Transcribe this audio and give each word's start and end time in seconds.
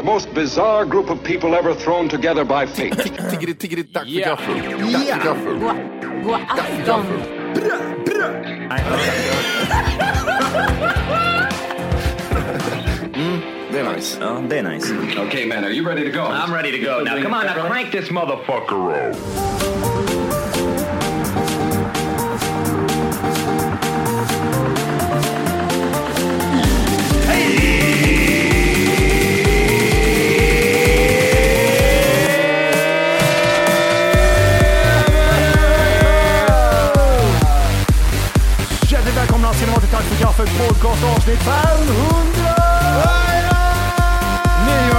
The 0.00 0.06
most 0.06 0.32
bizarre 0.32 0.86
group 0.86 1.10
of 1.10 1.22
people 1.22 1.54
ever 1.54 1.74
thrown 1.74 2.08
together 2.08 2.42
by 2.42 2.64
fate. 2.64 2.92
Tiggeri, 3.30 3.54
tiggeri, 3.54 3.82
dack 3.82 4.04
för 4.04 4.10
Ja. 4.10 4.28
gaffel. 4.28 4.54
Dack 4.92 5.06
för 5.06 5.24
gaffel. 5.24 5.58
God 6.24 6.40
afton. 6.48 7.06
Mm, 13.14 13.40
det 13.72 13.78
är 13.78 13.94
nice. 13.94 14.18
Ja, 14.20 14.42
det 14.48 14.58
är 14.58 14.62
nice. 14.62 14.94
okay, 15.26 15.46
man, 15.46 15.64
are 15.64 15.70
you 15.70 15.86
ready 15.86 16.10
to 16.10 16.18
go? 16.18 16.24
I'm 16.24 16.52
ready 16.54 16.72
to 16.72 16.78
go. 16.78 17.04
Now, 17.04 17.22
come 17.22 17.34
on, 17.34 17.46
now 17.46 17.68
crank 17.68 17.92
this 17.92 18.10
motherfucker 18.10 19.10
up. 19.10 20.09
Kaffet 40.30 40.58
podcast 40.68 41.04
avsnitt 41.16 41.38
500! 41.38 41.54
Nio! 44.66 44.94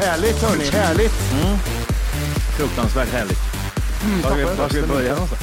Härligt 0.00 0.42
hörni, 0.42 0.64
härligt. 0.64 1.12
Fruktansvärt 2.58 3.08
härligt. 3.12 3.38
Var 4.24 4.30
ska 4.30 4.34
vi- 4.38 4.44
var 4.44 4.68
ska 4.68 4.80
vi 4.80 4.86
börja 4.86 5.12
någonstans? 5.14 5.40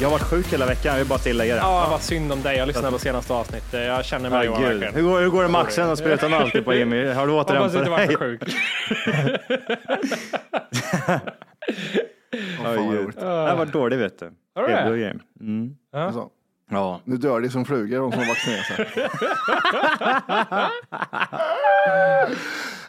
Jag 0.00 0.08
har 0.08 0.12
varit 0.12 0.22
sjuk 0.22 0.52
hela 0.52 0.66
veckan, 0.66 0.92
jag 0.92 0.98
vill 0.98 1.06
bara 1.06 1.18
tillägga 1.18 1.54
det. 1.54 1.60
Ja, 1.60 1.88
vad 1.90 2.02
synd 2.02 2.32
om 2.32 2.42
dig. 2.42 2.56
Jag 2.56 2.66
lyssnade 2.68 2.90
på 2.90 2.98
senaste 2.98 3.32
avsnittet. 3.32 3.86
Jag 3.86 4.04
känner 4.04 4.30
mig 4.30 4.46
Johan 4.46 4.62
Herregud. 4.62 4.80
verkligen. 4.82 5.04
Hur 5.06 5.12
går, 5.12 5.20
hur 5.20 5.28
går 5.28 5.42
det 5.42 5.48
med 5.48 5.60
axeln 5.60 5.90
och 5.90 5.98
sprutan 5.98 6.34
och 6.34 6.40
alltid 6.40 6.64
på 6.64 6.74
Jimmy? 6.74 7.06
Har 7.12 7.26
du 7.26 7.32
Hoppas 7.32 7.50
återhämtat 7.50 7.74
inte 7.78 7.90
var 7.90 7.98
dig? 7.98 8.16
för 8.16 8.38
sjuk. 12.38 12.58
Herregud. 12.66 13.14
Jag 13.20 13.48
har 13.48 13.56
varit 13.56 13.72
dålig 13.72 13.98
vet 13.98 14.18
du. 14.18 14.30
Har 14.54 14.62
du 14.62 14.68
det? 14.68 14.76
Feber 14.76 14.90
och 14.90 14.96
grejer. 14.96 15.18
Mm. 15.40 15.74
Alltså, 15.92 16.28
Ja. 16.70 17.00
nu 17.04 17.16
dör 17.16 17.40
de 17.40 17.48
som 17.50 17.64
flugor, 17.64 18.00
de 18.00 18.12
som 18.12 18.20
har 18.20 18.28
vaccinerat 18.28 18.66
sig. 18.66 19.08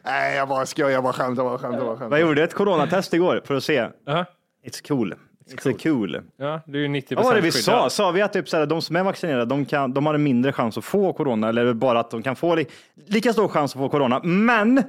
Nej, 0.06 0.36
jag 0.36 0.48
bara 0.48 0.66
skojar, 0.66 0.90
jag 0.90 1.04
bara 1.04 1.14
skämtar, 1.14 1.44
jag 1.44 1.52
bara 1.52 1.58
skämtar, 1.60 1.78
jag 1.78 1.86
bara 1.88 1.92
Jag 1.94 2.00
skämtar. 2.00 2.18
gjorde 2.18 2.44
ett 2.44 2.54
coronatest 2.54 3.14
igår 3.14 3.42
för 3.46 3.56
att 3.56 3.64
se. 3.64 3.88
Ja. 4.06 4.26
It's 4.68 4.88
cool. 4.88 5.16
It's, 5.50 5.72
a 5.74 5.78
cool. 5.84 6.22
Ja, 6.38 6.62
du 6.66 6.86
är 6.86 6.90
90 6.90 7.16
Vad 7.16 7.26
var 7.26 7.36
det 7.36 7.42
vi 7.42 7.52
sa? 7.52 7.90
Sa 7.90 8.12
vi 8.12 8.22
att 8.22 8.34
typ, 8.34 8.50
såhär, 8.50 8.66
de 8.66 8.82
som 8.82 8.96
är 8.96 9.04
vaccinerade, 9.04 9.46
de, 9.46 9.66
kan, 9.66 9.94
de 9.94 10.06
har 10.06 10.14
en 10.14 10.24
mindre 10.24 10.54
chans 10.54 10.78
att 10.78 10.84
få 10.86 11.14
corona 11.14 11.50
eller 11.50 11.74
bara 11.74 12.00
att 12.00 12.12
de 12.12 12.22
kan 12.24 12.36
få 12.36 12.56
li, 12.56 12.66
lika 13.08 13.34
stor 13.34 13.48
chans 13.48 13.76
att 13.76 13.80
få 13.80 13.90
corona. 13.90 14.20
Men 14.24 14.84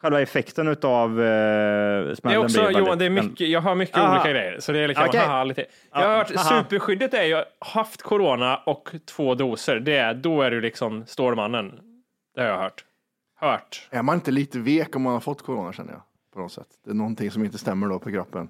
själva 0.00 0.20
effekten 0.20 0.68
utav 0.68 1.10
eh, 1.10 1.14
smällen 1.16 2.18
Det 2.22 2.32
är 2.32 2.38
också, 2.38 2.66
blir 2.66 2.78
Johan, 2.78 2.98
det 2.98 3.04
är 3.04 3.10
mycket, 3.10 3.48
jag 3.48 3.60
har 3.60 3.74
mycket 3.74 3.96
Aha. 3.96 4.14
olika 4.14 4.30
grejer. 4.30 4.60
Så 4.60 4.72
det 4.72 4.78
är 4.78 4.88
liksom, 4.88 5.06
Okej. 5.08 5.20
haha, 5.20 5.44
lite. 5.44 5.64
Jag 5.92 6.08
har 6.08 6.16
hört, 6.16 6.28
superskyddet 6.48 7.14
är 7.14 7.22
ju, 7.22 7.42
haft 7.58 8.02
corona 8.02 8.56
och 8.56 8.90
två 9.06 9.34
doser. 9.34 9.80
Det 9.80 9.96
är, 9.96 10.14
då 10.14 10.42
är 10.42 10.50
du 10.50 10.60
liksom 10.60 11.06
Stålmannen. 11.06 11.80
Det 12.34 12.40
har 12.40 12.48
jag 12.48 12.58
hört. 12.58 12.84
Hört. 13.40 13.88
Är 13.90 14.02
man 14.02 14.14
inte 14.14 14.30
lite 14.30 14.58
vek 14.58 14.96
om 14.96 15.02
man 15.02 15.12
har 15.12 15.20
fått 15.20 15.42
corona 15.42 15.72
känner 15.72 15.92
jag? 15.92 16.02
På 16.34 16.40
något 16.40 16.52
sätt. 16.52 16.66
Det 16.84 16.90
är 16.90 16.94
någonting 16.94 17.30
som 17.30 17.44
inte 17.44 17.58
stämmer 17.58 17.88
då 17.88 17.98
på 17.98 18.10
kroppen. 18.10 18.48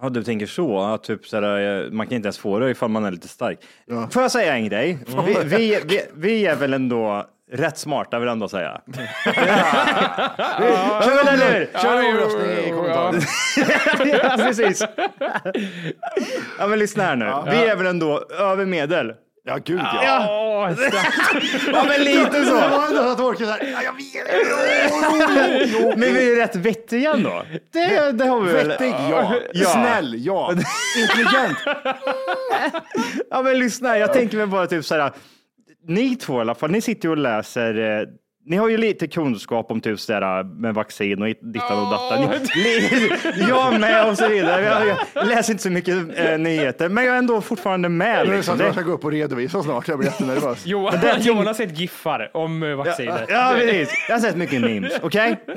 Ja, 0.00 0.08
du 0.08 0.24
tänker 0.24 0.46
så. 0.46 0.80
Att 0.80 1.04
typ, 1.04 1.26
såhär, 1.26 1.84
eh, 1.84 1.90
man 1.90 2.06
kan 2.06 2.16
inte 2.16 2.26
ens 2.26 2.38
få 2.38 2.58
det 2.58 2.70
ifall 2.70 2.88
man 2.88 3.04
är 3.04 3.10
lite 3.10 3.28
stark. 3.28 3.58
Ja. 3.86 4.08
Får 4.08 4.22
jag 4.22 4.30
säga 4.30 4.54
en 4.54 4.68
grej? 4.68 4.98
Vi, 5.26 5.36
vi, 5.44 5.80
vi, 5.84 6.00
vi 6.14 6.46
är 6.46 6.56
väl 6.56 6.74
ändå 6.74 7.26
rätt 7.54 7.78
smarta 7.78 8.18
vill 8.18 8.26
jag 8.26 8.32
ändå 8.32 8.48
säga. 8.48 8.80
ja, 9.24 9.32
men 11.06 11.28
eller 11.28 11.58
hur? 11.58 11.70
Kör 11.82 12.02
Ja, 12.02 12.08
omröstning 12.08 12.50
i 12.66 12.70
kommentaren. 12.70 13.20
ja, 14.22 14.36
precis. 14.36 14.82
Ja, 16.58 16.66
men 16.66 16.78
lyssna 16.78 17.04
här 17.04 17.16
nu. 17.16 17.32
Vi 17.50 17.56
är 17.66 17.76
väl 17.76 17.86
ändå 17.86 18.22
över 18.38 18.64
medel. 18.66 19.12
Ja, 19.46 19.56
gud 19.64 19.80
ja. 19.80 20.26
Åh, 20.30 20.70
Ja, 21.72 21.84
men 21.88 22.00
lite 22.04 22.44
så. 22.44 22.56
Jag 22.56 22.68
har 22.68 22.86
ändå 22.88 23.02
att 23.02 23.20
orka 23.20 23.44
såhär, 23.44 23.72
ja, 23.72 23.82
jag 23.82 23.92
vet. 23.92 24.26
Men 25.98 26.14
vi 26.14 26.32
är 26.32 26.36
rätt 26.36 26.56
vettiga 26.56 27.12
ändå. 27.12 27.42
Det, 27.72 28.12
det 28.12 28.24
har 28.24 28.40
vi 28.40 28.52
väl. 28.52 28.68
Vettig, 28.68 28.94
ja. 29.10 29.34
Ja. 29.52 29.68
Snäll, 29.68 30.14
ja. 30.26 30.52
Intelligent. 31.02 31.58
Ja, 33.30 33.42
men 33.42 33.58
lyssna. 33.58 33.98
Jag 33.98 34.12
tänker 34.12 34.36
mig 34.36 34.46
bara 34.46 34.66
typ 34.66 34.84
så 34.84 34.94
här. 34.94 35.12
Ni 35.86 36.16
två 36.16 36.38
i 36.38 36.40
alla 36.40 36.54
fall, 36.54 36.70
ni 36.70 36.80
sitter 36.80 37.08
ju 37.08 37.10
och 37.10 37.18
läser. 37.18 37.98
Eh, 38.00 38.06
ni 38.46 38.56
har 38.56 38.68
ju 38.68 38.76
lite 38.76 39.06
kunskap 39.06 39.70
om 39.70 39.80
typ 39.80 40.00
sådär 40.00 40.44
med 40.44 40.74
vaccin 40.74 41.22
och 41.22 41.28
dittan 41.28 41.84
och 41.84 41.90
dattan. 41.90 42.30
Ni, 42.56 42.58
ni, 43.36 43.48
jag 43.48 43.80
med 43.80 44.08
och 44.10 44.18
så 44.18 44.28
vidare. 44.28 44.62
Jag, 44.62 44.96
jag 45.14 45.26
läser 45.26 45.52
inte 45.52 45.62
så 45.62 45.70
mycket 45.70 46.18
eh, 46.18 46.38
nyheter, 46.38 46.88
men 46.88 47.04
jag 47.04 47.14
är 47.14 47.18
ändå 47.18 47.40
fortfarande 47.40 47.88
med. 47.88 48.28
Nu 48.28 48.36
Liksom. 48.36 48.60
jag 48.60 48.72
ska 48.72 48.82
gå 48.82 48.92
upp 48.92 49.04
och 49.04 49.12
redovisa 49.12 49.62
snart, 49.62 49.88
jag 49.88 49.98
blir 49.98 50.08
jättenervös. 50.08 50.62
Johan, 50.66 51.00
ting- 51.00 51.10
Johan 51.20 51.46
har 51.46 51.54
sett 51.54 51.78
giffar 51.78 52.30
om 52.36 52.62
eh, 52.62 52.74
vaccinet. 52.74 53.24
ja, 53.28 53.52
precis. 53.56 53.88
Jag 54.08 54.14
har 54.14 54.20
sett 54.20 54.36
mycket 54.36 54.60
memes, 54.60 54.92
okej? 55.02 55.40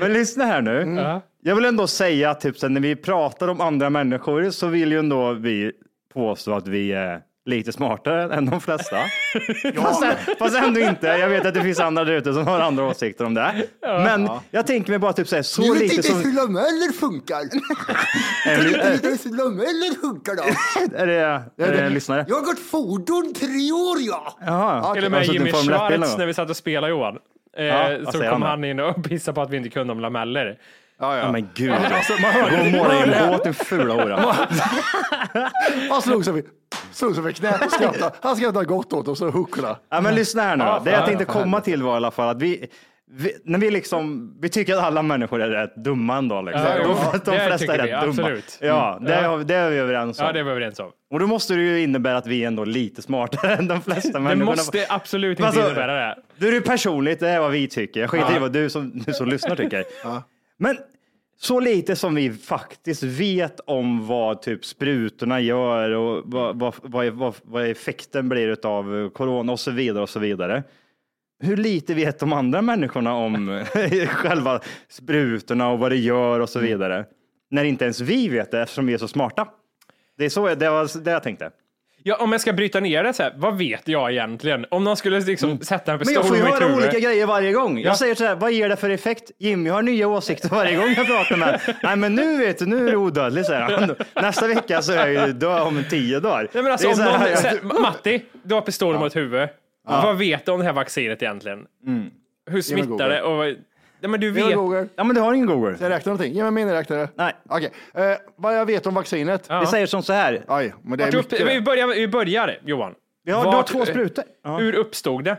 men 0.00 0.12
lyssna 0.12 0.44
här 0.44 0.62
nu. 0.62 0.94
Ja. 1.00 1.20
Jag 1.42 1.54
vill 1.56 1.64
ändå 1.64 1.86
säga 1.86 2.30
att 2.30 2.40
typ, 2.40 2.58
så 2.58 2.68
när 2.68 2.80
vi 2.80 2.96
pratar 2.96 3.48
om 3.48 3.60
andra 3.60 3.90
människor 3.90 4.50
så 4.50 4.66
vill 4.66 4.92
ju 4.92 4.98
ändå 4.98 5.32
vi 5.32 5.72
påstå 6.14 6.54
att 6.54 6.68
vi 6.68 6.92
är 6.92 7.20
lite 7.44 7.72
smartare 7.72 8.34
än 8.34 8.46
de 8.46 8.60
flesta. 8.60 8.96
fast, 9.76 10.04
fast 10.38 10.56
ändå 10.56 10.80
inte. 10.80 11.06
Jag 11.06 11.28
vet 11.28 11.46
att 11.46 11.54
det 11.54 11.62
finns 11.62 11.80
andra 11.80 12.04
där 12.04 12.12
ute 12.12 12.34
som 12.34 12.46
har 12.46 12.60
andra 12.60 12.84
åsikter 12.84 13.24
om 13.24 13.34
det. 13.34 13.66
Men 13.82 14.28
jag 14.50 14.66
tänker 14.66 14.90
mig 14.90 14.98
bara 14.98 15.12
typ 15.12 15.28
så, 15.28 15.36
här, 15.36 15.42
så 15.42 15.74
lite 15.74 16.02
som... 16.02 16.16
lameller 16.16 16.92
funkar. 16.92 17.36
Är 18.46 18.56
det, 18.56 19.08
hur 19.24 19.36
lameller 19.36 20.00
funkar 20.00 20.34
då? 20.36 20.42
är 20.96 21.06
det, 21.06 21.14
är 21.66 21.72
det 21.72 21.82
en 21.82 21.94
lyssnare? 21.94 22.24
Jag 22.28 22.34
har 22.36 22.42
gått 22.42 22.58
fordon 22.58 23.34
tre 23.34 23.72
år 23.72 23.96
ja. 24.00 24.38
Jaha. 24.46 24.94
Till 24.94 25.04
och 25.04 25.10
Har 25.12 25.18
med 25.18 25.28
du 25.28 25.32
i 25.32 25.32
Jimmy 25.32 25.50
en 25.50 25.54
Formel 25.56 25.74
1-bil 25.74 25.80
någon 25.80 25.88
Schwarz 25.88 26.10
gång? 26.10 26.18
när 26.18 26.26
vi 26.26 26.34
satt 26.34 26.50
och 26.50 26.56
spelade 26.56 26.88
Johan. 26.88 27.18
Eh, 27.56 27.64
Ja, 27.64 28.12
så 28.12 28.18
kom 28.18 28.24
han 28.24 28.42
han 28.42 28.64
in 28.64 28.80
och 28.80 29.04
pissade 29.04 29.34
på 29.34 29.42
att 29.42 29.50
vi 29.50 29.56
inte 29.56 29.68
kunde 29.68 29.92
om 29.92 30.00
lameller. 30.00 30.58
Ja, 31.02 31.16
Ja, 31.16 31.22
ja. 31.22 31.32
men 31.32 31.48
gud. 31.54 31.70
Gå 31.70 32.64
och 32.64 32.72
måla 32.72 32.94
i 33.06 33.12
en 33.18 33.28
båt, 33.30 33.44
din 33.44 33.54
fula 33.54 33.94
hora. 33.94 34.34
Han 35.90 36.02
slog 36.02 36.24
sig 36.24 36.32
vid, 36.32 36.44
slog 36.92 37.14
sig 37.14 37.24
vid 37.24 37.36
knät 37.36 37.64
och 37.66 37.72
skrattade. 37.72 38.14
Han 38.22 38.36
skrattade 38.36 38.64
gott 38.64 38.92
åt 38.92 39.08
oss 39.08 39.22
och 39.22 39.32
huckla. 39.32 39.78
Ja, 39.90 40.00
men 40.00 40.14
lyssna 40.14 40.42
här 40.42 40.56
nu. 40.56 40.64
Ja, 40.64 40.82
det 40.84 40.90
jag 40.90 41.06
tänkte 41.06 41.24
komma 41.24 41.60
till 41.60 41.82
var 41.82 41.92
i 41.92 41.96
alla 41.96 42.10
fall 42.10 42.28
att 42.28 42.42
vi, 42.42 42.66
vi 43.10 43.32
när 43.44 43.58
vi 43.58 43.70
liksom, 43.70 44.32
vi 44.40 44.48
tycker 44.48 44.76
att 44.76 44.82
alla 44.84 45.02
människor 45.02 45.42
är 45.42 45.48
rätt 45.48 45.76
dumma 45.84 46.16
ändå. 46.16 46.42
Liksom. 46.42 46.62
Ja, 46.62 46.78
de, 46.78 46.90
ja, 46.90 47.12
de 47.24 47.30
det 47.30 47.46
flesta 47.46 47.74
är 47.74 47.82
vi, 47.82 47.92
rätt 47.92 48.00
dumma. 48.00 48.10
absolut. 48.22 48.58
Ja, 48.60 48.98
det, 49.00 49.22
Ja. 49.22 49.36
vi- 49.36 49.44
det 49.44 49.54
är 49.54 49.70
vi 49.70 49.76
överens 49.78 50.20
om. 50.20 50.26
Ja, 50.26 50.32
det 50.32 50.38
är 50.40 50.44
vi 50.44 50.50
överens 50.50 50.78
om. 50.80 50.90
Och 51.10 51.20
då 51.20 51.26
måste 51.26 51.54
det 51.54 51.60
ju 51.62 51.82
innebära 51.82 52.16
att 52.16 52.26
vi 52.26 52.42
är 52.42 52.46
ändå 52.46 52.64
lite 52.64 53.02
smartare 53.02 53.54
än 53.54 53.68
de 53.68 53.82
flesta 53.82 54.12
Det 54.12 54.18
människorna. 54.20 54.44
måste 54.50 54.86
absolut 54.88 55.38
inte 55.38 55.46
Alltså, 55.46 55.66
innebära 55.66 55.94
det. 56.08 56.16
Du 56.38 56.48
är 56.48 56.52
ju 56.52 56.60
personligt, 56.60 57.20
det 57.20 57.28
är 57.28 57.40
vad 57.40 57.50
vi 57.50 57.68
tycker. 57.68 58.00
Jag 58.00 58.10
skiter 58.10 58.36
i 58.36 58.38
vad 58.38 58.52
du 58.52 58.70
som, 58.70 58.92
du 59.06 59.12
som 59.12 59.28
lyssnar 59.28 59.56
tycker. 59.56 59.84
Men 60.58 60.78
så 61.42 61.60
lite 61.60 61.96
som 61.96 62.14
vi 62.14 62.32
faktiskt 62.32 63.02
vet 63.02 63.60
om 63.60 64.06
vad 64.06 64.42
typ 64.42 64.64
sprutorna 64.64 65.40
gör 65.40 65.90
och 65.90 66.22
vad, 66.26 66.58
vad, 66.58 66.74
vad, 67.12 67.34
vad, 67.42 67.70
effekten 67.70 68.28
blir 68.28 68.66
av 68.66 69.10
corona 69.10 69.52
och 69.52 69.60
så 69.60 69.70
vidare 69.70 70.02
och 70.02 70.08
så 70.08 70.18
vidare. 70.18 70.62
Hur 71.40 71.56
lite 71.56 71.94
vet 71.94 72.18
de 72.18 72.32
andra 72.32 72.62
människorna 72.62 73.14
om 73.14 73.64
själva 74.06 74.60
sprutorna 74.88 75.70
och 75.70 75.78
vad 75.78 75.90
det 75.90 75.96
gör 75.96 76.40
och 76.40 76.48
så 76.48 76.60
vidare? 76.60 77.04
När 77.50 77.64
inte 77.64 77.84
ens 77.84 78.00
vi 78.00 78.28
vet 78.28 78.50
det 78.50 78.62
eftersom 78.62 78.86
vi 78.86 78.94
är 78.94 78.98
så 78.98 79.08
smarta. 79.08 79.48
Det 80.18 80.24
är 80.24 80.28
så 80.28 80.54
det 80.54 80.70
var 80.70 81.04
det 81.04 81.10
jag 81.10 81.22
tänkte. 81.22 81.50
Ja, 82.04 82.16
om 82.16 82.32
jag 82.32 82.40
ska 82.40 82.52
bryta 82.52 82.80
ner 82.80 83.04
det 83.04 83.12
så 83.12 83.22
här, 83.22 83.32
vad 83.36 83.58
vet 83.58 83.88
jag 83.88 84.12
egentligen? 84.12 84.66
Om 84.70 84.84
någon 84.84 84.96
skulle 84.96 85.20
liksom 85.20 85.60
sätta 85.60 85.92
en 85.92 85.98
Men 85.98 86.06
pistol 86.06 86.14
jag 86.14 86.28
får 86.28 86.36
ju 86.36 86.42
mitt 86.42 86.52
höra 86.54 86.64
huvud. 86.64 86.76
olika 86.84 86.98
grejer 86.98 87.26
varje 87.26 87.52
gång. 87.52 87.78
Ja. 87.78 87.84
Jag 87.84 87.96
säger 87.98 88.14
så 88.14 88.24
här, 88.24 88.34
vad 88.34 88.52
ger 88.52 88.68
det 88.68 88.76
för 88.76 88.90
effekt? 88.90 89.30
Jimmy 89.38 89.70
har 89.70 89.82
nya 89.82 90.08
åsikter 90.08 90.48
varje 90.48 90.76
gång 90.76 90.94
jag 90.96 91.06
pratar 91.06 91.36
med 91.36 91.60
Nej 91.82 91.96
men 91.96 92.14
nu 92.14 92.38
vet 92.38 92.58
du, 92.58 92.66
nu 92.66 92.86
är 92.88 92.90
du 92.90 92.96
odödlig 92.96 93.46
säger 93.46 93.60
han. 93.60 93.94
Nästa 94.22 94.46
vecka 94.46 94.82
så 94.82 94.92
är 94.92 95.08
jag 95.08 95.26
ju 95.26 95.32
död 95.32 95.62
om 95.62 95.84
tio 95.90 96.20
dagar. 96.20 96.48
Nej, 96.52 96.62
men 96.62 96.72
alltså, 96.72 96.88
om 96.88 96.98
här- 97.00 97.28
någon, 97.28 97.36
så 97.36 97.48
här, 97.48 97.80
Matti, 97.80 98.22
du 98.42 98.54
har 98.54 98.60
pistolen 98.62 99.00
mot 99.00 99.16
huvudet. 99.16 99.50
Vad 99.88 100.18
vet 100.18 100.46
du 100.46 100.52
om 100.52 100.58
det 100.58 100.66
här 100.66 100.72
vaccinet 100.72 101.22
egentligen? 101.22 101.58
Hur 102.50 102.62
smittar 102.62 103.08
det? 103.08 103.22
Och, 103.22 103.44
nej, 104.02 104.10
men 104.10 104.20
du 104.20 104.30
vet. 104.30 104.54
Google. 104.54 104.88
Ja 104.96 105.04
men 105.04 105.14
du 105.16 105.20
har 105.22 105.34
ingen 105.34 105.46
Google. 105.46 105.74
Ska 105.76 105.84
jag 105.84 105.90
räkna 105.90 106.12
någonting? 106.12 106.32
Ge 106.34 106.42
mig 106.42 106.50
miniräknare. 106.52 107.08
Nej. 107.14 107.32
Okej. 107.48 107.72
Eh, 107.94 108.02
vad 108.36 108.56
jag 108.58 108.66
vet 108.66 108.86
om 108.86 108.94
vaccinet? 108.94 109.50
Vi 109.62 109.66
säger 109.66 109.86
som 109.86 110.02
så 110.02 110.12
här. 110.12 110.44
Aj, 110.48 110.74
men 110.82 110.98
det 110.98 111.04
är 111.04 111.06
Vart 111.12 111.24
upp, 111.24 111.30
mycket. 111.32 111.48
vi, 111.48 111.60
börjar, 111.60 111.86
vi 111.86 112.08
börjar, 112.08 112.58
Johan. 112.64 112.94
Vi 113.24 113.32
har, 113.32 113.42
du 113.42 113.48
har 113.48 113.56
Vart- 113.56 113.66
två 113.66 113.86
sprutor. 113.86 114.24
Ja. 114.44 114.56
Hur 114.58 114.74
uppstod 114.74 115.24
det? 115.24 115.36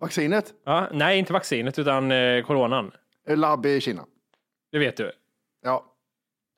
Vaccinet? 0.00 0.52
Ja, 0.66 0.88
nej, 0.92 1.18
inte 1.18 1.32
vaccinet, 1.32 1.78
utan 1.78 2.12
eh, 2.12 2.42
coronan. 2.44 2.90
Eh, 3.28 3.36
Labb 3.36 3.66
i 3.66 3.80
Kina. 3.80 4.02
Det 4.72 4.78
vet 4.78 4.96
du. 4.96 5.12
Ja. 5.64 5.84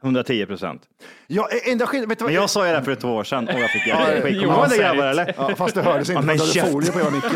110 0.03 0.47
procent. 0.47 0.83
Ja, 1.27 1.49
eh, 1.51 1.73
enda 1.73 1.87
skillnaden, 1.87 2.09
vet 2.09 2.19
du 2.19 2.25
vad? 2.25 2.33
Men 2.33 2.41
jag 2.41 2.51
sa 2.51 2.67
ju 2.67 2.71
det 2.73 2.79
här 2.79 2.85
för 2.85 2.95
två 2.95 3.09
år 3.09 3.25
sedan 3.25 3.49
och 3.49 3.61
jag 3.61 3.71
fick 3.71 3.87
Ja, 3.87 3.97
skit. 3.97 4.23
Kommer 4.23 4.69
du 4.69 4.75
ihåg 4.75 4.81
grabbar 4.81 5.07
eller? 5.07 5.35
Ja, 5.37 5.51
fast 5.57 5.75
det 5.75 5.83
hördes 5.83 6.11
inte 6.11 6.21
Ja, 6.21 6.27
men 6.27 6.39
för 6.39 6.45
att 6.45 6.53
du 6.53 6.61
hade 6.61 6.71
käft. 6.71 6.73
folie 6.73 6.93
på 6.93 6.99
hela 6.99 7.11
micken. 7.11 7.31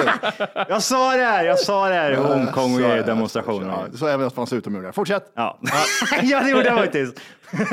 Jag 0.68 0.82
sa 0.82 1.16
det 1.16 1.24
här, 1.24 1.44
jag 1.44 1.58
sa 1.58 1.88
det 1.88 1.94
här 1.94 2.12
i 2.12 2.14
Hongkong 2.14 2.78
Så, 2.78 2.84
och 2.84 2.98
ja, 2.98 3.02
demonstrationer. 3.02 3.68
Ja, 3.68 3.98
så 3.98 4.06
även 4.06 4.26
att 4.26 4.32
det 4.32 4.36
fanns 4.36 4.52
utomjordingar. 4.52 4.92
Fortsätt. 4.92 5.32
Ja. 5.34 5.58
ja, 6.22 6.40
det 6.40 6.50
gjorde 6.50 6.64
jag 6.64 6.78
faktiskt. 6.78 7.20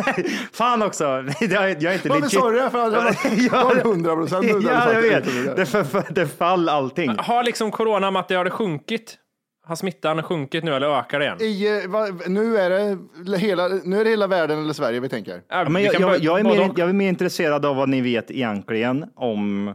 Fan 0.54 0.81
också. 0.84 1.04
Jag 1.40 1.51
är, 1.51 1.78
jag 1.80 1.84
är 1.84 1.94
inte 1.94 2.10
Varför 2.10 2.30
sa 2.30 2.50
du 2.50 2.60
det? 2.60 2.69
För 2.69 2.88
att 2.88 3.18
jag 3.51 3.63
var 3.63 3.75
100 3.75 4.16
procent 4.16 4.45
Ja, 4.63 4.94
jag 4.94 5.01
vet. 5.01 5.56
Det, 5.56 5.66
för, 5.66 5.84
för, 5.84 6.04
det 6.10 6.28
fall 6.28 6.69
allting. 6.69 7.16
Har 7.18 7.44
liksom 7.44 7.72
corona, 7.72 8.12
Matti, 8.12 8.36
har 8.36 8.45
det 8.45 8.51
sjunkit? 8.51 9.18
Har 9.65 9.75
smittan 9.75 10.24
sjunkit 10.24 10.63
nu 10.63 10.75
eller 10.75 11.00
ökar 11.00 11.19
det 11.19 11.25
igen? 11.25 11.38
I, 11.42 11.81
eh, 11.83 11.89
va, 11.89 12.07
nu, 12.27 12.57
är 12.57 12.69
det 12.69 13.38
hela, 13.38 13.68
nu 13.68 14.00
är 14.00 14.04
det 14.04 14.10
hela 14.10 14.27
världen 14.27 14.60
eller 14.60 14.74
Sverige 14.74 15.00
vi 15.00 15.10
tänker. 15.10 15.42
Ja, 15.48 15.63
Men 15.63 15.74
vi 15.74 15.86
jag, 15.86 16.01
jag, 16.01 16.24
jag, 16.24 16.39
är 16.39 16.44
mer, 16.44 16.71
jag 16.75 16.89
är 16.89 16.94
mer 16.94 17.10
intresserad 17.10 17.65
av 17.65 17.75
vad 17.75 17.89
ni 17.89 18.01
vet 18.01 18.31
egentligen 18.31 19.06
om 19.15 19.74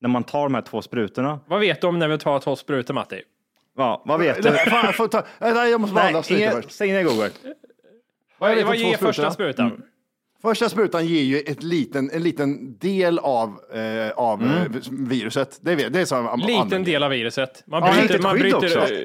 när 0.00 0.08
man 0.08 0.24
tar 0.24 0.42
de 0.42 0.54
här 0.54 0.62
två 0.62 0.82
sprutorna. 0.82 1.40
Vad 1.46 1.60
vet 1.60 1.80
du 1.80 1.86
om 1.86 1.98
när 1.98 2.08
vi 2.08 2.18
tar 2.18 2.40
två 2.40 2.56
sprutor, 2.56 2.94
Matti? 2.94 3.22
Ja, 3.76 4.02
vad 4.06 4.20
vet 4.20 4.42
du? 4.42 4.50
Fan, 4.70 4.84
jag, 4.84 4.94
får 4.94 5.08
ta, 5.08 5.22
nej, 5.38 5.70
jag 5.70 5.80
måste 5.80 5.94
bara 5.94 6.06
andas 6.06 6.30
lite 6.30 6.50
först. 6.50 6.70
stäng 6.70 6.92
ner 6.92 7.02
Google. 7.02 7.30
Vad, 8.38 8.62
vad 8.62 8.76
ger 8.76 8.96
första 8.96 9.30
sprutan? 9.30 9.82
Första 10.42 10.68
sprutan 10.68 11.06
ger 11.06 11.22
ju 11.22 11.38
ett 11.38 11.62
liten, 11.62 12.10
en 12.10 12.22
liten 12.22 12.78
del 12.78 13.18
av, 13.18 13.48
eh, 13.74 14.10
av 14.16 14.42
eh, 14.42 14.62
viruset. 14.90 15.58
Det, 15.62 15.74
vet, 15.74 15.92
det 15.92 16.00
är 16.00 16.04
så 16.04 16.14
man 16.22 16.38
Liten 16.40 16.60
använder. 16.60 16.92
del 16.92 17.02
av 17.02 17.10
viruset. 17.10 17.62
Man 17.66 17.82
Ja, 17.82 17.88
bryter, 17.92 18.02
litet 18.08 18.22
man 18.22 18.32
skydd 18.32 18.42
bryter, 18.42 18.56
också. 18.78 18.94
eh, 18.94 19.00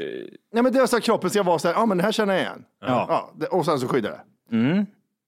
Nej, 0.53 0.63
men 0.63 0.73
det 0.73 0.79
är 0.79 0.85
så 0.85 0.97
att 0.97 1.03
kroppen 1.03 1.29
ska 1.29 1.43
vara 1.43 1.59
så 1.59 1.67
här, 1.67 1.75
ja 1.75 1.85
men 1.85 1.97
det 1.97 2.03
här 2.03 2.11
känner 2.11 2.33
jag 2.33 2.41
igen. 2.41 2.63
Ja. 2.81 3.33
det, 3.37 3.45
och 3.47 3.65
sen 3.65 3.79
så 3.79 3.87
skyddar 3.87 4.09
det. 4.11 4.21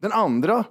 Den 0.02 0.12
andra 0.12 0.64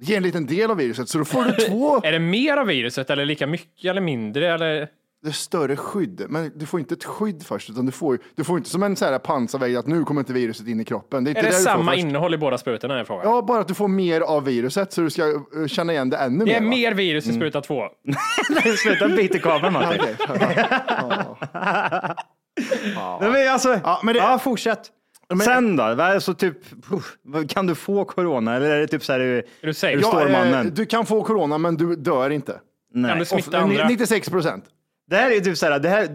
ger 0.00 0.16
en 0.16 0.22
liten 0.22 0.46
del 0.46 0.70
av 0.70 0.76
viruset, 0.76 1.08
så 1.08 1.18
då 1.18 1.24
får 1.24 1.44
du 1.44 1.52
två. 1.52 1.96
Är 2.02 2.12
det 2.12 2.18
mer 2.18 2.56
av 2.56 2.66
viruset 2.66 3.10
eller 3.10 3.24
lika 3.24 3.46
mycket 3.46 3.90
eller 3.90 4.00
mindre? 4.00 4.54
Eller? 4.54 4.88
Det 5.24 5.30
är 5.30 5.32
större 5.32 5.76
skydd, 5.76 6.26
men 6.28 6.52
du 6.54 6.66
får 6.66 6.80
inte 6.80 6.94
ett 6.94 7.04
skydd 7.04 7.42
först, 7.46 7.70
utan 7.70 7.86
du 7.86 7.92
får, 7.92 8.18
du 8.34 8.44
får 8.44 8.58
inte 8.58 8.70
som 8.70 8.82
en 8.82 8.96
så 8.96 9.04
här 9.04 9.18
pansarvägg 9.18 9.76
att 9.76 9.86
nu 9.86 10.04
kommer 10.04 10.20
inte 10.20 10.32
viruset 10.32 10.66
in 10.68 10.80
i 10.80 10.84
kroppen. 10.84 11.24
Det 11.24 11.28
är, 11.28 11.30
inte 11.30 11.40
Är 11.40 11.44
det 11.44 11.48
det 11.50 11.54
samma 11.54 11.94
innehåll 11.94 12.34
i 12.34 12.38
båda 12.38 12.58
sprutorna? 12.58 13.00
Är 13.00 13.04
frågan. 13.04 13.24
Ja, 13.30 13.42
bara 13.42 13.60
att 13.60 13.68
du 13.68 13.74
får 13.74 13.88
mer 13.88 14.20
av 14.20 14.44
viruset 14.44 14.92
så 14.92 15.00
du 15.00 15.10
ska 15.10 15.22
eh, 15.30 15.66
känna 15.66 15.92
igen 15.92 16.10
det 16.10 16.16
ännu 16.16 16.38
Det 16.38 16.44
mer. 16.44 16.56
är 16.56 16.60
va? 16.60 16.68
mer 16.68 16.92
virus 16.94 17.26
i 17.26 17.32
spruta 17.32 17.60
två. 17.60 17.82
Sluta 18.82 19.08
bita 19.08 19.38
kabeln. 19.38 19.76
Okej. 19.76 20.16
Nej, 23.20 23.30
Men 23.30 23.52
alltså, 23.52 23.80
Ja, 23.84 24.00
men 24.02 24.14
det- 24.14 24.20
ja, 24.20 24.38
fortsätt. 24.38 24.90
Sen 25.44 25.76
då? 25.76 25.82
Vad 25.82 26.00
är 26.00 26.18
så 26.18 26.34
typ, 26.34 26.56
kan 27.48 27.66
du 27.66 27.74
få 27.74 28.04
corona 28.04 28.54
eller 28.56 28.70
är 28.70 28.80
det 28.80 28.86
typ 28.86 29.04
så 29.04 29.12
här, 29.12 29.20
är 29.20 29.36
Är 29.36 29.66
du 29.66 29.74
safe? 29.74 29.94
du 29.96 30.00
Ja, 30.00 30.08
står 30.08 30.26
eh, 30.26 30.32
mannen? 30.32 30.70
du 30.74 30.86
kan 30.86 31.06
få 31.06 31.22
corona, 31.22 31.58
men 31.58 31.76
du 31.76 31.96
dör 31.96 32.30
inte. 32.30 32.52
Kan 32.92 33.02
Nej. 33.02 33.18
du 33.18 33.24
smitta 33.24 33.50
Of- 33.58 33.62
andra? 33.62 33.88
96 33.88 34.28
procent. 34.30 34.64
Det 35.06 35.16
här 35.16 35.30
är 35.30 35.34
ju 35.34 35.40
typ 35.40 35.58
så 35.58 35.66
här, 35.66 35.78
det 35.78 35.88
här, 35.88 36.08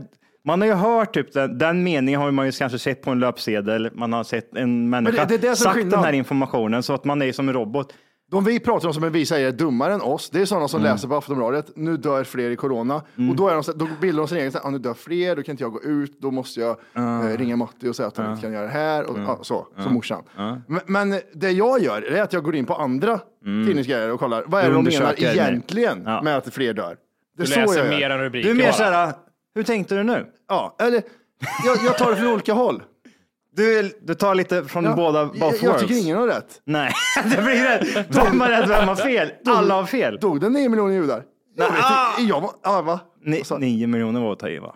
man 0.46 0.62
har 0.62 0.68
ju 0.68 0.74
hört 0.74 1.14
typ 1.14 1.34
den, 1.34 1.58
den 1.58 1.84
meningen 1.84 2.22
har 2.22 2.32
man 2.32 2.46
ju 2.46 2.52
kanske 2.52 2.80
sett 2.80 3.02
på 3.02 3.12
en 3.12 3.20
löpsedel. 3.20 3.90
Man 3.94 4.14
har 4.14 4.24
sett 4.24 4.56
en 4.56 4.90
människa 4.90 5.26
det 5.26 5.34
är 5.34 5.38
det 5.38 5.42
som 5.42 5.50
är 5.52 5.56
sagt 5.56 5.76
skillnad. 5.76 5.94
den 6.00 6.04
här 6.06 6.14
informationen 6.14 6.84
så 6.84 6.94
att 6.94 7.06
man 7.06 7.22
är 7.22 7.32
som 7.32 7.48
en 7.50 7.54
robot. 7.54 7.94
De 8.32 8.44
vi 8.44 8.60
pratar 8.60 8.88
om 8.88 8.94
som 8.94 9.12
vi 9.12 9.26
säger 9.26 9.48
är 9.48 9.52
dummare 9.52 9.94
än 9.94 10.02
oss, 10.02 10.30
det 10.30 10.42
är 10.42 10.46
sådana 10.46 10.68
som 10.68 10.80
Mm. 10.80 10.92
läser 10.92 11.08
på 11.08 11.16
Aftonbladet, 11.16 11.66
nu 11.76 11.98
dör 11.98 12.24
fler 12.24 12.50
i 12.50 12.56
corona. 12.56 12.96
Och 12.96 13.36
då, 13.36 13.48
är 13.50 13.54
de, 13.54 13.64
så- 13.64 13.74
då 13.74 13.88
bildar 14.02 14.18
de 14.22 14.28
sin 14.28 14.38
egen, 14.38 14.52
så 14.52 14.58
här, 14.58 14.66
ah, 14.68 14.70
nu 14.70 14.78
dör 14.78 14.94
fler, 14.94 15.36
då 15.36 15.44
kan 15.44 15.54
inte 15.54 15.64
jag 15.64 15.72
gå 15.72 15.82
ut, 15.84 16.20
då 16.22 16.32
måste 16.32 16.60
jag 16.60 16.78
eh, 16.96 17.38
ringa 17.38 17.56
Matti 17.56 17.88
och 17.90 17.96
säga 17.96 18.08
att 18.08 18.18
han 18.18 18.30
inte 18.32 18.42
kan 18.42 18.54
göra 18.54 18.64
det 18.66 18.72
här. 18.72 19.04
Och, 19.10 19.20
ja, 19.20 19.40
så, 19.42 19.68
som 19.84 19.94
morsan. 19.94 20.24
Men, 20.68 20.80
men 20.86 21.20
det 21.34 21.52
jag 21.52 21.82
gör 21.82 22.02
är 22.02 22.22
att 22.22 22.34
jag 22.34 22.44
går 22.44 22.56
in 22.56 22.66
på 22.66 22.74
andra 22.74 23.20
tidningsgrejer 23.44 24.12
och 24.12 24.20
kollar, 24.20 24.44
vad 24.48 24.62
är 24.62 24.70
det 24.70 24.74
de 24.74 24.84
menar 24.84 25.00
undersöker 25.02 25.32
egentligen 25.32 26.04
Ja. 26.06 26.22
med 26.22 26.38
att 26.38 26.54
fler 26.54 26.74
dör? 26.74 26.96
Det 27.40 27.46
Du 27.46 27.50
läser 27.50 27.78
jag 27.78 27.86
gör. 27.86 27.90
mer 28.00 28.10
än 28.10 28.20
rubriker 28.20 28.48
Du 28.48 28.52
är 28.52 28.56
mer 28.58 28.64
bara. 28.64 28.74
så 28.74 28.84
här, 28.84 29.14
hur 29.56 29.64
tänkte 29.64 29.96
du 29.96 30.04
nu? 30.04 30.26
Ja, 30.48 30.76
eller 30.80 31.04
jag, 31.66 31.78
jag 31.86 31.98
tar 31.98 32.10
det 32.12 32.18
från 32.18 32.28
olika 32.34 32.54
håll. 32.54 32.84
Du, 33.56 33.92
du 34.02 34.16
tar 34.16 34.36
lite 34.36 34.64
från 34.66 34.84
Ja, 34.84 34.96
båda, 34.96 35.20
jag, 35.20 35.28
both 35.30 35.44
jag 35.64 35.72
worlds. 35.72 35.82
tycker 35.82 36.02
ingen 36.02 36.18
har 36.18 36.28
rätt. 36.28 36.62
Nej, 36.64 36.94
det 37.24 37.42
blir 37.42 37.64
rätt. 37.64 38.16
Vem 38.18 38.42
har 38.42 38.50
rätt, 38.50 38.70
vem 38.70 38.88
har 38.88 38.96
fel? 38.96 39.32
Alla 39.46 39.76
har 39.76 39.86
fel. 39.86 40.18
Dog 40.22 40.42
det 40.42 40.50
nio 40.50 40.70
miljoner 40.70 40.94
judar? 40.94 41.24
Jag 41.56 41.72
vet 41.72 41.80
Ah! 41.84 42.20
Jag 42.20 42.42
var, 42.42 42.52
ja, 42.64 42.82
va? 42.82 43.00
Ni, 43.22 43.38
Vad 43.38 43.48
sa- 43.48 43.58
nio 43.58 43.88
miljoner 43.88 44.22
var 44.22 44.34
att 44.34 44.40
ta 44.40 44.50
i 44.50 44.60
va? 44.60 44.76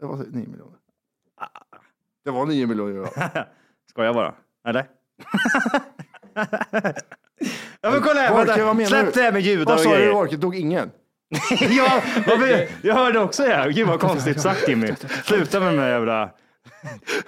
Det 0.00 0.06
var 0.06 0.16
nio 0.16 0.48
miljoner. 0.48 0.76
Det 2.24 2.30
var 2.30 2.46
nio 2.46 2.66
miljoner 2.66 2.92
judar. 2.94 3.10
Ska 3.90 4.04
jag 4.04 4.14
bara? 4.14 4.34
Eller? 4.68 4.86
ja 7.80 7.90
men 7.90 8.00
kolla 8.02 8.20
här, 8.20 8.64
vad 8.64 8.86
släpp 8.88 9.06
du? 9.06 9.10
det 9.20 9.22
här 9.22 9.32
med 9.32 9.40
judar 9.42 9.64
Vad 9.64 9.74
och 9.74 9.80
sa 9.80 9.90
du, 9.90 9.96
grejer. 9.96 10.14
Orke? 10.14 10.36
Dog 10.36 10.56
ingen? 10.56 10.90
Ja, 11.70 12.02
jag 12.82 12.94
hörde 12.94 13.18
också 13.18 13.42
det. 13.42 13.72
Gud 13.74 13.88
vad 13.88 14.00
konstigt 14.00 14.40
sagt 14.40 14.68
Jimmy. 14.68 14.94
Sluta 15.24 15.60
med 15.60 15.68
de 15.68 15.78
här 15.78 15.88
jävla... 15.88 16.30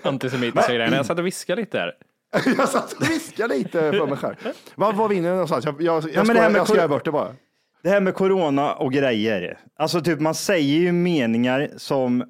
Antisemitiska 0.02 0.74
grejerna. 0.74 0.96
Jag 0.96 1.06
satt 1.06 1.18
och 1.18 1.26
viskade 1.26 1.60
lite 1.60 1.78
där. 1.78 1.94
Jag 2.58 2.68
satt 2.68 2.92
och 2.92 3.10
viskade 3.10 3.54
lite 3.54 3.92
för 3.92 4.06
mig 4.06 4.16
själv. 4.16 4.34
Vad 4.74 4.94
var 4.94 5.08
vinner 5.08 5.30
någonstans? 5.30 5.64
Jag, 5.64 5.82
jag, 5.82 6.04
jag, 6.12 6.26
men 6.26 6.36
det 6.36 6.42
här 6.42 6.48
skojar, 6.48 6.50
med 6.50 6.58
jag 6.58 6.68
skojar 6.68 6.88
bort 6.88 7.04
det 7.04 7.10
bara. 7.10 7.34
Det 7.82 7.88
här 7.88 8.00
med 8.00 8.14
corona 8.14 8.74
och 8.74 8.92
grejer. 8.92 9.58
Alltså 9.76 10.00
typ 10.00 10.20
man 10.20 10.34
säger 10.34 10.78
ju 10.78 10.92
meningar 10.92 11.68
som... 11.76 12.24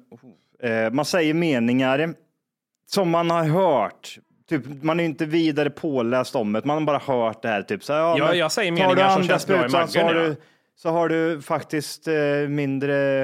Eh, 0.63 0.91
man 0.91 1.05
säger 1.05 1.33
meningar 1.33 2.13
som 2.87 3.09
man 3.09 3.29
har 3.29 3.43
hört. 3.43 4.17
Typ, 4.49 4.83
man 4.83 4.99
är 4.99 5.03
ju 5.03 5.09
inte 5.09 5.25
vidare 5.25 5.69
påläst 5.69 6.35
om 6.35 6.53
det, 6.53 6.65
man 6.65 6.77
har 6.77 6.85
bara 6.85 6.97
hört 6.97 7.41
det 7.41 7.47
här. 7.47 7.61
Typ, 7.61 7.83
så, 7.83 7.93
här, 7.93 7.99
ja, 7.99 8.17
Ja, 8.17 8.27
men 8.27 8.37
jag 8.37 8.51
säger 8.51 8.71
meningar 8.71 9.09
som 9.09 9.23
känns 9.23 9.47
bra 9.47 9.65
i 9.65 9.69
sprutan 9.69 9.87
så 9.87 9.99
har, 9.99 10.05
magen, 10.05 10.21
ja. 10.21 10.29
du, 10.29 10.35
så 10.81 10.89
har 10.89 11.09
du 11.09 11.41
faktiskt 11.41 12.07
eh, 12.07 12.13
mindre 12.49 13.23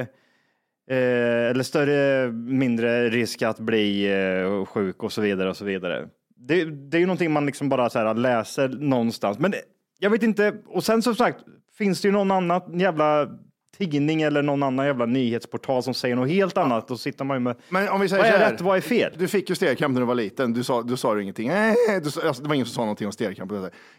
eh, 0.90 1.50
eller 1.50 1.62
större, 1.62 2.32
mindre 2.32 3.08
risk 3.08 3.42
att 3.42 3.58
bli 3.58 4.12
eh, 4.12 4.64
sjuk 4.64 5.02
och 5.02 5.12
så 5.12 5.20
vidare 5.20 5.50
och 5.50 5.56
så 5.56 5.64
vidare. 5.64 6.08
Det, 6.36 6.64
det 6.64 6.96
är 6.96 7.00
ju 7.00 7.06
någonting 7.06 7.32
man 7.32 7.46
liksom 7.46 7.68
bara 7.68 7.90
så 7.90 7.98
här 7.98 8.14
läser 8.14 8.68
någonstans. 8.68 9.38
Men 9.38 9.54
jag 9.98 10.10
vet 10.10 10.22
inte, 10.22 10.54
och 10.66 10.84
sen 10.84 11.02
som 11.02 11.14
sagt 11.14 11.38
finns 11.78 12.00
det 12.00 12.08
ju 12.08 12.12
någon 12.12 12.30
annan 12.30 12.78
jävla 12.78 13.28
tidning 13.78 14.22
eller 14.22 14.42
någon 14.42 14.62
annan 14.62 14.86
jävla 14.86 15.06
nyhetsportal 15.06 15.82
som 15.82 15.94
säger 15.94 16.16
något 16.16 16.28
helt 16.28 16.56
annat. 16.56 16.88
Då 16.88 16.96
sitter 16.96 17.24
man 17.24 17.36
ju 17.36 17.40
med, 17.40 17.56
Men 17.68 17.88
om 17.88 18.00
vi 18.00 18.08
säger 18.08 18.22
vad 18.22 18.32
är 18.32 18.38
här. 18.38 18.52
rätt, 18.52 18.60
vad 18.60 18.76
är 18.76 18.80
fel? 18.80 19.12
Du 19.18 19.28
fick 19.28 19.48
ju 19.48 19.54
stelkramp 19.54 19.94
när 19.94 20.00
du 20.00 20.06
var 20.06 20.14
liten. 20.14 20.52
Du 20.52 20.64
sa, 20.64 20.82
du 20.82 20.96
sa 20.96 21.16
ju 21.16 21.22
ingenting. 21.22 21.48
Eh, 21.48 21.74
du, 21.86 22.26
alltså, 22.26 22.42
det 22.42 22.48
var 22.48 22.54
ingen 22.54 22.66
som 22.66 22.74
sa 22.74 22.80
någonting 22.80 23.06
om 23.06 23.12
stelkramp. 23.12 23.52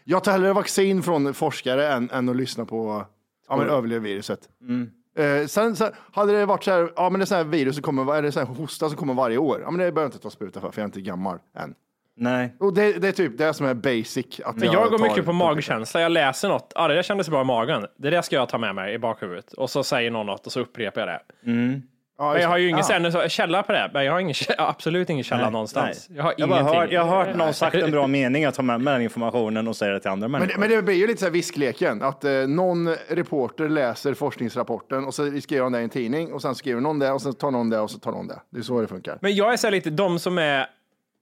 Jag 0.04 0.24
tar 0.24 0.32
hellre 0.32 0.52
vaccin 0.52 1.02
från 1.02 1.34
forskare 1.34 1.92
än, 1.92 2.10
än 2.10 2.28
att 2.28 2.36
lyssna 2.36 2.64
på 2.64 3.06
ja, 3.48 3.56
men, 3.56 3.68
överleva 3.68 4.02
viruset. 4.02 4.40
Mm. 4.62 4.90
Eh, 5.18 5.46
sen 5.46 5.76
så 5.76 5.90
hade 6.12 6.32
det 6.32 6.46
varit 6.46 6.64
så 6.64 6.70
här, 6.70 6.92
ja 6.96 7.10
men 7.10 7.18
det 7.18 7.24
är 7.24 7.26
så 7.26 7.34
här 7.34 7.44
virus 7.44 7.74
som 7.74 7.82
kommer, 7.82 8.14
är 8.14 8.22
det 8.22 8.32
så 8.32 8.40
här 8.40 8.46
hosta 8.46 8.88
som 8.88 8.96
kommer 8.98 9.14
varje 9.14 9.38
år. 9.38 9.60
Ja 9.60 9.70
men 9.70 9.78
det 9.78 9.92
behöver 9.92 10.00
jag 10.00 10.06
inte 10.08 10.18
ta 10.18 10.30
spruta 10.30 10.60
för, 10.60 10.70
för 10.70 10.80
jag 10.80 10.84
är 10.84 10.88
inte 10.88 11.00
gammal 11.00 11.38
än. 11.58 11.74
Nej. 12.20 12.56
Och 12.60 12.74
det, 12.74 12.92
det 12.92 13.08
är 13.08 13.12
typ 13.12 13.38
det 13.38 13.54
som 13.54 13.66
är 13.66 13.74
basic. 13.74 14.40
Att 14.44 14.56
Men 14.56 14.72
jag 14.72 14.90
går 14.90 14.98
tar- 14.98 15.08
mycket 15.08 15.24
på 15.24 15.32
magkänsla. 15.32 16.00
Jag 16.00 16.12
läser 16.12 16.48
något. 16.48 16.72
Ah, 16.74 16.88
det 16.88 16.94
där 16.94 17.02
kändes 17.02 17.28
bra 17.28 17.40
i 17.40 17.44
magen. 17.44 17.86
Det 17.96 18.10
där 18.10 18.22
ska 18.22 18.36
jag 18.36 18.48
ta 18.48 18.58
med 18.58 18.74
mig 18.74 18.94
i 18.94 18.98
bakhuvudet. 18.98 19.52
Och 19.52 19.70
så 19.70 19.84
säger 19.84 20.10
någon 20.10 20.26
något 20.26 20.46
och 20.46 20.52
så 20.52 20.60
upprepar 20.60 21.00
jag 21.00 21.08
det. 21.08 21.20
Ja, 22.20 22.32
Men 22.32 22.42
jag 22.42 22.48
har 22.48 22.58
ju 22.58 22.68
ingen 22.68 22.84
Ja. 22.88 23.10
sen, 23.10 23.28
källa 23.28 23.62
på 23.62 23.72
det. 23.72 23.90
Men 23.92 24.04
jag 24.04 24.12
har 24.12 24.20
ingen, 24.20 24.34
absolut 24.58 25.10
ingen 25.10 25.24
källa 25.24 25.42
Nej, 25.42 25.50
någonstans. 25.52 26.06
nej. 26.08 26.16
Jag 26.18 26.24
har 26.24 26.34
Jag, 26.36 26.48
bara 26.48 26.60
ingenting. 26.60 26.80
hört, 26.80 26.92
jag 26.92 27.04
har 27.04 27.24
hört 27.24 27.36
någon 27.36 27.54
sagt 27.54 27.74
en 27.76 27.90
bra 27.90 28.06
mening, 28.06 28.44
att 28.44 28.54
ta 28.54 28.62
med 28.62 28.80
mig 28.80 28.92
den 28.92 29.02
informationen 29.02 29.68
och 29.68 29.76
säga 29.76 29.92
det 29.92 30.00
till 30.00 30.10
andra 30.10 30.28
Men, 30.28 30.40
människor. 30.40 30.60
men 30.60 30.70
det 30.70 30.82
blir 30.82 30.94
ju 30.94 31.06
lite 31.06 31.18
så 31.20 31.26
här 31.26 31.32
viskleken, 31.32 32.02
att 32.02 32.24
eh, 32.24 32.30
någon 32.32 32.88
reporter 33.08 33.68
läser 33.68 34.14
forskningsrapporten 34.14 35.04
och 35.04 35.14
så 35.14 35.40
skriver 35.40 35.62
han 35.62 35.72
det 35.72 35.80
i 35.80 35.84
en 35.84 35.90
tidning 35.90 36.32
och 36.32 36.42
sen 36.42 36.54
skriver 36.54 36.80
någon 36.80 36.98
det 36.98 37.10
och 37.12 37.22
sen 37.22 37.34
tar 37.34 37.50
någon 37.50 37.70
det 37.70 37.80
och 37.80 37.90
så 37.90 37.98
tar 37.98 38.10
någon 38.12 38.26
det. 38.28 38.40
Det 38.50 38.58
är 38.58 38.62
så 38.62 38.80
det 38.80 38.86
funkar. 38.86 39.18
Men 39.20 39.34
jag 39.36 39.52
är 39.52 39.56
så 39.56 39.66
här 39.66 39.72
lite, 39.72 39.90
de 39.90 40.18
som 40.18 40.38
är 40.38 40.66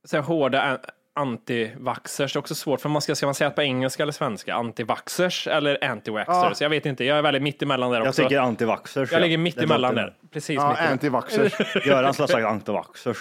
så 0.05 0.17
här 0.17 0.23
hårda 0.25 0.79
an- 1.17 1.29
antivaxxers, 1.29 2.33
det 2.33 2.37
är 2.37 2.39
också 2.41 2.55
svårt, 2.55 2.81
för 2.81 2.89
man 2.89 3.03
ska, 3.03 3.15
ska 3.15 3.27
man 3.27 3.35
säga 3.35 3.51
på 3.51 3.63
engelska 3.63 4.03
eller 4.03 4.13
svenska? 4.13 4.55
Antivaxxers 4.55 5.47
eller 5.47 5.85
antivaxxers? 5.85 6.61
Jag 6.61 6.71
vet 6.71 6.87
inte, 6.87 7.05
jag 7.05 7.19
är 7.19 7.23
väldigt 7.23 7.43
mitt 7.43 7.63
emellan 7.63 7.91
där 7.91 7.99
jag 7.99 8.09
också. 8.09 8.23
tycker 8.23 8.39
antivaxxers. 8.41 9.13
jag 9.13 9.19
ja. 9.21 9.23
ligger 9.25 9.39
mitt 9.39 9.57
Det 9.57 9.63
emellan 9.65 9.95
låter- 9.95 10.03
där. 10.07 10.15
Precis 10.33 10.57
Ja, 10.57 10.77
antivaxxers. 10.77 11.53
Göran 11.87 12.13
skulle 12.15 12.23
ha 12.25 12.29
sagt 12.29 12.45
antivaxxers. 12.47 13.17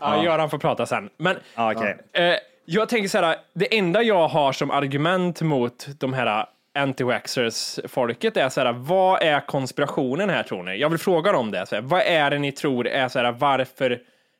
Ja, 0.00 0.24
Göran 0.24 0.50
får 0.50 0.58
prata 0.58 0.86
sen. 0.86 1.10
Men 1.16 1.36
Ja, 1.54 1.72
okej. 1.76 1.96
eh, 2.12 2.34
jag 2.64 2.88
tänker 2.88 3.08
så 3.08 3.18
här, 3.18 3.36
det 3.54 3.78
enda 3.78 4.02
jag 4.02 4.28
har 4.28 4.52
som 4.52 4.70
argument 4.70 5.42
mot 5.42 5.86
de 6.00 6.12
här 6.12 6.46
anti-waxers-folket 6.78 8.36
är 8.36 8.48
så 8.48 8.60
här, 8.60 8.72
vad 8.72 9.22
är 9.22 9.40
konspirationen 9.46 10.30
här 10.30 10.42
tror 10.42 10.62
ni? 10.62 10.76
Jag 10.76 10.88
vill 10.88 10.98
fråga 10.98 11.32
dem 11.32 11.50
det. 11.50 11.66
Så 11.66 11.74
här, 11.74 11.82
vad 11.82 12.00
är 12.00 12.30
det 12.30 12.38
ni 12.38 12.52
tror 12.52 12.86
är 12.86 13.08
så 13.08 13.18
här, 13.18 13.32
varför 13.32 13.98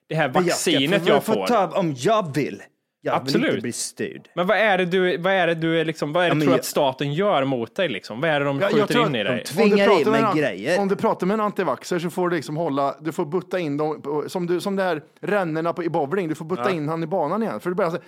det 0.09 0.15
här 0.15 0.29
vaccinet 0.29 1.07
jag 1.07 1.25
får? 1.25 1.47
ta 1.47 1.67
om 1.69 1.95
jag 1.99 2.35
vill. 2.35 2.63
Jag 3.07 3.13
vill 3.13 3.21
Absolut. 3.23 3.51
inte 3.51 3.61
bli 3.63 3.73
styrd. 3.73 4.29
Men 4.35 4.47
vad 4.47 4.57
är 4.57 4.79
det 4.79 4.85
du, 4.85 5.17
vad 5.17 5.33
är 5.33 5.47
det 5.47 5.55
du 5.55 5.81
är 5.81 5.85
liksom, 5.85 6.13
vad 6.13 6.25
är 6.25 6.29
det 6.31 6.35
Ja, 6.37 6.41
tror 6.41 6.53
jag- 6.53 6.59
att 6.61 6.65
staten 6.65 7.13
gör 7.13 7.45
mot 7.45 7.77
dig 7.77 7.89
liksom? 7.89 8.21
Vad 8.21 8.31
är 8.31 8.41
det 8.41 8.47
de 8.47 8.57
Ja, 8.61 8.63
jag 8.63 8.73
skjuter 8.73 8.95
tror 8.95 9.07
in 9.07 9.15
i 9.15 9.23
dig? 9.25 9.33
Om 9.33 9.37
du 9.39 9.45
Tvingar 9.45 9.87
pratar 9.87 10.01
in 10.01 10.11
med 10.11 10.25
en- 10.31 10.37
grejer. 10.37 10.81
Om 10.81 10.89
du 10.89 10.97
pratar 10.97 11.27
med 11.27 11.35
en 11.35 11.41
antivaxxer 11.41 11.99
så 11.99 12.11
får 12.11 12.29
du 12.29 12.37
liksom 12.37 12.57
hålla, 12.57 12.95
du 13.01 13.13
får 13.13 13.25
butta 13.27 13.59
in 13.59 13.77
dem, 13.77 14.25
som, 14.29 14.47
du, 14.47 14.61
som 14.61 14.77
det 14.77 14.83
här 14.83 15.03
rännorna 15.21 15.73
på, 15.73 15.85
i 15.85 15.89
bowling, 15.89 16.29
du 16.29 16.35
får 16.35 16.45
butta 16.45 16.71
in 16.71 16.89
han 16.89 17.03
i 17.03 17.07
banan 17.07 17.43
igen. 17.43 17.61
För 17.61 17.71
du 17.71 17.77
börjar 17.77 17.91
säga, 17.91 18.03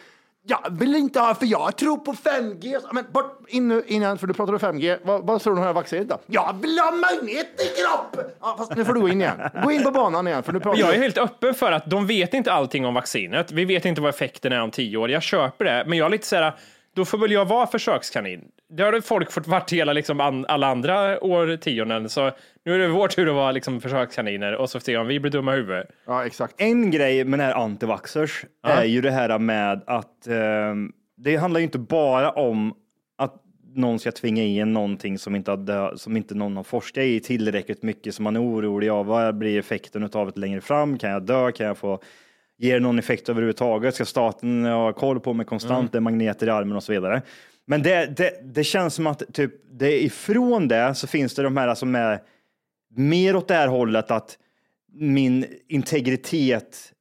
jag 0.47 0.79
vill 0.79 0.95
inte 0.95 1.21
ha, 1.21 1.35
för 1.35 1.47
jag 1.47 1.77
tror 1.77 1.97
på 1.97 2.13
5G. 2.13 2.81
Men 2.93 3.05
bort, 3.13 3.45
in 3.49 3.69
nu, 3.69 3.83
in 3.87 4.03
igen, 4.03 4.19
för 4.19 4.27
du 4.27 4.35
pratar 4.35 4.53
om 4.53 4.59
5G. 4.59 4.99
Vad, 5.03 5.27
vad 5.27 5.43
tror 5.43 5.53
du 5.53 5.57
om 5.57 5.61
det 5.61 5.67
här 5.67 5.75
vaccinet 5.75 6.09
då? 6.09 6.19
Jag 6.27 6.57
vill 6.63 6.79
ha 6.79 6.91
magnet 6.91 7.47
i 7.61 7.81
kroppen! 7.81 8.31
Ja, 8.41 8.55
fast 8.59 8.77
nu 8.77 8.85
får 8.85 8.95
du 8.95 9.01
gå 9.01 9.09
in 9.09 9.21
igen. 9.21 9.41
Gå 9.65 9.71
in 9.71 9.83
på 9.83 9.91
banan 9.91 10.27
igen, 10.27 10.43
för 10.43 10.53
nu 10.53 10.61
pratar 10.61 10.81
Jag 10.81 10.95
är 10.95 10.99
helt 10.99 11.19
öppen 11.19 11.55
för 11.55 11.73
att 11.73 11.91
de 11.91 12.07
vet 12.07 12.35
inte 12.35 12.53
allting 12.53 12.87
om 12.87 12.95
vaccinet. 12.95 13.53
Vi 13.53 13.65
vet 13.65 13.85
inte 13.85 14.01
vad 14.01 14.11
effekten 14.11 14.53
är 14.53 14.63
om 14.63 14.71
tio 14.71 14.97
år. 14.97 15.11
Jag 15.11 15.23
köper 15.23 15.65
det, 15.65 15.85
men 15.87 15.99
jag 15.99 16.07
är 16.07 16.11
lite 16.11 16.27
så 16.27 16.37
här, 16.37 16.53
då 16.95 17.05
får 17.05 17.19
väl 17.19 17.33
jag 17.33 17.45
vara 17.45 17.67
försökskanin. 17.67 18.45
Det 18.71 18.83
har 18.83 19.01
folk 19.01 19.33
fått 19.33 19.47
varit 19.47 19.73
hela 19.73 19.93
liksom 19.93 20.45
alla 20.49 20.67
andra 20.67 21.25
årtionden, 21.25 22.09
så 22.09 22.31
nu 22.67 22.75
är 22.75 22.79
det 22.79 22.89
vår 22.89 23.09
tur 23.09 23.29
att 23.29 23.35
vara 23.35 23.53
liksom 23.53 23.81
försökskaniner 23.81 24.57
och 24.57 24.71
så 24.71 24.81
får 24.81 24.81
vi 24.81 24.85
se 24.85 24.97
om 24.97 25.07
vi 25.07 25.21
blir 25.21 25.33
dumma 25.33 25.55
i 25.55 25.57
huvudet. 25.57 25.89
Ja, 26.07 26.27
exakt. 26.27 26.55
En 26.59 26.91
grej 26.91 27.25
med 27.25 27.39
den 27.39 27.47
här 27.47 27.55
antivaxxers 27.55 28.45
är 28.63 28.85
ju 28.85 29.01
det 29.01 29.11
här 29.11 29.39
med 29.39 29.83
att 29.87 30.27
ehm, 30.27 30.93
det 31.17 31.37
handlar 31.37 31.61
ju 31.61 31.65
inte 31.65 31.79
bara 31.79 32.31
om 32.31 32.75
att 33.19 33.35
någon 33.75 33.99
ska 33.99 34.13
tvinga 34.13 34.43
in 34.43 34.73
någonting 34.73 35.19
som 35.19 35.37
inte, 35.37 35.51
hade, 35.51 35.99
som 35.99 36.17
inte 36.17 36.35
någon 36.35 36.57
har 36.57 36.65
forskat 36.65 37.05
i 37.05 37.21
tillräckligt 37.21 37.83
mycket 37.83 38.15
som 38.15 38.25
man 38.25 38.37
är 38.37 38.43
orolig 38.43 38.89
av. 38.89 39.07
Vad 39.07 39.39
blir 39.39 39.59
effekten 39.59 40.11
av 40.13 40.33
det 40.33 40.41
längre 40.41 40.61
fram? 40.61 40.99
Kan 40.99 41.11
jag 41.11 41.23
dö? 41.23 41.53
Kan 41.53 41.67
jag 41.67 41.79
få 41.79 42.01
Ger 42.59 42.75
det 42.75 42.81
någon 42.81 42.99
effekt 42.99 43.29
överhuvudtaget? 43.29 43.95
Ska 43.95 44.05
staten 44.05 44.65
ha 44.65 44.93
koll 44.93 45.21
på 45.21 45.33
mig 45.33 45.47
konstant? 45.47 45.95
Är 45.95 46.01
magneter 46.01 46.47
i 46.47 46.51
armen 46.51 46.77
och 46.77 46.83
så 46.83 46.93
vidare. 46.93 47.23
Men 47.67 47.83
det, 47.83 48.17
det, 48.17 48.55
det 48.55 48.65
känns 48.65 48.95
som 48.95 49.07
att 49.07 49.23
typ, 49.35 49.53
det 49.71 50.05
ifrån 50.05 50.69
det 50.69 50.95
så 50.95 51.07
finns 51.07 51.35
det 51.35 51.43
de 51.43 51.57
här 51.57 51.75
som 51.75 51.95
är 51.95 52.21
mer 52.97 53.37
åt 53.37 53.49
det 53.49 53.55
här 53.55 53.69
hållet 53.69 54.11
att 54.11 54.39
min 54.93 55.47
integritet 55.69 56.93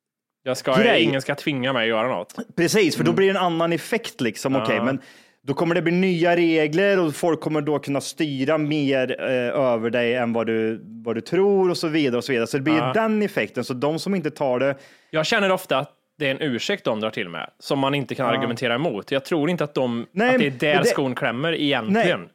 Jag 0.43 0.57
ska, 0.57 0.75
Grej. 0.75 1.03
ingen 1.03 1.21
ska 1.21 1.35
tvinga 1.35 1.73
mig 1.73 1.81
att 1.83 1.87
göra 1.89 2.07
något. 2.07 2.35
Precis, 2.55 2.97
för 2.97 3.03
då 3.03 3.13
blir 3.13 3.25
det 3.33 3.39
en 3.39 3.45
annan 3.45 3.73
effekt 3.73 4.21
liksom. 4.21 4.55
Okej, 4.55 4.81
men 4.81 4.99
då 5.43 5.53
kommer 5.53 5.75
det 5.75 5.81
bli 5.81 5.91
nya 5.91 6.35
regler 6.35 6.99
och 6.99 7.15
folk 7.15 7.39
kommer 7.41 7.61
då 7.61 7.79
kunna 7.79 8.01
styra 8.01 8.57
mer 8.57 9.15
eh, 9.21 9.61
över 9.61 9.89
dig 9.89 10.15
än 10.15 10.33
vad 10.33 10.47
du, 10.47 10.81
vad 11.05 11.15
du 11.15 11.21
tror 11.21 11.69
och 11.69 11.77
så 11.77 11.87
vidare 11.87 12.17
och 12.17 12.23
så 12.23 12.31
vidare. 12.31 12.47
Så 12.47 12.57
det 12.57 12.63
blir 12.63 12.93
den 12.93 13.21
effekten. 13.21 13.63
Så 13.63 13.73
de 13.73 13.99
som 13.99 14.15
inte 14.15 14.31
tar 14.31 14.59
det. 14.59 14.75
Jag 15.09 15.25
känner 15.25 15.51
ofta 15.51 15.77
att 15.77 15.91
det 16.17 16.27
är 16.27 16.31
en 16.31 16.41
ursäkt 16.41 16.83
de 16.83 16.99
drar 16.99 17.09
till 17.09 17.29
med, 17.29 17.49
som 17.59 17.79
man 17.79 17.95
inte 17.95 18.15
kan 18.15 18.25
argumentera 18.25 18.75
emot. 18.75 19.11
Jag 19.11 19.25
tror 19.25 19.49
inte 19.49 19.63
att, 19.63 19.73
de, 19.73 20.05
Nej, 20.11 20.29
att 20.35 20.39
det 20.39 20.47
är 20.47 20.51
där 20.73 20.79
det- 20.83 20.89
skon 20.89 21.15
klämmer 21.15 21.53
egentligen. 21.53 22.19
Nej. 22.19 22.29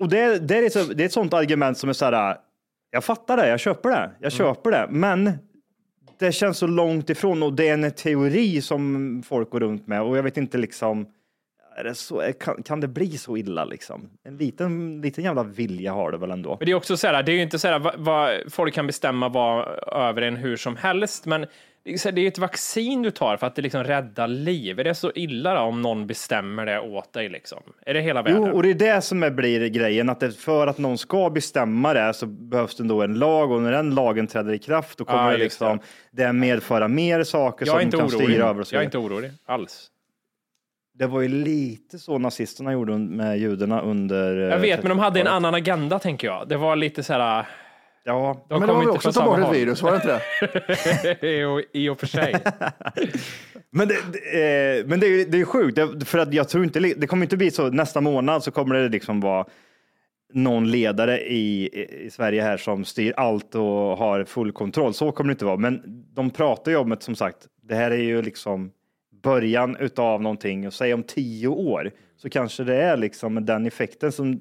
Och 0.00 0.08
det, 0.08 0.38
det, 0.48 0.56
är, 0.58 0.68
så, 0.70 0.92
det 0.92 1.02
är 1.02 1.06
ett 1.06 1.12
sånt 1.12 1.34
argument 1.34 1.78
som 1.78 1.88
är 1.88 1.92
så 1.92 2.04
här. 2.04 2.36
Jag 2.94 3.04
fattar 3.04 3.36
det, 3.36 3.48
jag 3.48 3.60
köper 3.60 3.90
det, 3.90 4.10
jag 4.20 4.32
köper 4.32 4.70
det, 4.70 4.86
men 4.90 5.32
det 6.18 6.32
känns 6.32 6.58
så 6.58 6.66
långt 6.66 7.10
ifrån 7.10 7.42
och 7.42 7.52
det 7.52 7.68
är 7.68 7.74
en 7.74 7.90
teori 7.90 8.62
som 8.62 9.22
folk 9.26 9.50
går 9.50 9.60
runt 9.60 9.86
med 9.86 10.02
och 10.02 10.18
jag 10.18 10.22
vet 10.22 10.36
inte 10.36 10.58
liksom. 10.58 11.06
Det 11.82 11.94
så, 11.94 12.32
kan, 12.40 12.62
kan 12.62 12.80
det 12.80 12.88
bli 12.88 13.18
så 13.18 13.36
illa 13.36 13.64
liksom? 13.64 14.10
En 14.24 14.36
liten, 14.36 15.00
liten 15.00 15.24
jävla 15.24 15.42
vilja 15.42 15.92
har 15.92 16.12
det 16.12 16.18
väl 16.18 16.30
ändå. 16.30 16.56
Men 16.60 16.66
det 16.66 16.72
är 16.72 16.76
också 16.76 16.96
så 16.96 17.06
här, 17.06 17.22
det 17.22 17.32
är 17.32 17.34
ju 17.34 17.42
inte 17.42 17.58
så 17.58 17.68
här 17.68 17.78
vad, 17.78 17.94
vad 17.98 18.52
folk 18.52 18.74
kan 18.74 18.86
bestämma 18.86 19.28
vad 19.28 19.68
över 20.08 20.22
en 20.22 20.36
hur 20.36 20.56
som 20.56 20.76
helst, 20.76 21.26
men 21.26 21.46
det 21.84 22.06
är 22.06 22.12
det 22.12 22.26
ett 22.26 22.38
vaccin 22.38 23.02
du 23.02 23.10
tar 23.10 23.36
för 23.36 23.46
att 23.46 23.54
det 23.54 23.62
liksom 23.62 23.84
räddar 23.84 24.28
liv. 24.28 24.80
Är 24.80 24.84
det 24.84 24.94
så 24.94 25.12
illa 25.14 25.54
då 25.54 25.60
om 25.60 25.82
någon 25.82 26.06
bestämmer 26.06 26.66
det 26.66 26.80
åt 26.80 27.12
dig 27.12 27.28
liksom? 27.28 27.58
Är 27.86 27.94
det 27.94 28.00
hela 28.00 28.22
världen? 28.22 28.42
Jo, 28.42 28.52
och 28.52 28.62
det 28.62 28.70
är 28.70 28.74
det 28.74 29.00
som 29.00 29.22
är, 29.22 29.30
blir 29.30 29.68
grejen, 29.68 30.08
att 30.08 30.20
det, 30.20 30.32
för 30.32 30.66
att 30.66 30.78
någon 30.78 30.98
ska 30.98 31.30
bestämma 31.30 31.94
det 31.94 32.14
så 32.14 32.26
behövs 32.26 32.76
det 32.76 32.84
då 32.84 33.02
en 33.02 33.14
lag 33.14 33.50
och 33.50 33.62
när 33.62 33.72
den 33.72 33.94
lagen 33.94 34.26
träder 34.26 34.52
i 34.52 34.58
kraft 34.58 34.98
då 34.98 35.04
kommer 35.04 35.24
Ja, 35.24 35.30
det 35.30 35.38
liksom 35.38 35.78
det 36.10 36.32
medföra 36.32 36.88
mer 36.88 37.24
saker 37.24 37.66
som 37.66 37.80
inte 37.80 37.96
kan 37.96 38.06
orolig. 38.06 38.28
styra 38.28 38.48
över 38.48 38.66
Jag 38.70 38.80
är 38.80 38.84
inte 38.84 38.98
orolig 38.98 39.30
alls. 39.46 39.90
Det 40.98 41.06
var 41.06 41.20
ju 41.20 41.28
lite 41.28 41.98
så 41.98 42.18
nazisterna 42.18 42.72
gjorde 42.72 42.98
med 42.98 43.38
judarna 43.38 43.80
under... 43.80 44.36
Jag 44.36 44.58
vet, 44.58 44.82
men 44.82 44.88
de 44.88 44.98
hade 44.98 45.20
en 45.20 45.26
annan 45.26 45.54
agenda 45.54 45.98
tänker 45.98 46.26
jag. 46.26 46.48
Det 46.48 46.56
var 46.56 46.76
lite 46.76 47.02
så 47.02 47.12
här. 47.12 47.46
Ja, 48.06 48.46
De 48.48 48.60
Men 48.60 48.68
har 48.68 48.76
vi 48.76 48.82
inte 48.82 48.90
också 48.96 49.12
tagit 49.12 49.30
bort 49.44 49.54
ett 49.54 49.60
virus, 49.60 49.82
var 49.82 49.90
det 49.90 49.96
inte 49.96 50.20
det? 51.20 51.28
I 51.40 51.44
och- 51.44 51.62
I 51.72 51.88
och 51.88 52.00
för 52.00 52.06
sig. 52.06 52.34
men 53.70 53.88
det, 53.88 53.96
det, 54.12 54.78
eh, 54.78 54.86
men 54.86 55.00
det, 55.00 55.06
är- 55.06 55.26
det 55.26 55.40
är 55.40 55.44
sjukt, 55.44 55.76
det, 55.76 56.04
för 56.04 56.18
att 56.18 56.34
jag 56.34 56.48
tror 56.48 56.64
inte, 56.64 56.80
det 56.80 57.06
kommer 57.06 57.22
inte 57.26 57.36
bli 57.36 57.50
så, 57.50 57.68
nästa 57.70 58.00
månad 58.00 58.42
så 58.44 58.50
kommer 58.50 58.74
det 58.74 58.88
liksom 58.88 59.20
vara 59.20 59.46
någon 60.32 60.70
ledare 60.70 61.20
i, 61.20 61.70
i 62.06 62.10
Sverige 62.10 62.42
här 62.42 62.56
som 62.56 62.84
styr 62.84 63.12
allt 63.16 63.54
och 63.54 63.62
har 63.98 64.24
full 64.24 64.52
kontroll. 64.52 64.94
Så 64.94 65.12
kommer 65.12 65.28
det 65.28 65.32
inte 65.32 65.44
vara. 65.44 65.56
Men 65.56 65.82
de 66.14 66.30
pratar 66.30 66.70
ju 66.72 66.76
om 66.78 66.92
att 66.92 67.02
som 67.02 67.14
sagt, 67.16 67.38
det 67.62 67.74
här 67.74 67.90
är 67.90 67.96
ju 68.02 68.22
liksom 68.22 68.70
början 69.22 69.76
utav 69.76 70.22
någonting 70.22 70.66
och 70.66 70.72
säg 70.74 70.94
om 70.94 71.02
tio 71.02 71.48
år 71.48 71.90
så 72.16 72.30
kanske 72.30 72.64
det 72.64 72.76
är 72.82 72.96
liksom 72.96 73.44
den 73.46 73.66
effekten 73.66 74.12
som 74.12 74.40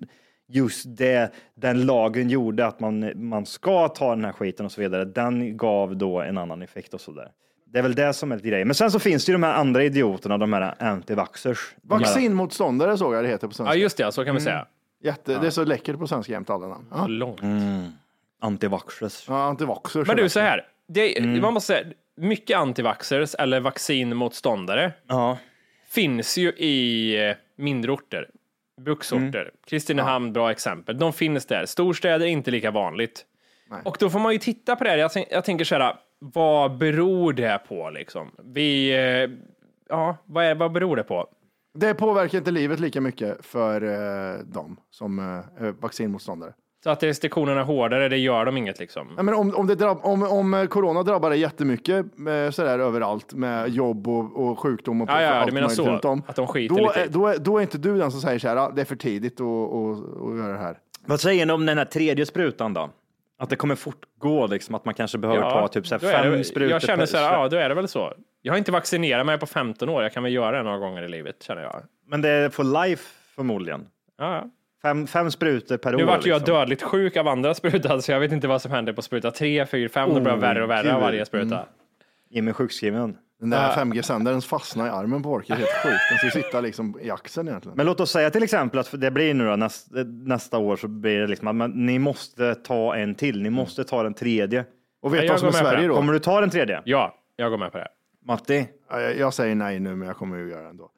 just 0.55 0.97
det, 0.97 1.31
den 1.55 1.85
lagen 1.85 2.29
gjorde 2.29 2.65
att 2.65 2.79
man, 2.79 3.11
man 3.15 3.45
ska 3.45 3.87
ta 3.87 4.15
den 4.15 4.25
här 4.25 4.31
skiten 4.31 4.65
och 4.65 4.71
så 4.71 4.81
vidare. 4.81 5.05
Den 5.05 5.57
gav 5.57 5.95
då 5.97 6.21
en 6.21 6.37
annan 6.37 6.61
effekt 6.61 6.93
och 6.93 7.01
så 7.01 7.11
där. 7.11 7.31
Det 7.65 7.79
är 7.79 7.83
väl 7.83 7.95
det 7.95 8.13
som 8.13 8.31
är 8.31 8.35
lite 8.35 8.47
grejen. 8.47 8.67
Men 8.67 8.75
sen 8.75 8.91
så 8.91 8.99
finns 8.99 9.25
det 9.25 9.29
ju 9.31 9.33
de 9.33 9.43
här 9.43 9.53
andra 9.53 9.83
idioterna, 9.83 10.37
de 10.37 10.53
här 10.53 10.75
antivaxxers. 10.83 11.75
Vaccinmotståndare 11.81 12.97
såg 12.97 13.13
jag 13.13 13.23
det 13.23 13.27
heter 13.29 13.47
på 13.47 13.51
Ja, 13.51 13.55
svenska. 13.55 13.75
just 13.75 13.97
det, 13.97 14.11
så 14.11 14.25
kan 14.25 14.35
vi 14.35 14.41
säga. 14.41 14.65
Jätte, 15.03 15.39
Det 15.39 15.47
är 15.47 15.51
så 15.51 15.63
läckert 15.65 15.97
på 15.99 16.07
svenska 16.07 16.31
jämt 16.33 16.49
alla 16.49 16.67
namn. 16.67 16.85
Ja, 16.91 17.07
Långt. 17.07 17.41
Antivaxxers. 18.41 19.25
ja 19.27 19.43
antivaxxers. 19.43 20.07
Men 20.07 20.17
du, 20.17 20.29
så 20.29 20.39
här. 20.39 20.61
Det, 20.87 21.21
Man 21.41 21.53
måste 21.53 21.67
säga, 21.73 21.85
mycket 22.17 22.57
antivaxxers 22.57 23.35
eller 23.35 23.59
vaccinmotståndare 23.59 24.91
Ja. 25.07 25.37
finns 25.89 26.37
ju 26.37 26.49
i 26.49 27.15
eh, 27.29 27.35
mindre 27.57 27.91
orter. 27.91 28.29
Bruksorter. 28.81 29.51
Kristinehamn, 29.65 30.33
bra 30.33 30.51
exempel. 30.51 30.97
De 30.99 31.13
finns 31.13 31.45
där. 31.45 31.65
Storstäder 31.65 32.25
är 32.25 32.29
inte 32.29 32.51
lika 32.51 32.71
vanligt. 32.71 33.25
Och 33.83 33.97
då 33.99 34.09
får 34.09 34.19
man 34.19 34.33
ju 34.33 34.39
titta 34.39 34.75
på 34.75 34.83
det 34.83 34.89
här. 34.89 34.97
Jag, 34.97 35.11
tänk, 35.13 35.27
jag 35.31 35.45
tänker 35.45 35.65
så 35.65 35.75
här, 35.75 35.95
vad 36.19 36.77
beror 36.77 37.33
det 37.33 37.61
på 37.67 37.89
liksom? 37.89 38.31
Vi, 38.43 38.91
eh, 38.91 39.29
ja, 39.89 40.17
vad, 40.25 40.45
är, 40.45 40.55
vad 40.55 40.71
beror 40.71 40.95
det 40.95 41.03
på? 41.03 41.27
Det 41.73 41.93
påverkar 41.93 42.37
inte 42.37 42.51
livet 42.51 42.79
lika 42.79 43.01
mycket 43.01 43.45
för 43.45 43.81
eh, 43.81 44.39
dem 44.39 44.79
som 44.89 45.19
eh, 45.59 45.65
vaccinmotståndare. 45.79 46.53
Så 46.83 46.89
att 46.89 47.03
restriktionerna 47.03 47.61
är 47.61 47.65
hårdare, 47.65 48.09
det 48.09 48.17
gör 48.17 48.45
de 48.45 48.57
inget 48.57 48.79
liksom. 48.79 49.13
Ja, 49.17 49.23
men 49.23 49.33
om, 49.33 49.55
om, 49.55 49.67
det 49.67 49.75
drabb, 49.75 49.99
om, 50.01 50.23
om 50.23 50.53
eh, 50.53 50.65
corona 50.65 51.03
drabbar 51.03 51.29
dig 51.29 51.39
jättemycket 51.39 52.05
eh, 52.05 52.51
sådär 52.51 52.79
överallt 52.79 53.33
med 53.33 53.69
jobb 53.69 54.07
och, 54.07 54.49
och 54.49 54.59
sjukdom 54.59 55.01
och 55.01 55.09
Ja, 55.09 55.21
ja, 55.21 55.29
allt 55.29 55.53
möjligt 55.53 55.71
så, 55.71 55.85
runt 55.85 56.05
om, 56.05 56.23
att 56.27 56.35
de 56.35 56.47
skiter 56.47 56.75
då, 56.75 56.81
lite 56.81 57.07
då, 57.07 57.27
är, 57.27 57.37
då 57.37 57.57
är 57.57 57.61
inte 57.61 57.77
du 57.77 57.97
den 57.97 58.11
som 58.11 58.21
säger 58.21 58.39
så 58.39 58.47
här, 58.47 58.55
"Ah, 58.55 58.71
det 58.75 58.81
är 58.81 58.85
för 58.85 58.95
tidigt 58.95 59.41
att, 59.41 59.47
att, 59.47 60.21
att 60.21 60.37
göra 60.37 60.51
det 60.53 60.59
här. 60.59 60.77
Vad 61.05 61.19
säger 61.19 61.45
ni 61.45 61.53
om 61.53 61.65
den 61.65 61.77
här 61.77 61.85
tredje 61.85 62.25
sprutan 62.25 62.73
då? 62.73 62.89
Att 63.39 63.49
det 63.49 63.55
kommer 63.55 63.75
fortgå, 63.75 64.47
liksom, 64.47 64.75
att 64.75 64.85
man 64.85 64.93
kanske 64.93 65.17
behöver 65.17 65.41
ta 65.41 65.67
typ 65.67 65.87
så 65.87 65.99
fem 65.99 66.31
det, 66.31 66.43
sprutor 66.43 66.71
Jag 66.71 66.81
känner 66.81 67.05
så 67.05 67.17
här, 67.17 67.33
ja, 67.33 67.49
då 67.49 67.57
är 67.57 67.69
det 67.69 67.75
väl 67.75 67.87
så. 67.87 68.13
Jag 68.41 68.53
har 68.53 68.57
inte 68.57 68.71
vaccinerat 68.71 69.25
mig 69.25 69.37
på 69.39 69.45
15 69.45 69.89
år, 69.89 70.03
jag 70.03 70.13
kan 70.13 70.23
väl 70.23 70.33
göra 70.33 70.57
det 70.57 70.63
några 70.63 70.77
gånger 70.77 71.03
i 71.03 71.07
livet, 71.07 71.43
känner 71.43 71.61
jag. 71.61 71.83
Men 72.07 72.21
det 72.21 72.29
är 72.29 72.49
for 72.49 72.83
life 72.83 73.03
förmodligen. 73.35 73.87
Ja, 74.17 74.35
ja. 74.35 74.49
Fem, 74.83 75.07
fem 75.07 75.31
sprutor 75.31 75.77
per 75.77 75.91
Nu 75.91 76.03
år. 76.03 76.07
vart 76.07 76.25
jag 76.25 76.39
liksom. 76.39 76.55
dödligt 76.55 76.81
sjuk 76.83 77.17
av 77.17 77.27
andra 77.27 77.53
sprutan, 77.53 78.01
så 78.01 78.11
jag 78.11 78.19
vet 78.19 78.31
inte 78.31 78.47
vad 78.47 78.61
som 78.61 78.71
händer 78.71 78.93
på 78.93 79.01
spruta 79.01 79.31
3, 79.31 79.65
4, 79.65 79.89
5. 79.89 80.13
Det 80.13 80.21
blir 80.21 80.33
Oh, 80.33 80.37
värre 80.39 80.63
och 80.63 80.69
värre 80.69 80.95
av 80.95 81.01
varje 81.01 81.25
spruta. 81.25 81.65
Jimmy 82.29 82.53
sjukskriven. 82.53 83.17
Den 83.39 83.49
där 83.49 83.69
5G-sändaren 83.71 84.41
fastnar 84.41 84.87
i 84.87 84.89
armen 84.89 85.23
på 85.23 85.29
Ork. 85.31 85.47
Det 85.47 85.53
är 85.53 85.57
helt 85.57 85.69
sjukt. 85.69 85.95
Den 86.09 86.17
ska 86.31 86.39
sitta 86.41 86.61
liksom 86.61 86.99
i 87.01 87.11
axeln 87.11 87.47
egentligen. 87.47 87.77
Men 87.77 87.85
låt 87.85 87.99
oss 87.99 88.11
säga 88.11 88.29
till 88.29 88.43
exempel 88.43 88.79
att 88.79 89.01
det 89.01 89.11
blir 89.11 89.33
nu 89.33 89.45
då, 89.47 89.55
näst, 89.55 89.87
nästa 90.25 90.57
år 90.57 90.75
så 90.75 90.87
blir 90.87 91.19
det 91.19 91.27
liksom 91.27 91.47
att 91.47 91.55
man, 91.55 91.71
ni 91.71 91.99
måste 91.99 92.55
ta 92.55 92.95
en 92.95 93.15
till. 93.15 93.41
Ni 93.41 93.49
måste 93.49 93.83
ta 93.83 94.03
den 94.03 94.13
tredje. 94.13 94.65
Och 95.01 95.13
vet 95.13 95.21
du 95.21 95.27
vad 95.27 95.39
som 95.39 95.47
är 95.47 95.51
Sverige 95.51 95.87
då? 95.87 95.95
Kommer 95.95 96.13
du 96.13 96.19
ta 96.19 96.41
den 96.41 96.49
tredje? 96.49 96.81
Ja, 96.85 97.15
jag 97.35 97.51
går 97.51 97.57
med 97.57 97.71
på 97.71 97.77
det. 97.77 97.87
Matti? 98.25 98.67
Ja, 98.89 99.01
Jag, 99.01 99.17
jag 99.17 99.33
säger 99.33 99.55
nej 99.55 99.79
nu, 99.79 99.95
men 99.95 100.07
jag 100.07 100.17
kommer 100.17 100.37
ju 100.37 100.49
göra 100.49 100.61
det 100.63 100.69
ändå. 100.69 100.89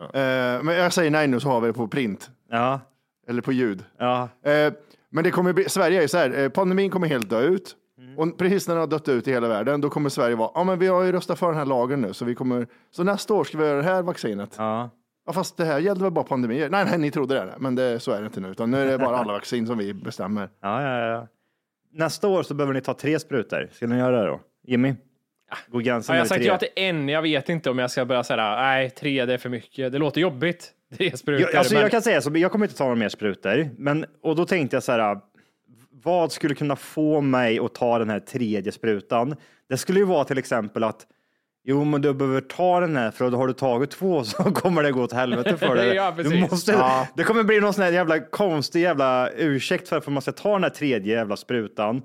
Eh, 0.00 0.62
men 0.62 0.68
jag 0.76 0.92
säger 0.92 1.10
nej 1.10 1.26
nu 1.28 1.40
så 1.40 1.48
har 1.48 1.60
vi 1.60 1.66
det 1.66 1.72
på 1.72 1.88
print. 1.88 2.30
Ja. 2.50 2.80
Eller 3.28 3.42
på 3.42 3.52
ljud. 3.52 3.84
Ja. 3.98 4.28
Eh, 4.44 4.72
men 5.10 5.24
det 5.24 5.30
kommer 5.30 5.52
bli, 5.52 5.68
Sverige 5.68 5.98
är 5.98 6.02
ju 6.02 6.08
så 6.08 6.18
här, 6.18 6.42
eh, 6.42 6.48
pandemin 6.48 6.90
kommer 6.90 7.08
helt 7.08 7.30
dö 7.30 7.40
ut. 7.40 7.76
Och 8.16 8.38
precis 8.38 8.68
när 8.68 8.74
den 8.74 8.80
har 8.80 8.88
dött 8.88 9.08
ut 9.08 9.28
i 9.28 9.32
hela 9.32 9.48
världen, 9.48 9.80
då 9.80 9.90
kommer 9.90 10.08
Sverige 10.10 10.36
vara, 10.36 10.50
ja 10.54 10.64
men 10.64 10.78
vi 10.78 10.86
har 10.86 11.02
ju 11.02 11.12
röstat 11.12 11.38
för 11.38 11.46
den 11.46 11.56
här 11.56 11.64
lagen 11.64 12.00
nu, 12.00 12.12
så 12.12 12.24
vi 12.24 12.34
kommer, 12.34 12.66
så 12.90 13.04
nästa 13.04 13.34
år 13.34 13.44
ska 13.44 13.58
vi 13.58 13.64
göra 13.64 13.76
det 13.76 13.82
här 13.82 14.02
vaccinet. 14.02 14.54
Ja. 14.58 14.90
Ja, 15.26 15.32
fast 15.32 15.56
det 15.56 15.64
här 15.64 15.78
gällde 15.78 16.02
väl 16.02 16.12
bara 16.12 16.24
pandemier? 16.24 16.68
Nej, 16.70 16.84
nej, 16.84 16.98
ni 16.98 17.10
trodde 17.10 17.34
det, 17.34 17.54
men 17.58 17.74
det, 17.74 18.00
så 18.00 18.12
är 18.12 18.20
det 18.20 18.26
inte 18.26 18.40
nu, 18.40 18.48
utan 18.48 18.70
nu 18.70 18.78
är 18.78 18.86
det 18.86 18.98
bara 18.98 19.16
alla 19.16 19.32
vaccin 19.32 19.66
som 19.66 19.78
vi 19.78 19.94
bestämmer. 19.94 20.48
Ja, 20.62 20.82
ja, 20.82 21.06
ja. 21.06 21.28
Nästa 21.92 22.28
år 22.28 22.42
så 22.42 22.54
behöver 22.54 22.74
ni 22.74 22.80
ta 22.80 22.94
tre 22.94 23.18
sprutor. 23.18 23.68
Ska 23.72 23.86
ni 23.86 23.98
göra 23.98 24.20
det 24.20 24.26
då? 24.26 24.40
Jimmy? 24.66 24.94
Går 25.66 25.80
gränsen 25.80 26.12
Har 26.12 26.16
jag 26.16 26.24
vid 26.24 26.28
sagt 26.28 26.40
tre? 26.40 26.48
ja 26.48 26.58
till 26.58 26.68
en? 26.76 27.08
Jag 27.08 27.22
vet 27.22 27.48
inte 27.48 27.70
om 27.70 27.78
jag 27.78 27.90
ska 27.90 28.04
börja 28.04 28.24
säga 28.24 28.56
nej, 28.56 28.90
tre 28.90 29.24
det 29.24 29.34
är 29.34 29.38
för 29.38 29.48
mycket. 29.48 29.92
Det 29.92 29.98
låter 29.98 30.20
jobbigt. 30.20 30.72
Tre 30.96 31.16
sprutor. 31.16 31.40
Jag, 31.40 31.56
alltså, 31.56 31.74
men- 31.74 31.82
jag 31.82 31.90
kan 31.90 32.02
säga 32.02 32.20
så, 32.20 32.30
jag 32.34 32.52
kommer 32.52 32.66
inte 32.66 32.76
ta 32.76 32.84
några 32.84 32.96
mer 32.96 33.08
sprutor. 33.08 33.70
Men, 33.78 34.06
och 34.22 34.36
då 34.36 34.46
tänkte 34.46 34.76
jag 34.76 34.82
så 34.82 34.92
här, 34.92 35.18
vad 36.04 36.32
skulle 36.32 36.54
kunna 36.54 36.76
få 36.76 37.20
mig 37.20 37.58
att 37.58 37.74
ta 37.74 37.98
den 37.98 38.10
här 38.10 38.20
tredje 38.20 38.72
sprutan? 38.72 39.36
Det 39.68 39.76
skulle 39.76 39.98
ju 39.98 40.04
vara 40.04 40.24
till 40.24 40.38
exempel 40.38 40.84
att 40.84 41.06
Jo, 41.66 41.84
men 41.84 42.00
du 42.00 42.14
behöver 42.14 42.40
ta 42.40 42.80
den 42.80 42.96
här 42.96 43.10
för 43.10 43.30
har 43.30 43.46
du 43.46 43.52
tagit 43.52 43.90
två 43.90 44.24
så 44.24 44.42
kommer 44.42 44.82
det 44.82 44.92
gå 44.92 45.02
åt 45.02 45.12
helvete 45.12 45.56
för 45.56 45.74
dig. 45.76 45.88
Ja, 45.94 46.14
du 46.16 46.40
måste, 46.40 46.72
Ja. 46.72 47.08
Det 47.16 47.24
kommer 47.24 47.42
bli 47.42 47.60
någon 47.60 47.74
sån 47.74 47.84
här 47.84 47.92
jävla 47.92 48.20
konstig 48.20 48.80
jävla 48.82 49.30
ursäkt 49.30 49.88
för 49.88 49.96
att 49.96 50.06
man 50.08 50.22
ska 50.22 50.32
ta 50.32 50.52
den 50.52 50.62
här 50.62 50.70
tredje 50.70 51.14
jävla 51.14 51.36
sprutan. 51.36 52.02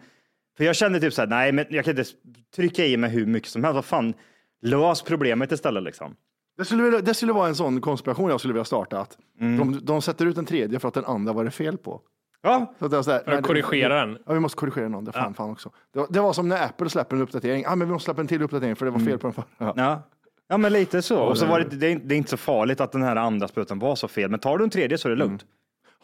För 0.58 0.64
jag 0.64 0.76
kände 0.76 1.00
typ 1.00 1.14
så 1.14 1.22
här, 1.22 1.28
nej, 1.28 1.52
men 1.52 1.66
jag 1.70 1.86
kan 1.86 1.98
inte 2.00 2.12
trycka 2.56 2.86
i 2.86 2.98
mig 2.98 3.10
hur 3.10 3.26
mycket 3.26 3.50
som 3.50 3.64
helst. 3.64 3.76
Vad 3.76 3.86
fan, 3.86 4.14
lös 4.62 5.02
problemet 5.02 5.52
istället 5.52 5.84
liksom. 5.84 6.16
Det 6.60 6.66
skulle, 6.66 6.84
vilja- 6.84 7.02
det 7.02 7.14
skulle 7.14 7.34
vara 7.34 7.48
en 7.48 7.56
sån 7.56 7.82
konspiration 7.82 8.30
jag 8.30 8.40
skulle 8.40 8.54
vilja 8.54 8.66
starta, 8.66 9.00
att 9.00 9.18
de, 9.40 9.80
de 9.84 10.02
sätter 10.02 10.26
ut 10.26 10.38
en 10.38 10.46
tredje 10.46 10.80
för 10.80 10.88
att 10.88 10.94
den 10.94 11.06
andra 11.06 11.34
var 11.34 11.44
det 11.44 11.52
fel 11.52 11.78
på. 11.78 12.02
Ja, 12.42 12.74
Så 12.80 12.86
att 12.86 12.92
det 12.92 12.98
är 12.98 13.02
så 13.02 13.12
här, 13.12 13.20
För 13.20 13.32
att 13.32 13.44
korrigera 13.48 14.06
den. 14.06 14.18
Ja, 14.26 14.34
vi 14.34 14.40
måste 14.40 14.58
korrigera 14.58 14.84
den 14.84 14.96
andra. 14.96 15.12
Fan, 15.12 15.34
fan 15.34 15.50
också. 15.52 15.70
Det 15.94 16.00
var, 16.00 16.08
det 16.10 16.20
var 16.20 16.34
som 16.34 16.50
när 16.50 16.66
Apple 16.66 16.90
släpper 16.90 17.16
en 17.16 17.22
uppdatering. 17.22 17.62
Ja, 17.64 17.76
men 17.76 17.88
vi 17.88 17.94
måste 17.94 18.06
släppa 18.06 18.22
en 18.22 18.28
till 18.28 18.42
uppdatering 18.42 18.76
för 18.76 18.86
det 18.86 18.92
var 18.92 19.00
fel 19.00 19.18
på 19.18 19.28
den 19.28 19.34
förra. 19.34 19.74
Ja. 19.76 20.02
Ja. 20.48 20.58
men 20.58 20.74
lite 20.74 21.02
så. 21.02 21.20
Och 21.20 21.38
så 21.38 21.46
var 21.46 21.60
det, 21.60 21.76
det, 21.76 21.88
är, 21.92 22.00
det 22.04 22.16
är 22.16 22.18
inte 22.18 22.30
så 22.30 22.38
farligt 22.38 22.82
att 22.82 22.92
den 22.92 23.02
här 23.02 23.16
andra 23.16 23.48
sprutan 23.48 23.80
var 23.80 23.96
så 23.96 24.08
fel. 24.08 24.30
Men 24.30 24.40
tar 24.40 24.58
du 24.58 24.64
en 24.64 24.70
tredje 24.70 24.98
så 24.98 25.08
är 25.08 25.10
det 25.10 25.16
lugnt. 25.18 25.46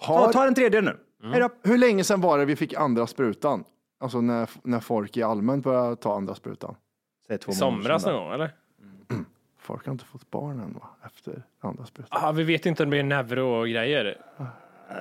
Ta, 0.06 0.14
Har, 0.18 0.34
ta 0.34 0.46
den 0.46 0.56
tredje 0.56 0.82
nu. 0.82 0.98
Hej 1.24 1.40
då. 1.42 1.50
hur 1.64 1.78
länge 1.78 2.04
sedan 2.04 2.22
var 2.22 2.38
det 2.38 2.46
vi 2.46 2.56
fick 2.56 2.74
andra 2.74 3.08
sprutan? 3.08 3.64
Alltså 4.00 4.22
när, 4.22 4.50
när 4.64 4.80
folk 4.80 5.18
i 5.18 5.24
allmänt 5.24 5.64
började 5.64 5.96
ta 5.96 6.16
andra 6.16 6.36
sprutan. 6.36 6.76
Säg 7.28 7.38
två 7.38 7.52
I 7.52 7.56
månader 7.62 7.82
somras 7.84 8.04
sedan 8.04 8.14
någon 8.14 8.24
gång, 8.24 8.34
eller? 8.34 8.52
Folk 9.66 9.86
har 9.86 9.92
inte 9.92 10.06
fått 10.06 10.32
barn 10.32 10.60
än 10.60 10.74
va? 10.74 10.90
Efter 11.06 11.44
andra 11.62 11.86
sprutan. 11.86 12.20
Ah, 12.24 12.32
vi 12.32 12.44
vet 12.44 12.66
inte 12.66 12.84
om 12.84 12.90
det 12.90 12.92
blir 12.96 13.04
neuro 13.04 13.60
och 13.62 13.68
grejer. 13.70 14.18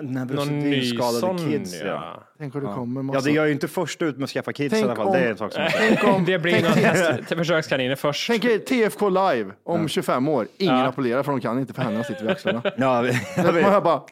men 0.02 0.12
Någon 0.12 0.26
det 0.26 0.42
är 0.42 0.46
ju 0.46 0.52
ny 0.70 0.84
skadade 0.96 1.18
sån, 1.18 1.38
kids. 1.38 1.80
Ja. 1.80 1.86
ja. 1.86 2.22
Tänk 2.38 2.54
vad 2.54 2.62
det 2.62 2.66
kommer 2.72 2.98
ja, 3.00 3.02
massa. 3.02 3.20
det 3.20 3.30
gör 3.30 3.46
ju 3.46 3.52
inte 3.52 3.68
först 3.68 4.02
ut 4.02 4.16
med 4.16 4.24
att 4.24 4.30
skaffa 4.30 4.52
kids 4.52 4.72
Tänk 4.72 4.82
i 4.86 4.88
alla 4.88 4.96
fall. 4.96 5.06
om- 5.06 5.12
Det 5.12 5.18
är 5.18 5.30
en 5.30 5.36
sak 5.36 5.52
som 5.52 5.62
Tänk 5.78 6.04
om, 6.04 6.24
Det 6.26 6.38
blir 6.38 6.52
häst 6.54 7.28
till 7.28 7.36
försökskaniner 7.36 7.94
först. 7.96 8.26
tänk 8.30 8.44
er 8.44 8.58
TFK 8.58 9.08
live 9.08 9.50
om 9.64 9.88
25 9.88 10.28
år. 10.28 10.46
Ingen 10.58 10.76
applåderar 10.76 11.22
för 11.22 11.32
de 11.32 11.40
kan 11.40 11.58
inte 11.58 11.72
för 11.72 11.82
händerna 11.82 12.04
sitter 12.04 12.22
vid 12.22 12.30
axlarna. 12.30 12.62
Ja, 12.76 13.00
vi- 13.00 13.42
Man 13.42 13.54
hör 13.72 13.80
bara... 13.80 14.02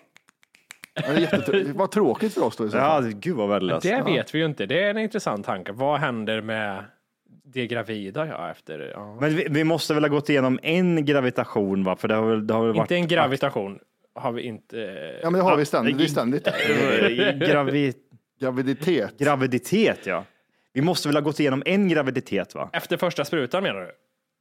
Ja, 0.94 1.02
Det 1.06 1.12
är 1.12 1.26
jättetr- 1.26 1.72
vad 1.74 1.90
tråkigt 1.90 2.34
för 2.34 2.44
oss 2.44 2.56
då 2.56 2.66
i 2.66 2.70
så 2.70 2.76
ja, 2.76 2.80
fall. 2.80 3.12
gud 3.12 3.36
vad 3.36 3.48
värdelöst. 3.48 3.82
Det 3.82 4.02
vet 4.02 4.34
vi 4.34 4.38
ju 4.38 4.44
inte. 4.46 4.66
Det 4.66 4.82
är 4.82 4.90
en 4.90 4.98
intressant 4.98 5.46
tanke. 5.46 5.72
Vad 5.72 6.00
händer 6.00 6.40
med 6.40 6.84
de 7.52 7.66
gravida 7.66 8.26
ja, 8.26 8.50
efter? 8.50 8.92
Ja. 8.94 9.16
Men 9.20 9.36
vi, 9.36 9.46
vi 9.50 9.64
måste 9.64 9.94
väl 9.94 10.04
ha 10.04 10.08
gått 10.08 10.28
igenom 10.28 10.58
en 10.62 11.04
gravitation 11.04 11.84
va? 11.84 11.96
För 11.96 12.08
det 12.08 12.14
har 12.14 12.26
väl, 12.30 12.46
det 12.46 12.54
har 12.54 12.66
väl 12.66 12.76
varit... 12.76 12.90
Inte 12.90 12.94
en 12.94 13.08
gravitation 13.08 13.78
har 14.14 14.32
vi 14.32 14.42
inte. 14.42 14.76
Ja, 15.22 15.30
men 15.30 15.38
det 15.38 15.44
har 15.44 15.56
vi 15.56 15.64
ständigt. 15.64 15.98
Det 15.98 16.04
är 16.04 16.08
ständigt. 16.08 16.48
Gravi, 17.48 17.92
Graviditet. 18.40 19.18
graviditet 19.18 20.06
ja. 20.06 20.24
Vi 20.72 20.82
måste 20.82 21.08
väl 21.08 21.16
ha 21.16 21.20
gått 21.20 21.40
igenom 21.40 21.62
en 21.66 21.88
graviditet 21.88 22.54
va? 22.54 22.70
Efter 22.72 22.96
första 22.96 23.24
sprutan 23.24 23.62
menar 23.62 23.80
du? 23.80 23.90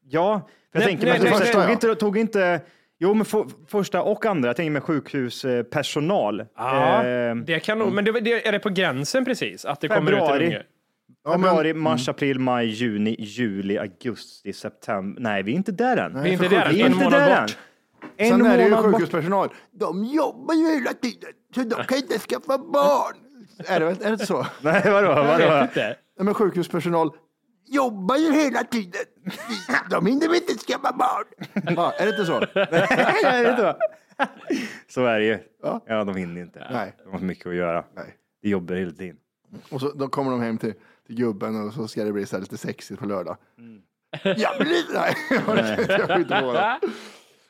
Ja, 0.09 0.41
för 0.71 0.79
jag 0.79 0.85
Nej, 0.85 0.87
tänker 0.87 1.05
nej, 1.07 1.19
men 1.19 1.39
nej, 1.39 1.51
tog, 1.51 1.59
nej. 1.59 1.65
tog, 1.65 1.71
inte, 1.71 1.95
tog 1.95 2.17
inte, 2.17 2.61
jo 2.99 3.13
men 3.13 3.25
för, 3.25 3.45
första 3.67 4.01
och 4.01 4.25
andra, 4.25 4.49
jag 4.49 4.55
tänker 4.55 4.71
med 4.71 4.83
sjukhuspersonal. 4.83 6.45
Ja, 6.57 7.05
Eh, 7.05 7.35
det 7.35 7.59
kan 7.59 7.79
nog, 7.79 7.93
men 7.93 8.05
det, 8.05 8.19
det, 8.19 8.47
är 8.47 8.51
det 8.51 8.59
på 8.59 8.69
gränsen 8.69 9.25
precis? 9.25 9.65
Att 9.65 9.81
det 9.81 9.87
kommer 9.87 10.11
ut 10.11 10.17
en 10.17 10.27
Februari. 10.27 10.45
unge? 10.45 10.63
Ja, 11.23 11.29
men- 11.31 11.41
Februari, 11.41 11.73
mars, 11.73 12.09
april, 12.09 12.39
maj, 12.39 12.67
juni, 12.67 13.15
juli, 13.19 13.77
augusti, 13.77 14.53
september. 14.53 15.21
Nej, 15.21 15.43
vi 15.43 15.51
är 15.51 15.55
inte 15.55 15.71
där 15.71 15.97
än. 15.97 16.23
Vi 16.23 16.29
är 16.29 16.33
inte 16.33 16.47
där 16.47 16.65
än. 16.65 16.73
Vi 16.75 16.81
är 16.81 16.85
En 16.85 16.91
inte 16.91 17.03
månad 17.03 17.21
där 17.21 17.35
än. 17.37 17.41
bort. 17.43 17.57
En 18.17 18.29
Sen 18.29 18.45
är 18.45 18.57
det 18.57 18.63
ju 18.63 18.69
bort. 18.75 18.81
sjukhuspersonal. 18.85 19.49
De 19.71 20.05
jobbar 20.05 20.53
ju 20.55 20.69
hela 20.73 20.93
tiden, 20.93 21.29
så 21.55 21.61
de 21.63 21.83
kan 21.83 21.97
inte 21.97 22.19
skaffa 22.19 22.57
barn. 22.57 23.15
är, 23.67 23.79
det, 23.79 23.85
är 23.85 23.95
det 24.05 24.09
inte 24.13 24.25
så? 24.25 24.45
Nej, 24.61 24.81
vadå? 24.85 25.07
Jag 25.07 25.23
vadå? 25.23 25.49
vet 25.49 25.63
inte. 25.63 25.87
Nej, 25.87 26.25
men 26.25 26.33
sjukhuspersonal 26.33 27.09
jobbar 27.67 28.15
ju 28.17 28.31
hela 28.33 28.63
tiden. 28.63 29.01
De 29.89 30.05
hinner 30.05 30.27
väl 30.27 30.35
inte 30.35 30.53
skaffa 30.57 30.93
barn. 30.97 31.25
Ja, 31.75 31.91
är 31.99 32.05
det 32.05 32.09
inte 32.11 32.25
så? 32.25 32.39
Nej, 33.23 33.43
vet 33.43 33.57
du 33.57 33.63
vad? 33.63 33.75
Så 34.87 35.05
är 35.05 35.19
det 35.19 35.25
ju. 35.25 35.39
Ja. 35.63 35.83
Ja, 35.87 36.03
de 36.03 36.15
hinner 36.15 36.41
inte. 36.41 36.67
Nej. 36.71 36.93
De 37.03 37.11
har 37.11 37.19
mycket 37.19 37.45
att 37.47 37.55
göra. 37.55 37.83
Nej. 37.95 38.15
De 38.41 38.49
jobbar 38.49 38.75
hela 38.75 38.91
tiden. 38.91 39.17
Och 39.71 39.79
så 39.81 39.91
då 39.91 40.07
kommer 40.07 40.31
de 40.31 40.41
hem 40.41 40.57
till, 40.57 40.73
till 41.07 41.15
gubben 41.15 41.67
och 41.67 41.73
så 41.73 41.87
ska 41.87 42.03
det 42.03 42.11
bli 42.11 42.25
så 42.25 42.35
här 42.35 42.41
lite 42.41 42.57
sexigt 42.57 42.99
på 42.99 43.05
lördag. 43.05 43.37
Ja, 44.23 44.49
men 44.59 44.67
lite, 44.67 44.93
nej. 44.93 45.15
jag 45.89 46.17
skjuter 46.17 46.41
på 46.41 46.47
varandra. 46.47 46.79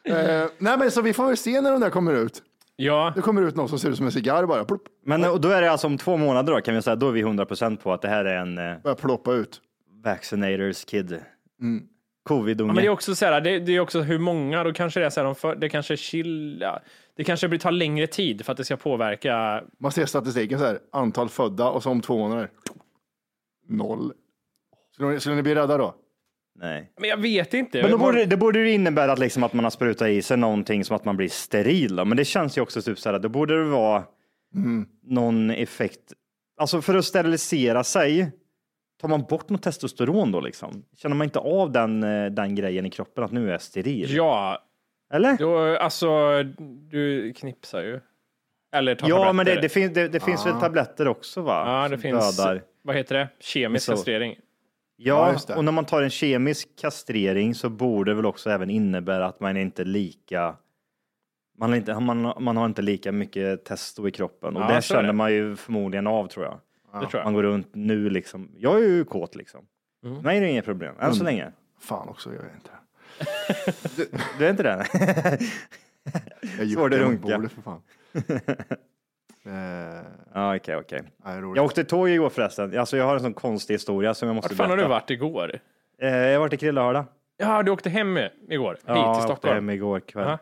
Eh, 0.04 0.50
nej, 0.58 0.78
men 0.78 0.92
så 0.92 1.02
vi 1.02 1.14
får 1.14 1.28
väl 1.28 1.38
se 1.38 1.62
när 1.62 1.72
de 1.72 1.82
där 1.82 1.90
kommer 1.90 2.14
ut. 2.14 2.44
Ja, 2.76 3.12
Det 3.16 3.22
kommer 3.22 3.42
ut 3.42 3.56
någon 3.56 3.70
som 3.70 3.80
ser 3.80 3.90
ut 3.90 3.98
som 3.98 4.06
en 4.06 4.12
cigarr 4.12 4.46
bara. 4.46 4.66
Plopp, 4.66 4.82
Men 5.06 5.24
och 5.26 5.42
då 5.42 5.50
är 5.50 5.62
det 5.62 5.72
alltså 5.72 5.88
om 5.88 5.98
två 5.98 6.18
månader 6.18 6.54
då 6.54 6.62
kan 6.62 6.76
vi 6.76 6.82
säga, 6.82 6.96
då 6.96 7.08
är 7.08 7.12
vi 7.12 7.24
100% 7.24 7.78
på 7.78 7.94
att 7.94 8.02
det 8.02 8.08
här 8.08 8.26
är 8.26 8.38
en 8.38 8.58
eh, 8.58 8.78
börjar 8.84 8.96
ploppa 8.96 9.34
ut. 9.34 9.62
vaccinators 10.04 10.86
kid. 10.86 11.20
Mm. 11.62 11.84
Covid-unge. 12.24 12.70
Ja, 12.70 12.74
men 12.74 12.84
det 12.84 12.88
är 12.88 12.90
också 12.90 13.16
så 13.16 13.26
här, 13.26 13.42
det, 13.42 13.60
det 13.60 13.72
är 13.72 13.80
också 13.80 14.02
hur 14.02 14.20
många, 14.20 14.64
då 14.64 14.74
kanske 14.74 15.00
det 15.00 15.06
är 15.06 15.10
så 15.10 15.20
här, 15.20 15.26
de 15.26 15.36
för, 15.36 15.56
det 15.56 15.70
kanske 15.70 15.98
chill, 15.98 16.58
ja, 16.62 16.80
det 17.16 17.24
kanske 17.24 17.48
blir, 17.48 17.60
tar 17.60 17.72
längre 17.72 18.08
tid 18.08 18.46
för 18.46 18.52
att 18.52 18.58
det 18.58 18.66
ska 18.66 18.78
påverka. 18.78 19.64
Man 19.80 19.92
ser 19.92 20.06
statistiken 20.06 20.60
så 20.60 20.66
här, 20.66 20.80
antal 20.92 21.30
födda 21.30 21.70
och 21.70 21.84
så 21.84 21.90
om 21.90 22.02
två 22.02 22.18
månader. 22.18 22.50
Noll. 23.72 24.14
Skulle 24.94 25.10
ni, 25.10 25.20
skulle 25.20 25.36
ni 25.36 25.42
bli 25.44 25.56
rädda 25.56 25.78
då? 25.78 25.96
Nej. 26.60 26.92
Men 27.00 27.10
jag 27.10 27.18
vet 27.18 27.54
inte. 27.54 27.82
Men 27.82 27.92
då 27.92 27.98
borde, 27.98 28.26
det 28.26 28.38
borde 28.38 28.60
ju 28.60 28.72
innebära 28.72 29.12
att, 29.12 29.20
liksom 29.20 29.44
att 29.44 29.54
man 29.54 29.64
har 29.66 29.70
sprutat 29.72 30.08
i 30.08 30.22
sig 30.22 30.38
någonting 30.38 30.86
som 30.86 30.96
att 30.96 31.06
man 31.06 31.18
blir 31.18 31.28
steril. 31.30 31.96
Då. 31.96 32.06
Men 32.06 32.18
det 32.18 32.26
känns 32.26 32.58
ju 32.58 32.62
också 32.62 32.82
typ 32.82 33.00
så 33.00 33.12
här, 33.12 33.20
då 33.20 33.30
borde 33.30 33.58
det 33.64 33.70
vara 33.70 34.04
Mm. 34.56 34.86
någon 35.04 35.50
effekt. 35.50 36.14
Alltså 36.58 36.82
för 36.82 36.96
att 36.96 37.06
sterilisera 37.06 37.84
sig, 37.84 38.32
tar 39.02 39.08
man 39.08 39.24
bort 39.30 39.50
något 39.50 39.64
testosteron 39.64 40.32
då 40.32 40.42
liksom? 40.42 40.86
Känner 40.98 41.16
man 41.16 41.26
inte 41.26 41.40
av 41.40 41.72
den, 41.72 42.04
eh, 42.04 42.26
den 42.32 42.56
grejen 42.56 42.86
i 42.86 42.90
kroppen 42.90 43.24
att 43.24 43.32
nu 43.32 43.48
är 43.48 43.52
jag 43.52 43.62
steril? 43.62 44.16
Ja, 44.16 44.64
Eller? 45.14 45.38
då, 45.38 45.78
alltså 45.78 46.44
du 46.90 47.34
knipsar 47.34 47.82
ju. 47.84 48.00
Eller 48.72 48.96
tar 48.96 49.10
Ja, 49.10 49.34
men 49.34 49.46
det, 49.46 49.62
det, 49.62 49.70
finns, 49.70 49.94
det, 49.94 50.08
det 50.08 50.20
finns 50.20 50.46
väl 50.46 50.60
tabletter 50.60 51.08
också 51.08 51.42
va? 51.42 51.64
Ja, 51.84 51.90
det 51.90 51.98
finns, 51.98 52.38
Dödar. 52.38 52.64
vad 52.82 52.96
heter 52.96 53.16
det? 53.16 53.28
Kemisk 53.40 53.86
Så. 53.86 53.92
kastrering. 53.92 54.36
Ja, 54.96 55.36
Ja, 55.48 55.56
och 55.56 55.66
när 55.66 55.72
man 55.72 55.86
tar 55.86 56.02
en 56.02 56.10
kemisk 56.10 56.68
kastrering 56.82 57.56
så 57.56 57.70
borde 57.70 58.12
det 58.12 58.16
väl 58.16 58.26
också 58.26 58.50
även 58.50 58.70
innebära 58.70 59.26
att 59.26 59.40
man 59.40 59.58
är 59.58 59.62
inte 59.62 59.84
lika 59.84 60.56
man 61.58 61.70
har 61.70 61.78
inte, 61.78 62.00
man, 62.00 62.34
man 62.44 62.58
har 62.58 62.66
inte 62.66 62.82
lika 62.82 63.12
mycket 63.12 63.66
testo 63.66 64.08
i 64.08 64.12
kroppen 64.12 64.56
och 64.58 64.64
Ja, 64.64 64.68
det 64.68 64.74
är 64.74 64.82
känner 64.82 65.04
det. 65.04 65.14
man 65.14 65.34
ju 65.34 65.56
förmodligen 65.56 66.08
av 66.08 66.28
tror 66.28 66.46
jag. 66.46 66.60
Det 67.02 67.08
tror 67.08 67.24
Man 67.24 67.34
jag. 67.34 67.44
går 67.44 67.44
runt 67.44 67.70
nu 67.76 68.10
liksom. 68.10 68.52
Jag 68.58 68.76
är 68.84 68.88
ju 68.88 69.04
kåt 69.06 69.36
liksom. 69.36 69.66
Mm. 70.06 70.22
Nej, 70.22 70.40
det 70.40 70.46
är 70.46 70.50
inget 70.50 70.66
problem. 70.66 70.96
Än 71.00 71.14
så 71.16 71.24
länge. 71.24 71.52
Fan 71.80 72.10
också, 72.10 72.30
jag 72.34 72.42
vet 72.42 72.52
inte. 72.56 72.72
Du 74.40 74.46
är 74.46 74.50
inte 74.50 74.64
det? 74.64 74.86
Jag 76.60 76.70
Svår 76.70 76.94
att 76.94 77.00
runka. 77.00 77.50
för 77.50 77.62
fan. 77.62 77.82
Eh, 79.46 80.06
Ja, 80.34 80.56
okej, 80.56 80.76
okej. 80.76 81.02
Jag 81.56 81.58
åkte 81.66 81.84
tåg 81.84 82.10
igår 82.10 82.30
förresten. 82.30 82.80
Alltså, 82.80 82.98
jag 82.98 83.06
har 83.06 83.14
en 83.14 83.20
sån 83.22 83.34
konstig 83.34 83.74
historia 83.74 84.14
som 84.14 84.28
jag 84.28 84.36
måste 84.36 84.50
Vart 84.50 84.58
fan 84.58 84.70
har 84.70 84.78
du 84.78 84.82
berätta. 84.84 84.90
varit 84.94 85.10
igår? 85.10 85.60
Eh, 86.02 86.10
jag 86.18 86.34
har 86.34 86.40
varit 86.40 86.54
i 86.54 86.58
Krillehörda. 86.58 87.06
Ja, 87.38 87.64
du 87.64 87.72
åkte 87.72 87.90
hem 87.90 88.18
igår, 88.50 88.72
hit 88.74 88.82
Ja, 88.86 88.94
till 88.94 89.02
jag 89.02 89.12
åkte 89.12 89.24
Stockholm. 89.24 89.56
hem 89.56 89.70
igår 89.70 90.00
kväll. 90.00 90.28
Ja. 90.28 90.38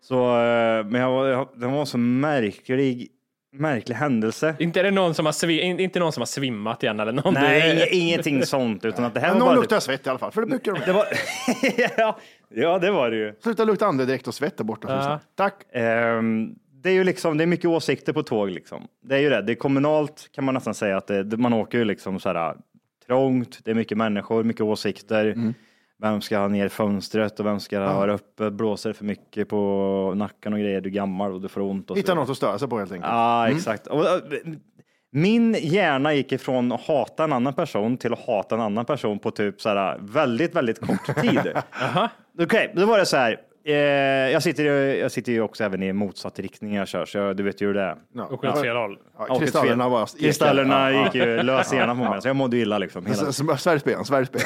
Så, 0.00 0.28
eh, 0.40 0.84
men 0.84 1.00
jag 1.00 1.10
var, 1.10 1.26
jag, 1.26 1.48
den 1.54 1.72
var 1.72 1.84
så 1.84 1.98
märklig 1.98 3.08
märklig 3.52 3.94
händelse. 3.96 4.54
Inte 4.58 4.80
är 4.80 4.84
det 4.84 4.90
någon 4.90 5.14
som 5.14 5.26
har, 5.26 5.32
svi- 5.32 5.60
in- 5.60 5.80
inte 5.80 5.98
någon 5.98 6.12
som 6.12 6.20
har 6.20 6.26
svimmat 6.26 6.82
igen 6.82 7.00
eller 7.00 7.12
någon? 7.12 7.34
Nej, 7.34 7.88
ingenting 7.92 8.42
sånt, 8.46 8.84
utan 8.84 9.04
att 9.04 9.14
det 9.14 9.20
här 9.20 9.28
Men 9.28 9.38
var 9.38 9.46
någon 9.46 9.54
bara... 9.54 9.60
luktar 9.60 9.80
svett 9.80 10.06
i 10.06 10.10
alla 10.10 10.18
fall, 10.18 10.32
för 10.32 10.40
det 10.40 10.46
brukar 10.46 10.72
de. 10.72 10.80
Det 10.86 10.92
var... 10.92 11.06
ja, 11.98 12.18
ja, 12.48 12.78
det 12.78 12.90
var 12.90 13.10
det 13.10 13.16
ju. 13.16 13.34
Sluta 13.42 13.64
lukta 13.64 13.86
andedräkt 13.86 14.28
och 14.28 14.34
svett 14.34 14.56
där 14.56 14.64
borta. 14.64 14.88
Ja. 14.88 15.20
Tack. 15.34 15.54
Ehm, 15.72 16.54
det 16.86 16.90
är 16.90 16.94
ju 16.94 17.04
liksom, 17.04 17.36
det 17.36 17.44
är 17.44 17.46
mycket 17.46 17.70
åsikter 17.70 18.12
på 18.12 18.22
tåg 18.22 18.50
liksom. 18.50 18.88
Det 19.02 19.14
är 19.14 19.20
ju 19.20 19.28
det. 19.28 19.42
Det 19.42 19.52
är 19.52 19.56
kommunalt 19.56 20.30
kan 20.32 20.44
man 20.44 20.54
nästan 20.54 20.74
säga 20.74 20.96
att 20.96 21.06
det, 21.06 21.36
man 21.36 21.52
åker 21.52 21.78
ju 21.78 21.84
liksom 21.84 22.20
så 22.20 22.32
här 22.32 22.56
trångt. 23.06 23.60
Det 23.64 23.70
är 23.70 23.74
mycket 23.74 23.98
människor, 23.98 24.44
mycket 24.44 24.62
åsikter. 24.62 25.24
Mm. 25.26 25.54
Vem 25.98 26.20
ska 26.20 26.38
ha 26.38 26.48
ner 26.48 26.68
fönstret 26.68 27.40
och 27.40 27.46
vem 27.46 27.60
ska 27.60 27.80
ha 27.80 28.06
det 28.06 28.12
öppet? 28.12 28.52
Blåser 28.52 28.92
för 28.92 29.04
mycket 29.04 29.48
på 29.48 30.12
nacken 30.16 30.52
och 30.52 30.58
grejer? 30.58 30.80
Du 30.80 30.88
är 30.88 30.92
gammal 30.92 31.32
och 31.32 31.40
du 31.40 31.48
får 31.48 31.60
ont. 31.60 31.90
Och 31.90 31.96
så 31.96 32.00
Hitta 32.00 32.14
något 32.14 32.30
att 32.30 32.36
störa 32.36 32.58
sig 32.58 32.68
på 32.68 32.78
helt 32.78 32.92
enkelt. 32.92 33.12
Ja, 33.12 33.48
exakt. 33.48 33.86
Och, 33.86 34.04
min 35.10 35.56
hjärna 35.60 36.14
gick 36.14 36.32
ifrån 36.32 36.72
att 36.72 36.80
hata 36.80 37.24
en 37.24 37.32
annan 37.32 37.54
person 37.54 37.96
till 37.96 38.12
att 38.12 38.26
hata 38.26 38.54
en 38.54 38.60
annan 38.60 38.84
person 38.84 39.18
på 39.18 39.30
typ 39.30 39.60
så 39.60 39.68
här 39.68 39.98
väldigt, 40.00 40.54
väldigt 40.54 40.80
kort 40.80 41.16
tid. 41.20 41.52
Okej, 42.40 42.72
då 42.76 42.86
var 42.86 42.98
det 42.98 43.06
så 43.06 43.16
här. 43.16 43.40
Eh, 43.68 43.74
jag, 44.32 44.42
sitter, 44.42 44.64
ju- 44.64 44.96
jag 44.96 45.12
sitter 45.12 45.32
ju 45.32 45.40
också 45.40 45.64
även 45.64 45.82
i 45.82 45.92
motsatt 45.92 46.38
riktning 46.38 46.74
jag 46.74 46.88
kör, 46.88 47.04
så 47.04 47.18
jag, 47.18 47.36
du 47.36 47.42
vet 47.42 47.60
ju 47.60 47.66
hur 47.66 47.74
det 47.74 47.82
är. 47.82 47.96
Ja. 48.14 48.28
Åker 48.30 48.48
åt 48.48 48.60
fel 48.60 48.76
håll. 48.76 48.98
Ja, 49.18 49.38
kristallerna 49.38 49.90
bara 49.90 50.06
Kristallerna 50.20 50.92
Ja, 50.92 51.04
gick 51.04 51.14
ju 51.14 51.42
lös 51.42 51.72
i 51.72 51.76
hjärnan 51.76 51.98
på 51.98 52.04
mig, 52.10 52.22
så 52.22 52.28
jag 52.28 52.36
mådde 52.36 52.56
illa 52.56 52.78
liksom. 52.78 53.06
Hela. 53.06 53.32
Svärdsben, 53.56 54.04
svärdsben. 54.04 54.40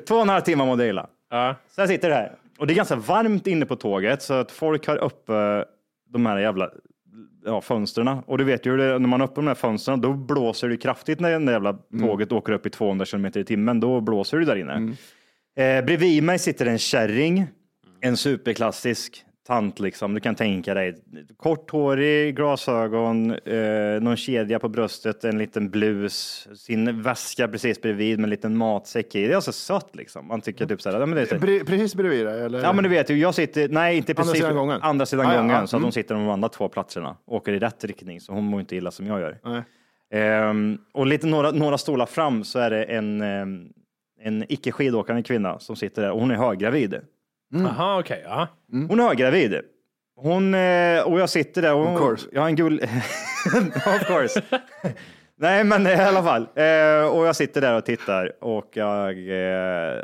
Två 0.08 0.14
och 0.14 0.22
en 0.22 0.28
halv 0.28 0.40
timme 0.40 0.64
mådde 0.64 0.82
jag 0.82 0.90
illa. 0.90 1.06
Ja. 1.30 1.54
Så 1.68 1.80
jag 1.80 1.88
sitter 1.88 2.10
här 2.10 2.32
och 2.58 2.66
det 2.66 2.72
är 2.72 2.74
ganska 2.76 2.96
varmt 2.96 3.46
inne 3.46 3.66
på 3.66 3.76
tåget 3.76 4.22
så 4.22 4.34
att 4.34 4.50
folk 4.50 4.86
har 4.86 4.96
uppe 4.96 5.64
de 6.12 6.26
här 6.26 6.38
jävla 6.38 6.70
ja, 7.44 7.60
fönstren. 7.60 8.08
Och 8.08 8.38
du 8.38 8.44
vet 8.44 8.66
ju 8.66 8.70
hur 8.70 8.78
det 8.78 8.84
är, 8.84 8.98
när 8.98 9.08
man 9.08 9.20
har 9.20 9.28
uppe 9.28 9.40
de 9.40 9.46
här 9.46 9.54
fönstren, 9.54 10.00
då 10.00 10.12
blåser 10.12 10.68
det 10.68 10.76
kraftigt 10.76 11.20
när 11.20 11.40
det 11.40 11.52
jävla 11.52 11.78
tåget 12.00 12.32
åker 12.32 12.52
upp 12.52 12.66
i 12.66 12.70
200 12.70 13.04
kilometer 13.06 13.40
i 13.40 13.44
timmen. 13.44 13.80
Då 13.80 14.00
blåser 14.00 14.38
det 14.38 14.44
där 14.44 14.56
inne. 14.56 14.96
Eh, 15.56 15.84
bredvid 15.84 16.22
mig 16.22 16.38
sitter 16.38 16.66
en 16.66 16.78
kärring, 16.78 17.46
en 18.08 18.16
superklassisk 18.16 19.24
tant 19.46 19.80
liksom. 19.80 20.14
Du 20.14 20.20
kan 20.20 20.34
tänka 20.34 20.74
dig 20.74 20.96
korthårig, 21.36 22.36
glasögon, 22.36 23.30
eh, 23.30 24.00
någon 24.00 24.16
kedja 24.16 24.58
på 24.58 24.68
bröstet, 24.68 25.24
en 25.24 25.38
liten 25.38 25.70
blus, 25.70 26.48
sin 26.54 27.02
väska 27.02 27.48
precis 27.48 27.80
bredvid 27.82 28.18
med 28.18 28.24
en 28.24 28.30
liten 28.30 28.56
matsäck 28.56 29.14
i. 29.14 29.26
Det 29.26 29.32
är 29.32 29.36
alltså 29.36 29.52
sött 29.52 29.96
liksom. 29.96 30.26
Man 30.26 30.40
tycker 30.40 30.66
typ 30.66 30.82
så 30.82 30.90
här, 30.90 31.00
ja, 31.00 31.06
men 31.06 31.16
det 31.16 31.22
är 31.22 31.26
så 31.26 31.34
Bre- 31.34 31.64
Precis 31.64 31.94
bredvid 31.94 32.26
dig, 32.26 32.44
eller? 32.44 32.62
Ja, 32.62 32.72
men 32.72 32.84
du 32.84 32.90
vet 32.90 33.10
ju, 33.10 33.18
jag 33.18 33.34
sitter, 33.34 33.68
nej 33.68 33.96
inte 33.96 34.12
Andra 34.12 34.22
precis. 34.22 34.38
sidan 34.38 34.56
gången? 34.56 34.82
Andra 34.82 35.06
sidan 35.06 35.26
Ah, 35.26 35.32
ja, 35.34 35.40
gången, 35.40 35.56
ja, 35.56 35.66
så 35.66 35.76
att 35.76 35.80
mm. 35.80 35.90
de 35.90 35.92
sitter 35.92 36.14
de 36.14 36.28
andra 36.28 36.48
två 36.48 36.68
platserna. 36.68 37.16
Åker 37.26 37.52
i 37.52 37.58
rätt 37.58 37.84
riktning, 37.84 38.20
så 38.20 38.32
hon 38.32 38.44
mår 38.44 38.60
inte 38.60 38.76
illa 38.76 38.90
som 38.90 39.06
jag 39.06 39.20
gör. 39.20 39.38
Nej. 39.44 39.62
Ehm, 40.10 40.78
och 40.92 41.06
lite 41.06 41.26
några, 41.26 41.50
några 41.50 41.78
stolar 41.78 42.06
fram 42.06 42.44
så 42.44 42.58
är 42.58 42.70
det 42.70 42.84
en, 42.84 43.20
ehm, 43.20 43.68
en 44.20 44.44
icke 44.48 44.72
skidåkande 44.72 45.22
kvinna 45.22 45.58
som 45.58 45.76
sitter 45.76 46.02
där 46.02 46.10
och 46.10 46.20
hon 46.20 46.30
är 46.30 46.34
höggravid. 46.36 47.00
Jaha, 47.48 48.00
okej. 48.00 48.22
ja. 48.24 48.48
Hon 48.70 49.00
är 49.00 49.08
höggravid. 49.08 49.60
Hon, 50.16 50.54
eh, 50.54 51.02
och 51.02 51.20
jag 51.20 51.30
sitter 51.30 51.62
där 51.62 51.74
och 51.74 51.92
Of 51.92 51.98
course. 51.98 52.28
jag 52.32 52.40
har 52.40 52.48
en 52.48 52.56
gull... 52.56 52.80
of 53.86 54.06
course. 54.06 54.42
Nej, 55.38 55.64
men 55.64 55.86
i 55.86 55.94
alla 55.94 56.22
fall. 56.22 56.42
Eh, 56.42 57.14
och 57.16 57.26
jag 57.26 57.36
sitter 57.36 57.60
där 57.60 57.76
och 57.76 57.84
tittar 57.84 58.44
och 58.44 58.70
jag 58.72 59.10
eh, 59.18 60.02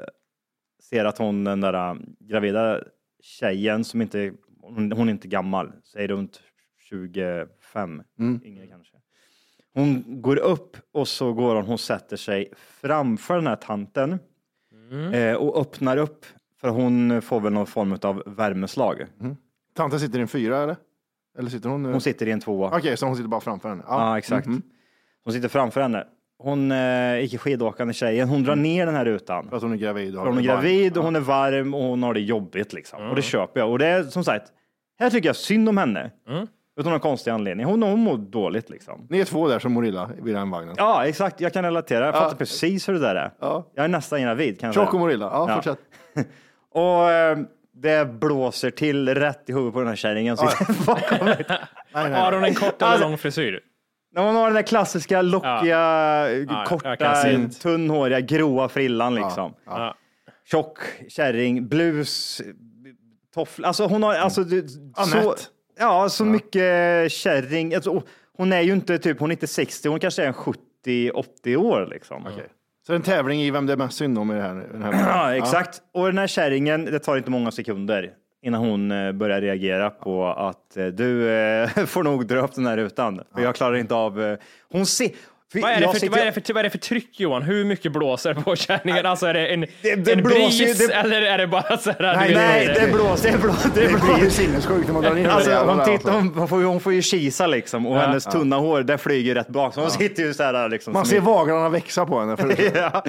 ser 0.83 1.05
att 1.05 1.19
hon, 1.19 1.45
den 1.45 1.61
där 1.61 1.75
eh, 1.91 1.95
gravida 2.21 2.81
tjejen 3.23 3.85
som 3.85 4.03
inte, 4.03 4.33
hon, 4.61 4.93
hon 4.93 5.09
är 5.09 5.13
inte 5.13 5.29
gammal, 5.29 5.73
säg 5.85 6.07
runt 6.07 6.41
25, 6.89 8.03
yngre 8.45 8.67
kanske. 8.67 8.97
Hon 9.75 10.05
går 10.23 10.37
upp 10.37 10.77
och 10.93 11.09
så 11.09 11.33
går 11.33 11.55
hon, 11.55 11.67
hon 11.67 11.79
sätter 11.79 12.17
sig 12.17 12.53
framför 12.57 13.35
den 13.35 13.47
här 13.47 13.57
tanten 13.57 14.19
eh, 15.13 15.35
och 15.35 15.61
öppnar 15.61 15.97
upp 15.97 16.27
för 16.63 16.69
hon 16.69 17.23
får 17.23 17.41
väl 17.41 17.53
någon 17.53 17.67
form 17.67 17.99
av 18.03 18.23
värmeslag. 18.27 19.07
Tanten 19.77 20.01
sitter 20.01 20.19
i 20.19 20.23
en 20.23 20.29
fyra, 20.29 20.63
eller? 20.63 20.77
Eller 21.39 21.51
sitter 21.51 21.69
hon... 21.69 21.85
Hon 21.85 22.01
sitter 22.01 22.29
i 22.29 22.31
en 22.31 22.41
tvåa. 22.41 22.77
Okej, 22.77 22.97
så 22.97 23.07
hon 23.07 23.17
sitter 23.17 23.29
bara 23.29 23.41
framför 23.41 23.69
henne? 23.69 23.83
Ja, 23.89 24.19
exakt. 24.19 24.47
Hon 25.25 25.33
sitter 25.33 25.49
framför 25.49 25.81
henne. 25.81 26.05
Hon 26.39 26.73
eh, 26.73 27.25
icke 27.25 27.39
skidåkande 27.39 27.95
tjejen, 27.95 28.29
hon 28.29 28.43
drar 28.45 28.57
ner 28.57 28.87
den 28.87 28.95
här 28.95 29.05
rutan. 29.05 29.49
För 29.49 29.57
att 29.57 29.63
hon 29.63 29.73
är 29.73 29.77
gravid. 29.77 30.15
För 30.15 30.27
hon 30.27 30.39
är 30.39 30.43
gravid 30.43 30.97
och 30.97 31.05
hon 31.05 31.17
är 31.17 31.21
varm 31.21 31.75
och 31.75 31.83
hon 31.83 32.03
har 32.03 32.15
det 32.15 32.21
jobbigt 32.21 32.73
liksom. 32.73 33.09
Och 33.11 33.17
det 33.17 33.23
köper 33.23 33.61
jag. 33.61 33.71
Och 33.71 33.79
det 33.79 33.87
är 33.87 34.03
som 34.03 34.25
sagt, 34.25 34.53
här 34.99 35.11
tycker 35.11 35.29
jag 35.29 35.37
synd 35.37 35.69
om 35.69 35.79
henne. 35.79 36.11
Utan 36.77 36.91
någon 36.93 37.01
konstig 37.01 37.31
anledning. 37.31 37.67
Hon, 37.67 37.83
hon 37.83 38.01
mår 38.01 38.17
dåligt 38.17 38.71
liksom. 38.71 39.07
Ni 39.11 39.21
är 39.21 39.25
två 39.25 39.49
där 39.49 39.59
som 39.59 39.73
mår 39.73 39.87
illa 39.87 40.11
vid 40.23 40.35
den 40.35 40.51
vagnen. 40.51 40.75
Ja, 40.79 41.07
exakt. 41.07 41.41
Jag 41.41 41.53
kan 41.53 41.65
relatera. 41.65 42.05
Jag 42.07 42.15
fattar 42.15 42.37
precis 42.37 42.89
hur 42.89 42.93
det 42.95 43.01
där 43.01 43.15
är. 43.15 43.31
Ja. 43.41 43.65
Jag 43.75 43.85
är 43.85 43.89
nästan 43.89 44.23
gravid 44.23 44.73
Tjock 44.75 44.95
och 44.95 45.01
mår 45.01 45.13
illa. 45.13 45.25
Ja, 45.25 45.47
Ja. 45.49 45.55
fortsätt. 45.55 45.79
Och 46.73 47.11
eh, 47.11 47.39
det 47.75 48.07
blåser 48.07 48.71
till 48.71 49.15
rätt 49.15 49.43
i 49.51 49.53
huvudet 49.53 49.73
på 49.73 49.79
den 49.81 49.89
här 49.89 49.97
kärringen. 49.97 50.37
som 50.37 50.49
sitter 50.49 50.87
bakom 50.87 51.25
mig. 51.27 51.45
Nej, 51.49 51.59
nej, 51.95 52.03
Har 52.13 52.31
nej. 52.31 52.35
hon 52.41 52.45
en 52.45 52.55
kort 52.55 52.83
eller 52.83 52.93
Alltså- 52.93 53.09
lång 53.09 53.19
frisyr? 53.19 53.61
När 54.15 54.23
hon 54.23 54.35
har 54.37 54.45
den 54.45 54.55
där 54.55 54.63
klassiska 54.63 55.23
lockiga, 55.23 55.79
jag 56.31 56.67
korta, 56.67 56.97
kan 56.97 57.23
se. 57.51 57.61
tunnhåriga, 57.63 58.21
gråa 58.21 58.69
frillan 58.69 59.15
liksom. 59.15 59.55
Ja. 59.67 59.95
Tjock 60.45 60.79
kärring, 61.09 61.69
blus, 61.69 62.43
tofflor. 63.35 63.67
Alltså 63.67 63.87
hon 63.87 64.03
har, 64.03 64.15
alltså 64.15 64.45
det- 64.45 64.69
så, 65.13 65.35
ja, 65.79 66.09
så 66.09 66.25
mycket 66.25 67.13
kärring. 67.13 67.75
Alltså, 67.75 67.91
och 67.91 68.07
hon 68.37 68.53
är 68.53 68.61
ju 68.61 68.73
inte 68.73 68.99
typ, 68.99 69.21
hon 69.21 69.31
är 69.31 69.33
inte 69.33 69.47
60, 69.47 69.89
hon 69.89 70.01
kanske 70.01 70.23
är 70.23 70.27
en 70.27 70.35
70-80 70.35 71.57
år 71.57 71.87
liksom. 71.91 72.27
Okej. 72.27 72.49
Så 72.87 72.93
det 72.93 72.95
är 72.95 72.97
en 72.97 73.03
tävling 73.03 73.41
i 73.43 73.51
vem 73.51 73.67
det 73.67 73.73
är 73.73 73.77
mest 73.77 73.99
synd 73.99 74.19
om 74.19 74.31
i 74.31 74.35
det 74.35 74.43
här. 74.43 74.55
Den 74.73 74.83
här 74.83 74.93
Ja, 75.09 75.37
exakt. 75.37 75.83
Och 75.93 76.07
den 76.07 76.19
här 76.19 76.27
kärringen, 76.27 76.85
det 76.85 76.99
tar 76.99 77.17
inte 77.17 77.31
många 77.31 77.51
sekunder 77.51 78.11
innan 78.43 78.61
hon 78.61 78.91
eh, 78.91 79.13
börjar 79.13 79.41
reagera 79.41 79.91
på 79.91 80.27
att 80.27 80.77
eh, 80.77 80.87
du 80.87 81.31
eh, 81.31 81.69
får 81.87 82.03
nog 82.03 82.27
dra 82.27 82.41
upp 82.41 82.55
den 82.55 82.67
här 82.67 82.77
rutan. 82.77 83.21
För 83.35 83.43
jag 83.43 83.55
klarar 83.55 83.77
inte 83.77 83.95
av... 83.95 84.37
Hon 84.73 84.87
ser... 84.87 85.11
Vad 85.55 85.71
är, 85.71 85.81
för, 85.81 85.93
sitter- 85.93 86.09
vad, 86.11 86.21
är 86.21 86.25
det 86.25 86.33
för, 86.33 86.53
vad 86.55 86.59
är 86.61 86.65
det 86.65 86.71
för 86.71 86.79
tryck 86.79 87.21
Johan? 87.21 87.43
Hur 87.43 87.65
mycket 87.65 87.93
blåser 87.93 88.35
på 88.35 88.57
kärringen? 88.57 89.07
Alltså 89.07 89.27
är 89.27 89.35
det 89.35 89.47
en, 89.47 89.61
Det- 89.61 89.95
det 89.97 90.13
en 90.13 90.23
blåser 90.23 90.65
ju- 90.65 90.65
bris 90.75 90.89
det- 90.89 90.95
eller 90.95 91.23
är 91.23 91.39
det 91.39 91.47
bara 91.47 91.77
så 91.79 91.91
här? 91.91 92.17
Nej, 92.17 92.35
nej, 92.35 92.67
det 92.81 92.93
blåser, 92.93 93.33
det 93.33 93.39
blåser. 93.39 93.71
Det 93.75 93.81
Det 93.81 93.89
blir 94.01 94.25
ju 94.25 94.31
sinnessjukt 94.31 94.87
när 94.87 94.93
man 94.95 95.03
drar 95.03 95.17
in 95.17 95.27
Alltså, 95.27 95.55
hon, 95.55 95.85
tittar, 95.99 96.13
hon, 96.13 96.49
får, 96.49 96.61
ju- 96.61 96.67
hon 96.67 96.81
får 96.81 96.93
ju 96.93 97.03
kisa 97.03 97.47
liksom 97.47 97.87
och 97.87 97.97
hennes 97.99 98.25
tunna 98.25 98.57
hår 98.57 98.83
det 98.83 98.99
flyger 98.99 99.35
rätt 99.35 99.49
bak. 99.49 99.75
Så 99.75 99.81
hon 99.81 99.91
sitter 99.91 100.23
ju 100.23 100.35
så 100.35 100.43
här 100.43 100.69
liksom. 100.69 100.93
Man 100.93 101.07
ser 101.07 101.17
i- 101.17 101.21
vaglarna 101.21 101.69
växa 101.69 102.07
på 102.07 102.21
henne. 102.21 102.37
För 102.37 102.57
ja. 102.77 103.05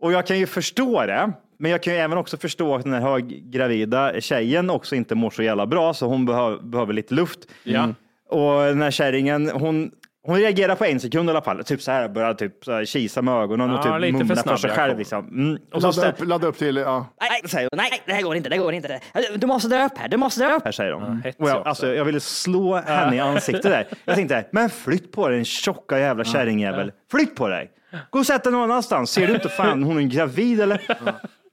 Och 0.00 0.12
jag 0.12 0.26
kan 0.26 0.38
ju 0.38 0.46
förstå 0.46 1.06
det. 1.06 1.32
Men 1.60 1.70
jag 1.70 1.82
kan 1.82 1.92
ju 1.94 1.98
även 2.00 2.18
också 2.18 2.36
förstå 2.36 2.74
att 2.74 2.82
den 2.84 2.92
här 2.92 3.00
höggravida 3.00 4.20
tjejen 4.20 4.70
också 4.70 4.94
inte 4.96 5.14
mår 5.14 5.30
så 5.30 5.42
jävla 5.42 5.66
bra, 5.66 5.94
så 5.94 6.06
hon 6.06 6.26
behöver, 6.26 6.58
behöver 6.62 6.92
lite 6.92 7.14
luft. 7.14 7.38
Ja. 7.64 7.88
Och 8.30 8.60
den 8.64 8.82
här 8.82 8.90
kärringen, 8.90 9.50
hon, 9.50 9.90
hon 10.28 10.38
reagerar 10.38 10.74
på 10.74 10.84
en 10.84 11.00
sekund 11.00 11.28
i 11.28 11.30
alla 11.30 11.42
fall. 11.42 11.64
Typ 11.64 11.82
så 11.82 11.90
här, 11.90 12.08
börjar 12.08 12.34
typ 12.34 12.64
så 12.64 12.72
här, 12.72 12.84
kisa 12.84 13.22
med 13.22 13.34
ögonen 13.34 13.70
och 13.70 13.76
Ja, 13.78 13.82
typ 13.82 13.92
för 13.92 14.12
mumla 14.12 14.34
för, 14.34 14.42
snabb 14.42 14.58
sig 14.60 14.70
själv. 14.70 14.98
Liksom. 14.98 15.28
Mm. 15.28 15.58
Och 15.72 15.82
så 15.82 15.86
ladda, 15.88 16.02
stä- 16.02 16.12
upp, 16.22 16.28
ladda 16.28 16.46
upp 16.46 16.58
till, 16.58 16.76
ja. 16.76 17.06
Nej, 17.20 17.50
säger 17.50 17.68
hon. 17.72 17.76
Nej, 17.76 18.02
det 18.06 18.12
här 18.12 18.22
går 18.22 18.36
inte, 18.36 18.48
det 18.48 18.56
går 18.58 18.72
inte. 18.74 19.00
Du 19.36 19.46
måste 19.46 19.68
dra 19.68 19.84
upp 19.84 19.98
här, 19.98 20.08
du 20.08 20.16
måste 20.16 20.44
dra 20.44 20.54
upp. 20.54 20.64
här 20.64 20.72
säger 20.72 20.90
de. 20.92 21.22
hetsig 21.24 21.42
och 21.44 21.48
jag, 21.50 21.56
också. 21.56 21.68
alltså, 21.68 21.94
jag 21.94 22.04
ville 22.04 22.20
slå 22.20 22.76
henne 22.76 23.16
i 23.16 23.20
ansiktet 23.20 23.62
där. 23.62 23.86
Jag 24.04 24.14
tänkte, 24.14 24.44
men 24.52 24.70
flytt 24.70 25.12
på 25.12 25.28
dig 25.28 25.36
den 25.36 25.44
tjocka 25.44 25.98
jävla 25.98 26.24
kärringjävel. 26.24 26.92
Flytt 27.10 27.36
på 27.36 27.48
dig. 27.48 27.70
Gå 28.10 28.18
och 28.18 28.26
sätt 28.26 28.44
dig 28.44 28.52
någon 28.52 28.62
annanstans. 28.70 29.10
Ser 29.10 29.26
du 29.26 29.34
inte 29.34 29.48
fan 29.48 29.82
hon 29.82 29.98
är 29.98 30.02
gravid 30.02 30.60
eller? 30.60 30.80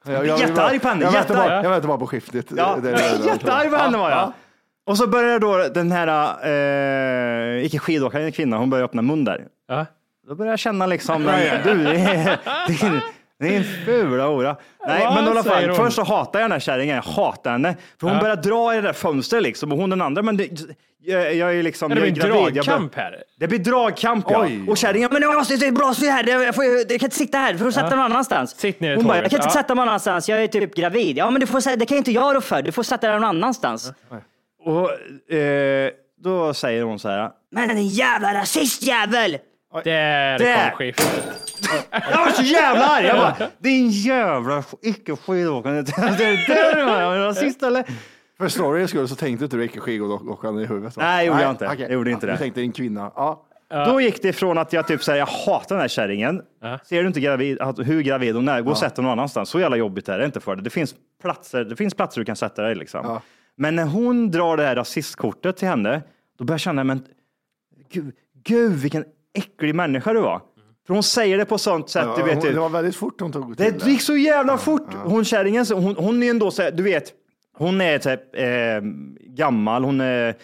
Jag, 0.07 0.27
jag, 0.27 0.39
Jättearg 0.39 0.81
på 0.81 0.87
henne, 0.87 1.03
Jag 1.03 1.13
jättearg. 1.13 1.49
bara, 1.49 1.63
jag 1.63 1.69
väntar 1.69 1.87
bara 1.87 1.97
på 1.97 2.07
skiftet. 2.07 2.45
Ja, 2.57 2.77
jättearg 3.25 3.69
på 3.71 3.75
henne 3.77 3.97
var 3.97 4.09
jag. 4.09 4.33
Och 4.85 4.97
så 4.97 5.07
börjar 5.07 5.39
då 5.39 5.67
den 5.73 5.91
här, 5.91 7.57
eh, 7.57 7.65
icke 7.65 7.79
skidåkande 7.79 8.31
kvinnan, 8.31 8.59
hon 8.59 8.69
börjar 8.69 8.85
öppna 8.85 9.01
mun 9.01 9.23
där. 9.25 9.47
Ja. 9.67 9.85
Då 10.27 10.35
börjar 10.35 10.51
jag 10.51 10.59
känna 10.59 10.85
liksom, 10.85 11.21
du, 11.21 11.27
det 11.83 11.99
är, 11.99 12.37
din, 12.67 13.01
din 13.39 13.63
fula 13.85 14.27
hora. 14.27 14.55
Nej, 14.87 15.03
Vad 15.05 15.15
men 15.15 15.25
i 15.25 15.29
alla 15.29 15.43
fall, 15.43 15.71
först 15.73 15.95
så 15.95 16.03
hatar 16.03 16.39
jag 16.39 16.43
den 16.45 16.51
här 16.51 16.59
kärringen, 16.59 16.95
jag 16.95 17.03
hatar 17.03 17.51
henne. 17.51 17.75
För 17.99 18.07
hon 18.07 18.19
börjar 18.19 18.35
dra 18.35 18.73
i 18.73 18.75
det 18.75 18.81
där 18.81 18.93
fönstret 18.93 19.43
liksom, 19.43 19.71
och 19.71 19.77
hon 19.77 19.89
den 19.89 20.01
andra, 20.01 20.21
men 20.21 20.37
det, 20.37 20.49
jag, 21.03 21.35
jag 21.35 21.55
är 21.55 21.63
liksom, 21.63 21.91
Är 21.91 21.95
det 21.95 22.07
en 22.07 22.13
gravid. 22.13 22.53
Dragkamp 22.53 22.95
här? 22.95 23.23
Det 23.39 23.47
blir 23.47 23.59
dragkamp 23.59 24.25
ja. 24.29 24.41
Oj. 24.43 24.65
Och 24.69 24.77
kärringen, 24.77 25.09
Men 25.11 25.21
jag 25.21 25.35
måste 25.35 25.71
blåsa 25.71 26.05
här, 26.05 26.27
jag, 26.43 26.55
får, 26.55 26.65
jag 26.65 26.87
kan 26.87 26.93
inte 26.93 27.15
sitta 27.15 27.37
här, 27.37 27.57
får 27.57 27.65
du 27.65 27.71
sätta 27.71 27.89
någon 27.89 27.99
annanstans? 27.99 28.59
Sitt 28.59 28.79
ner 28.79 28.91
i 28.91 28.95
Hon 28.95 29.07
bara, 29.07 29.17
jag 29.17 29.29
kan 29.31 29.37
inte 29.39 29.47
Ja. 29.47 29.53
sätta 29.61 29.75
mig 29.75 29.81
någon 29.81 29.89
annanstans, 29.89 30.29
jag 30.29 30.43
är 30.43 30.47
typ 30.47 30.75
gravid. 30.75 31.17
Ja 31.17 31.29
men 31.29 31.39
du 31.41 31.47
får, 31.47 31.77
det 31.77 31.85
kan 31.85 31.97
inte 31.97 32.11
jag 32.11 32.35
rå 32.35 32.41
för, 32.41 32.61
du 32.61 32.71
får 32.71 32.83
sätta 32.83 33.07
dig 33.07 33.19
någon 33.19 33.29
annanstans. 33.29 33.91
Och 34.65 35.33
eh, 35.35 35.91
då 36.17 36.53
säger 36.53 36.83
hon 36.83 36.99
så 36.99 37.09
här, 37.09 37.31
Men 37.51 37.67
den 37.67 37.87
jävla 37.87 38.33
rasistjävel! 38.33 39.37
Där 39.83 40.39
Där. 40.39 40.69
kom 40.69 40.77
skiftet. 40.77 41.23
Jag 41.91 42.17
var 42.17 42.29
så 42.31 42.41
jävla 42.43 42.85
arg! 42.87 43.05
Jag 43.05 43.17
bara, 43.17 43.35
din 43.57 43.89
jävla 43.89 44.63
icke 44.81 45.15
skidåkande. 45.15 45.81
Det 46.17 46.45
där 46.47 46.85
var 46.85 47.01
jag 47.01 47.25
rasist 47.25 47.63
eller? 47.63 47.83
För 48.37 48.47
storyns 48.47 48.89
skull 48.89 49.07
så 49.07 49.15
tänkte 49.15 49.43
inte 49.45 49.57
du 49.57 49.63
icke 49.65 49.79
skidåkande 49.79 50.63
i 50.63 50.65
huvudet? 50.65 50.97
va? 50.97 51.03
Nej, 51.03 51.27
gjorde 51.27 51.41
jag 51.41 51.49
inte. 51.51 51.65
okej. 51.67 51.81
Jag 51.81 51.91
gjorde 51.91 52.11
inte 52.11 52.25
det. 52.25 52.31
Du 52.31 52.37
tänkte 52.37 52.61
en 52.61 52.71
kvinna. 52.71 53.11
Ja. 53.15 53.45
Då 53.69 54.01
gick 54.01 54.21
det 54.21 54.29
ifrån 54.29 54.57
att 54.57 54.73
jag 54.73 54.87
typ 54.87 55.03
säger 55.03 55.19
jag 55.19 55.25
hatar 55.25 55.75
den 55.75 55.81
här 55.81 55.87
kärringen. 55.87 56.41
Ser 56.85 57.01
du 57.01 57.07
inte 57.07 57.19
gravid, 57.19 57.61
att- 57.61 57.79
hur 57.79 58.01
gravid 58.01 58.35
hon 58.35 58.47
är, 58.49 58.61
gå 58.61 58.71
och 58.71 58.77
sätt 58.77 58.95
dig 58.95 59.03
någon 59.03 59.11
annanstans. 59.11 59.49
Så 59.49 59.59
jävla 59.59 59.77
jobbigt 59.77 60.09
är 60.09 60.19
det 60.19 60.25
inte 60.25 60.39
för 60.39 60.55
dig. 60.55 60.63
Det 60.63 60.69
finns 60.69 60.95
platser, 61.21 61.63
det 61.63 61.75
finns 61.75 61.93
platser 61.93 62.21
du 62.21 62.25
kan 62.25 62.35
sätta 62.35 62.61
dig 62.61 62.75
liksom. 62.75 63.19
Men 63.57 63.75
när 63.75 63.85
hon 63.85 64.31
drar 64.31 64.57
det 64.57 64.63
här 64.63 64.75
rasistkortet 64.75 65.57
till 65.57 65.67
henne, 65.67 66.01
då 66.37 66.43
börjar 66.43 66.53
jag 66.55 66.61
känna, 66.61 66.83
men 66.83 67.03
gud, 67.91 68.15
gud 68.43 68.71
vilken 68.71 69.05
äcklig 69.33 69.75
människa 69.75 70.13
du 70.13 70.21
var. 70.21 70.41
För 70.87 70.93
hon 70.93 71.03
säger 71.03 71.37
det 71.37 71.45
på 71.45 71.57
sånt 71.57 71.89
sätt, 71.89 72.03
Ja, 72.05 72.15
du 72.17 72.23
vet. 72.23 72.43
hon, 72.43 72.53
det 72.53 72.59
var 72.59 72.69
väldigt 72.69 72.95
fort 72.95 73.21
hon 73.21 73.31
tog 73.31 73.57
till 73.57 73.73
det 73.79 73.85
gick 73.87 74.01
så 74.01 74.17
jävla 74.17 74.57
fort. 74.57 74.93
Hon 74.93 75.25
kärringen, 75.25 75.65
hon, 75.73 75.95
hon 75.95 76.23
är 76.23 76.29
ändå 76.29 76.51
så 76.51 76.61
här, 76.61 76.71
du 76.71 76.83
vet, 76.83 77.13
hon 77.57 77.81
är 77.81 77.97
typ 77.99 78.21
eh, 78.35 78.89
gammal, 79.35 79.83
hon 79.83 80.01
är 80.01 80.35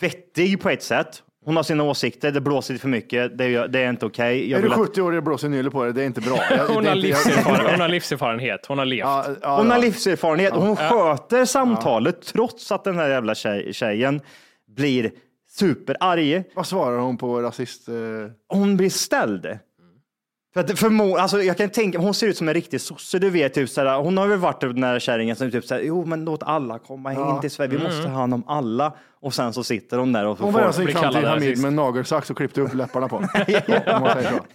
vettig 0.00 0.60
på 0.60 0.70
ett 0.70 0.82
sätt. 0.82 1.22
Hon 1.44 1.56
har 1.56 1.62
sina 1.62 1.82
åsikter, 1.84 2.32
det 2.32 2.40
blåser 2.40 2.74
för 2.76 2.88
mycket, 2.88 3.38
det 3.38 3.44
är, 3.44 3.68
det 3.68 3.80
är 3.80 3.90
inte 3.90 4.06
okej. 4.06 4.50
Jag 4.50 4.58
Är 4.58 4.62
du 4.62 4.68
vill 4.68 4.72
att- 4.80 4.88
70 4.88 5.02
år 5.02 5.12
och 5.12 5.22
blåser 5.22 5.48
nylle 5.48 5.70
på 5.70 5.84
dig, 5.84 5.92
det 5.92 6.02
är 6.02 6.06
inte 6.06 6.20
bra. 6.20 6.38
Jag- 6.50 6.66
Hon 6.74 6.86
har, 6.86 6.94
livserfarenhet, 6.94 7.70
hon 7.70 7.80
har 7.80 7.88
livserfarenhet. 7.88 8.66
Hon 8.66 8.78
har 8.78 8.84
levt. 8.84 9.00
Ja, 9.00 9.26
ja, 9.42 9.56
Hon 9.58 9.70
har 9.70 9.78
livserfarenhet 9.78 10.52
och 10.52 10.62
hon 10.62 10.76
sköter 10.76 11.44
samtalet 11.44 12.22
trots 12.22 12.72
att 12.72 12.84
den 12.84 12.96
här 12.96 13.08
jävla 13.08 13.34
tjej, 13.34 13.72
tjejen 13.72 14.20
blir 14.76 15.10
superarg. 15.50 16.44
Vad 16.54 16.66
svarar 16.66 16.98
hon 16.98 17.18
på 17.18 17.40
rasist... 17.42 17.88
Eh... 17.88 17.94
Hon 18.48 18.76
blir 18.76 18.90
ställd. 18.90 19.58
För 20.54 20.60
att 20.60 20.70
förmo- 20.70 21.16
alltså 21.18 21.42
jag 21.42 21.56
kan 21.56 21.68
tänka, 21.70 21.98
hon 21.98 22.14
ser 22.14 22.26
ut 22.26 22.36
som 22.36 22.48
en 22.48 22.54
riktig 22.54 22.80
sosse, 22.80 23.18
du 23.18 23.30
vet. 23.30 23.54
Typ, 23.54 23.68
såhär, 23.70 23.98
hon 23.98 24.16
har 24.18 24.26
väl 24.26 24.38
varit 24.38 24.60
den 24.60 24.80
där 24.80 24.98
kärringen 24.98 25.36
som 25.36 25.50
typ 25.50 25.64
såhär, 25.64 25.82
jo 25.82 26.04
men 26.04 26.24
låt 26.24 26.42
alla 26.42 26.78
komma 26.78 27.12
in 27.34 27.40
till 27.40 27.50
Sverige, 27.50 27.70
vi 27.78 27.82
måste 27.84 28.08
ha 28.08 28.20
hand 28.20 28.34
om 28.34 28.44
alla. 28.46 28.92
Och 29.20 29.34
sen 29.34 29.52
så 29.52 29.64
sitter 29.64 29.98
hon 29.98 30.12
där 30.12 30.26
och 30.26 30.38
så 30.38 30.44
Hon 30.44 30.52
får- 30.52 30.60
var 30.60 30.66
alltså 30.66 30.82
blir 30.84 30.94
fram 30.94 31.12
till 31.14 31.24
Hamid 31.28 31.58
med 31.58 31.68
en 31.68 31.76
nagelsax 31.76 32.30
och 32.30 32.36
klippte 32.36 32.60
upp 32.60 32.74
läpparna 32.74 33.08
på. 33.08 33.24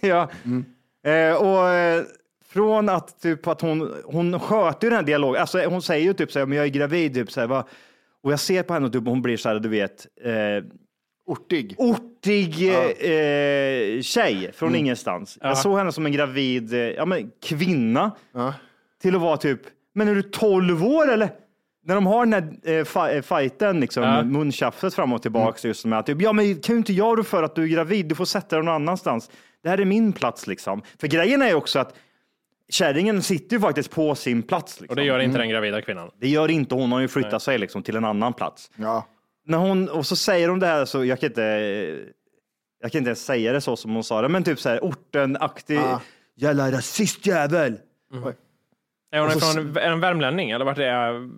Ja. 0.00 0.28
Eh, 1.12 1.34
och 1.36 1.68
eh, 1.68 2.02
från 2.48 2.88
att, 2.88 3.20
typ, 3.20 3.46
att 3.46 3.60
hon, 3.60 3.94
hon 4.04 4.40
sköter 4.40 4.86
ju 4.86 4.90
den 4.90 4.96
här 4.98 5.06
dialogen, 5.06 5.40
alltså, 5.40 5.66
hon 5.66 5.82
säger 5.82 6.04
ju 6.06 6.12
typ 6.12 6.32
så 6.32 6.38
här, 6.38 6.46
men 6.46 6.58
jag 6.58 6.66
är 6.66 6.70
gravid, 6.70 7.14
typ, 7.14 7.32
så 7.32 7.40
här, 7.40 7.46
va? 7.46 7.64
och 8.22 8.32
jag 8.32 8.40
ser 8.40 8.62
på 8.62 8.74
henne 8.74 8.86
och 8.86 8.92
typ, 8.92 9.04
hon 9.06 9.22
blir 9.22 9.36
så 9.36 9.48
här, 9.48 9.58
du 9.58 9.68
vet, 9.68 10.06
eh, 10.24 10.32
Ortig. 11.26 11.74
ortig 11.78 12.68
eh, 12.68 14.02
tjej 14.02 14.50
från 14.54 14.74
ingenstans. 14.74 15.38
Jag 15.40 15.58
såg 15.58 15.78
henne 15.78 15.92
som 15.92 16.06
en 16.06 16.12
gravid 16.12 16.74
eh, 16.74 16.80
ja, 16.80 17.04
men, 17.04 17.30
kvinna 17.42 18.10
Ja. 18.34 18.54
till 19.02 19.14
att 19.14 19.20
vara 19.20 19.36
typ, 19.36 19.60
men 19.94 20.08
är 20.08 20.14
du 20.14 20.22
12 20.22 20.84
år 20.84 21.12
eller? 21.12 21.30
När 21.84 21.94
de 21.94 22.06
har 22.06 22.26
den 22.26 22.32
här 22.32 22.52
eh, 22.64 23.16
eh, 23.16 23.22
fighten, 23.22 23.80
liksom, 23.80 24.02
Ja. 24.02 24.22
muntjafset 24.22 24.94
fram 24.94 25.12
och 25.12 25.22
tillbaka, 25.22 25.68
just 25.68 25.84
med 25.84 25.98
att 25.98 26.06
typ, 26.06 26.20
ja 26.22 26.32
men 26.32 26.54
kan 26.60 26.74
ju 26.74 26.78
inte 26.78 26.92
jag 26.92 27.18
rå 27.18 27.22
för 27.22 27.42
att 27.42 27.54
du 27.54 27.62
är 27.62 27.68
gravid, 27.68 28.06
du 28.06 28.14
får 28.14 28.24
sätta 28.24 28.56
dig 28.56 28.64
någon 28.64 28.74
annanstans. 28.74 29.30
Det 29.62 29.68
här 29.68 29.78
är 29.80 29.84
min 29.84 30.12
plats 30.12 30.46
liksom. 30.46 30.82
För 31.00 31.06
grejen 31.06 31.42
är 31.42 31.48
ju 31.48 31.54
också 31.54 31.78
att 31.78 31.94
kärringen 32.68 33.22
sitter 33.22 33.56
ju 33.56 33.60
faktiskt 33.60 33.90
på 33.90 34.14
sin 34.14 34.42
plats. 34.42 34.80
Liksom. 34.80 34.92
Och 34.92 34.96
det 34.96 35.04
gör 35.04 35.18
inte 35.18 35.38
den 35.38 35.48
gravida 35.48 35.82
kvinnan. 35.82 36.10
Det 36.20 36.28
gör 36.28 36.50
inte 36.50 36.74
hon, 36.74 36.82
hon 36.82 36.92
har 36.92 37.00
ju 37.00 37.08
flyttat 37.08 37.42
sig 37.42 37.58
liksom, 37.58 37.82
till 37.82 37.96
en 37.96 38.04
annan 38.04 38.32
plats. 38.32 38.70
Ja. 38.76 39.06
När 39.46 39.58
hon, 39.58 39.88
och 39.88 40.06
så 40.06 40.16
säger 40.16 40.48
hon 40.48 40.58
det 40.58 40.66
här, 40.66 40.84
så 40.84 41.04
jag 41.04 41.20
kan 41.20 41.26
inte, 41.28 41.42
jag 42.82 42.92
kan 42.92 42.98
inte 42.98 43.08
ens 43.08 43.24
säga 43.24 43.52
det 43.52 43.60
så 43.60 43.76
som 43.76 43.94
hon 43.94 44.04
sa 44.04 44.22
det, 44.22 44.28
men 44.28 44.44
typ 44.44 44.60
så 44.60 44.68
här 44.68 44.78
ortenaktig, 44.82 45.78
Ah. 45.78 46.00
jävla 46.36 46.70
rasistjävel. 46.72 47.78
Är 49.12 49.20
hon 49.20 49.30
så- 49.30 49.40
från, 49.40 49.76
är 49.76 49.90
hon 49.90 50.00
värmlänning 50.00 50.50
eller 50.50 50.64
vart 50.64 50.78
är 50.78 50.82
jag? 50.82 51.30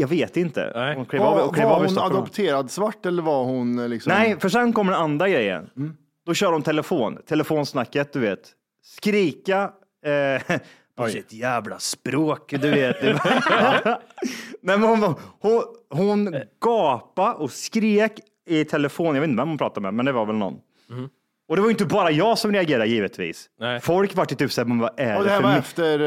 Eh, 0.00 0.08
vet 0.08 0.36
inte. 0.36 0.72
Nej. 0.74 0.96
Hon 0.96 1.06
klev 1.06 1.22
av, 1.22 1.34
Var, 1.36 1.44
hon 1.44 1.54
klev 1.54 1.68
var 1.68 1.86
hon 1.86 1.98
adopterad 1.98 2.70
svart 2.70 3.06
eller 3.06 3.22
var 3.22 3.44
hon 3.44 3.78
eh, 3.78 3.88
liksom... 3.88 4.12
Nej, 4.12 4.40
för 4.40 4.48
sen 4.48 4.72
kommer 4.72 4.92
den 4.92 5.00
andra 5.00 5.28
grejen. 5.28 5.70
Då 6.26 6.34
kör 6.34 6.52
de 6.52 6.62
telefon, 6.62 7.18
telefonsnacket, 7.26 8.12
du 8.12 8.20
vet. 8.20 8.50
Skrika 8.84 9.70
eh, 10.06 10.42
på 10.96 11.08
sitt 11.08 11.32
jävla 11.32 11.78
språk, 11.78 12.50
du 12.60 12.70
vet. 12.70 12.96
Nej, 14.62 14.78
men 14.78 14.82
hon, 14.82 15.14
hon, 15.40 15.62
hon 15.90 16.34
gapa 16.60 17.32
och 17.34 17.50
skrek 17.50 18.12
i 18.48 18.64
telefon. 18.64 19.14
Jag 19.14 19.20
vet 19.20 19.28
inte 19.30 19.40
vem 19.40 19.48
hon 19.48 19.58
pratade 19.58 19.80
med, 19.84 19.94
men 19.94 20.06
det 20.06 20.12
var 20.12 20.26
väl 20.26 20.36
någon. 20.36 20.54
Och 21.48 21.56
det 21.56 21.62
var 21.62 21.68
ju 21.68 21.72
inte 21.72 21.84
bara 21.86 22.10
jag 22.10 22.38
som 22.38 22.52
reagerade 22.52 22.86
givetvis. 22.86 23.46
Nej. 23.60 23.80
Folk 23.80 24.14
var 24.16 24.24
typ 24.24 24.52
såhär, 24.52 24.80
vad 24.80 24.90
är 25.00 25.16
Och 25.16 25.22
det 25.24 25.28
det 25.28 25.34
här 25.34 25.40
för 25.40 25.48
var 25.48 25.56
efter 25.56 26.00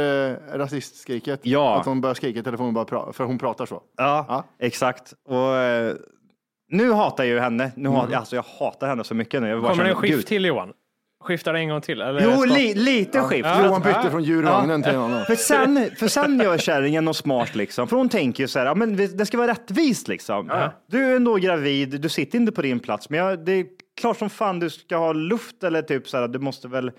eh, 0.53 0.57
rasistskriket? 0.57 1.39
Ja. 1.43 1.79
Att 1.79 1.85
hon 1.85 2.01
började 2.01 2.15
skrika 2.17 2.39
i 2.39 2.43
telefonen 2.43 2.73
bara 2.73 2.85
pra- 2.85 3.11
för 3.13 3.23
hon 3.23 3.37
pratar 3.37 3.65
så? 3.65 3.81
Ja, 3.97 4.25
Ja. 4.29 4.43
exakt. 4.59 5.13
Och 5.27 5.55
eh, 5.55 5.93
nu 6.71 6.91
hatar 6.91 7.23
jag 7.23 7.33
ju 7.33 7.39
henne. 7.39 7.71
Nu 7.75 7.89
hat, 7.89 8.13
alltså, 8.13 8.35
jag 8.35 8.43
hatar 8.59 8.87
henne 8.87 9.03
så 9.03 9.15
mycket 9.15 9.41
nu. 9.41 9.47
Jag 9.49 9.61
bara 9.61 9.71
Kommer 9.71 9.83
det 9.83 9.89
en 9.89 9.95
skift 9.95 10.27
till 10.27 10.45
Johan? 10.45 10.73
Skiftar 11.25 11.53
det 11.53 11.59
en 11.59 11.69
gång 11.69 11.81
till? 11.81 12.01
Eller 12.01 12.21
Jo, 12.21 12.45
li, 12.45 12.73
lite 12.73 13.21
skift. 13.21 13.49
För 13.49 13.65
Johan 13.65 13.81
bytte 13.81 14.11
från 14.11 14.23
djurvagnen 14.23 14.83
till 14.83 14.91
en 14.91 14.99
annan. 14.99 15.25
För 15.25 15.35
sen, 15.35 15.89
för 15.99 16.07
sen 16.07 16.39
gör 16.39 16.57
kärringen 16.57 17.05
något 17.05 17.17
smart 17.17 17.55
liksom. 17.55 17.87
För 17.87 17.97
hon 17.97 18.09
tänker 18.09 18.43
ju 18.43 18.47
så 18.47 18.59
här, 18.59 18.65
ja, 18.65 18.75
men 18.75 18.95
det 19.17 19.25
ska 19.25 19.37
vara 19.37 19.51
rättvist 19.51 20.07
liksom. 20.07 20.69
Du 20.87 21.05
är 21.05 21.15
ändå 21.15 21.35
gravid, 21.35 22.01
du 22.01 22.09
sitter 22.09 22.37
inte 22.37 22.51
på 22.51 22.61
din 22.61 22.79
plats, 22.79 23.09
men 23.09 23.19
jag, 23.19 23.45
det 23.45 23.51
är 23.51 23.65
klart 23.99 24.17
som 24.17 24.29
fan 24.29 24.59
du 24.59 24.69
ska 24.69 24.97
ha 24.97 25.13
luft 25.13 25.63
eller 25.63 25.81
typ 25.81 26.07
så 26.07 26.17
här, 26.17 26.27
du 26.27 26.39
måste 26.39 26.67
väl 26.67 26.91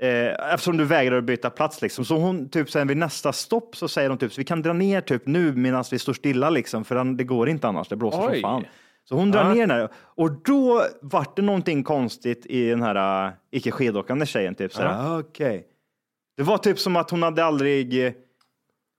Eh, 0.00 0.52
eftersom 0.54 0.76
du 0.76 0.84
vägrar 0.84 1.18
att 1.18 1.24
byta 1.24 1.50
plats 1.50 1.82
liksom. 1.82 2.04
Så 2.04 2.16
hon 2.16 2.48
typ 2.48 2.70
sen 2.70 2.88
vid 2.88 2.96
nästa 2.96 3.32
stopp 3.32 3.76
så 3.76 3.88
säger 3.88 4.08
de 4.08 4.18
typ 4.18 4.32
så 4.32 4.40
vi 4.40 4.44
kan 4.44 4.62
dra 4.62 4.72
ner 4.72 5.00
typ 5.00 5.26
nu 5.26 5.52
medan 5.52 5.84
vi 5.90 5.98
står 5.98 6.12
stilla 6.12 6.50
liksom 6.50 6.84
för 6.84 7.16
det 7.16 7.24
går 7.24 7.48
inte 7.48 7.68
annars, 7.68 7.88
det 7.88 7.96
blåser 7.96 8.28
Oj. 8.28 8.32
som 8.32 8.40
fan. 8.40 8.64
Så 9.08 9.14
hon 9.14 9.30
drar 9.30 9.44
ner 9.44 9.60
den 9.60 9.70
här 9.70 9.88
och 9.94 10.30
då 10.30 10.86
vart 11.02 11.36
det 11.36 11.42
någonting 11.42 11.84
konstigt 11.84 12.46
i 12.46 12.68
den 12.70 12.82
här 12.82 13.26
uh, 13.26 13.32
icke 13.50 13.70
skidåkande 13.70 14.26
tjejen 14.26 14.54
typ 14.54 14.72
så 14.72 14.82
här, 14.82 15.18
okej. 15.18 15.66
Det 16.36 16.42
var 16.42 16.58
typ 16.58 16.78
som 16.78 16.96
att 16.96 17.10
hon 17.10 17.22
hade 17.22 17.44
aldrig 17.44 18.06
eh, 18.06 18.12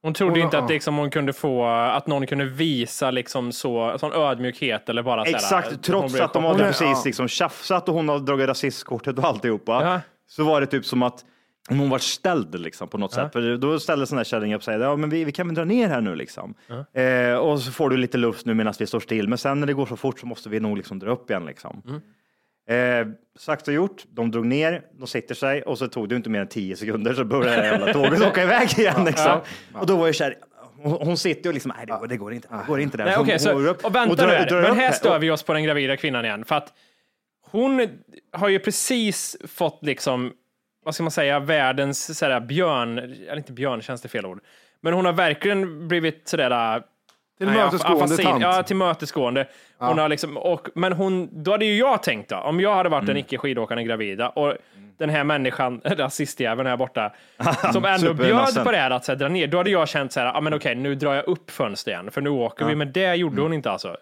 Hon 0.02 0.14
trodde 0.14 0.32
Hon- 0.32 0.40
inte 0.40 0.58
att 0.58 0.70
ja. 0.70 0.74
liksom 0.74 0.96
hon 0.96 1.10
kunde 1.10 1.32
få, 1.32 1.66
att 1.66 2.06
någon 2.06 2.26
kunde 2.26 2.44
visa 2.44 3.10
liksom 3.10 3.52
så, 3.52 3.98
sån 3.98 4.12
ödmjukhet 4.12 4.88
eller 4.88 5.02
bara 5.02 5.24
Exakt, 5.24 5.70
hon 5.70 5.78
trots 5.78 6.12
blev 6.12 6.24
att 6.24 6.32
de 6.32 6.44
hade 6.44 6.58
precis 6.58 6.80
ja. 6.80 7.02
liksom 7.04 7.28
tjafsat 7.28 7.88
och 7.88 7.94
hon 7.94 8.08
har 8.08 8.18
dragit 8.18 8.48
rasistkortet 8.48 9.18
och 9.18 9.24
alltihopa. 9.24 9.84
Ja. 9.84 10.00
Så 10.28 10.44
var 10.44 10.60
det 10.60 10.66
typ 10.66 10.84
som 10.84 11.02
att 11.02 11.24
hon 11.68 11.90
var 11.90 11.98
ställd 11.98 12.60
liksom 12.60 12.88
på 12.88 12.98
något 12.98 13.12
sätt. 13.12 13.32
För 13.32 13.56
då 13.56 13.80
ställde 13.80 14.06
sån 14.06 14.18
här 14.18 14.24
kärring 14.24 14.54
upp 14.54 14.58
och 14.58 14.64
säger, 14.64 14.80
ja 14.80 14.96
men 14.96 15.10
vi, 15.10 15.24
vi 15.24 15.32
kan 15.32 15.46
väl 15.48 15.54
dra 15.54 15.64
ner 15.64 15.88
här 15.88 16.00
nu 16.00 16.14
liksom. 16.14 16.54
Eh, 16.94 17.34
och 17.36 17.60
så 17.60 17.72
får 17.72 17.90
du 17.90 17.96
lite 17.96 18.18
luft 18.18 18.46
nu 18.46 18.54
medan 18.54 18.74
vi 18.78 18.86
står 18.86 19.00
still. 19.00 19.28
Men 19.28 19.38
sen 19.38 19.60
när 19.60 19.66
det 19.66 19.72
går 19.74 19.86
så 19.86 19.96
fort 19.96 20.18
så 20.20 20.26
måste 20.26 20.48
vi 20.48 20.60
nog 20.60 20.76
liksom 20.76 20.98
dra 20.98 21.10
upp 21.10 21.30
igen 21.30 21.46
liksom. 21.46 21.82
Eh, 22.68 23.06
sagt 23.38 23.68
och 23.68 23.74
gjort, 23.74 24.04
de 24.08 24.30
drog 24.30 24.46
ner, 24.46 24.82
de 24.98 25.06
sitter 25.06 25.34
sig 25.34 25.62
och 25.62 25.78
så 25.78 25.88
tog 25.88 26.08
det 26.08 26.16
inte 26.16 26.30
mer 26.30 26.40
än 26.40 26.48
tio 26.48 26.76
sekunder 26.76 27.14
så 27.14 27.24
började 27.24 27.56
det 27.62 27.66
jävla 27.66 27.92
tåget 27.92 28.20
åka 28.30 28.42
iväg 28.42 28.78
igen. 28.78 29.04
Liksom. 29.04 29.40
Och 29.74 29.86
då 29.86 29.96
var 29.96 30.06
ju 30.06 30.12
kär, 30.12 30.34
hon, 30.82 31.16
sitter 31.16 31.50
och 31.50 31.54
liksom, 31.54 31.72
nej 31.76 31.86
det 31.86 31.92
går, 31.92 32.06
det 32.06 32.16
går 32.16 32.32
inte, 32.32 32.48
det 32.48 32.64
går 32.66 32.80
inte. 32.80 32.96
Där. 32.96 33.04
Nej, 33.04 33.38
Så 33.38 33.52
hon 33.52 33.64
så, 33.64 33.70
upp 33.70 33.84
och 33.84 33.94
vänta 33.94 34.14
drar- 34.26 34.38
nu 34.40 34.44
drar 34.46 34.62
Men 34.62 34.76
här. 34.76 34.92
stör 34.92 35.18
vi 35.18 35.30
oss 35.30 35.42
på 35.42 35.52
den 35.52 35.64
gravida 35.64 35.96
kvinnan 35.96 36.24
igen. 36.24 36.44
För 36.44 36.54
att 36.54 36.72
hon 37.50 37.88
har 38.32 38.48
ju 38.48 38.58
precis 38.58 39.36
fått 39.48 39.78
liksom, 39.82 40.32
vad 40.86 40.94
ska 40.94 41.02
man 41.04 41.10
säga, 41.10 41.38
världens 41.40 42.18
sådär 42.18 42.40
björn, 42.40 42.98
eller 42.98 43.36
inte 43.36 43.52
björn 43.52 43.82
känns 43.82 44.00
det 44.02 44.08
fel 44.08 44.26
ord, 44.26 44.40
men 44.80 44.92
hon 44.92 45.04
har 45.04 45.12
verkligen 45.12 45.88
blivit 45.88 46.28
sådär 46.28 46.82
Tillmötesgående 47.38 48.04
afasi- 48.16 48.22
tant. 48.22 48.42
Ja, 48.42 48.62
tillmötesgående. 48.62 49.46
Hon 49.78 49.98
har 49.98 50.08
liksom, 50.08 50.36
och, 50.36 50.68
men 50.74 50.92
hon, 50.92 51.42
då 51.42 51.50
hade 51.50 51.64
ju 51.64 51.76
jag 51.78 52.02
tänkt 52.02 52.30
då, 52.30 52.36
om 52.36 52.60
jag 52.60 52.74
hade 52.74 52.88
varit 52.88 53.02
Mm. 53.02 53.10
en 53.10 53.16
icke 53.16 53.38
skidåkande 53.38 53.84
gravida 53.84 54.28
och 54.28 54.54
den 54.98 55.10
här 55.10 55.24
människan, 55.24 55.80
rasistjäveln 55.84 56.68
här 56.68 56.76
borta, 56.76 57.12
som 57.72 57.84
ändå 57.84 58.14
bjöd 58.14 58.64
på 58.64 58.70
det 58.70 58.76
här 58.78 58.90
att 58.90 59.04
så 59.04 59.12
här, 59.12 59.16
dra 59.18 59.28
ner, 59.28 59.46
då 59.46 59.56
hade 59.56 59.70
jag 59.70 59.88
känt 59.88 60.12
så 60.12 60.20
här, 60.20 60.36
ah, 60.36 60.40
men 60.40 60.54
okej, 60.54 60.74
nu 60.74 60.94
drar 60.94 61.14
jag 61.14 61.28
upp 61.28 61.50
fönstret 61.50 61.92
igen, 61.94 62.10
för 62.10 62.20
nu 62.20 62.30
åker 62.30 62.64
vi, 62.64 62.74
men 62.76 62.92
det 62.92 63.14
gjorde 63.14 63.42
hon 63.42 63.52
inte 63.52 63.70
alltså. 63.70 63.96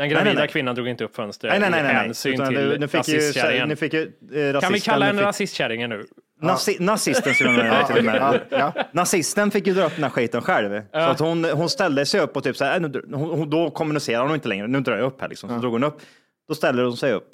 Den 0.00 0.08
gravida 0.08 0.24
nej, 0.24 0.34
nej. 0.34 0.48
kvinnan 0.48 0.74
drog 0.74 0.88
inte 0.88 1.04
upp 1.04 1.16
fönstret 1.16 1.50
Nej, 1.50 1.60
nej, 1.60 1.70
nej. 1.70 1.82
nej, 1.82 1.94
nej. 1.94 2.04
hänsyn 2.04 2.34
Utan 2.34 2.48
till 2.48 2.78
nu, 2.80 2.88
fick 2.88 3.08
ju, 3.08 3.66
nu 3.66 3.76
fick 3.76 3.92
ju 3.92 4.00
eh, 4.02 4.04
rasisten, 4.06 4.60
Kan 4.60 4.72
vi 4.72 4.80
kalla 4.80 5.06
henne 5.06 5.18
fick- 5.18 5.26
rasistkärringen 5.26 5.90
nu? 5.90 6.04
Nazi, 6.42 6.76
nazisten 6.80 7.34
skulle 7.34 7.50
man 7.50 7.58
vilja 7.64 7.86
till 7.86 7.98
och 7.98 8.04
med. 8.04 8.40
Ja, 8.50 8.72
Nazisten 8.92 9.50
fick 9.50 9.66
ju 9.66 9.74
dra 9.74 9.84
upp 9.86 9.94
den 9.94 10.04
här 10.04 10.10
skiten 10.10 10.42
själv. 10.42 10.82
Så 10.92 10.98
att 10.98 11.18
hon, 11.20 11.44
hon 11.44 11.68
ställde 11.70 12.06
sig 12.06 12.20
upp 12.20 12.36
och 12.36 12.44
typ 12.44 12.56
så 12.56 12.64
här, 12.64 12.74
äh, 12.74 12.80
nu, 12.80 13.02
hon, 13.12 13.50
då 13.50 13.70
kommunicerar 13.70 14.22
hon 14.22 14.34
inte 14.34 14.48
längre, 14.48 14.66
nu 14.66 14.80
drar 14.80 14.96
jag 14.96 15.06
upp 15.06 15.20
här 15.20 15.28
liksom. 15.28 15.48
Så 15.48 15.56
drog 15.56 15.72
hon 15.72 15.84
upp. 15.84 16.00
Då 16.48 16.54
ställer 16.54 16.82
hon 16.82 16.96
sig 16.96 17.12
upp. 17.12 17.30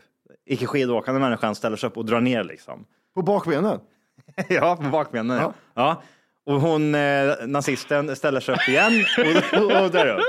Icke 0.46 0.66
skidåkande 0.66 1.20
människan 1.20 1.54
ställer 1.54 1.76
sig 1.76 1.86
upp 1.86 1.96
och 1.96 2.04
drar 2.04 2.20
ner 2.20 2.44
liksom. 2.44 2.84
På 3.14 3.22
bakbenen? 3.22 3.80
ja, 4.48 4.76
på 4.76 4.88
bakbenen. 4.88 5.36
Ja. 5.36 5.52
Ja. 5.74 6.02
Och 6.46 6.60
hon, 6.60 6.94
eh, 6.94 7.32
nazisten, 7.46 8.16
ställer 8.16 8.40
sig 8.40 8.54
upp 8.54 8.68
igen 8.68 9.04
och, 9.18 9.62
och, 9.62 9.82
och 9.84 9.90
drar 9.90 10.06
upp. 10.06 10.24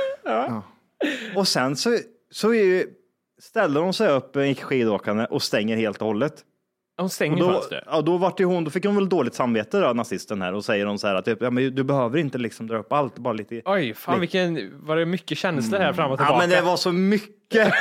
Och 1.35 1.47
sen 1.47 1.75
så, 1.75 1.97
så 2.31 2.53
är 2.53 2.63
ju, 2.63 2.87
ställer 3.41 3.81
hon 3.81 3.93
sig 3.93 4.09
upp, 4.09 4.35
en 4.35 4.45
icke 4.45 4.63
skidåkande, 4.63 5.25
och 5.25 5.43
stänger 5.43 5.77
helt 5.77 6.01
och 6.01 6.07
hållet. 6.07 6.43
Hon 6.97 7.09
stänger 7.09 7.33
Och 7.33 7.39
då, 7.39 7.53
fönstret. 7.53 7.83
ja, 7.87 8.01
då, 8.01 8.17
vart 8.17 8.39
hon, 8.39 8.63
då 8.63 8.71
fick 8.71 8.85
hon 8.85 8.95
väl 8.95 9.09
dåligt 9.09 9.33
samvete 9.33 9.79
då, 9.79 9.93
nazisten 9.93 10.41
här, 10.41 10.53
och 10.53 10.65
säger 10.65 10.85
hon 10.85 10.99
så 10.99 11.07
här 11.07 11.15
att 11.15 11.25
typ, 11.25 11.41
ja, 11.41 11.49
men 11.49 11.75
du 11.75 11.83
behöver 11.83 12.17
inte 12.17 12.37
liksom 12.37 12.67
dra 12.67 12.77
upp 12.77 12.93
allt, 12.93 13.19
bara 13.19 13.33
lite. 13.33 13.61
Oj, 13.65 13.93
fan 13.93 14.19
vilken, 14.19 14.73
var 14.85 14.97
det 14.97 15.05
mycket 15.05 15.37
känslor 15.37 15.79
här 15.79 15.93
fram 15.93 16.11
och 16.11 16.17
tillbaka? 16.17 16.33
Ja, 16.33 16.39
men 16.39 16.49
det 16.49 16.61
var 16.61 16.77
så 16.77 16.91
mycket. 16.91 17.73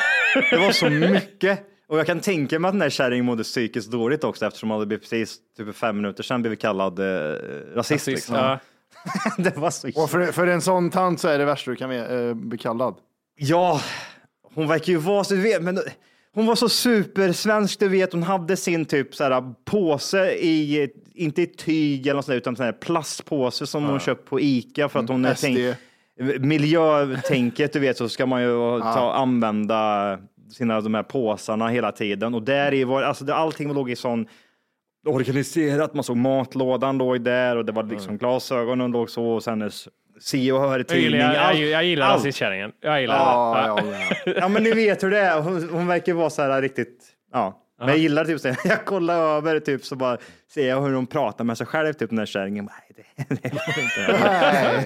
Det 0.50 0.56
var 0.56 0.72
så 0.72 0.90
mycket. 0.90 1.66
Och 1.88 1.98
jag 1.98 2.06
kan 2.06 2.20
tänka 2.20 2.58
mig 2.58 2.68
att 2.68 2.74
den 2.74 2.82
här 2.82 2.90
kärringen 2.90 3.24
mådde 3.24 3.42
psykiskt 3.42 3.90
dåligt 3.90 4.24
också 4.24 4.46
eftersom 4.46 4.70
hon 4.70 4.76
hade 4.76 4.86
blivit 4.86 5.02
precis 5.02 5.38
typ 5.56 5.76
fem 5.76 5.96
minuter 5.96 6.22
sedan 6.22 6.42
blivit 6.42 6.60
kallad 6.60 6.98
eh, 6.98 7.04
rasist. 7.04 7.76
Rasist, 7.76 8.06
liksom. 8.06 8.34
ja. 8.34 8.58
det 9.38 9.56
var 9.56 9.70
så 9.70 9.88
Och 10.02 10.10
för, 10.10 10.32
för 10.32 10.46
en 10.46 10.60
sån 10.60 10.90
tant 10.90 11.20
så 11.20 11.28
är 11.28 11.38
det 11.38 11.44
värsta 11.44 11.70
du 11.70 11.76
kan 11.76 11.90
eh, 11.90 12.34
bli 12.34 12.58
kallad. 12.58 12.94
Ja, 13.36 13.80
hon 14.56 14.68
verkar 14.68 14.92
ju 14.92 14.98
vara 14.98 15.24
så, 15.24 15.36
vet, 15.36 15.62
men 15.62 15.78
hon 16.34 16.46
var 16.46 16.54
så 16.54 16.68
supersvensk, 16.68 17.80
du 17.80 17.88
vet. 17.88 18.12
Hon 18.12 18.22
hade 18.22 18.56
sin 18.56 18.84
typ 18.84 19.14
så 19.14 19.24
här 19.24 19.54
påse 19.64 20.32
i, 20.32 20.90
inte 21.14 21.42
i 21.42 21.46
tyg 21.46 22.06
eller 22.06 22.14
något 22.14 22.24
sånt 22.24 22.36
utan 22.36 22.56
sån 22.56 22.64
här 22.64 22.72
plastpåse 22.72 23.66
som 23.66 23.84
hon 23.84 24.00
köpt 24.00 24.28
på 24.28 24.40
Ica 24.40 24.88
för 24.88 25.00
att 25.00 25.08
hon 25.08 25.24
är 25.24 25.34
SD. 25.34 25.44
tänkt, 25.44 25.78
miljötänket, 26.40 27.72
du 27.72 27.78
vet, 27.78 27.96
så 27.96 28.08
ska 28.08 28.26
man 28.26 28.42
ju 28.42 28.80
ta, 28.80 29.12
använda 29.12 30.18
sina 30.52 30.80
de 30.80 30.94
här 30.94 31.02
påsarna 31.02 31.68
hela 31.68 31.92
tiden. 31.92 32.34
Och 32.34 32.42
där 32.42 32.74
i 32.74 32.84
var, 32.84 33.02
alltså 33.02 33.32
allting 33.32 33.72
låg 33.72 33.90
i 33.90 33.96
sån 33.96 34.26
organiserat, 35.06 35.94
man 35.94 36.04
såg 36.04 36.16
matlådan 36.16 36.98
låg 36.98 37.20
där 37.20 37.56
och 37.56 37.64
det 37.64 37.72
var 37.72 37.82
liksom 37.82 38.18
glasögonen 38.18 38.90
låg 38.90 39.10
så 39.10 39.26
och 39.26 39.42
sen 39.42 39.60
hennes 39.60 39.88
se 40.20 40.52
och 40.52 40.60
hör 40.60 40.78
Jag 40.78 40.88
tidning. 40.88 41.04
gillar, 41.04 41.34
jag, 41.34 41.42
allt- 41.44 41.58
jag, 41.58 41.68
jag 41.68 41.84
gillar 41.84 42.06
allt. 42.06 42.16
rasistkärringen. 42.24 42.72
Jag 42.80 43.00
gillar 43.00 43.14
Ja, 43.16 43.74
det. 43.76 43.90
ja, 43.90 43.98
ja. 44.26 44.32
Ja, 44.40 44.48
men 44.48 44.62
ni 44.62 44.70
vet 44.72 45.02
hur 45.02 45.10
det 45.10 45.18
är. 45.18 45.40
Hon, 45.40 45.68
hon 45.68 45.86
verkar 45.86 46.12
vara 46.12 46.30
så 46.30 46.42
här 46.42 46.62
riktigt, 46.62 47.04
ja. 47.32 47.62
Men 47.78 47.88
jag 47.88 47.98
gillar 47.98 48.24
typ 48.24 48.40
så 48.40 48.48
här, 48.48 48.56
jag 48.64 48.84
kollar 48.84 49.18
över 49.36 49.60
typ 49.60 49.84
så 49.84 49.96
bara 49.96 50.16
ser 50.54 50.68
jag 50.68 50.82
hur 50.82 50.92
hon 50.94 51.06
pratar 51.06 51.44
med 51.44 51.58
sig 51.58 51.66
själv, 51.66 51.92
typ 51.92 52.10
den 52.10 52.16
där 52.16 52.26
kärringen. 52.26 52.64
Nej, 52.64 53.04
det, 53.26 53.34
det 53.42 53.48
går 53.48 53.60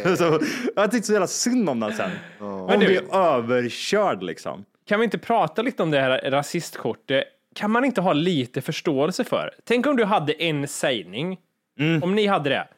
inte. 0.02 0.16
så, 0.16 0.40
jag 0.76 0.90
tyckte 0.90 1.06
så 1.06 1.12
jävla 1.12 1.26
synd 1.26 1.68
om 1.70 1.80
den 1.80 1.92
sen. 1.92 2.10
Hon 2.38 2.66
Men 2.66 2.80
du- 2.80 2.86
blir 2.86 3.14
överkörd 3.16 4.22
liksom. 4.22 4.64
Kan 4.88 5.00
vi 5.00 5.04
inte 5.04 5.18
prata 5.18 5.62
lite 5.62 5.82
om 5.82 5.90
det 5.90 6.00
här 6.00 6.30
rasistkortet? 6.30 7.24
Kan 7.54 7.70
man 7.70 7.84
inte 7.84 8.00
ha 8.00 8.12
lite 8.12 8.60
förståelse 8.60 9.24
för? 9.24 9.50
Tänk 9.64 9.86
om 9.86 9.96
du 9.96 10.04
hade 10.04 10.32
en 10.32 10.68
sägning, 10.68 11.38
Mm. 11.78 12.02
om 12.02 12.14
ni 12.14 12.26
hade 12.26 12.50
det. 12.50 12.68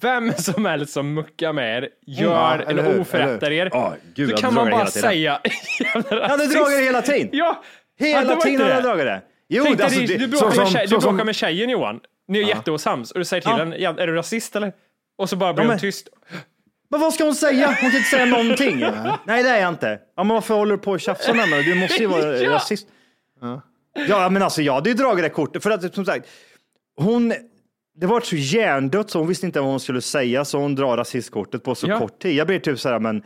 Vem 0.00 0.32
som 0.38 0.64
helst 0.64 0.92
som 0.92 1.14
muckar 1.14 1.52
med 1.52 1.78
er, 1.78 1.88
gör 2.06 2.58
Ja, 2.58 2.70
eller 2.70 3.00
oförrättar 3.00 3.50
er, 3.50 3.68
Ja, 3.72 3.94
gud, 4.14 4.30
så 4.30 4.36
kan 4.36 4.54
man 4.54 4.70
bara 4.70 4.86
säga 4.86 5.40
Jag 6.10 6.28
hade 6.28 6.46
dragit 6.46 6.78
det 6.78 6.84
hela 6.84 7.02
tiden. 7.02 7.28
Ja, 7.32 7.62
Hela 7.98 8.36
tiden 8.36 8.60
hade 8.60 8.70
det. 8.70 8.74
jag 8.74 8.82
dragit 8.84 9.04
det. 9.06 9.22
Jo, 9.48 9.64
Tänk 9.66 9.80
alltså, 9.80 10.00
det, 10.00 10.06
du, 10.16 10.28
bråkar, 10.28 10.46
med, 10.46 10.54
som- 10.54 10.66
tjej, 10.66 10.88
så 10.88 10.94
du 10.94 11.00
bråkar 11.00 11.24
med 11.24 11.34
tjejen 11.34 11.70
Johan, 11.70 12.00
ni 12.28 12.38
är 12.42 12.46
jätteosams 12.48 13.10
och 13.10 13.18
du 13.18 13.24
säger 13.24 13.40
till 13.40 13.50
Ja. 13.50 13.56
henne, 13.56 13.76
ja, 13.76 13.94
är 13.98 14.06
du 14.06 14.14
rasist 14.14 14.56
eller? 14.56 14.72
Och 15.18 15.28
så 15.28 15.36
bara 15.36 15.52
blir 15.54 15.64
Ja, 15.64 15.70
hon 15.70 15.78
tyst. 15.78 16.08
men 16.90 17.00
vad 17.00 17.14
ska 17.14 17.24
hon 17.24 17.34
säga? 17.34 17.66
Hon 17.66 17.74
kan 17.76 17.86
inte 17.86 18.02
säga 18.10 18.24
någonting. 18.24 18.80
Nej, 19.24 19.42
det 19.42 19.48
är 19.48 19.60
jag 19.60 19.68
inte. 19.68 19.98
Ja, 20.16 20.24
men 20.24 20.34
varför 20.34 20.54
håller 20.54 20.72
du 20.76 20.82
på 20.82 20.90
och 20.90 21.00
tjafsar 21.00 21.34
med 21.34 21.48
mig? 21.48 21.62
Du 21.62 21.74
måste 21.74 22.02
ju 22.02 22.06
vara 22.06 22.36
Ja. 22.42 22.50
rasist. 22.50 22.86
Ja, 24.08 24.28
men 24.28 24.42
alltså 24.42 24.62
jag 24.62 24.72
hade 24.72 24.88
ju 24.90 24.94
dragit 24.94 25.24
det 25.24 25.28
kortet 25.30 25.62
för 25.62 25.70
att 25.70 25.94
som 25.94 26.04
sagt, 26.04 26.26
hon, 26.96 27.34
det 27.96 28.06
var 28.06 28.20
så 28.20 28.36
hjärndött 28.36 29.10
så 29.10 29.18
hon 29.18 29.28
visste 29.28 29.46
inte 29.46 29.60
vad 29.60 29.70
hon 29.70 29.80
skulle 29.80 30.00
säga 30.00 30.44
så 30.44 30.58
hon 30.58 30.74
drar 30.74 30.96
rasistkortet 30.96 31.62
på 31.64 31.74
så 31.74 31.86
Ja. 31.88 31.98
kort 31.98 32.18
tid. 32.22 32.34
Jag 32.34 32.46
blir 32.46 32.58
typ 32.58 32.78
så 32.80 32.88
här, 32.88 32.98
men 32.98 33.22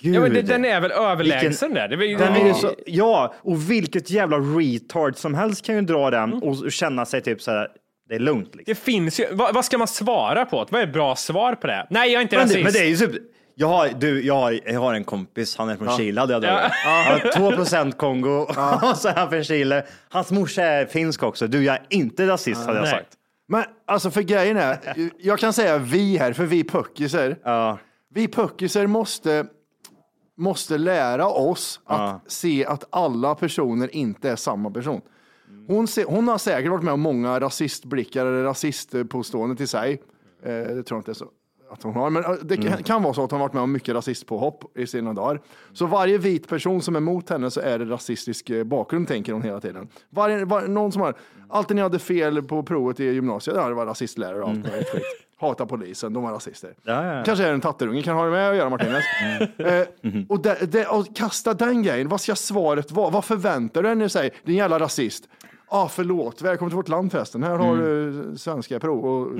gud. 0.00 0.14
Ja, 0.14 0.20
men 0.20 0.34
det, 0.34 0.42
den 0.42 0.64
är 0.64 0.80
väl 0.80 0.90
överlägsen 0.92 1.48
Vilken- 1.50 1.74
där. 1.74 1.88
Det 1.88 1.94
är, 2.06 2.18
Den 2.18 2.36
är 2.36 2.46
ju 2.46 2.54
så, 2.54 2.74
ja, 2.86 3.34
och 3.42 3.70
vilket 3.70 4.10
jävla 4.10 4.36
retard 4.36 5.16
som 5.16 5.34
helst 5.34 5.66
kan 5.66 5.74
ju 5.74 5.80
dra 5.80 6.10
den 6.10 6.32
Mm. 6.32 6.42
och 6.42 6.72
känna 6.72 7.06
sig 7.06 7.20
typ 7.20 7.42
så 7.42 7.50
här, 7.50 7.68
det 8.08 8.14
är 8.14 8.18
lugnt. 8.18 8.54
Liksom. 8.54 8.64
Det 8.66 8.74
finns 8.74 9.20
ju, 9.20 9.26
vad, 9.32 9.54
vad 9.54 9.64
ska 9.64 9.78
man 9.78 9.88
svara 9.88 10.44
på? 10.44 10.66
Vad 10.70 10.80
är 10.80 10.86
ett 10.86 10.92
bra 10.92 11.16
svar 11.16 11.54
på 11.54 11.66
det? 11.66 11.86
Nej, 11.90 12.12
jag 12.12 12.18
är 12.18 12.22
inte 12.22 12.36
Men 12.36 12.42
rasist. 12.44 12.56
det, 12.58 12.64
men 12.64 12.72
det 12.72 12.78
är 12.78 12.84
ju 12.88 12.96
typ, 12.96 13.22
jag 13.54 13.66
har, 13.68 13.88
du, 13.98 14.26
jag, 14.26 14.34
har, 14.34 14.60
jag 14.66 14.80
har 14.80 14.94
en 14.94 15.04
kompis, 15.04 15.56
han 15.56 15.68
är 15.68 15.76
från 15.76 15.96
Chile, 15.96 16.20
hade 16.20 16.32
jag 16.32 16.42
dragit. 16.42 16.72
Ja. 16.84 17.18
Ja. 17.24 17.30
2 17.36 17.50
procent 17.52 17.98
Kongo 17.98 18.28
och 18.90 18.96
så 18.96 19.08
är 19.08 19.14
han 19.14 19.30
från 19.30 19.44
Chile. 19.44 19.84
Hans 20.08 20.30
morsa 20.30 20.62
är 20.62 20.86
finsk 20.86 21.22
också. 21.22 21.46
Du, 21.46 21.64
jag 21.64 21.74
är 21.74 21.82
inte 21.88 22.26
rasist 22.26 22.60
hade 22.66 22.78
jag 22.78 22.82
Nej. 22.82 22.90
sagt. 22.92 23.08
Men 23.50 23.64
alltså 23.86 24.10
för 24.10 24.22
grejen 24.22 24.56
är, 24.56 24.78
jag 25.18 25.38
kan 25.38 25.52
säga 25.52 25.78
vi 25.78 26.16
här, 26.16 26.32
för 26.32 26.46
vi 26.46 26.64
puckisar. 26.64 27.36
Ja. 27.44 27.78
Vi 28.08 28.28
puckisar 28.28 28.86
måste, 28.86 29.46
måste 30.36 30.78
lära 30.78 31.28
oss 31.28 31.80
att 31.84 32.32
se 32.32 32.64
att 32.66 32.84
alla 32.90 33.34
personer 33.34 33.94
inte 33.96 34.30
är 34.30 34.36
samma 34.36 34.70
person. 34.70 35.00
Hon, 35.68 35.86
se, 35.86 36.04
hon 36.04 36.28
har 36.28 36.38
säkert 36.38 36.70
varit 36.70 36.84
med 36.84 36.94
om 36.94 37.00
många 37.00 37.40
rasistblickar 37.40 38.26
eller 38.26 38.42
rasistpåståenden 38.42 39.56
till 39.56 39.68
sig. 39.68 40.02
Eh, 40.42 40.52
det 40.52 40.82
tror 40.82 40.96
jag 40.96 41.00
inte 41.00 41.10
är 41.10 41.14
så 41.14 41.28
att 41.70 41.82
hon 41.82 41.94
har, 41.94 42.10
men 42.10 42.24
eh, 42.24 42.30
det 42.42 42.56
kan, 42.56 42.82
kan 42.82 43.02
vara 43.02 43.14
så 43.14 43.24
att 43.24 43.30
hon 43.30 43.40
varit 43.40 43.52
med 43.52 43.62
om 43.62 43.72
mycket 43.72 43.94
rasistpåhopp 43.94 44.78
i 44.78 44.86
sina 44.86 45.12
dagar. 45.12 45.40
Så 45.72 45.86
varje 45.86 46.18
vit 46.18 46.48
person 46.48 46.82
som 46.82 46.96
är 46.96 47.00
mot 47.00 47.30
henne 47.30 47.50
så 47.50 47.60
är 47.60 47.78
det 47.78 47.84
rasistisk 47.84 48.50
eh, 48.50 48.64
bakgrund, 48.64 49.08
tänker 49.08 49.32
hon 49.32 49.42
hela 49.42 49.60
tiden. 49.60 49.88
Varje, 50.10 50.44
var, 50.44 50.62
någon 50.62 50.92
som 50.92 51.02
har, 51.02 51.14
alltid 51.48 51.74
när 51.74 51.80
jag 51.80 51.88
hade 51.88 51.98
fel 51.98 52.42
på 52.42 52.62
provet 52.62 53.00
i 53.00 53.04
gymnasiet, 53.04 53.56
ja, 53.56 53.68
det 53.68 53.74
var 53.74 53.86
rasistlärare 53.86 54.42
och 54.42 54.48
allt 54.48 54.70
möjligt 54.70 54.88
skit. 54.88 55.02
Hata 55.40 55.66
polisen, 55.66 56.12
de 56.12 56.22
var 56.22 56.32
rasister. 56.32 56.74
Ja, 56.82 57.16
ja. 57.16 57.24
Kanske 57.24 57.44
är 57.44 57.52
en 57.52 57.60
tatterunge, 57.60 58.02
kan 58.02 58.16
ha 58.16 58.24
det 58.24 58.30
med 58.30 58.50
att 58.50 58.56
göra 58.56 58.70
Martinez. 58.70 59.04
eh, 59.58 59.86
och, 60.28 60.42
det, 60.42 60.72
det, 60.72 60.86
och 60.86 61.16
kasta 61.16 61.54
den 61.54 61.82
grejen, 61.82 62.08
vad 62.08 62.20
ska 62.20 62.34
svaret 62.34 62.92
vara? 62.92 63.10
Vad 63.10 63.24
förväntar 63.24 63.82
du 63.82 63.88
dig 63.88 63.96
när 63.96 64.04
du 64.04 64.08
säger 64.08 64.34
din 64.44 64.56
jävla 64.56 64.78
rasist? 64.78 65.28
Ah, 65.70 65.88
förlåt, 65.88 66.42
välkommen 66.42 66.70
till 66.70 66.76
vårt 66.76 66.88
land 66.88 67.12
förresten. 67.12 67.42
Här 67.42 67.56
har 67.56 67.76
du 67.76 68.38
svenska 68.38 68.80
prov 68.80 69.04
och, 69.04 69.20
och 69.20 69.34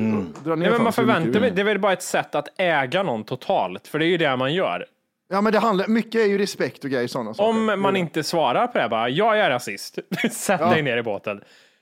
dra 0.44 0.54
ner 0.54 0.56
Nej, 0.56 0.70
men 0.70 0.82
man 0.82 0.92
förväntar 0.92 1.40
mig, 1.40 1.50
det 1.50 1.60
är 1.60 1.64
väl 1.64 1.78
bara 1.78 1.92
ett 1.92 2.02
sätt 2.02 2.34
att 2.34 2.48
äga 2.56 3.02
någon 3.02 3.24
totalt, 3.24 3.88
för 3.88 3.98
det 3.98 4.04
är 4.04 4.08
ju 4.08 4.16
det 4.16 4.36
man 4.36 4.54
gör. 4.54 4.86
Ja, 5.32 5.40
men 5.40 5.52
det 5.52 5.58
handlar, 5.58 5.86
mycket 5.86 6.20
är 6.20 6.26
ju 6.26 6.38
respekt 6.38 6.84
och 6.84 6.90
grejer 6.90 7.08
sådana 7.08 7.34
saker. 7.34 7.50
Om 7.50 7.68
är 7.68 7.76
man 7.76 7.96
inte 7.96 8.22
svarar 8.22 8.66
på 8.66 8.78
det, 8.78 8.88
bara, 8.88 9.08
jag 9.08 9.38
är 9.38 9.50
rasist, 9.50 9.98
sätt 10.30 10.60
dig 10.60 10.82
ner 10.82 10.96
i 10.96 11.02
båten. 11.02 11.40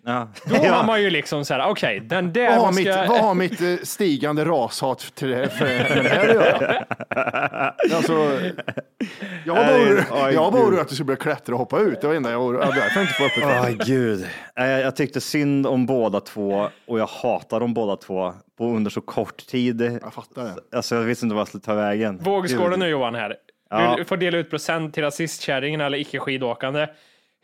Ja. 0.09 0.29
Då 0.45 0.57
har 0.57 0.85
man 0.85 1.03
ju 1.03 1.11
liksom 1.11 1.45
så 1.45 1.55
här, 1.55 1.71
okej, 1.71 2.01
den 2.01 2.33
där 2.33 2.49
Vad 2.49 2.55
har, 2.59 2.65
man 2.65 2.75
mitt, 2.75 2.93
ska... 2.93 3.07
vad 3.07 3.21
har 3.21 3.35
mitt 3.35 3.61
eh, 3.61 3.77
stigande 3.83 4.45
rashat 4.45 4.99
till 5.15 5.29
det, 5.29 5.49
för 5.49 5.65
med 5.65 6.05
det 6.05 6.09
här 6.09 6.29
att 6.29 6.35
göra? 6.35 6.85
Alltså, 7.95 8.41
jag 9.45 9.55
var 9.55 10.61
orolig- 10.61 10.81
att 10.81 10.89
du 10.89 10.95
skulle 10.95 11.07
börja 11.07 11.17
klättra 11.17 11.55
och 11.55 11.59
hoppa 11.59 11.81
ut. 11.81 12.01
Det 12.01 12.07
var 12.07 12.15
enda 12.15 12.31
jag 12.31 12.39
var 12.39 12.47
orolig. 12.47 12.67
Jag 12.95 13.03
inte 13.03 13.15
få 13.15 13.25
öppet. 13.25 13.45
Åh 13.45 13.87
gud. 13.87 14.27
Jag, 14.55 14.81
jag 14.81 14.97
tyckte 14.97 15.21
synd 15.21 15.67
om 15.67 15.87
båda 15.87 16.21
två 16.21 16.69
och 16.87 16.99
jag 17.01 17.07
hatar 17.07 17.61
dem 17.61 17.75
båda 17.75 17.97
två 17.97 18.35
på 18.59 18.65
under 18.65 18.91
så 18.91 19.01
kort 19.01 19.47
tid. 19.47 19.99
Jag 20.03 20.15
fattar 20.15 20.45
det. 20.45 20.77
Alltså 20.77 20.95
jag 20.95 21.03
visste 21.03 21.27
inte 21.27 21.35
vad 21.35 21.41
jag 21.41 21.49
skulle 21.49 21.63
ta 21.63 21.75
vägen. 21.75 22.19
Vågskålen 22.23 22.71
Gud. 22.71 22.79
nu 22.79 22.89
Johan 22.89 23.15
här. 23.15 23.35
Ja. 23.71 23.95
Du 23.99 24.05
får 24.05 24.17
dela 24.17 24.39
ut 24.39 24.51
procent 24.51 24.95
till 24.95 25.03
rasistkärringen 25.03 25.81
eller 25.81 25.99
icke 25.99 26.19
skidåkande. 26.19 26.87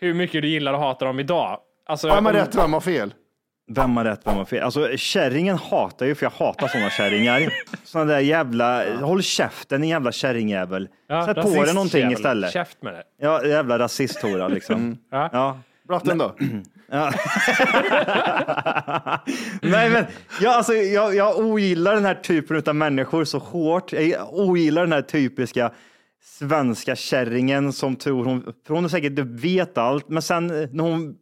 Hur 0.00 0.14
mycket 0.14 0.42
du 0.42 0.48
gillar 0.48 0.72
och 0.72 0.80
hatar 0.80 1.06
dem 1.06 1.20
idag. 1.20 1.58
Alltså, 1.86 2.08
Vem 2.08 2.24
har 2.26 2.32
om- 2.32 2.38
rätt, 2.38 2.54
vem 2.54 2.72
har 2.72 2.80
fel? 2.80 3.14
Vem 3.74 3.96
har 3.96 4.04
rätt, 4.04 4.20
vem 4.24 4.34
har 4.36 4.44
fel? 4.44 4.62
Alltså 4.62 4.96
kärringen 4.96 5.58
hatar 5.58 6.06
ju, 6.06 6.14
för 6.14 6.26
jag 6.26 6.30
hatar 6.30 6.68
sådana 6.68 6.90
kärringar. 6.90 7.52
Sådana 7.84 8.12
där 8.12 8.20
jävla, 8.20 8.84
håll 9.00 9.22
käften 9.22 9.80
din 9.80 9.90
jävla 9.90 10.12
kärringjävel. 10.12 10.88
Ja, 11.08 11.26
Sätt 11.26 11.36
på 11.36 11.64
dig 11.64 11.74
någonting 11.74 12.12
istället. 12.12 12.52
Käft 12.52 12.82
med 12.82 12.94
det. 12.94 13.02
Ja, 13.20 13.44
jävla 13.46 13.78
rasisthora 13.78 14.48
liksom. 14.48 14.98
Ja. 15.10 15.30
Ja. 15.32 15.58
Bratten 15.88 16.18
då? 16.18 16.34
Nej, 19.62 19.90
men 19.90 20.04
jag, 20.40 20.52
alltså, 20.54 20.74
jag, 20.74 21.14
jag 21.14 21.38
ogillar 21.38 21.94
den 21.94 22.04
här 22.04 22.14
typen 22.14 22.62
av 22.66 22.74
människor 22.74 23.24
så 23.24 23.38
hårt. 23.38 23.92
Jag 23.92 24.34
ogillar 24.34 24.82
den 24.82 24.92
här 24.92 25.02
typiska 25.02 25.70
svenska 26.24 26.96
kärringen 26.96 27.72
som 27.72 27.96
tror 27.96 28.24
hon, 28.24 28.52
för 28.66 28.74
hon 28.74 28.84
är 28.84 28.88
säkert 28.88 29.18
vet 29.18 29.78
allt, 29.78 30.08
men 30.08 30.22
sen 30.22 30.46
när 30.46 30.84
hon 30.84 31.14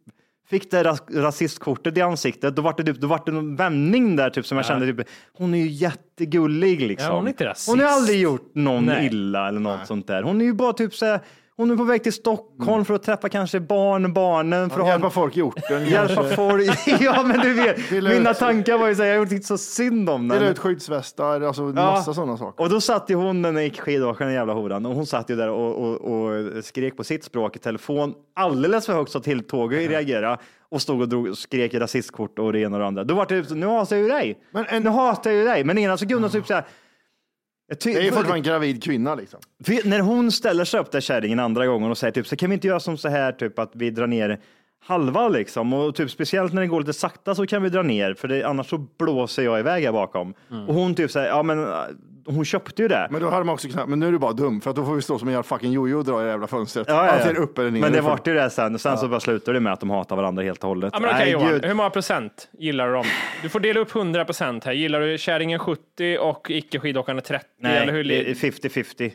fick 0.53 0.71
det 0.71 0.83
ras, 0.83 1.03
rasistkortet 1.11 1.97
i 1.97 2.01
ansiktet, 2.01 2.55
då 2.55 2.61
var 2.61 2.73
det, 2.77 2.83
typ, 2.83 3.01
då 3.01 3.07
var 3.07 3.21
det 3.25 3.31
en 3.31 3.55
vändning 3.55 4.15
där 4.15 4.29
typ 4.29 4.45
som 4.45 4.57
jag 4.57 4.65
kände, 4.65 4.93
typ, 4.93 5.07
hon 5.33 5.53
är 5.53 5.57
ju 5.57 5.67
jättegullig 5.67 6.81
liksom. 6.81 7.09
Ja, 7.09 7.15
hon 7.15 7.25
är 7.25 7.29
inte 7.29 7.45
rasist. 7.45 7.69
Hon 7.69 7.79
har 7.79 7.87
aldrig 7.87 8.19
gjort 8.21 8.51
någon 8.55 8.85
Nej. 8.85 9.05
illa 9.05 9.47
eller 9.47 9.59
något 9.59 9.87
sånt 9.87 10.07
där. 10.07 10.23
Hon 10.23 10.41
är 10.41 10.45
ju 10.45 10.53
bara 10.53 10.73
typ 10.73 10.95
så 10.95 11.05
här, 11.05 11.19
hon 11.57 11.71
är 11.71 11.75
på 11.75 11.83
väg 11.83 12.03
till 12.03 12.13
Stockholm 12.13 12.85
för 12.85 12.93
att 12.93 13.03
träffa 13.03 13.29
kanske 13.29 13.59
barn, 13.59 14.13
barnen, 14.13 14.69
för 14.69 14.79
att 14.79 14.85
ha 14.85 14.91
Hjälpa 14.91 15.09
folk 15.09 15.37
i 15.37 15.41
orten. 15.41 15.85
Hjälpa 15.89 16.23
folk. 16.23 16.69
Ja, 17.01 17.23
men 17.23 17.39
du 17.39 17.53
vet, 17.53 17.89
Dela 17.89 18.09
mina 18.09 18.31
ut- 18.31 18.37
tankar 18.37 18.77
var 18.77 18.87
ju 18.87 18.95
så 18.95 19.01
här, 19.03 19.09
jag 19.09 19.25
har 19.25 19.33
gjort 19.33 19.43
så 19.43 19.57
synd 19.57 20.09
om 20.09 20.27
Dela 20.27 20.41
den. 20.41 20.51
ut 20.51 20.59
skyddsvästar, 20.59 21.41
alltså 21.41 21.61
massa 21.63 22.13
sådana 22.13 22.37
saker. 22.37 22.63
Och 22.63 22.69
då 22.69 22.81
satt 22.81 23.09
ju 23.09 23.15
hon, 23.15 23.41
den 23.41 23.63
gick 23.63 23.79
skidåkaren, 23.81 24.27
den 24.27 24.35
jävla 24.35 24.53
horan, 24.53 24.85
och 24.85 24.95
hon 24.95 25.05
satt 25.05 25.29
ju 25.29 25.35
där 25.35 25.49
och, 25.49 25.75
och, 25.75 26.01
och 26.01 26.65
skrek 26.65 26.97
på 26.97 27.03
sitt 27.03 27.23
språk 27.23 27.55
i 27.55 27.59
telefon 27.59 28.13
alldeles 28.35 28.85
för 28.85 28.93
högt 28.93 29.11
så 29.11 29.19
till 29.19 29.43
tåget 29.47 29.89
reagerade 29.89 30.37
och 30.69 30.81
stod 30.81 31.01
och, 31.01 31.09
drog, 31.09 31.37
skrek 31.37 31.73
rasistkort 31.73 32.39
och 32.39 32.53
det 32.53 32.59
ena 32.59 32.75
och 32.75 32.81
det 32.81 32.87
andra. 32.87 33.03
Då 33.03 33.13
var 33.15 33.25
det 33.25 33.43
typ 33.43 33.51
nu 33.57 33.67
hatar 33.67 33.95
jag 33.95 34.03
ju 34.03 34.09
dig. 34.09 34.39
Men 34.51 34.65
en- 34.69 34.83
Nu 34.83 34.89
hatar 34.89 35.31
jag 35.31 35.39
ju 35.39 35.45
dig. 35.45 35.63
Men 35.63 35.77
ena 35.77 35.97
sekunden 35.97 36.31
typ 36.31 36.47
så 36.47 36.53
här, 36.53 36.65
Det 37.67 37.85
är 37.85 37.89
ju 38.01 38.09
för- 38.09 38.15
fortfarande 38.15 38.33
en 38.37 38.43
gravid 38.43 38.83
kvinna 38.83 39.15
liksom. 39.15 39.39
för 39.65 39.89
när 39.89 39.99
hon 39.99 40.31
ställer 40.31 40.65
sig 40.65 40.79
upp 40.79 40.91
där 40.91 41.01
kärringen 41.01 41.39
andra 41.39 41.67
gången 41.67 41.91
och 41.91 41.97
säger 41.97 42.11
typ 42.11 42.27
så 42.27 42.35
kan 42.35 42.49
vi 42.49 42.53
inte 42.53 42.67
göra 42.67 42.79
som 42.79 42.97
så 42.97 43.09
här 43.09 43.31
typ 43.31 43.59
att 43.59 43.71
vi 43.73 43.89
drar 43.89 44.07
ner 44.07 44.39
halva 44.85 45.29
liksom. 45.29 45.73
Och 45.73 45.95
typ 45.95 46.11
speciellt 46.11 46.53
när 46.53 46.61
det 46.61 46.67
går 46.67 46.79
lite 46.79 46.93
sakta 46.93 47.35
så 47.35 47.47
kan 47.47 47.63
vi 47.63 47.69
dra 47.69 47.81
ner 47.81 48.13
för 48.13 48.27
det, 48.27 48.43
annars 48.43 48.69
så 48.69 48.77
blåser 48.77 49.43
jag 49.43 49.59
iväg 49.59 49.83
här 49.85 49.91
bakom. 49.91 50.33
Och 50.67 50.73
hon 50.73 50.95
typ 50.95 51.11
säger, 51.11 51.27
ja 51.27 51.43
men 51.43 51.67
hon 52.25 52.45
köpte 52.45 52.81
ju 52.81 52.87
det. 52.87 53.07
Men 53.11 53.21
då 53.21 53.29
hade 53.29 53.43
man 53.45 53.53
också 53.53 53.67
kunnat, 53.67 53.89
men 53.89 53.99
nu 53.99 54.07
är 54.07 54.11
du 54.11 54.19
bara 54.19 54.33
dum 54.33 54.61
för 54.61 54.69
att 54.69 54.75
då 54.75 54.85
får 54.85 54.95
vi 54.95 55.01
stå 55.01 55.19
som 55.19 55.27
en 55.27 55.31
jävla 55.31 55.43
fucking 55.43 55.71
jojo 55.71 55.97
och 55.97 56.05
dra 56.05 56.21
i 56.21 56.23
det 56.23 56.29
jävla 56.29 56.47
fönstret. 56.47 56.87
Ja, 56.89 56.95
ja, 56.95 57.05
ja. 57.05 57.11
Antingen 57.11 57.37
upp 57.37 57.57
eller 57.57 57.71
ner. 57.71 57.79
Men 57.79 57.91
det 57.91 58.01
vart 58.01 58.27
ju 58.27 58.33
det 58.33 58.49
sen. 58.49 58.79
Sen 58.79 58.97
så 58.97 59.07
bara 59.07 59.19
slutade 59.19 59.55
det 59.55 59.61
med 59.61 59.73
att 59.73 59.79
de 59.79 59.89
hatar 59.89 60.15
varandra 60.15 60.43
helt 60.43 60.63
och 60.63 60.69
hållet. 60.69 60.89
Ja, 60.93 60.99
men 60.99 61.09
okej 61.09 61.23
Nej, 61.23 61.31
Johan, 61.31 61.47
gud. 61.49 61.65
hur 61.65 61.73
många 61.73 61.89
procent 61.89 62.49
gillar 62.59 62.87
du 62.87 62.93
dem? 62.93 63.05
Du 63.41 63.49
får 63.49 63.59
dela 63.59 63.79
upp 63.79 63.95
100 63.95 64.25
procent 64.25 64.63
här. 64.63 64.73
Gillar 64.73 64.99
du 65.01 65.17
kärringen 65.17 65.59
70 65.59 66.17
och 66.19 66.47
icke 66.49 66.79
skidåkande 66.79 67.21
30? 67.21 67.45
Nej, 67.59 67.77
eller 67.77 67.93
hur? 67.93 68.03
det 68.03 68.29
är 68.29 68.33
50-50. 68.33 68.93
det 68.97 69.03
är 69.05 69.11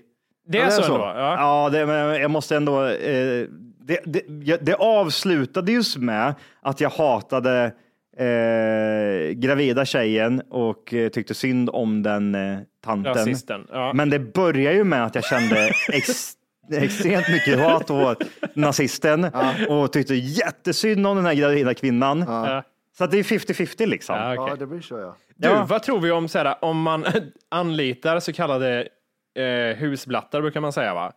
Ja, 0.46 0.52
det 0.52 0.58
är 0.62 0.70
så, 0.70 0.82
så. 0.82 0.92
ändå? 0.94 1.04
Ja. 1.06 1.34
Ja, 1.34 1.70
det, 1.72 1.86
men 1.86 2.20
jag 2.20 2.30
måste 2.30 2.56
ändå... 2.56 2.84
Eh, 2.84 3.46
det, 3.80 4.00
det, 4.04 4.56
det 4.66 4.74
avslutade 4.74 5.72
just 5.72 5.96
med 5.96 6.34
att 6.62 6.80
jag 6.80 6.90
hatade 6.90 7.72
eh, 8.18 9.30
gravida 9.32 9.84
tjejen 9.84 10.42
och 10.50 10.94
eh, 10.94 11.08
tyckte 11.08 11.34
synd 11.34 11.70
om 11.72 12.02
den 12.02 12.34
eh, 12.34 12.58
tanten. 12.84 13.36
Ja. 13.72 13.92
Men 13.94 14.10
det 14.10 14.18
börjar 14.18 14.72
ju 14.72 14.84
med 14.84 15.04
att 15.04 15.14
jag 15.14 15.24
kände 15.24 15.70
ex, 15.92 16.32
extremt 16.72 17.28
mycket 17.28 17.58
hat 17.60 17.90
åt 17.90 18.18
nazisten 18.54 19.26
och 19.68 19.92
tyckte 19.92 20.14
jättesynd 20.14 21.06
om 21.06 21.16
den 21.16 21.26
här 21.26 21.34
gravida 21.34 21.74
kvinnan. 21.74 22.24
Ja. 22.28 22.62
Så 22.98 23.04
att 23.04 23.10
det 23.10 23.18
är 23.18 23.22
50-50 23.22 23.86
liksom. 23.86 24.16
Ja. 24.16 24.34
Ja, 24.34 24.56
det 24.56 24.66
blir 24.66 24.80
så 24.80 24.98
ja. 24.98 25.16
Du, 25.36 25.48
Ja. 25.48 25.66
vad 25.68 25.82
tror 25.82 26.00
vi 26.00 26.10
om 26.10 26.28
så 26.28 26.38
här, 26.38 26.64
om 26.64 26.82
man 26.82 27.04
anlitar 27.48 28.20
så 28.20 28.32
kallade 28.32 28.88
eh, 29.34 29.76
husblattar, 29.76 30.40
brukar 30.40 30.60
man 30.60 30.72
säga 30.72 30.94
va? 30.94 31.12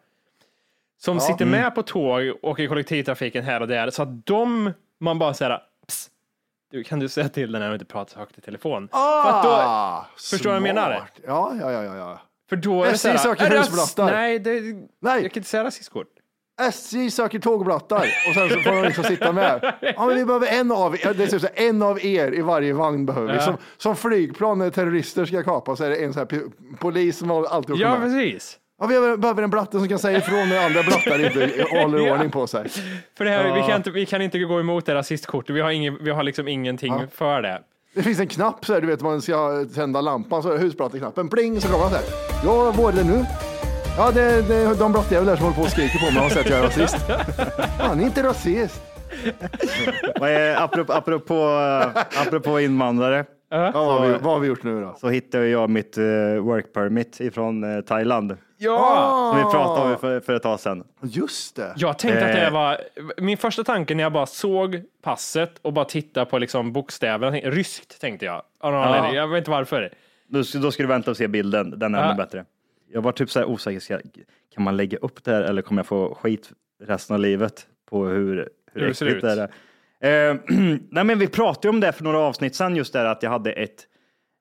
Som 0.97 1.19
sitter 1.19 1.45
Mm. 1.45 1.61
med 1.61 1.75
på 1.75 1.83
tåg 1.83 2.33
och 2.41 2.59
i 2.59 2.67
kollektivtrafiken 2.67 3.43
här 3.43 3.61
och 3.61 3.67
där, 3.67 3.89
så 3.89 4.03
att 4.03 4.25
de, 4.25 4.71
man 4.99 5.19
bara 5.19 5.33
säger, 5.33 5.57
Psst, 5.57 5.70
du 6.71 6.83
kan 6.83 6.99
du 6.99 7.09
säga 7.09 7.29
till 7.29 7.51
den 7.51 7.61
här 7.61 7.69
och 7.69 7.75
inte 7.75 7.85
prata 7.85 8.13
så 8.13 8.19
högt 8.19 8.37
i 8.37 8.41
telefon? 8.41 8.87
för, 8.91 9.29
att 9.29 9.43
då, 9.43 9.49
Ah, 9.49 10.05
förstår 10.17 10.37
du 10.37 10.43
vad 10.47 10.55
jag 10.55 10.63
menar? 10.63 10.95
smart. 10.95 11.19
Ja, 11.27 11.53
ja, 11.61 11.71
ja, 11.83 11.95
ja, 11.95 12.21
för 12.49 12.55
då 12.55 12.83
är 12.83 12.87
det 12.87 12.91
SJ 12.93 12.97
så 13.01 13.07
här, 13.07 13.17
söker 13.17 13.45
"Är 13.45 13.49
det 13.49 13.57
husblattar." 13.57 14.11
Nej, 14.11 14.39
det, 14.39 14.51
Nej. 15.01 15.21
jag 15.21 15.31
kan 15.31 15.39
inte 15.39 15.49
säga 15.49 15.63
rasistkort. 15.63 16.07
SJ 16.61 17.11
söker 17.11 17.39
tågblattar 17.39 17.97
och 18.27 18.33
sen 18.33 18.49
så 18.49 18.59
får 18.59 18.71
de 18.75 18.83
liksom 18.83 19.03
sitta 19.03 19.31
med. 19.31 19.73
Ja, 19.81 20.05
men 20.05 20.15
vi 20.15 20.25
behöver 20.25 20.47
en 20.47 20.71
av 20.71 20.95
er, 20.95 21.13
det 21.13 21.23
är 21.23 21.27
typ 21.27 21.41
så 21.41 21.47
här, 21.55 21.67
en 21.67 21.81
av 21.83 22.05
er 22.05 22.31
i 22.33 22.41
varje 22.41 22.73
vagn 22.73 23.05
behöver 23.05 23.33
vi. 23.33 23.39
Som, 23.39 23.57
som 23.77 23.95
flygplan 23.95 24.57
när 24.59 24.69
terrorister 24.69 25.25
ska 25.25 25.43
kapa 25.43 25.75
så 25.75 25.83
är 25.83 25.89
det 25.89 25.95
en 25.95 26.13
sån 26.13 26.27
här 26.31 26.41
polis 26.79 27.17
som 27.17 27.31
alltid 27.31 27.71
åker 27.75 27.83
Ja, 27.83 27.99
med. 27.99 28.01
precis. 28.01 28.57
Ja, 28.81 28.87
vi 28.87 29.17
behöver- 29.17 29.43
en 29.43 29.49
blatte 29.49 29.79
som 29.79 29.87
kan 29.87 29.99
säga 29.99 30.17
ifrån 30.17 30.49
när 30.49 30.65
andra 30.65 30.83
blattar 30.83 31.25
inte 31.25 31.65
håller 31.81 31.99
Ja. 32.07 32.13
ordning 32.13 32.31
på 32.31 32.47
sig. 32.47 32.69
För 33.17 33.25
det 33.25 33.31
här, 33.31 33.53
vi, 33.55 33.61
kan 33.61 33.75
inte, 33.75 33.91
vi 33.91 34.05
kan 34.05 34.21
inte 34.21 34.39
gå 34.39 34.59
emot 34.59 34.85
det 34.85 34.95
rasistkortet, 34.95 35.55
vi 35.55 35.61
har, 35.61 35.71
ingen, 35.71 35.97
vi 36.03 36.11
har 36.11 36.23
liksom 36.23 36.47
ingenting 36.47 36.93
för 37.13 37.41
det. 37.41 37.61
Det 37.95 38.03
finns 38.03 38.19
en 38.19 38.27
knapp 38.27 38.65
så 38.65 38.73
här, 38.73 38.81
du 38.81 38.87
vet 38.87 39.01
man 39.01 39.21
ska 39.21 39.65
tända 39.75 40.01
lampan 40.01 40.43
så 40.43 40.49
är 40.49 40.53
det 40.53 40.59
husplatteknappen, 40.59 41.29
pling 41.29 41.61
så 41.61 41.67
kommer 41.67 41.79
man 41.79 41.89
så 41.89 41.95
här. 41.95 42.05
Ja, 42.45 42.73
vad 42.77 42.93
är 42.93 43.03
det 43.03 43.09
nu? 43.09 43.25
Ja, 43.97 44.11
det, 44.11 44.41
det 44.47 44.55
är 44.55 44.75
de 44.75 44.91
blattjävlar 44.91 45.35
som 45.35 45.43
håller 45.45 45.55
på 45.55 45.61
och 45.61 45.69
skriker 45.69 45.99
på 46.07 46.13
mig 46.13 46.25
och 46.25 46.31
sett 46.31 46.45
att 46.45 46.49
jag 46.49 46.59
är 46.59 46.63
rasist. 46.63 46.97
Han 47.79 47.99
är 47.99 48.03
inte 48.03 48.23
rasist. 48.23 48.81
Vad 50.19 50.29
är, 50.29 50.55
apropå, 50.63 50.93
apropå, 50.93 51.35
apropå 52.27 52.59
invandrare. 52.59 53.25
Ja, 53.49 53.71
vad, 53.73 53.85
har 53.85 54.07
vi, 54.07 54.13
vad 54.13 54.33
har 54.33 54.39
vi 54.39 54.47
gjort 54.47 54.63
nu 54.63 54.81
då? 54.81 54.95
så 54.99 55.09
hittade 55.09 55.47
jag 55.47 55.69
mitt 55.69 55.97
eh, 55.97 56.03
work 56.41 56.73
permit 56.73 57.19
ifrån 57.19 57.75
eh, 57.77 57.81
Thailand. 57.81 58.37
Ja! 58.61 59.31
Som 59.33 59.45
vi 59.47 59.51
pratade 59.51 59.93
om 59.93 59.99
för, 59.99 60.19
för 60.19 60.33
ett 60.33 60.43
tag 60.43 60.59
sedan. 60.59 60.83
Just 61.03 61.55
det. 61.55 61.73
Jag 61.77 61.99
tänkte 61.99 62.25
att 62.25 62.31
det 62.33 62.41
Eh. 62.47 62.53
var, 62.53 62.77
min 63.17 63.37
första 63.37 63.63
tanke 63.63 63.95
när 63.95 64.03
jag 64.03 64.13
bara 64.13 64.25
såg 64.25 64.81
passet 65.03 65.59
och 65.61 65.73
bara 65.73 65.85
tittade 65.85 66.25
på 66.25 66.37
liksom 66.37 66.73
bokstäverna, 66.73 67.31
tänkte- 67.31 67.49
ryskt 67.49 68.01
tänkte 68.01 68.25
jag. 68.25 68.41
Av 68.59 68.71
någon 68.73 68.81
anledning. 68.83 69.13
Jag 69.13 69.27
vet 69.27 69.37
inte 69.37 69.51
varför. 69.51 69.93
Då, 70.27 70.43
ska- 70.43 70.59
då 70.59 70.71
ska 70.71 70.83
du 70.83 70.87
vänta 70.89 71.11
och 71.11 71.17
se 71.17 71.27
bilden, 71.27 71.79
den 71.79 71.95
är 71.95 71.99
Ja. 71.99 72.05
ännu 72.05 72.17
bättre. 72.17 72.45
Jag 72.93 73.01
var 73.01 73.11
typ 73.11 73.29
så 73.29 73.39
här 73.39 73.45
osäker, 73.45 73.79
ska, 73.79 73.99
kan 74.53 74.63
man 74.63 74.77
lägga 74.77 74.97
upp 74.97 75.23
det 75.23 75.31
här 75.31 75.41
eller 75.41 75.61
kommer 75.61 75.79
jag 75.79 75.87
få 75.87 76.15
skit 76.21 76.49
resten 76.83 77.13
av 77.13 77.19
livet 77.19 77.67
på 77.89 78.05
hur, 78.05 78.35
hur, 78.73 78.81
Hur 78.81 78.87
det 78.87 78.93
ser 78.93 79.05
äckligt 79.05 79.23
ut. 79.23 79.49
det 80.01 80.07
är? 80.09 80.29
Eh, 80.31 80.37
nej 80.89 81.03
men 81.03 81.19
vi 81.19 81.27
pratade 81.27 81.69
om 81.69 81.79
det 81.79 81.91
för 81.91 82.03
några 82.03 82.19
avsnitt 82.19 82.55
sedan, 82.55 82.75
just 82.75 82.93
där 82.93 83.05
att 83.05 83.23
jag 83.23 83.29
hade 83.29 83.51
ett, 83.51 83.87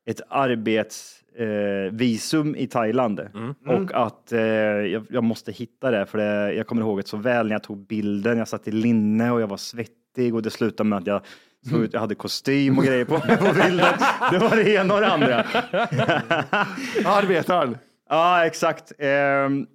ett 0.06 0.20
arbetsvisum 0.28 1.19
eh, 1.41 1.93
visum 1.93 2.57
i 2.57 2.66
Thailand 2.66 3.20
Mm. 3.34 3.55
och 3.66 3.91
att 4.07 4.32
eh, 4.32 4.41
jag, 4.41 5.07
jag 5.11 5.24
måste 5.24 5.53
hitta 5.53 5.91
det 5.91 6.07
för 6.07 6.18
det, 6.18 6.53
jag 6.55 6.66
kommer 6.66 6.82
ihåg 6.82 6.99
det 6.99 7.09
så 7.09 7.16
väl 7.16 7.47
när 7.47 7.55
jag 7.55 7.62
tog 7.62 7.86
bilden. 7.86 8.38
Jag 8.38 8.49
satt 8.49 8.68
i 8.68 8.70
linne 8.70 9.30
och 9.30 9.41
jag 9.41 9.47
var 9.47 9.57
svettig 9.57 10.34
och 10.34 10.43
det 10.43 10.51
slutade 10.51 10.88
med 10.88 10.99
att 10.99 11.07
jag 11.07 11.20
ut, 11.82 11.93
jag 11.93 12.01
hade 12.01 12.14
kostym 12.14 12.78
och 12.78 12.84
grejer 12.84 13.05
på 13.05 13.18
mig 13.26 13.36
på 13.36 13.45
bilden. 13.55 13.95
Det 14.30 14.38
var 14.38 14.57
det 14.57 14.70
ena 14.74 14.95
och 14.95 15.01
det 15.01 15.12
andra. 15.12 15.36
Arbetaren. 17.05 17.78
Ja, 18.09 18.47
exakt. 18.47 18.93
Ehm, 18.99 19.66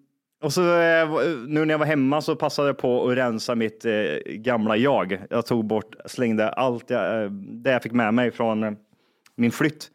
och 0.44 0.54
så 0.54 0.62
eh, 0.62 1.10
nu 1.48 1.66
när 1.66 1.74
jag 1.74 1.80
var 1.80 1.86
hemma 1.86 2.22
så 2.22 2.36
passade 2.36 2.68
jag 2.70 2.78
på 2.78 3.10
att 3.10 3.18
rensa 3.18 3.56
mitt 3.56 3.86
eh, 3.86 3.92
gamla 4.26 4.78
jag. 4.78 5.22
Jag 5.30 5.46
tog 5.46 5.66
bort, 5.66 5.96
slängde 6.06 6.50
allt 6.50 6.90
jag, 6.90 7.24
eh, 7.24 7.30
det 7.32 7.72
jag 7.72 7.84
fick 7.84 7.92
med 7.92 8.14
mig 8.14 8.32
från 8.32 8.64
eh, 8.64 8.72
min 9.36 9.52
flytt. 9.52 9.92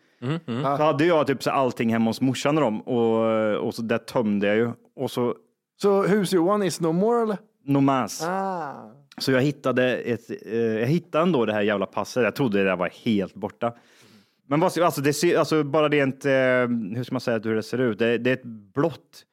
Så 0.46 0.82
hade 0.82 1.04
jag 1.04 1.26
typ 1.26 1.42
så 1.42 1.50
allting 1.50 1.92
hemma 1.92 2.10
hos 2.10 2.20
morsan 2.20 2.58
och 2.58 2.62
dem 2.64 2.80
och, 2.80 3.66
och 3.66 3.74
så 3.74 3.82
det 3.82 3.98
tömde 3.98 4.46
jag 4.46 4.56
ju. 4.56 4.70
Och 4.96 5.10
så 5.10 5.34
Så 5.76 6.02
hus-Johan 6.02 6.62
is 6.62 6.80
no 6.80 6.92
more 6.92 7.22
eller? 7.22 7.38
nomas. 7.64 8.22
Ah. 8.26 8.90
Så 9.18 9.32
jag 9.32 9.40
hittade, 9.42 9.96
ett, 9.96 10.30
eh, 10.46 10.58
jag 10.58 10.86
hittade 10.86 11.22
ändå 11.22 11.46
det 11.46 11.52
här 11.52 11.62
jävla 11.62 11.86
passet. 11.86 12.22
Jag 12.24 12.34
trodde 12.34 12.58
det 12.58 12.64
där 12.64 12.76
var 12.76 12.90
helt 13.04 13.34
borta. 13.34 13.72
Men 14.46 14.60
vad, 14.60 14.78
alltså, 14.78 15.00
det 15.00 15.12
ser, 15.12 15.38
alltså 15.38 15.64
bara 15.64 15.88
rent, 15.88 16.24
eh, 16.24 16.30
hur 16.96 17.04
ska 17.04 17.14
man 17.14 17.20
säga 17.20 17.40
hur 17.44 17.54
det 17.54 17.62
ser 17.62 17.78
ut? 17.78 17.98
Det, 17.98 18.18
det 18.18 18.30
är 18.30 18.34
ett 18.34 18.44
blått 18.74 19.24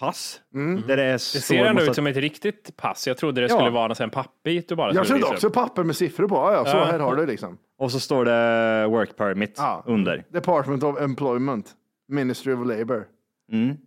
pass. 0.00 0.40
Där 0.86 0.96
det 0.96 1.02
är 1.02 1.12
Det 1.12 1.18
ser 1.18 1.64
ändå 1.64 1.82
ut 1.82 1.94
som 1.94 2.06
ett 2.06 2.16
riktigt 2.16 2.76
pass. 2.76 3.06
Jag 3.06 3.16
trodde 3.16 3.40
det 3.40 3.46
Ja. 3.50 3.54
skulle 3.56 3.70
vara 3.70 3.92
en 3.94 4.10
pappbit 4.10 4.68
du 4.68 4.74
bara 4.74 4.92
Jag 4.94 5.06
trodde 5.06 5.24
också 5.24 5.46
upp. 5.46 5.52
papper 5.54 5.82
med 5.84 5.96
siffror 5.96 6.28
på. 6.28 6.34
Ja, 6.34 6.52
ja, 6.52 6.64
så 6.64 6.76
Ja. 6.76 6.84
här 6.84 6.98
har 6.98 7.16
du 7.16 7.26
liksom. 7.26 7.58
Och 7.78 7.92
så 7.92 8.00
står 8.00 8.24
det 8.24 8.86
work 8.86 9.16
permit 9.16 9.54
Ja. 9.58 9.82
under. 9.86 10.24
Department 10.28 10.82
of 10.82 11.00
Employment. 11.00 11.70
Ministry 12.08 12.52
of 12.54 12.66
Labour. 12.66 13.04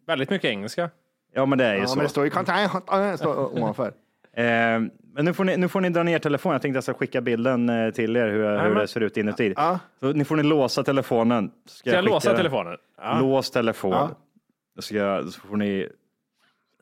Väldigt 0.07 0.29
mycket 0.29 0.49
engelska. 0.51 0.89
Ja, 1.33 1.45
men 1.45 1.57
det 1.57 1.65
är 1.65 1.73
ju 1.75 1.81
Ja, 1.81 1.87
så. 1.87 1.95
men 1.95 2.03
det 2.03 2.09
står 2.09 2.23
ju 2.23 2.29
står 3.17 3.57
ovanför. 3.59 3.91
Eh, 4.37 4.43
men 4.43 5.25
nu 5.25 5.33
får, 5.33 5.43
ni, 5.43 5.57
nu 5.57 5.67
får 5.67 5.81
ni 5.81 5.89
dra 5.89 6.03
ner 6.03 6.19
telefonen. 6.19 6.53
Jag 6.53 6.61
tänkte 6.61 6.77
jag 6.77 6.83
ska 6.83 6.93
skicka 6.93 7.21
bilden 7.21 7.69
eh, 7.69 7.89
till 7.91 8.15
er 8.17 8.27
hur, 8.27 8.59
hur 8.59 8.75
det 8.75 8.87
ser 8.87 9.01
ut 9.01 9.17
inuti. 9.17 9.53
Ja. 9.55 9.79
Så 9.99 10.13
nu 10.13 10.25
får 10.25 10.35
ni 10.35 10.43
låsa 10.43 10.83
telefonen. 10.83 11.51
Ska 11.65 11.89
jag 11.89 11.99
skicka 12.03 12.13
låsa 12.13 12.29
den. 12.29 12.37
telefonen? 12.37 12.77
Ja. 13.01 13.19
Lås 13.19 13.51
telefon. 13.51 14.09
Ska, 14.79 15.23
så 15.31 15.39
får 15.47 15.57
ni 15.57 15.89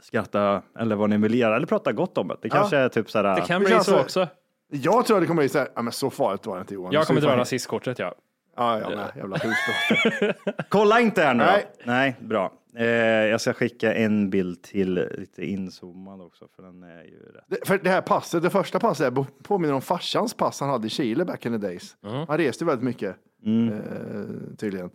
skratta 0.01 0.61
eller 0.79 0.95
vad 0.95 1.09
ni 1.09 1.17
vill 1.17 1.35
göra 1.39 1.55
eller 1.55 1.67
prata 1.67 1.91
gott 1.93 2.17
om 2.17 2.27
det. 2.27 2.37
Det 2.41 2.49
kanske 2.49 2.77
är 2.77 2.89
typ 2.89 3.11
sådär. 3.11 3.35
Det 3.35 3.41
kan 3.41 3.61
bli 3.63 3.71
så 3.71 3.83
så- 3.83 3.99
också. 3.99 4.27
Jag 4.67 5.05
tror 5.05 5.17
att 5.17 5.23
det 5.23 5.27
kommer 5.27 5.41
bli 5.41 5.49
så 5.49 5.57
här, 5.59 5.67
ja 5.75 5.81
men 5.81 5.93
så 5.93 6.09
farligt 6.09 6.45
var 6.45 6.55
det 6.55 6.61
inte 6.61 6.73
Johan. 6.73 6.93
Jag 6.93 7.07
kommer 7.07 7.21
dra 7.21 7.29
fan- 7.29 7.37
rasistkortet, 7.37 7.99
ja. 7.99 8.15
Ja, 8.57 8.79
ja, 8.79 8.89
men 8.89 9.07
jävla 9.15 9.37
husbrott. 9.37 10.35
Kolla 10.69 10.99
inte 10.99 11.21
här 11.21 11.33
nu 11.33 11.43
då. 11.43 11.49
Nej. 11.49 11.65
Nej, 11.83 12.15
bra. 12.19 12.53
Eh, 12.77 12.85
jag 12.85 13.41
ska 13.41 13.53
skicka 13.53 13.93
en 13.93 14.29
bild 14.29 14.61
till 14.63 14.93
lite 15.17 15.45
inzoomad 15.45 16.21
också 16.21 16.47
för 16.55 16.63
den 16.63 16.83
är 16.83 17.03
ju 17.03 17.19
rätt. 17.33 17.43
Det- 17.47 17.67
För 17.67 17.77
det 17.77 17.89
här 17.89 18.01
passet, 18.01 18.43
det 18.43 18.49
första 18.49 18.79
passet 18.79 19.13
påminner 19.43 19.73
om 19.73 19.81
farsans 19.81 20.33
pass 20.33 20.59
han 20.59 20.69
hade 20.69 20.87
i 20.87 20.89
Chile 20.89 21.25
back 21.25 21.45
in 21.45 21.51
the 21.61 21.67
days. 21.67 21.95
Han 22.27 22.37
reste 22.37 22.65
väldigt 22.65 22.83
mycket, 22.85 23.15
eh, 23.45 24.55
tydligen. 24.57 24.89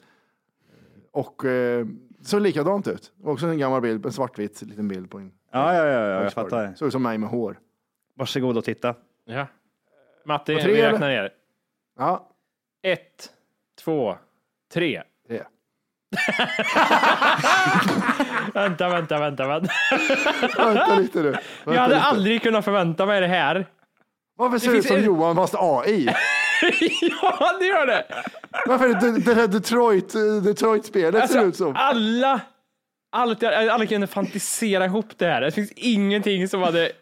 Och 1.12 1.44
eh, 1.44 1.86
såg 2.23 2.41
likadant 2.43 2.89
ut. 2.89 3.12
Också 3.25 3.47
en 3.47 3.59
gammal 3.59 3.81
bild, 3.81 4.07
en 4.07 4.12
svartvit 4.12 4.62
liten 4.62 4.89
bild 4.89 5.11
på 5.11 5.18
en. 5.18 5.33
Ja, 5.53 5.75
ja, 5.75 5.87
ja, 5.87 6.07
ja 6.07 6.23
jag 6.23 6.33
fattar. 6.33 6.75
Såg 6.77 6.87
ut 6.89 6.93
som 6.93 7.03
mig 7.03 7.18
med 7.18 7.29
hår. 7.31 7.59
Varsågod 8.16 8.57
och 8.59 8.64
titta. 8.64 8.95
ja. 9.25 9.47
Matti, 10.25 10.57
tre, 10.61 10.73
vi 10.73 10.83
räknar 10.83 11.09
ner. 11.09 11.31
Ja, 11.99 12.29
Ett, 12.83 13.31
två, 13.85 14.16
tre. 14.73 15.03
det. 15.29 15.47
Vänta, 18.55 18.89
vänta, 18.89 19.18
vänta, 19.21 19.47
vänta. 19.49 19.73
Vänta 20.57 20.95
lite 20.99 21.23
nu. 21.23 21.31
Vänta 21.31 21.41
Jag 21.64 21.73
hade 21.81 21.95
lite. 21.95 22.07
aldrig 22.07 22.43
kunnat 22.43 22.64
förvänta 22.64 23.07
mig 23.07 23.21
det 23.21 23.27
här. 23.27 23.66
Varför 24.37 24.59
ser 24.59 24.66
det 24.66 24.73
finns 24.73 24.85
ut 24.85 24.89
som 24.89 24.97
en- 24.97 25.05
Johan 25.05 25.37
fast 25.37 25.55
AI? 25.59 26.14
ja, 27.23 27.57
det 27.61 27.67
gör 27.67 27.87
det. 27.87 28.05
Varför 28.67 28.89
är 28.89 28.95
det 28.95 29.19
det 29.21 29.35
här 29.35 29.47
Detroit, 29.47 30.15
Detroit-spelet 30.45 31.31
ser 31.31 31.39
ut 31.39 31.45
Alltså, 31.45 31.65
som? 31.65 31.77
alla, 31.77 32.41
allt, 33.13 33.43
alla 33.45 33.87
kunde 33.87 34.07
fantisera 34.07 34.85
ihop 34.85 35.07
det 35.17 35.27
här. 35.27 35.41
Det 35.41 35.51
finns 35.51 35.73
ingenting 35.77 36.49
som 36.49 36.63
hade, 36.63 36.93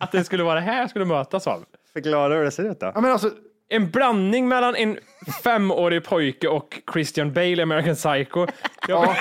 att 0.00 0.12
det 0.12 0.24
skulle 0.24 0.42
vara 0.42 0.54
det 0.54 0.60
här 0.60 0.80
jag 0.80 0.90
skulle 0.90 1.04
mötas 1.04 1.46
av. 1.46 1.64
Förklara 1.92 2.34
hur 2.34 2.44
det 2.44 2.50
ser 2.50 2.70
ut 2.70 2.80
då. 2.80 2.92
Ja, 2.94 3.00
men 3.00 3.12
alltså, 3.12 3.30
En 3.68 3.90
blandning 3.90 4.48
mellan 4.48 4.76
en 4.76 4.98
femårig 5.42 6.04
pojke 6.04 6.48
och 6.48 6.78
Christian 6.92 7.32
Bale, 7.32 7.62
American 7.62 7.94
Psycho. 7.94 8.46
Jag, 8.88 9.16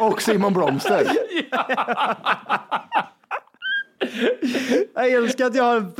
och 0.00 0.22
Simon 0.22 0.52
Blomster. 0.54 1.06
Jag 4.94 5.10
älskar 5.12 5.46
att 5.46 5.54
jag 5.54 5.64
har 5.64 5.76
en 5.76 5.92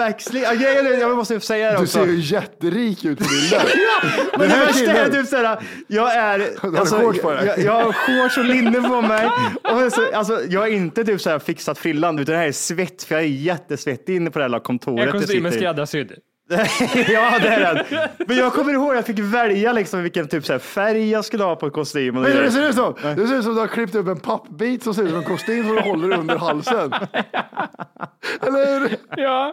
är- 0.87 1.01
Jag 1.01 1.17
måste 1.17 1.41
säga 1.41 1.67
det 1.71 1.77
Du 1.77 1.83
också. 1.83 1.99
ser 1.99 2.07
ju 2.07 2.21
jätterik 2.21 3.05
ut 3.05 3.19
på 3.19 3.25
bilden. 3.25 3.61
Men 4.39 4.49
det 4.49 4.57
värsta 4.57 4.93
är 4.93 5.11
typ 5.11 5.27
såhär, 5.27 5.59
jag 5.87 6.15
är, 6.15 6.39
du 6.63 6.79
alltså, 6.79 6.97
dig? 7.33 7.47
jag, 7.47 7.59
jag 7.59 7.73
har 7.85 7.93
shorts 7.93 8.39
och 8.39 8.45
linne 8.45 8.81
på 8.89 9.01
mig. 9.03 9.27
Och 9.63 9.93
så, 9.93 10.13
alltså, 10.15 10.41
jag 10.49 10.69
är 10.69 10.73
inte 10.73 11.05
typ 11.05 11.21
såhär 11.21 11.39
fixat 11.39 11.79
frillan, 11.79 12.19
utan 12.19 12.33
det 12.33 12.39
här 12.39 12.49
är 12.49 12.53
svett, 12.53 13.03
för 13.03 13.15
jag 13.15 13.25
är 13.25 13.29
jättesvettig 13.29 14.17
inne 14.17 14.31
på 14.31 14.39
det 14.39 14.45
här 14.45 14.61
kontoret. 14.61 15.01
Är 15.01 15.07
jag 15.07 15.13
kostymen 15.21 15.53
sitter 15.53 15.65
i. 15.67 15.67
skräddarsydd? 15.67 16.13
ja, 17.09 17.39
det 17.39 17.49
är 17.49 17.75
den. 17.75 18.09
Men 18.27 18.37
jag 18.37 18.53
kommer 18.53 18.73
ihåg 18.73 18.91
att 18.91 18.97
jag 18.97 19.07
fick 19.07 19.19
välja 19.19 19.73
liksom 19.73 20.03
vilken 20.03 20.29
typ 20.29 20.45
så 20.47 20.53
här 20.53 20.59
färg 20.59 21.11
jag 21.11 21.25
skulle 21.25 21.45
ha 21.45 21.57
på 21.57 21.71
kostymen. 21.71 22.23
Men 22.23 22.37
det 22.37 22.51
ser 22.51 22.69
ut 22.69 22.75
som, 22.75 22.95
det 23.03 23.29
ser 23.29 23.39
ut 23.39 23.45
som 23.45 23.55
du 23.55 23.61
har 23.61 23.67
klippt 23.67 23.95
upp 23.95 24.07
en 24.09 24.21
pappbit 24.21 24.83
som 24.83 24.95
ser 24.95 25.03
ut 25.03 25.09
som 25.09 25.19
en 25.19 25.25
kostym 25.25 25.67
som 25.67 25.77
du 25.77 25.81
håller 25.83 26.19
under 26.19 26.37
halsen. 26.37 26.93
Eller 28.41 28.81
hur? 28.81 28.97
Ja. 29.17 29.53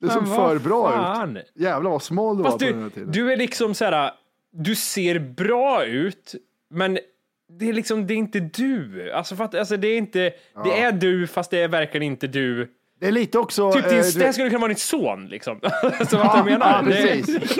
Det 0.00 0.10
såg 0.10 0.28
för 0.28 0.58
bra 0.58 0.90
fan? 0.92 1.36
ut. 1.36 1.52
Jävlar 1.54 1.90
vad 1.90 2.02
smal 2.02 2.36
du 2.38 2.44
Fast 2.44 2.62
var 2.62 2.68
på 2.68 2.72
den 2.72 2.82
här 2.82 2.88
du, 2.88 2.94
tiden. 2.94 3.12
du 3.12 3.32
är 3.32 3.36
liksom 3.36 3.74
så 3.74 3.84
här, 3.84 4.10
du 4.52 4.74
ser 4.74 5.18
bra 5.18 5.84
ut, 5.84 6.34
men 6.70 6.98
det 7.58 7.68
är 7.68 7.72
liksom, 7.72 8.06
det 8.06 8.14
är 8.14 8.18
inte 8.18 8.40
du. 8.40 9.12
Alltså, 9.12 9.36
för 9.36 9.44
att, 9.44 9.54
alltså 9.54 9.76
det 9.76 9.88
är 9.88 9.98
inte, 9.98 10.32
det 10.64 10.80
är 10.80 10.92
du 10.92 11.26
fast 11.26 11.50
det 11.50 11.62
är 11.62 11.68
verkligen 11.68 12.02
inte 12.02 12.26
du. 12.26 12.68
Det 13.02 13.08
är 13.08 13.12
lite 13.12 13.38
också... 13.38 13.72
Typ 13.72 13.88
din, 13.88 13.98
eh, 13.98 14.04
det 14.04 14.18
du- 14.18 14.24
här 14.24 14.32
skulle 14.32 14.48
kunna 14.48 14.60
vara 14.60 14.68
din 14.68 14.76
son 14.76 15.26
liksom. 15.26 15.60
så 16.10 16.16
vad 16.16 16.38
du 16.38 16.50
menar? 16.50 16.72
Ja, 16.72 16.82
precis. 16.84 17.58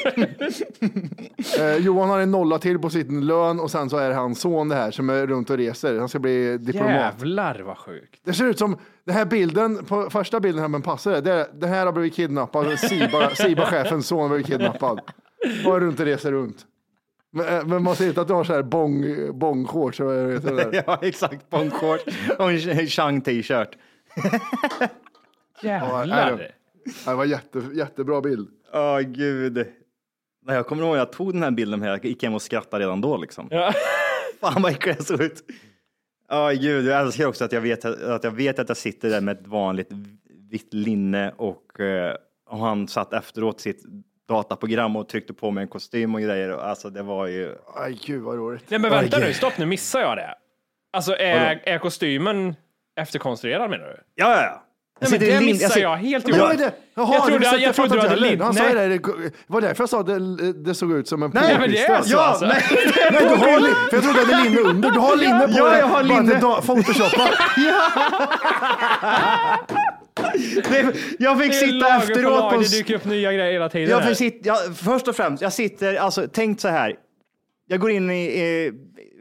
eh, 1.59 1.77
Johan 1.77 2.09
har 2.11 2.21
en 2.21 2.31
nolla 2.31 2.59
till 2.59 2.79
på 2.79 2.91
sin 2.91 3.27
lön 3.27 3.61
och 3.61 3.71
sen 3.71 3.91
så 3.91 3.97
är 3.97 4.09
det 4.09 4.15
hans 4.15 4.41
son 4.41 4.69
det 4.69 4.75
här 4.75 4.91
som 4.91 5.11
är 5.11 5.27
runt 5.27 5.51
och 5.51 5.57
reser. 5.57 5.99
Han 5.99 6.09
ska 6.09 6.19
bli 6.19 6.59
diplomat. 6.59 6.91
Jävlar 6.91 7.61
vad 7.61 7.79
sjukt. 7.79 8.21
Det 8.25 8.33
ser 8.33 8.45
ut 8.45 8.59
som 8.59 8.79
den 9.07 9.15
här 9.15 9.25
bilden, 9.25 9.85
på 9.85 10.11
första 10.11 10.41
bilden 10.41 10.61
här 10.61 10.69
med 10.69 10.85
passare, 10.85 11.21
det, 11.21 11.49
det 11.55 11.67
här 11.67 11.87
har 11.87 11.93
blivit 11.93 12.15
kidnappad. 12.15 12.79
Siba, 12.79 13.29
Siba-chefens 13.29 14.07
son 14.07 14.21
har 14.21 14.29
blivit 14.29 14.47
kidnappad. 14.47 15.01
Är 15.65 15.81
runt 15.81 16.01
och 16.01 16.07
reser 16.07 16.33
runt. 16.33 16.67
Men, 17.33 17.47
eh, 17.59 17.67
men 17.67 17.83
man 17.83 17.97
ser 17.97 18.09
inte 18.09 18.21
att 18.21 18.29
du 18.29 18.35
har 18.35 18.45
så 18.45 18.53
här 18.53 18.63
bong, 18.63 19.05
bongshorts. 19.39 20.01
Ja, 20.87 20.99
exakt. 21.03 21.51
På 21.51 21.57
en 21.57 21.71
shorts 21.71 22.05
och 22.39 22.53
en 22.53 22.87
Chang 22.87 23.21
t-shirt. 23.21 23.77
Jävlar. 25.63 26.07
Ja, 27.05 27.11
Det 27.11 27.15
var 27.17 27.25
jätte, 27.25 27.63
jättebra 27.75 28.21
bild. 28.21 28.49
Åh 28.73 29.01
gud. 29.01 29.57
Nej, 30.47 30.57
Jag 30.57 30.67
kommer 30.67 30.83
ihåg 30.83 30.93
att 30.93 30.99
jag 30.99 31.13
tog 31.13 31.33
den 31.33 31.43
här 31.43 31.51
bilden 31.51 31.83
här, 31.83 31.89
jag 31.89 32.05
gick 32.05 32.23
hem 32.23 32.35
och 32.35 32.43
skrattade 32.43 32.85
redan 32.85 33.01
då 33.01 33.17
liksom. 33.17 33.49
Ja. 33.51 33.73
Fan 34.41 34.63
vad 34.63 34.73
äcklig 34.73 34.95
jag 34.99 35.05
såg 35.07 35.21
ut. 35.23 35.45
Ja 36.29 36.51
gud, 36.51 36.87
jag 36.87 37.01
älskar 37.01 37.27
också 37.27 37.45
att 37.45 37.53
jag, 37.53 37.61
vet, 37.61 37.85
att 37.85 38.25
jag 38.25 38.31
vet 38.31 38.59
att 38.59 38.69
jag 38.69 38.77
sitter 38.77 39.11
där 39.11 39.21
med 39.21 39.39
ett 39.41 39.47
vanligt 39.47 39.89
vitt 40.51 40.75
linne 40.75 41.33
och, 41.37 41.81
eh, 41.81 42.17
och 42.51 42.59
han 42.59 42.89
satt 42.89 43.13
efteråt 43.13 43.61
sitt 43.61 43.85
dataprogram 44.29 44.97
och 44.97 45.09
tryckte 45.09 45.35
på 45.35 45.51
mig 45.51 45.63
en 45.63 45.69
kostym 45.69 46.15
och 46.15 46.21
grejer. 46.21 46.49
Alltså 46.51 46.91
det 46.91 47.03
var 47.03 47.27
ju... 47.27 47.55
Aj, 47.75 47.99
gud 48.07 48.23
vad 48.23 48.37
roligt. 48.37 48.65
Nej 48.69 48.81
men 48.81 48.91
vänta 48.91 49.17
Oj. 49.17 49.23
nu, 49.27 49.33
stopp 49.33 49.59
nu, 49.59 49.67
missar 49.67 50.01
jag 50.01 50.17
det? 50.17 50.35
Alltså 50.93 51.17
är, 51.17 51.63
är 51.65 51.79
kostymen 51.79 52.55
efterkonstruerad 52.97 53.71
menar 53.71 53.87
du? 53.87 53.97
Ja, 54.15 54.35
ja, 54.37 54.43
ja. 54.43 54.65
Nej, 55.11 55.21
men 55.21 55.29
i 55.29 55.33
det 55.33 55.41
missar 55.41 55.69
sitter- 55.69 55.81
jag 55.81 55.97
helt 55.97 56.29
och 56.29 56.35
hållet. 56.37 56.59
det, 56.59 56.73
jaha, 56.95 57.15
Jag 57.15 57.27
trodde- 57.27 57.51
du 57.57 57.63
jag 57.63 57.75
trodde 57.75 57.95
du 57.95 58.01
hade 58.01 58.13
inte 58.13 58.21
lin- 58.23 58.31
heller. 58.31 58.45
Han 58.45 58.55
sa 58.55 58.65
det, 58.65 58.89
det 58.89 59.01
var 59.47 59.61
därför 59.61 59.83
jag 59.83 59.89
sa 59.89 60.01
att 60.01 60.07
det, 60.07 60.53
det 60.53 60.75
såg 60.75 60.93
ut 60.93 61.09
som 61.09 61.23
en 61.23 61.31
Nej, 61.35 61.57
men 61.61 61.71
det 61.71 61.79
är 61.79 62.03
så 62.03 62.13
Ja, 62.15 62.25
alltså. 62.25 62.47
nej, 62.47 62.63
Nej, 63.13 63.23
du 63.29 63.35
har, 63.35 63.61
li- 63.61 63.75
för 63.91 63.97
jag 63.97 64.03
trodde 64.05 64.25
du 64.25 64.33
hade 64.35 64.45
linne 64.49 64.61
under. 64.61 64.91
Du 64.91 64.99
har 64.99 65.17
linne 65.17 65.47
på 65.49 65.55
Ja, 65.59 65.69
dig. 65.71 65.79
jag 65.79 65.87
har 65.87 65.93
bara 65.93 66.03
linne. 66.03 66.35
det, 70.71 70.95
jag 71.19 71.39
fick 71.43 71.55
sitta 71.55 71.97
efteråt 71.97 72.51
på 72.53 72.57
Det 72.61 72.71
dyker 72.71 72.95
upp 72.95 73.05
nya 73.05 73.33
grejer 73.33 73.53
hela 73.53 73.69
tiden. 73.69 73.91
Jag 73.91 74.05
får 74.07 74.15
sitta, 74.15 74.39
jag, 74.49 74.77
först 74.77 75.09
och 75.09 75.17
främst, 75.17 75.43
jag 75.43 75.53
sitter, 75.53 75.97
alltså 75.97 76.27
tänk 76.33 76.61
så 76.61 76.69
här. 76.69 76.95
Jag 77.69 77.81
går 77.81 77.91
in 77.91 78.11
i, 78.11 78.23
i 78.25 78.73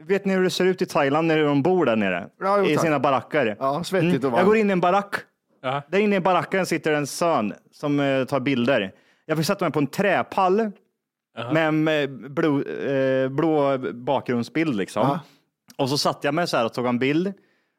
vet 0.08 0.24
ni 0.24 0.34
hur 0.34 0.42
det 0.42 0.50
ser 0.50 0.64
ut 0.64 0.82
i 0.82 0.86
Thailand 0.86 1.28
när 1.28 1.38
de 1.42 1.62
bor 1.62 1.86
där 1.86 1.96
nere? 1.96 2.24
Ja, 2.40 2.58
jo, 2.58 2.64
I 2.66 2.78
sina 2.78 2.98
baracker. 3.00 3.56
Ja, 3.58 3.84
svettigt 3.84 4.18
och 4.24 4.24
Jag 4.24 4.30
varmt. 4.30 4.46
går 4.46 4.56
in 4.56 4.70
i 4.70 4.72
en 4.72 4.80
barack. 4.80 5.14
Ja. 5.62 5.82
Där 5.88 5.98
inne 5.98 6.16
i 6.16 6.20
baracken 6.20 6.66
sitter 6.66 6.92
en 6.92 7.06
son 7.06 7.52
som 7.70 8.00
eh, 8.00 8.24
tar 8.24 8.40
bilder. 8.40 8.92
Jag 9.26 9.36
fick 9.38 9.46
sätta 9.46 9.64
mig 9.64 9.72
på 9.72 9.78
en 9.78 9.86
träpall 9.86 10.70
med 11.52 11.68
en 11.68 11.88
eh, 11.88 12.06
blå, 12.08 12.62
eh, 12.62 13.28
blå 13.28 13.78
bakgrundsbild 13.94 14.76
liksom. 14.76 15.02
Och 15.76 15.88
så 15.88 15.98
satt 15.98 16.24
jag 16.24 16.34
mig 16.34 16.46
så 16.48 16.56
här 16.56 16.64
och 16.64 16.72
tog 16.72 16.86
en 16.86 16.98
bild. 16.98 17.32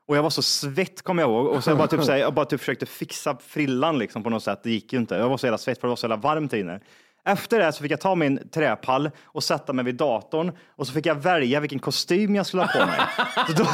Och 0.08 0.18
jag 0.18 0.24
var 0.24 0.30
så 0.30 0.42
svett 0.42 1.02
kommer 1.02 1.24
jag 1.24 1.30
ihåg. 1.30 1.46
Och 1.48 1.64
så 1.64 1.70
jag 1.70 1.78
bara, 1.78 1.88
typ, 1.88 2.04
så 2.04 2.12
här, 2.12 2.20
jag 2.20 2.34
bara 2.34 2.46
typ 2.46 2.60
försökte 2.60 2.86
fixa 2.86 3.38
frillan 3.42 4.00
liksom, 4.00 4.24
på 4.24 4.30
något 4.30 4.44
sätt. 4.44 4.60
Det 4.64 4.72
gick 4.72 4.94
ju 4.94 5.00
inte. 5.00 5.16
Jag 5.16 5.30
var 5.30 5.38
så 5.38 5.46
jävla 5.46 5.58
svett 5.58 5.80
för 5.80 5.88
det 5.88 5.90
var 5.90 5.96
så 5.96 6.06
jävla 6.06 6.16
varmt 6.16 6.52
där 6.52 6.58
inne. 6.58 6.80
Efter 7.26 7.60
det 7.60 7.72
så 7.72 7.82
fick 7.84 7.92
jag 7.92 8.00
ta 8.02 8.16
min 8.16 8.50
träpall 8.50 9.12
och 9.26 9.44
sätta 9.44 9.74
mig 9.74 9.86
vid 9.86 9.96
datorn 9.96 10.52
och 10.76 10.88
så 10.88 10.94
fick 10.94 11.06
jag 11.06 11.16
välja 11.16 11.60
vilken 11.60 11.80
kostym 11.80 12.36
jag 12.36 12.46
skulle 12.46 12.64
ha 12.64 12.70
på 12.72 12.86
mig. 12.86 13.00
så 13.48 13.54
då, 13.54 13.66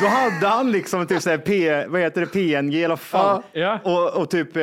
då 0.00 0.06
hade 0.06 0.46
han 0.46 0.72
liksom 0.72 1.06
typ 1.06 1.22
så 1.22 1.30
här 1.30 1.38
P, 1.38 1.86
vad 1.86 2.00
heter 2.00 2.20
det, 2.20 2.26
PNG 2.26 2.82
eller 2.82 2.96
fan. 2.96 3.42
Ja. 3.52 3.78
Och, 3.84 4.20
och 4.22 4.30
typ, 4.30 4.56
eh, 4.56 4.62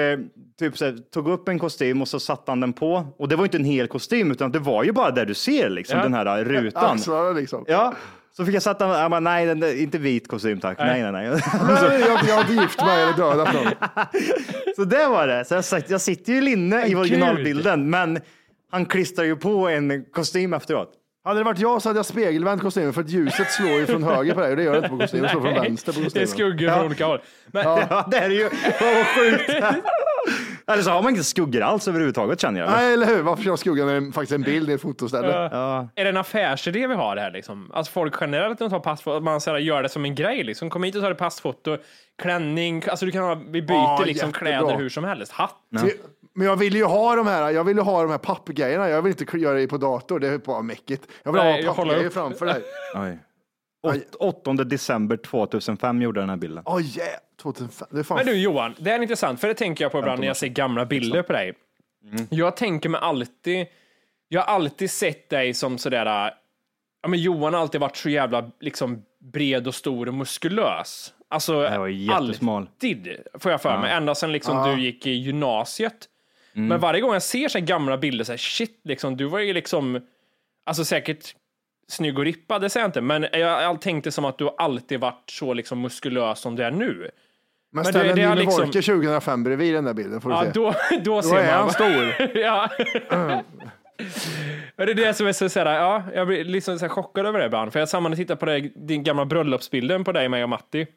typ 0.60 0.78
så 0.78 0.86
här, 0.86 0.98
tog 1.14 1.28
upp 1.30 1.48
en 1.48 1.60
kostym 1.60 2.02
och 2.02 2.08
så 2.08 2.20
satte 2.20 2.52
han 2.52 2.60
den 2.60 2.74
på. 2.74 3.06
Och 3.18 3.28
det 3.30 3.36
var 3.36 3.44
inte 3.44 3.58
en 3.58 3.66
hel 3.66 3.88
kostym 3.88 4.32
utan 4.32 4.52
det 4.52 4.60
var 4.60 4.84
ju 4.84 4.92
bara 4.92 5.12
där 5.12 5.26
du 5.26 5.34
ser 5.34 5.70
liksom 5.70 5.98
Ja. 5.98 6.04
den 6.04 6.14
här 6.14 6.44
rutan. 6.44 6.96
Axlarna 6.96 7.30
liksom. 7.32 7.66
Ja, 7.68 7.94
så 8.42 8.46
fick 8.46 8.56
jag 8.56 8.64
sätta 8.64 8.88
mig, 8.88 9.00
jag 9.00 9.12
bara, 9.12 9.20
nej, 9.20 9.46
den 9.46 9.60
där, 9.60 9.82
inte 9.82 9.98
vit 9.98 10.28
kostym 10.28 10.60
tack. 10.60 10.78
Nej, 10.80 11.02
nej, 11.02 11.12
nej. 11.12 11.30
Nej, 11.30 11.40
jag, 12.08 12.20
jag 12.28 12.36
hade 12.36 12.54
gift 12.54 12.82
mig 12.86 13.02
eller 13.04 13.14
dödat 13.14 13.54
någon. 13.54 13.68
Så 14.76 14.84
det 14.84 15.08
var 15.08 15.28
det. 15.28 15.46
Så 15.46 15.54
jag, 15.54 15.84
jag 15.88 16.02
sitter 16.02 16.32
ju 16.32 16.38
i 16.38 16.42
linne 16.42 16.88
i 16.88 16.96
originalbilden, 16.96 17.90
men 17.90 18.20
han 18.72 18.86
klistrar 18.86 19.26
ju 19.26 19.36
på 19.36 19.68
en 19.68 20.06
kostym 20.06 20.54
efteråt. 20.54 20.92
Hade 21.24 21.40
det 21.40 21.44
varit 21.44 21.60
jag 21.60 21.82
så 21.82 21.90
hade 21.90 21.98
jag 22.00 22.06
spegelvänt 22.06 22.62
kostymen 22.62 22.94
för 22.94 23.02
att 23.02 23.10
ljuset 23.10 23.52
slår 23.52 23.70
ju 23.72 23.86
från 23.86 24.04
höger 24.04 24.34
på 24.34 24.40
dig 24.42 24.50
och 24.52 24.56
det 24.58 24.64
gör 24.64 24.72
det 24.72 24.78
inte 24.78 24.90
på 24.90 24.98
kostymen. 24.98 25.24
Det 25.24 25.30
slår 25.30 25.42
från 25.42 25.54
vänster 25.54 25.94
på 25.94 26.00
Det 26.00 26.04
är 26.04 26.06
kostymen. 26.06 26.28
skuggor 26.28 26.70
från 26.70 26.86
olika 26.86 27.06
håll. 27.06 27.20
Men, 27.48 27.64
Ja, 27.64 28.08
det 28.12 28.18
är 28.18 28.30
ju 28.30 28.44
vad 28.44 29.08
sjukt. 29.08 29.50
Eller 30.68 30.84
så 30.84 30.90
har 30.92 31.02
man 31.02 31.12
inte 31.12 31.24
skuggor 31.24 31.62
alls 31.62 31.88
överhuvudtaget 31.88 32.42
känner 32.42 32.60
jag. 32.60 32.70
Nej, 32.72 32.94
eller 32.94 33.06
hur? 33.06 33.22
Varför 33.22 33.42
ska 33.42 33.50
jag 33.50 33.60
skugga 33.60 33.86
när 33.86 34.02
det 34.02 34.08
är 34.08 34.12
faktiskt 34.12 34.32
en 34.32 34.42
bild 34.42 34.70
i 34.70 34.74
ett 34.74 34.82
fotoställe? 34.82 35.50
Ja. 35.52 35.90
Är 35.96 36.04
det 36.04 36.10
en 36.10 36.18
affärsidé 36.18 36.88
vi 36.88 36.94
har 36.96 37.18
här 37.18 37.32
liksom? 37.32 37.72
Alltså 37.74 37.92
folk 37.92 38.16
generellt 38.22 38.60
när 38.60 38.70
de 38.70 38.74
tar 38.74 38.80
passfoto, 38.80 39.18
att 39.18 39.24
man 39.24 39.42
så 39.42 39.52
här, 39.52 39.58
gör 39.58 39.84
det 39.84 39.90
som 39.90 40.06
en 40.06 40.16
grej 40.16 40.44
liksom. 40.44 40.70
Kom 40.70 40.84
hit 40.84 40.96
och 40.96 41.02
ta 41.02 41.12
ett 41.12 41.18
passfoto, 41.18 41.78
klänning, 42.22 42.84
alltså 42.90 43.06
du 43.06 43.12
kan 43.12 43.24
ha, 43.24 43.36
vi 43.36 43.62
byter 43.62 43.76
Ja, 43.76 44.04
liksom 44.06 44.30
jättebra. 44.30 44.52
kläder 44.60 44.78
hur 44.78 44.90
som 44.90 45.04
helst, 45.04 45.32
hatt. 45.32 45.56
Men 46.34 46.48
jag 46.48 46.56
vill 46.56 46.76
ju 46.76 46.84
ha 46.84 47.16
de 47.16 47.28
här, 47.28 47.52
jag 47.52 47.64
vill 47.64 47.78
ju 47.78 47.84
ha 47.84 48.02
de 48.02 48.12
här 48.12 48.18
pappgrejerna. 48.18 48.90
Jag 48.90 49.02
vill 49.02 49.16
inte 49.20 49.38
göra 49.38 49.58
det 49.60 49.68
på 49.68 49.78
dator, 49.78 50.20
det 50.20 50.28
är 50.28 50.38
bara 50.38 50.62
mäckigt. 50.62 51.08
Jag 51.24 51.32
vill 51.32 51.42
Nej, 51.42 51.66
ha 51.66 51.74
pappgrejer 51.74 52.10
framför 52.10 52.46
dig. 52.46 52.64
Oj. 52.96 53.18
Åt- 53.84 54.16
8 54.48 54.54
december 54.54 55.18
2005 55.18 56.02
gjorde 56.02 56.20
jag 56.20 56.24
den 56.24 56.30
här 56.30 56.38
bilden. 56.38 56.64
Oj, 56.66 56.98
yeah. 56.98 57.10
2005. 57.42 57.88
Det 57.92 58.00
är 58.00 58.04
fan 58.04 58.18
Men 58.18 58.26
du 58.26 58.38
Johan, 58.42 58.76
det 58.80 58.92
är 58.92 59.02
intressant, 59.02 59.42
för 59.42 59.48
det 59.48 59.54
tänker 59.54 59.86
jag 59.86 59.92
på 59.92 60.00
ibland 60.00 60.20
när 60.20 60.28
jag 60.28 60.38
ser 60.38 60.48
gamla 60.48 60.86
bilder 60.86 61.24
på 61.24 61.34
dig. 61.34 61.54
Jag 62.30 62.58
tänker 62.58 62.90
mig 62.90 63.02
alltid, 63.04 63.68
jag 64.28 64.42
har 64.42 64.54
alltid 64.54 64.92
sett 64.92 65.30
dig 65.30 65.54
som 65.54 65.78
sådär, 65.78 66.06
ja 67.02 67.08
men 67.08 67.20
Johan 67.20 67.54
har 67.54 67.62
alltid 67.62 67.82
varit 67.82 67.98
så 67.98 68.10
jävla 68.10 68.52
liksom 68.60 69.04
bred 69.34 69.68
och 69.68 69.76
stor 69.76 70.08
och 70.08 70.14
muskulös. 70.14 71.14
Alltså 71.30 71.64
Jag 71.64 71.80
var 71.80 72.14
alltid, 72.16 73.18
får 73.34 73.52
jag 73.52 73.62
för 73.62 73.78
mig, 73.78 73.92
ända 73.92 74.16
sedan 74.16 74.32
liksom 74.32 74.70
du 74.70 74.84
gick 74.84 75.08
i 75.08 75.12
gymnasiet. 75.12 76.08
Men 76.54 76.80
varje 76.80 77.02
gång 77.02 77.14
jag 77.14 77.22
ser 77.24 77.48
så 77.48 77.58
här 77.58 77.66
gamla 77.66 77.98
bilder, 77.98 78.26
så 78.26 78.32
här, 78.32 78.38
shit, 78.38 78.80
liksom, 78.84 79.18
du 79.18 79.26
var 79.26 79.40
ju 79.40 79.54
liksom, 79.54 80.02
alltså 80.66 80.86
säkert 80.86 81.36
snygg 81.88 82.18
och 82.20 82.26
rippad, 82.26 82.62
det 82.62 82.70
säger 82.70 82.84
jag 82.84 82.90
inte, 82.90 83.02
men 83.02 83.22
jag, 83.32 83.42
jag 83.64 83.82
tänkte 83.82 84.12
som 84.12 84.26
att 84.26 84.38
du 84.38 84.50
alltid 84.58 85.00
varit 85.00 85.24
så 85.30 85.54
liksom 85.54 85.82
muskulös 85.82 86.40
som 86.40 86.56
du 86.56 86.64
är 86.64 86.72
nu. 86.72 87.10
Men 87.74 87.84
Men 87.84 87.86
ställ 87.86 88.10
en 88.10 88.18
Jimmy 88.18 88.36
liksom- 88.36 88.64
Wolke 88.64 88.82
2005 88.82 89.44
bredvid 89.44 89.74
den 89.74 89.86
där 89.86 89.94
bilden 89.94 90.22
får 90.22 90.30
du 90.30 90.36
Ja, 90.36 90.44
se. 90.44 90.52
då, 90.54 90.74
då, 91.04 91.16
Då 91.16 91.22
ser 91.22 91.36
är 91.38 91.46
man. 91.46 91.54
han 91.62 91.70
stor. 91.72 92.38
ja. 92.38 92.70
Men 94.76 94.86
det 94.88 94.92
är 94.92 94.94
det 94.96 95.14
som 95.14 95.28
är 95.28 95.34
så 95.34 95.50
såhär, 95.50 95.76
ja, 95.80 96.04
jag 96.16 96.28
blir 96.28 96.44
liksom 96.44 96.80
så 96.80 96.86
här 96.86 96.90
chockad 96.90 97.26
över 97.26 97.40
det 97.40 97.46
ibland. 97.46 97.74
För 97.74 97.80
jag 97.80 97.90
samman 97.90 98.16
tittar 98.16 98.36
på 98.36 98.46
det, 98.46 98.60
din 98.60 99.04
gamla 99.04 99.26
bröllopsbilden 99.26 100.04
på 100.04 100.12
dig, 100.12 100.30
mig 100.30 100.44
och 100.44 100.50
Matti. 100.50 100.88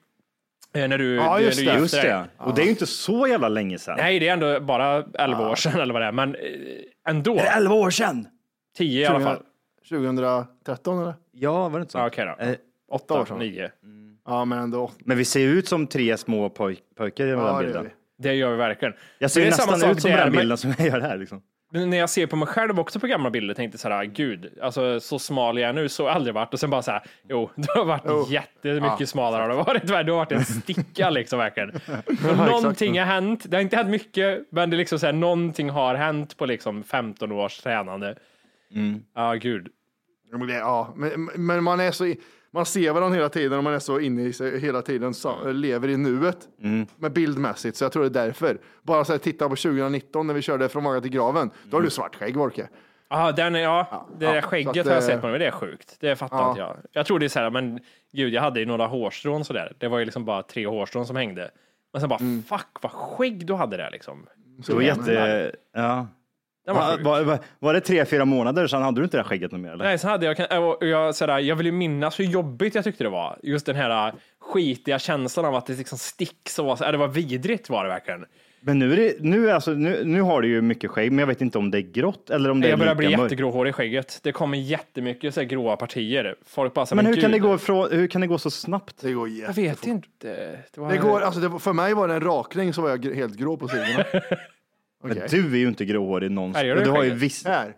Eh, 0.75 0.89
När 0.89 0.99
du, 0.99 1.14
Ja, 1.14 1.33
när 1.35 1.41
just 1.41 1.59
du 1.59 1.64
det. 1.64 1.70
gifte 1.70 1.83
Just 1.83 2.03
det. 2.03 2.25
Och 2.39 2.55
det 2.55 2.61
är 2.62 2.64
ju 2.64 2.70
inte 2.70 2.87
så 2.87 3.27
jävla 3.27 3.49
länge 3.49 3.79
sedan. 3.79 3.95
Nej, 3.99 4.18
det 4.18 4.29
är 4.29 4.33
ändå 4.33 4.61
bara 4.61 5.05
11 5.18 5.51
år 5.51 5.55
sedan 5.57 5.81
eller 5.81 5.93
vad 5.93 6.03
det 6.03 6.07
är, 6.07 6.12
men 6.12 6.35
eh, 6.35 6.41
ändå. 7.09 7.39
11 7.57 7.75
år 7.75 7.91
sedan. 7.91 8.27
10 8.77 9.03
i 9.03 9.07
alla 9.07 9.20
fall. 9.20 9.39
2013 9.89 11.03
eller? 11.03 11.14
Ja, 11.33 11.68
var 11.68 11.79
det 11.79 11.83
inte 11.83 11.93
så? 11.93 11.99
Ja, 11.99 12.07
Okej 12.07 12.35
då. 12.39 12.45
Eh, 12.45 12.55
Åtta 12.91 13.20
år 13.20 13.25
sedan. 13.25 13.39
9. 13.39 13.70
Ja, 14.27 14.45
men 14.45 14.59
ändå. 14.59 14.91
Men 14.99 15.18
vi 15.18 15.25
ser 15.25 15.41
ut 15.49 15.68
som 15.68 15.87
tre 15.87 16.16
små 16.16 16.49
poj 16.51 16.79
pojkar 16.97 17.27
i 17.27 17.31
den 17.31 17.39
Ja, 17.39 17.59
det 17.61 17.64
bilden. 17.64 17.85
vi. 17.85 17.91
Det 18.29 18.35
gör 18.35 18.51
vi 18.51 18.57
verkligen. 18.57 18.95
Jag 19.18 19.31
ser 19.31 19.41
Men 19.41 19.45
ju 19.45 19.51
det 19.51 19.55
är 19.55 19.59
samma 19.59 19.72
nästan 19.72 19.91
ut 19.91 20.01
som 20.01 20.11
den 20.11 20.16
där, 20.18 20.25
här 20.25 20.31
men- 20.31 20.39
bilden 20.41 20.59
som 20.59 20.75
jag 20.79 20.87
gör 20.89 21.01
här. 21.01 21.16
Liksom. 21.16 21.43
När 21.75 21.97
jag 21.97 22.11
ser 22.11 22.27
på 22.27 22.37
mig 22.37 22.49
själv 22.49 22.81
också 22.81 23.01
på 23.01 23.07
gamla 23.07 23.31
bilder 23.31 23.55
tänkte 23.55 23.79
så 23.79 23.89
här, 23.89 24.05
gud, 24.05 24.53
alltså 24.62 25.01
så 25.01 25.18
smal 25.18 25.59
jag 25.59 25.68
är 25.68 25.72
nu, 25.72 25.89
så 25.89 26.03
har 26.03 26.09
jag 26.11 26.16
aldrig 26.16 26.35
varit. 26.35 26.53
Och 26.55 26.61
sen 26.61 26.70
bara 26.70 26.83
så 26.83 26.91
här, 26.91 27.03
jo, 27.29 27.51
du 27.57 27.66
har 27.75 27.85
varit 27.85 28.03
Jo. 28.07 28.27
jättemycket 28.31 29.01
Ja, 29.01 29.07
smalare 29.07 29.43
har 29.43 29.49
du 29.49 29.55
varit. 29.57 29.87
Du 29.87 29.93
har 30.12 30.18
varit 30.18 30.33
en 30.33 30.45
sticka 30.62 31.11
liksom 31.11 31.39
verkligen. 31.39 31.72
Någonting 32.37 32.99
har 32.99 33.07
hänt. 33.07 33.45
Det 33.51 33.57
har 33.57 33.62
inte 33.62 33.77
hänt 33.77 33.89
mycket, 33.91 34.47
men 34.51 34.70
det 34.70 34.77
är 34.77 34.79
liksom 34.79 34.99
så 34.99 35.07
här, 35.07 35.12
någonting 35.12 35.70
har 35.70 35.95
hänt 35.95 36.37
på 36.37 36.47
liksom 36.47 36.83
15 36.83 37.33
års 37.33 37.59
tränande. 37.59 38.16
Ja, 39.14 39.33
gud. 39.35 39.68
Ja, 40.33 40.39
men 40.39 40.47
det- 40.47 40.55
Ja, 40.55 40.93
men, 40.97 41.25
men 41.35 41.64
man 41.64 41.81
är 41.81 41.91
så, 41.91 42.14
man 42.55 42.67
ser 42.67 42.93
varandra 42.93 43.17
hela 43.17 43.29
tiden 43.29 43.59
och 43.59 43.65
man 43.65 43.75
är 43.75 43.79
så 43.79 44.01
inne 44.01 44.23
i 44.23 44.33
sig 44.33 44.61
hela 44.61 44.83
tiden, 44.83 45.15
så, 45.15 45.53
lever 45.53 45.89
i 45.89 45.97
nuet 45.97 46.49
med 46.97 47.13
bildmässigt. 47.13 47.77
Så 47.77 47.85
jag 47.85 47.93
tror 47.93 48.03
det 48.03 48.21
är 48.21 48.27
därför. 48.27 48.59
Bara 48.83 49.05
så 49.05 49.13
här, 49.13 49.19
titta 49.19 49.49
på 49.49 49.57
2019 49.57 50.27
när 50.27 50.35
vi 50.35 50.43
körde 50.43 50.69
från 50.69 50.83
magen 50.83 51.03
till 51.03 51.11
graven. 51.11 51.51
Då 51.71 51.77
har 51.77 51.83
du 51.83 51.91
svart 51.91 52.17
skägg, 52.17 52.37
Wolke. 52.37 52.69
Ja, 53.09 53.33
den, 53.33 53.55
ja, 53.55 54.09
det 54.19 54.27
där 54.27 54.35
ja, 54.35 54.43
skägget 54.43 54.75
så 54.75 54.81
att, 54.81 54.87
har 54.87 54.95
jag 54.95 55.03
sett 55.03 55.21
på 55.21 55.27
mig, 55.29 55.39
det 55.39 55.47
är 55.47 55.51
sjukt. 55.51 55.97
Det 56.01 56.17
fattar 56.17 56.37
ja. 56.37 56.49
inte 56.49 56.61
jag. 56.61 56.77
Jag 56.93 57.07
tror 57.07 57.19
det 57.19 57.27
är 57.27 57.29
så 57.29 57.39
här, 57.39 57.51
men 57.51 57.81
gud, 58.13 58.33
jag 58.33 58.43
hade 58.43 58.61
ju 58.61 58.67
några 58.67 58.87
hårstrån 58.87 59.45
sådär. 59.45 59.73
Det 59.79 59.89
var 59.89 59.99
ju 59.99 60.05
liksom 60.05 60.25
bara 60.25 60.43
tre 60.43 60.67
hårstrån 60.67 61.07
som 61.07 61.17
hängde. 61.17 61.51
Men 61.93 62.01
sen 62.01 62.09
bara, 62.09 62.21
Mm. 62.21 62.43
fuck 62.43 62.67
vad 62.81 62.93
skägg 62.93 63.47
du 63.47 63.55
hade 63.55 63.77
där 63.77 63.91
liksom. 63.91 64.27
Det 64.67 64.75
var 64.75 64.83
jätte... 64.83 65.53
Ja. 65.75 66.07
Var 66.67 66.99
Var, 66.99 67.23
var, 67.23 67.39
var, 67.59 67.75
det 67.75 67.81
tre, 67.81 68.05
fyra 68.05 68.25
månader 68.25 68.67
sedan 68.67 68.83
hade 68.83 69.01
du 69.01 69.05
inte 69.05 69.17
det 69.17 69.23
här 69.23 69.29
skägget 69.29 69.53
mer? 69.53 69.73
Eller? 69.73 69.85
Nej, 69.85 69.99
sen 69.99 70.11
hade 70.11 70.27
jag, 70.27 70.65
och 70.81 70.87
jag, 70.87 71.15
sådär, 71.15 71.39
jag 71.39 71.57
vill 71.57 71.67
ju 71.67 71.73
minnas 71.73 72.21
hur 72.21 72.25
jobbigt 72.25 72.75
jag 72.75 72.85
tyckte 72.85 73.05
det 73.05 73.11
var. 73.11 73.39
Just 73.43 73.67
den 73.67 73.77
här 73.77 74.09
äh, 74.09 74.15
skitiga 74.41 74.99
känslan 74.99 75.45
av 75.45 75.55
att 75.55 75.67
det 75.67 75.73
liksom 75.73 75.99
sticks 75.99 76.59
och 76.59 76.79
så, 76.79 76.85
äh, 76.85 76.93
det 76.93 76.99
var 76.99 77.09
vidrigt 77.09 77.71
var 77.71 77.85
det 77.85 77.91
verkligen. 77.91 78.25
Men 78.67 78.79
nu, 78.79 78.93
är 78.93 78.97
det, 78.97 79.15
nu, 79.21 79.51
alltså, 79.51 79.71
nu, 79.71 80.05
nu 80.05 80.21
har 80.21 80.43
du 80.43 80.49
ju 80.49 80.62
mycket 80.62 80.91
skägg, 80.91 81.12
men 81.12 81.19
jag 81.19 81.27
vet 81.27 81.41
inte 81.41 81.59
om 81.59 81.71
det 81.71 81.79
är 81.79 81.93
grått 81.93 82.31
eller 82.31 82.51
om 82.51 82.61
det 82.61 82.69
Jag 82.69 82.73
är 82.73 82.79
börjar 82.79 82.95
bli 82.95 83.11
jättegråhårig 83.11 83.71
i 83.71 83.73
skägget. 83.73 84.21
Det 84.23 84.33
kommer 84.33 84.59
jättemycket 84.59 85.35
så 85.35 85.41
här, 85.41 85.49
gråa 85.49 85.77
partier. 85.77 86.35
Folk 86.47 86.75
bara 86.75 86.87
så, 86.87 86.95
Men 86.95 87.07
hur 87.07 87.15
gud, 87.15 87.23
kan, 87.23 87.31
det 87.31 87.39
gå 87.39 87.59
från, 87.59 87.93
hur 87.93 88.07
kan 88.07 88.21
det 88.21 88.27
gå 88.27 88.39
så 88.39 88.51
snabbt? 88.51 88.97
Det 89.01 89.12
går 89.12 89.29
Jag 89.29 89.55
vet 89.55 89.87
inte. 89.87 90.09
Det, 90.75 90.81
var, 90.81 90.91
Det 90.91 90.99
går, 90.99 91.21
alltså 91.21 91.41
det, 91.41 91.59
för 91.59 91.73
mig 91.73 91.95
var 91.95 92.09
det 92.09 92.15
en 92.15 92.21
rakning 92.21 92.75
så 92.75 92.83
var 92.83 92.91
jag 92.91 93.15
helt 93.15 93.37
grå 93.37 93.57
på 93.57 93.69
sidorna. 93.69 94.05
Men 95.05 95.13
Okej. 95.13 95.27
du 95.31 95.53
är 95.55 95.59
ju 95.59 95.69
inte 95.69 95.85
gråhårig 95.85 96.31
någonsin. 96.31 96.61
Färgar 96.61 96.77
du 96.77 96.83
du 96.85 96.91
har 96.91 97.03
ju 97.03 97.11
skägget? 97.11 97.23
viss... 97.23 97.45
Här. 97.47 97.73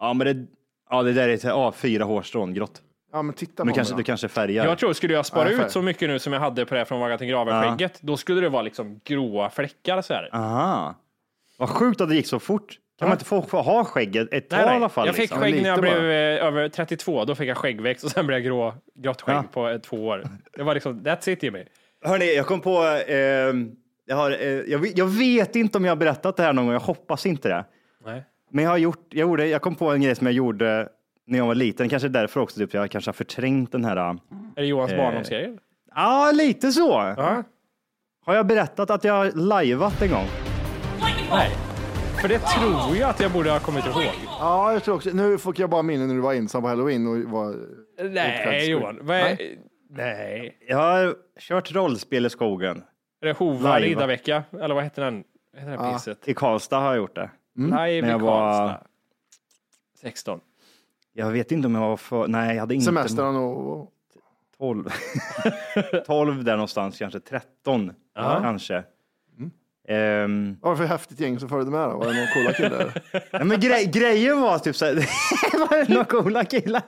Ja, 0.00 0.12
men 0.12 0.26
det, 0.26 0.46
ja, 0.90 1.02
det 1.02 1.12
där 1.12 1.28
är 1.28 1.36
till, 1.36 1.48
ja, 1.48 1.72
fyra 1.72 2.04
hårstrån 2.04 2.54
grått. 2.54 2.82
Ja, 3.12 3.22
men 3.22 3.34
titta 3.34 3.62
på 3.62 3.68
du 3.68 3.74
kanske, 3.74 3.94
mig 3.94 3.98
du 4.00 4.04
kanske 4.04 4.28
färgar. 4.28 4.64
Jag 4.66 4.78
tror, 4.78 4.92
skulle 4.92 5.14
jag 5.14 5.26
spara 5.26 5.44
Nej, 5.44 5.52
ut 5.54 5.60
färg. 5.60 5.70
så 5.70 5.82
mycket 5.82 6.08
nu 6.08 6.18
som 6.18 6.32
jag 6.32 6.40
hade 6.40 6.66
på 6.66 6.74
det 6.74 6.80
här 6.80 6.84
från 6.84 7.00
Vagga 7.00 7.18
till 7.18 7.26
graven-skägget, 7.26 7.98
då 8.02 8.16
skulle 8.16 8.40
det 8.40 8.48
vara 8.48 8.62
liksom 8.62 9.00
gråa 9.04 9.50
fläckar 9.50 10.02
så 10.02 10.14
här. 10.14 10.28
Aha. 10.32 10.94
Vad 11.58 11.68
sjukt 11.68 12.00
att 12.00 12.08
det 12.08 12.14
gick 12.14 12.26
så 12.26 12.38
fort. 12.38 12.78
Kan 12.98 13.08
man 13.08 13.14
inte 13.16 13.24
få, 13.24 13.42
få 13.42 13.60
ha 13.62 13.84
skägget 13.84 14.32
ett 14.32 14.48
tag 14.48 14.60
i 14.60 14.62
alla 14.62 14.88
fall? 14.88 15.06
Jag 15.06 15.14
fick 15.14 15.22
liksom? 15.22 15.38
skägg 15.40 15.62
när 15.62 15.68
jag 15.68 15.76
Lite 15.76 15.80
blev 15.80 15.94
bara. 16.02 16.38
eh, 16.38 16.46
över 16.46 16.68
32, 16.68 17.24
då 17.24 17.34
fick 17.34 17.48
jag 17.48 17.56
skäggväxt 17.56 18.04
och 18.04 18.10
sen 18.10 18.26
blev 18.26 18.38
jag 18.38 18.44
grå, 18.46 18.74
grått 18.94 19.22
skägg 19.22 19.36
Ja. 19.36 19.44
på 19.52 19.68
eh, 19.68 19.78
två 19.78 20.06
år. 20.06 20.24
Det 20.56 20.62
var 20.62 20.74
liksom, 20.74 21.00
that's 21.00 21.30
it 21.30 21.42
Jimmy. 21.42 21.64
Hörni, 22.04 22.34
jag 22.36 22.46
kom 22.46 22.60
på, 22.60 22.84
eh, 22.86 23.52
jag, 24.10 24.16
har, 24.16 24.30
eh, 24.30 24.48
jag, 24.48 24.78
vet- 24.78 24.98
jag 24.98 25.06
vet 25.06 25.56
inte 25.56 25.78
om 25.78 25.84
jag 25.84 25.90
har 25.90 25.96
berättat 25.96 26.36
det 26.36 26.42
här 26.42 26.52
någon 26.52 26.64
gång, 26.64 26.72
jag 26.72 26.80
hoppas 26.80 27.26
inte 27.26 27.48
det. 27.48 27.64
Nej. 28.04 28.24
Men 28.50 28.64
jag 28.64 28.70
har 28.70 28.78
gjort, 28.78 29.06
jag, 29.08 29.20
gjorde, 29.28 29.46
jag 29.46 29.62
kom 29.62 29.74
på 29.74 29.90
en 29.90 30.00
grej 30.02 30.14
som 30.14 30.26
jag 30.26 30.34
gjorde 30.34 30.88
när 31.26 31.38
jag 31.38 31.46
var 31.46 31.54
liten, 31.54 31.88
kanske 31.88 32.08
därför 32.08 32.40
också 32.40 32.58
typ, 32.58 32.74
jag 32.74 32.90
kanske 32.90 33.08
har 33.08 33.12
förträngt 33.12 33.72
den 33.72 33.84
här. 33.84 33.96
Ja, 33.96 34.16
Är 34.56 34.60
det 34.62 34.66
Johans 34.66 34.92
Eh. 34.92 34.96
barndomsgrejer? 34.98 36.32
lite 36.32 36.72
så. 36.72 37.14
Ja. 37.16 37.42
Har 38.26 38.34
jag 38.34 38.46
berättat 38.46 38.90
att 38.90 39.04
jag 39.04 39.14
har 39.14 39.30
lajvat 39.34 40.02
en 40.02 40.08
gång? 40.10 40.26
Nej. 41.30 41.50
För 42.20 42.28
det 42.28 42.38
tror 42.38 42.96
jag 43.00 43.10
att 43.10 43.20
jag 43.20 43.32
borde 43.32 43.50
ha 43.50 43.58
kommit 43.58 43.86
ihåg. 43.86 44.02
Ja, 44.40 44.72
jag 44.72 44.84
tror 44.84 44.94
också. 44.94 45.10
Nu 45.10 45.38
fick 45.38 45.58
jag 45.58 45.70
bara 45.70 45.82
minne 45.82 46.06
när 46.06 46.14
du 46.14 46.20
var 46.20 46.34
ensam 46.34 46.62
på 46.62 46.68
halloween 46.68 47.06
och 47.06 47.30
var... 47.30 47.54
Nej, 48.10 48.70
Johan. 48.70 48.98
Vad 49.02 49.16
är... 49.16 49.36
Nej. 49.90 50.56
Jag 50.68 50.76
har 50.76 51.14
kört 51.40 51.72
rollspel 51.74 52.26
i 52.26 52.30
skogen. 52.30 52.82
Är 53.20 53.26
det 53.26 53.32
Hova 53.36 53.78
Live. 53.78 53.88
riddarvecka? 53.90 54.44
Eller 54.60 54.74
vad 54.74 54.84
heter 54.84 55.04
den? 55.04 55.24
Heter 55.56 55.70
det 55.70 55.92
pisset? 55.92 56.28
I 56.28 56.34
Karlstad 56.34 56.78
har 56.80 56.86
jag 56.88 56.96
gjort 56.96 57.14
det. 57.14 57.30
Live 57.56 57.70
När 57.76 57.88
i 57.88 57.98
jag 57.98 58.18
var- 58.18 58.68
Karlstad. 58.68 58.86
16. 60.00 60.40
Jag 61.12 61.30
vet 61.30 61.52
inte 61.52 61.66
om 61.66 61.74
jag 61.74 61.80
var 61.80 61.96
för, 61.96 62.28
nej 62.28 62.54
jag 62.54 62.60
hade 62.60 62.74
inte. 62.74 62.84
Semestern 62.84 63.36
och... 63.36 63.92
12. 64.58 64.88
12 66.06 66.44
där 66.44 66.52
någonstans, 66.52 66.98
kanske 66.98 67.20
13 67.20 67.92
kanske. 68.16 68.84
Ehm, 69.88 70.56
Vad 70.60 70.70
var 70.70 70.70
det 70.70 70.76
för 70.76 70.84
häftigt 70.94 71.20
gäng 71.20 71.38
som 71.40 71.48
följde 71.48 71.70
med 71.70 71.88
då? 71.88 71.96
Var 71.98 72.06
det 72.06 72.12
någon 72.14 72.26
coola 72.34 72.52
killar? 72.52 73.02
nej, 73.32 73.44
men 73.44 73.60
grej, 73.60 73.86
grejen 73.86 74.40
var 74.40 74.58
typ 74.58 74.76
såhär, 74.76 74.94
var 75.70 75.76
det 75.84 75.88
några 75.88 76.04
coola 76.04 76.44
killar? 76.44 76.82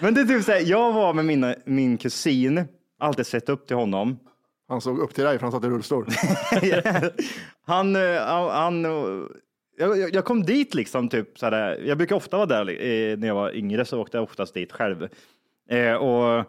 men 0.00 0.14
det 0.14 0.20
är 0.20 0.24
typ 0.24 0.44
såhär, 0.44 0.60
jag 0.66 0.92
var 0.92 1.12
med 1.12 1.24
mina, 1.24 1.54
min 1.64 1.98
kusin, 1.98 2.64
alltid 2.98 3.26
sett 3.26 3.48
upp 3.48 3.66
till 3.66 3.76
honom. 3.76 4.18
Han 4.68 4.80
såg 4.80 4.98
upp 4.98 5.14
till 5.14 5.24
dig 5.24 5.38
för 5.38 5.42
han 5.42 5.52
satt 5.52 5.64
i 5.64 5.68
rullstol. 5.68 6.06
han, 7.62 7.96
eh, 7.96 8.20
han, 8.26 8.50
han 8.50 8.84
eh, 8.84 9.26
jag, 9.76 10.14
jag- 10.14 10.24
kom 10.24 10.42
dit 10.42 10.74
liksom, 10.74 11.08
typ 11.08 11.38
såhär, 11.38 11.80
jag 11.86 11.98
brukar 11.98 12.16
ofta 12.16 12.36
vara 12.36 12.46
där 12.46 12.60
eh, 12.70 13.16
när 13.18 13.28
jag 13.28 13.34
var 13.34 13.56
yngre 13.56 13.84
så 13.84 14.00
åkte 14.00 14.16
jag 14.16 14.24
oftast 14.24 14.54
dit 14.54 14.72
själv. 14.72 15.08
Eh, 15.70 15.94
och, 15.94 16.44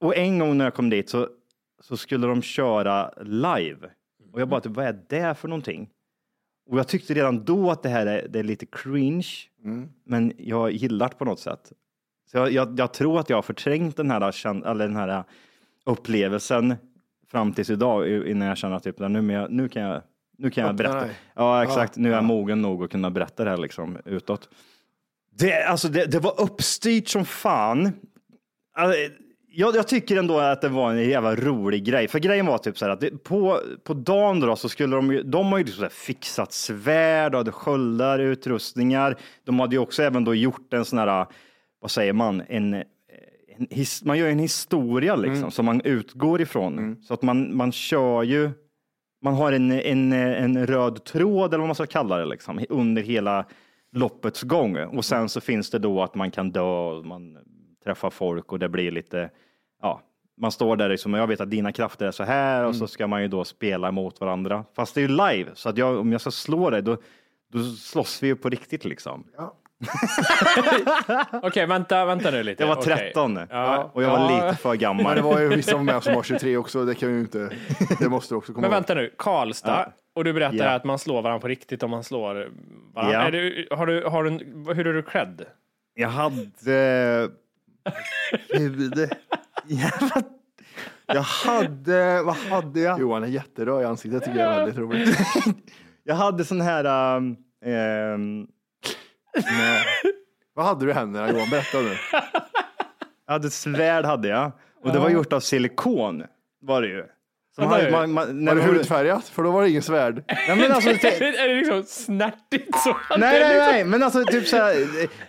och 0.00 0.16
en 0.16 0.38
gång 0.38 0.58
när 0.58 0.64
jag 0.64 0.74
kom 0.74 0.90
dit 0.90 1.08
så, 1.08 1.28
så 1.80 1.96
skulle 1.96 2.26
de 2.26 2.42
köra 2.42 3.10
live. 3.22 3.90
Och 4.32 4.40
jag 4.40 4.48
bara, 4.48 4.60
typ, 4.60 4.72
vad 4.72 4.86
är 4.86 5.00
det 5.08 5.34
för 5.34 5.48
någonting? 5.48 5.88
Och 6.70 6.78
jag 6.78 6.88
tyckte 6.88 7.14
redan 7.14 7.44
då 7.44 7.70
att 7.70 7.82
det 7.82 7.88
här 7.88 8.06
är, 8.06 8.28
det 8.28 8.38
är 8.38 8.42
lite 8.42 8.66
cringe, 8.66 9.26
men 10.04 10.32
jag 10.38 10.72
gillar 10.72 11.08
det 11.08 11.14
på 11.16 11.24
något 11.24 11.40
sätt. 11.40 11.72
Så 12.30 12.36
jag, 12.36 12.52
jag, 12.52 12.78
jag 12.78 12.92
tror 12.94 13.20
att 13.20 13.30
jag 13.30 13.36
har 13.36 13.42
förträngt 13.42 13.96
den 13.96 14.10
här, 14.10 14.46
eller 14.66 14.86
den 14.86 14.96
här 14.96 15.24
upplevelsen 15.84 16.74
fram 17.30 17.52
tills 17.52 17.70
idag 17.70 18.26
innan 18.28 18.48
jag 18.48 18.56
känner 18.56 18.76
att 18.76 18.82
typ, 18.82 18.98
nu, 18.98 19.08
men 19.08 19.28
jag, 19.36 19.50
nu 19.50 19.68
kan 19.68 19.82
jag, 19.82 20.02
nu 20.38 20.50
kan 20.50 20.66
jag 20.66 20.74
berätta. 20.74 21.04
Ja, 21.34 21.62
exakt. 21.62 21.96
Nu 21.96 22.10
är 22.10 22.14
jag 22.14 22.24
mogen 22.24 22.62
nog 22.62 22.84
att 22.84 22.90
kunna 22.90 23.10
berätta 23.10 23.44
det 23.44 23.50
här 23.50 23.56
liksom 23.56 23.98
utåt. 24.04 24.48
Det, 25.38 25.62
alltså, 25.62 25.88
det, 25.88 26.06
det 26.06 26.18
var 26.18 26.40
uppstyrt 26.40 27.08
som 27.08 27.24
fan. 27.24 27.92
Alltså, 28.74 28.98
jag, 29.52 29.76
jag 29.76 29.88
tycker 29.88 30.16
ändå 30.16 30.38
att 30.38 30.60
det 30.60 30.68
var 30.68 30.90
en 30.90 31.08
jävla 31.08 31.36
rolig 31.36 31.84
grej. 31.84 32.08
För 32.08 32.18
grejen 32.18 32.46
var 32.46 32.58
typ 32.58 32.78
så 32.78 32.84
här 32.84 32.92
att 32.92 33.00
det, 33.00 33.24
på, 33.24 33.60
på 33.84 33.94
dagen 33.94 34.40
då 34.40 34.56
så 34.56 34.68
skulle 34.68 34.96
de 34.96 35.12
ju, 35.12 35.22
de 35.22 35.52
har 35.52 35.58
ju 35.58 35.64
liksom 35.64 35.80
så 35.80 35.84
här 35.84 35.90
fixat 35.90 36.52
svärd, 36.52 37.34
och 37.34 37.38
hade 37.38 37.52
sköldar, 37.52 38.18
utrustningar. 38.18 39.16
De 39.44 39.60
hade 39.60 39.74
ju 39.74 39.78
också 39.78 40.02
även 40.02 40.24
då 40.24 40.34
gjort 40.34 40.72
en 40.72 40.84
sån 40.84 40.98
här, 40.98 41.26
vad 41.80 41.90
säger 41.90 42.12
man, 42.12 42.42
en 42.48 42.84
his, 43.70 44.04
man 44.04 44.18
gör 44.18 44.28
en 44.28 44.38
historia 44.38 45.16
liksom 45.16 45.50
som 45.50 45.66
man 45.66 45.80
utgår 45.84 46.40
ifrån. 46.40 46.78
Så 47.02 47.14
att 47.14 47.22
man, 47.22 47.56
man 47.56 47.72
kör 47.72 48.22
ju, 48.22 48.50
man 49.22 49.34
har 49.34 49.52
en, 49.52 49.72
en, 49.72 50.12
en 50.12 50.66
röd 50.66 51.04
tråd 51.04 51.54
eller 51.54 51.58
vad 51.58 51.68
man 51.68 51.74
ska 51.74 51.86
kalla 51.86 52.16
det 52.18 52.24
liksom, 52.24 52.64
under 52.68 53.02
hela 53.02 53.44
loppets 53.92 54.42
gång. 54.42 54.76
Och 54.76 55.04
sen 55.04 55.28
så 55.28 55.40
finns 55.40 55.70
det 55.70 55.78
då 55.78 56.02
att 56.02 56.14
man 56.14 56.30
kan 56.30 56.50
dö 56.50 56.60
och 56.60 57.06
man 57.06 57.38
träffar 57.84 58.10
folk 58.10 58.52
och 58.52 58.58
det 58.58 58.68
blir 58.68 58.90
lite, 58.90 59.30
ja, 59.82 60.00
man 60.40 60.52
står 60.52 60.76
där 60.76 60.88
liksom, 60.88 61.14
och 61.14 61.20
jag 61.20 61.26
vet 61.26 61.40
att 61.40 61.50
dina 61.50 61.72
krafter 61.72 62.06
är 62.06 62.10
så 62.10 62.24
här 62.24 62.64
och 62.64 62.76
så 62.76 62.86
ska 62.86 63.06
man 63.06 63.22
ju 63.22 63.28
då 63.28 63.44
spela 63.44 63.90
mot 63.90 64.20
varandra. 64.20 64.64
Fast 64.74 64.94
det 64.94 65.00
är 65.00 65.08
ju 65.08 65.08
live, 65.08 65.50
så 65.54 65.68
att 65.68 65.78
jag, 65.78 65.98
om 65.98 66.12
jag 66.12 66.20
ska 66.20 66.30
slå 66.30 66.70
dig 66.70 66.82
då, 66.82 66.96
då 67.52 67.62
slåss 67.64 68.22
vi 68.22 68.26
ju 68.26 68.36
på 68.36 68.48
riktigt 68.48 68.84
liksom. 68.84 69.24
Okej, 71.42 71.66
vänta, 71.66 72.04
vänta 72.04 72.30
nu 72.30 72.42
lite. 72.42 72.62
Jag 72.62 72.68
var 72.68 72.76
Okej. 72.76 72.96
13 72.96 73.38
Ja. 73.50 73.90
och 73.92 74.02
jag 74.02 74.10
var 74.10 74.18
Ja. 74.30 74.46
lite 74.46 74.56
för 74.62 74.68
Men 74.68 74.78
gammal. 74.78 75.16
det 75.16 75.22
var 75.22 75.40
ju 75.40 75.48
vissa 75.48 75.82
med 75.82 76.02
som 76.02 76.14
var 76.14 76.22
23 76.22 76.56
också. 76.56 76.84
Det 76.84 76.94
kan 76.94 77.08
vi 77.08 77.14
ju 77.14 77.20
inte... 77.20 77.50
Det 77.98 78.08
måste 78.08 78.34
också 78.34 78.52
komma 78.52 78.60
Men 78.62 78.70
vänta 78.70 78.94
nu, 78.94 79.14
Karlstad. 79.18 79.92
Och 80.14 80.24
du 80.24 80.32
berättar 80.32 80.56
Ja. 80.56 80.70
att 80.70 80.84
man 80.84 80.98
slår 80.98 81.22
varandra 81.22 81.40
på 81.40 81.48
riktigt 81.48 81.82
om 81.82 81.90
man 81.90 82.04
slår 82.04 82.50
varandra. 82.94 83.14
Ja. 83.14 83.20
Är 83.22 83.30
du, 83.32 83.68
har 83.70 83.86
du, 83.86 84.04
har 84.04 84.24
du, 84.24 84.30
hur 84.74 84.86
är 84.86 84.92
du 84.92 85.02
cred? 85.02 85.42
Jag 85.94 86.08
hade... 86.08 87.28
Gud. 88.56 89.10
Jag- 89.66 90.22
Jag 91.14 91.22
hade, 91.22 92.22
vad 92.22 92.36
hade 92.36 92.80
jag? 92.80 93.00
Johan 93.00 93.22
är 93.22 93.26
jätteröd 93.28 93.82
i 93.82 93.84
ansiktet 93.84 94.24
tycker 94.24 94.38
jag 94.38 94.52
är 94.52 94.56
väldigt 94.58 94.78
roligt. 94.78 95.18
Jag 96.04 96.14
hade 96.14 96.44
sån 96.44 96.60
här... 96.60 97.16
Um, 97.16 97.36
ehm, 97.64 98.46
Vad 100.54 100.66
hade 100.66 100.84
du 100.84 100.90
i 100.90 100.94
händerna 100.94 101.32
Johan? 101.32 101.50
Berätta 101.50 101.80
nu. 101.80 101.96
jag 103.26 103.32
hade 103.32 103.46
ett 103.46 103.52
svärd 103.52 104.04
hade 104.04 104.28
jag 104.28 104.52
och 104.82 104.92
det 104.92 104.98
var 104.98 105.10
gjort 105.10 105.32
av 105.32 105.40
silikon 105.40 106.24
var 106.60 106.82
det 106.82 106.88
ju. 106.88 107.06
Så 107.62 107.68
man, 107.68 107.80
nu. 107.84 107.90
man, 107.90 108.14
Var 108.14 108.26
det 108.26 108.34
man- 108.54 108.60
hudfärgat? 108.60 109.28
För 109.28 109.42
då 109.42 109.50
var 109.50 109.62
det 109.62 109.70
ingen 109.70 109.82
svärd. 109.82 110.24
Ja, 110.48 110.54
men 110.54 110.72
alltså, 110.72 110.90
te- 110.90 111.24
är 111.24 111.48
det 111.48 111.54
liksom 111.54 111.82
snärtigt 111.86 112.78
så? 112.84 112.96
nej, 113.10 113.18
nej, 113.18 113.38
liksom... 113.40 113.56
nej, 113.72 113.84
men 113.84 114.02
alltså 114.02 114.24
typ 114.24 114.46
så 114.46 114.56
här, 114.56 114.74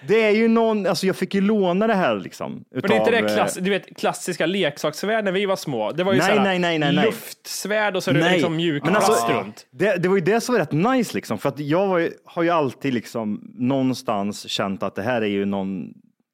det 0.07 0.23
är 0.23 0.31
ju 0.31 0.47
någon, 0.47 0.87
alltså 0.87 1.07
jag 1.07 1.15
fick 1.15 1.33
ju 1.35 1.41
låna 1.41 1.87
det 1.87 1.93
här 1.93 2.15
liksom. 2.19 2.63
Men 2.71 2.81
det 2.81 2.87
är 2.87 2.97
inte 2.97 3.09
utav, 3.11 3.21
det 3.25 3.31
eh, 3.31 3.35
klass, 3.35 3.53
du 3.53 3.69
vet, 3.69 3.97
klassiska 3.97 4.45
leksakssvärd 4.45 5.25
när 5.25 5.31
vi 5.31 5.45
var 5.45 5.55
små. 5.55 5.91
Det 5.91 6.03
var 6.03 6.13
ju 6.13 6.19
Nej, 6.19 6.27
såhär 6.29 6.43
nej, 6.43 6.59
nej, 6.59 6.79
nej, 6.79 6.95
nej. 6.95 7.05
luftsvärd 7.05 7.95
och 7.95 8.03
så 8.03 8.09
är 8.11 8.15
det 8.15 8.31
liksom 8.31 8.55
mjuk 8.55 8.83
men 8.83 8.91
plast 8.93 9.09
alltså, 9.09 9.33
runt. 9.33 9.67
det, 9.71 9.95
det 9.97 10.09
var 10.09 10.15
ju 10.15 10.21
det 10.21 10.41
som 10.41 10.53
var 10.55 10.59
rätt 10.59 10.71
nice 10.71 11.15
liksom, 11.15 11.37
för 11.37 11.49
att 11.49 11.59
jag 11.59 11.87
var 11.87 11.97
ju, 11.99 12.11
har 12.25 12.43
ju 12.43 12.49
alltid 12.49 12.93
liksom 12.93 13.41
någonstans 13.55 14.49
känt 14.49 14.83
att 14.83 14.95
det 14.95 15.01
här 15.01 15.21
är 15.21 15.25
ju 15.27 15.45
någon, 15.45 15.85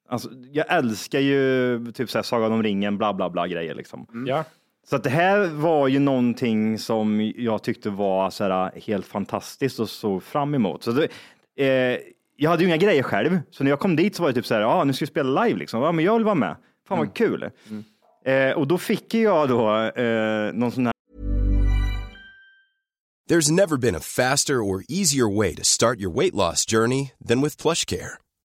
alltså 0.08 0.28
jag 0.52 0.72
älskar 0.76 1.20
ju 1.20 1.78
typ 1.94 2.10
såhär 2.10 2.22
Sagan 2.22 2.52
om 2.52 2.62
ringen, 2.62 2.98
bla 2.98 3.14
bla 3.14 3.30
bla 3.30 3.46
grejer 3.46 3.74
liksom. 3.74 4.06
Ja. 4.26 4.44
Så 4.90 4.96
att 4.96 5.04
det 5.04 5.10
här 5.10 5.46
var 5.46 5.88
ju 5.88 5.98
någonting 5.98 6.78
som 6.78 7.32
jag 7.36 7.62
tyckte 7.62 7.90
var 7.90 8.30
så 8.30 8.44
här, 8.44 8.80
helt 8.86 9.06
fantastiskt 9.06 9.80
och 9.80 9.88
såg 9.88 10.22
fram 10.22 10.54
emot. 10.54 10.82
Så 10.82 10.92
det, 10.92 11.08
eh, 11.56 11.98
jag 12.36 12.50
hade 12.50 12.62
ju 12.62 12.68
inga 12.68 12.76
grejer 12.76 13.02
själv, 13.02 13.40
så 13.50 13.64
när 13.64 13.70
jag 13.70 13.80
kom 13.80 13.96
dit 13.96 14.16
så 14.16 14.22
var 14.22 14.30
det 14.30 14.34
typ 14.34 14.46
så 14.46 14.54
här, 14.54 14.60
ja 14.60 14.84
nu 14.84 14.92
ska 14.92 15.02
vi 15.02 15.10
spela 15.10 15.44
live 15.44 15.58
liksom. 15.58 15.82
Ja, 15.82 15.92
men 15.92 16.04
jag 16.04 16.14
vill 16.14 16.24
vara 16.24 16.34
med. 16.34 16.56
Fan 16.88 16.98
vad 16.98 17.14
kul. 17.14 17.50
Eh, 18.24 18.50
och 18.50 18.66
då 18.66 18.78
fick 18.78 19.14
jag 19.14 19.48
då 19.48 19.82
eh, 20.02 20.52
någon 20.52 20.72
sån 20.72 20.86
här 20.86 20.92
There's 23.30 23.52
never 23.52 23.76
been 23.76 23.94
a 23.94 24.00
faster 24.00 24.54
or 24.54 24.82
easier 24.88 25.36
way 25.38 25.54
to 25.54 25.64
start 25.64 25.98
your 26.00 26.14
weight 26.20 26.34
loss 26.34 26.66
journey 26.70 27.12
than 27.28 27.42
with 27.42 27.62
PlushCare. 27.62 28.18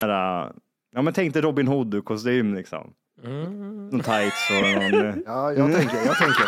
Ja, 0.00 1.02
men 1.02 1.12
tänk 1.12 1.32
dig 1.32 1.42
Robin 1.42 1.68
Hood-kostym 1.68 2.54
liksom. 2.54 2.92
Någon 3.22 4.00
tights 4.00 4.50
och 4.50 4.82
någon... 4.82 5.06
eh, 5.06 5.14
Ja, 5.26 5.52
jag 5.52 5.72
tänker, 5.74 5.96
jag 6.06 6.18
tänker. 6.18 6.44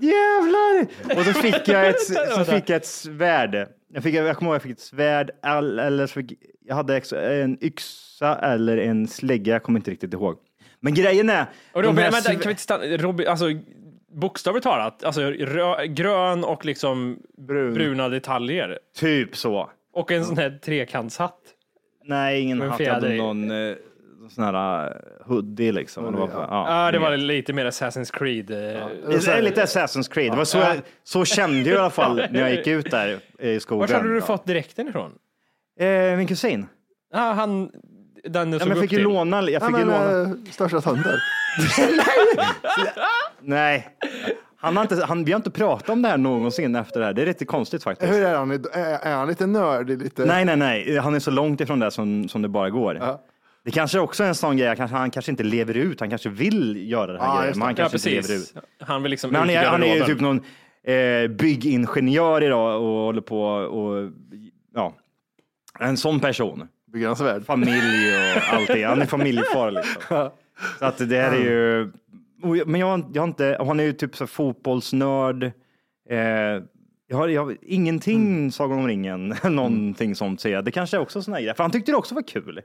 Jävlar! 0.06 0.86
Och 1.18 1.24
så 1.24 1.32
fick 1.32 1.68
jag 1.68 1.88
ett, 1.88 2.00
så 2.34 2.44
fick 2.44 2.68
jag 2.70 2.76
ett 2.76 2.86
svärd. 2.86 3.68
Jag, 3.94 4.02
fick, 4.02 4.14
jag 4.14 4.36
kommer 4.36 4.50
ihåg 4.50 4.54
jag 4.54 4.62
fick 4.62 4.72
ett 4.72 4.80
svärd 4.80 5.30
all- 5.42 5.78
eller 5.78 6.06
så 6.06 6.12
fick, 6.14 6.32
jag 6.60 6.74
hade 6.74 7.02
en 7.12 7.64
yxa 7.64 8.38
eller 8.38 8.76
en 8.76 9.08
slägga. 9.08 9.52
Jag 9.52 9.62
kommer 9.62 9.78
inte 9.78 9.90
riktigt 9.90 10.12
ihåg. 10.14 10.38
Men 10.80 10.94
grejen 10.94 11.30
är. 11.30 11.46
Och 11.72 11.82
Robin, 11.82 11.98
här 12.04 12.10
vänta, 12.10 12.30
kan 12.32 12.40
vi 12.42 12.50
inte 12.50 12.62
stanna, 12.62 12.84
Robin, 12.84 13.28
alltså 13.28 13.46
bokstavligt 14.12 14.64
talat, 14.64 15.04
alltså 15.04 15.20
rö, 15.30 15.86
grön 15.86 16.44
och 16.44 16.64
liksom 16.64 17.18
Brun. 17.48 17.74
bruna 17.74 18.08
detaljer. 18.08 18.78
Typ 18.96 19.36
så. 19.36 19.70
Och 19.92 20.12
en 20.12 20.24
sån 20.24 20.38
här 20.38 20.58
trekantshatt. 20.64 21.38
Nej, 22.08 22.40
ingen 22.40 22.60
hatt. 22.62 22.80
Jag 22.80 22.94
hade 22.94 23.14
någon 23.16 23.50
eh, 23.50 23.74
sån 24.30 24.44
här 24.44 24.86
eh, 24.86 24.92
hoodie 25.26 25.72
liksom. 25.72 26.04
Det 26.12 26.18
var, 26.18 26.28
ja, 26.28 26.84
Ja, 26.84 26.92
det 26.92 26.98
var 26.98 27.16
lite 27.16 27.52
mer 27.52 27.66
Assassin's 27.66 28.12
Creed. 28.18 28.50
eh, 28.50 28.56
Det 29.08 29.28
är 29.28 29.42
lite 29.42 29.64
Assassin's 29.64 30.10
Creed. 30.12 30.32
Det 30.32 30.36
var 30.36 30.44
så, 30.44 30.58
jag, 30.58 30.76
så 31.04 31.24
kände 31.24 31.70
jag 31.70 31.76
i 31.76 31.80
alla 31.80 31.90
fall 31.90 32.16
när 32.30 32.40
jag 32.40 32.50
gick 32.54 32.66
ut 32.66 32.90
där 32.90 33.18
i 33.38 33.60
skogen. 33.60 33.80
Vart 33.80 33.90
hade 33.90 34.14
du 34.14 34.20
fått 34.20 34.46
dräkten 34.46 34.88
ifrån? 34.88 35.12
Eh, 35.80 36.16
min 36.16 36.26
kusin. 36.26 36.66
Ja, 37.12 37.32
han, 37.32 37.70
den 38.24 38.50
du 38.50 38.56
Ja, 38.56 38.60
såg 38.60 38.68
men 38.68 38.70
jag 38.76 38.76
upp 38.76 38.82
fick 38.82 38.92
ju 38.92 38.96
till. 38.98 39.04
låna. 39.04 39.42
Jag 39.42 39.50
Ja, 39.62 39.66
fick 39.66 39.78
ju 39.78 39.84
men, 39.84 40.12
låna. 40.14 40.30
eh, 40.30 40.36
största 40.50 40.80
tönder. 40.80 41.16
Nej. 43.42 43.88
Han 44.60 44.76
har 44.76 44.82
inte, 44.82 45.04
han, 45.04 45.24
vi 45.24 45.32
har 45.32 45.36
inte 45.36 45.50
pratat 45.50 45.88
om 45.88 46.02
det 46.02 46.08
här 46.08 46.18
någonsin 46.18 46.74
efter 46.74 47.00
det 47.00 47.06
här. 47.06 47.12
Det 47.12 47.22
är 47.22 47.26
lite 47.26 47.44
konstigt 47.44 47.82
faktiskt. 47.82 48.12
Hur 48.12 48.22
är 48.22 48.36
han? 48.36 48.50
Är, 48.50 48.66
är 49.06 49.14
han 49.14 49.28
lite 49.28 49.46
nördig? 49.46 50.02
Lite... 50.02 50.24
Nej, 50.24 50.44
nej, 50.44 50.56
nej. 50.56 50.98
Han 50.98 51.14
är 51.14 51.20
så 51.20 51.30
långt 51.30 51.60
ifrån 51.60 51.78
det 51.80 51.90
som, 51.90 52.28
som 52.28 52.42
det 52.42 52.48
bara 52.48 52.70
går. 52.70 52.96
Ja. 53.00 53.24
Det 53.64 53.70
kanske 53.70 53.98
också 53.98 54.24
är 54.24 54.28
en 54.28 54.34
sån 54.34 54.56
grej, 54.56 54.76
kanske, 54.76 54.96
han 54.96 55.10
kanske 55.10 55.30
inte 55.30 55.42
lever 55.42 55.76
ut. 55.76 56.00
Han 56.00 56.08
kanske 56.08 56.28
vill 56.28 56.90
göra 56.90 57.12
det 57.12 57.18
här 57.18 57.26
Ja, 57.26 57.40
grejen, 57.40 57.58
men 57.58 57.66
han 57.66 57.74
det. 57.74 57.82
Ja, 57.82 57.88
kanske 57.88 58.10
inte 58.10 58.28
lever 58.28 58.42
ut. 58.42 58.54
Han 58.80 59.02
vill 59.02 59.10
liksom 59.10 59.30
Men 59.30 59.40
han 59.40 59.50
är, 59.50 59.64
han 59.64 59.82
är 59.82 59.96
ju 59.96 60.04
typ 60.04 60.20
någon 60.20 60.40
eh, 60.82 61.28
byggingenjör 61.28 62.42
idag 62.42 62.82
och 62.82 63.04
håller 63.04 63.20
på 63.20 63.42
och 63.44 64.10
ja, 64.74 64.94
en 65.78 65.96
sån 65.96 66.20
person. 66.20 66.68
Bygger 66.92 67.06
han 67.06 67.16
svärd? 67.16 67.44
Familj 67.44 67.80
och 68.36 68.54
allting. 68.54 68.84
Han 68.84 69.02
är 69.02 69.06
familjefar 69.06 69.70
liksom. 69.70 70.30
Så 70.78 70.84
att 70.84 70.98
det 70.98 71.20
här 71.20 71.32
är 71.32 71.42
ju, 71.42 71.92
men 72.66 72.80
jag, 72.80 73.04
jag 73.14 73.22
har 73.22 73.28
inte, 73.28 73.56
han 73.66 73.80
är 73.80 73.84
ju 73.84 73.92
typ 73.92 74.16
så 74.16 74.26
fotbollsnörd. 74.26 75.44
Eh, 76.10 76.20
jag 77.10 77.16
har, 77.16 77.28
jag 77.28 77.44
har 77.44 77.56
ingenting 77.62 78.52
Sagan 78.52 78.78
om 78.78 78.86
ringen, 78.88 79.34
någonting 79.44 80.14
sånt 80.14 80.40
ser 80.40 80.50
jag. 80.52 80.64
Det 80.64 80.70
kanske 80.70 80.96
är 80.96 81.00
också 81.00 81.22
såna 81.22 81.36
här 81.36 81.42
grejer, 81.42 81.54
för 81.54 81.64
han 81.64 81.70
tyckte 81.70 81.92
det 81.92 81.96
också 81.96 82.14
var 82.14 82.22
kul. 82.22 82.60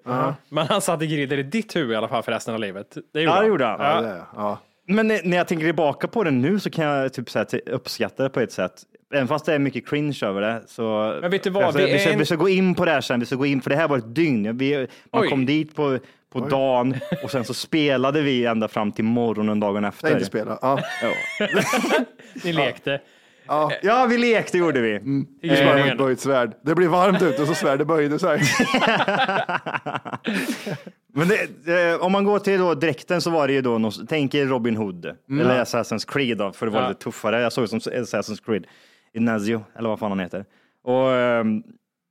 Men 0.49 0.67
han 0.67 0.81
satte 0.81 1.05
griller 1.07 1.37
i 1.37 1.43
ditt 1.43 1.75
huvud 1.75 1.91
i 1.91 1.95
alla 1.95 2.07
fall 2.07 2.23
för 2.23 2.31
resten 2.31 2.53
av 2.53 2.59
livet. 2.59 2.97
Det 3.13 3.21
gjorde 3.21 3.35
Ja, 3.35 3.41
det 3.41 3.47
gjorde 3.47 3.65
han. 3.65 3.79
Ja, 3.79 4.01
det 4.01 4.07
är, 4.07 4.23
ja. 4.35 4.59
Men 4.87 5.07
när 5.07 5.37
jag 5.37 5.47
tänker 5.47 5.65
tillbaka 5.65 6.07
på 6.07 6.23
det 6.23 6.31
nu 6.31 6.59
så 6.59 6.69
kan 6.69 6.85
jag 6.85 7.13
typ 7.13 7.29
så 7.29 7.39
här, 7.39 7.69
uppskatta 7.69 8.23
det 8.23 8.29
på 8.29 8.39
ett 8.39 8.51
sätt. 8.51 8.73
Även 9.13 9.27
fast 9.27 9.45
det 9.45 9.53
är 9.53 9.59
mycket 9.59 9.87
cringe 9.87 10.19
över 10.23 10.41
det. 10.41 10.63
Så 10.67 11.17
Men 11.21 11.31
vet 11.31 11.43
du 11.43 11.49
vad, 11.49 11.63
Alltså, 11.63 11.81
vi 11.85 11.93
vi, 11.93 11.99
ska, 11.99 12.11
en- 12.11 12.19
vi 12.19 12.25
ska 12.25 12.35
gå 12.35 12.49
in 12.49 12.75
på 12.75 12.85
det 12.85 12.91
här 12.91 13.01
sen. 13.01 13.19
Vi 13.19 13.25
ska 13.25 13.35
gå 13.35 13.45
in, 13.45 13.61
för 13.61 13.69
det 13.69 13.75
här 13.75 13.87
var 13.87 13.97
ett 13.97 14.15
dygn. 14.15 14.57
Vi, 14.57 14.87
man 15.11 15.21
Oj. 15.23 15.29
kom 15.29 15.45
dit 15.45 15.75
på, 15.75 15.99
på 16.33 16.39
dagen 16.47 16.95
och 17.23 17.31
sen 17.31 17.45
så 17.45 17.53
spelade 17.53 18.21
vi 18.21 18.45
ända 18.45 18.67
fram 18.67 18.91
till 18.91 19.03
morgonen 19.05 19.59
dagen 19.59 19.85
efter. 19.85 20.07
Tänkte 20.07 20.25
spela. 20.25 20.59
Ja. 20.61 20.79
Ja. 21.01 21.47
Ni 22.43 22.53
lekte. 22.53 23.01
ja, 23.81 24.05
vi 24.09 24.17
lekte 24.17 24.57
gjorde 24.57 24.81
vi. 24.81 24.95
Mm. 24.95 25.27
I 25.41 25.47
Det 25.49 25.55
är 25.59 25.65
bara 25.65 25.73
med 25.75 25.83
ringen. 25.83 25.91
ett 25.97 25.97
böjt 26.05 26.19
svärd. 26.19 26.51
Det 26.61 26.75
blir 26.75 26.87
varmt 26.87 27.21
ute 27.21 27.41
och 27.41 27.47
så 27.47 27.53
svärdet 27.55 27.87
böjde 27.87 28.19
sig. 28.19 28.41
Men 31.15 31.27
det, 31.27 31.91
eh, 31.91 31.95
om 32.05 32.11
man 32.11 32.23
går 32.23 32.39
till 32.39 32.59
då 32.59 32.73
dräkten 32.73 33.21
så 33.21 33.29
var 33.29 33.47
det 33.47 33.53
ju 33.53 33.61
då, 33.61 33.77
någon, 33.77 33.91
tänk 34.09 34.33
er 34.35 34.45
Robin 34.45 34.75
Hood 34.77 35.05
eller 35.05 35.63
Assassin's 35.63 36.11
Creed 36.11 36.37
då, 36.37 36.51
för 36.51 36.65
det 36.65 36.71
var 36.71 36.81
Ja. 36.81 36.87
lite 36.89 37.01
tuffare. 37.03 37.41
Jag 37.41 37.53
såg 37.53 37.63
det 37.63 37.67
som 37.67 37.79
Assassin's 37.79 38.45
Creed, 38.45 38.65
Inazio 39.13 39.63
eller 39.77 39.89
vad 39.89 39.99
fan 39.99 40.11
han 40.11 40.19
heter. 40.19 40.45
Och 40.83 41.11
ehm, 41.11 41.63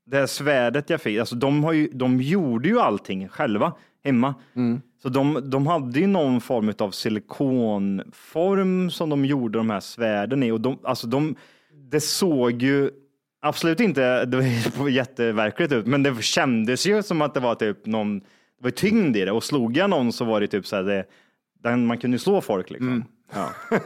det 0.07 0.17
här 0.17 0.27
svärdet 0.27 0.91
jag 0.91 1.01
fick, 1.01 1.19
alltså 1.19 1.35
de, 1.35 1.65
har 1.65 1.73
ju, 1.73 1.89
de 1.93 2.21
gjorde 2.21 2.69
ju 2.69 2.81
allting 2.81 3.29
själva 3.29 3.73
hemma. 4.05 4.35
Så 5.03 5.09
de, 5.09 5.51
de 5.51 5.67
hade 5.67 6.01
ju 6.01 6.07
någon 6.07 6.41
form 6.41 6.73
av 6.79 6.91
silikonform 6.91 8.91
som 8.91 9.11
de 9.11 9.25
gjorde 9.25 9.59
de 9.59 9.71
här 9.71 9.81
svärden 9.81 10.43
i. 10.43 10.51
Och 10.51 10.61
de, 10.61 10.79
alltså 10.85 11.07
de, 11.07 11.37
det 11.91 12.01
såg 12.01 12.63
ju 12.63 12.91
absolut 13.43 13.81
inte 13.81 14.25
det 14.25 14.67
var 14.79 14.89
jätteverkligt 14.89 15.73
ut, 15.73 15.87
men 15.87 16.03
det 16.03 16.23
kändes 16.23 16.87
ju 16.87 17.03
som 17.03 17.23
att 17.23 17.35
det 17.35 17.41
var 17.41 17.55
typ 17.55 17.87
någon, 17.87 18.19
det 18.19 18.63
var 18.63 18.71
tyngd 18.71 19.17
i 19.17 19.25
det. 19.25 19.33
Och 19.33 19.45
slog 19.45 19.77
jag 19.77 19.91
någon 19.91 20.13
så 20.13 20.25
var 20.25 20.41
det 20.41 20.47
typ 20.47 20.67
så 20.67 20.77
här, 20.77 20.83
det, 20.83 21.05
den, 21.63 21.87
man 21.87 21.99
kunde 21.99 22.19
slå 22.19 22.41
folk 22.41 22.71
liksom. 22.71 23.05
Ja. 23.35 23.51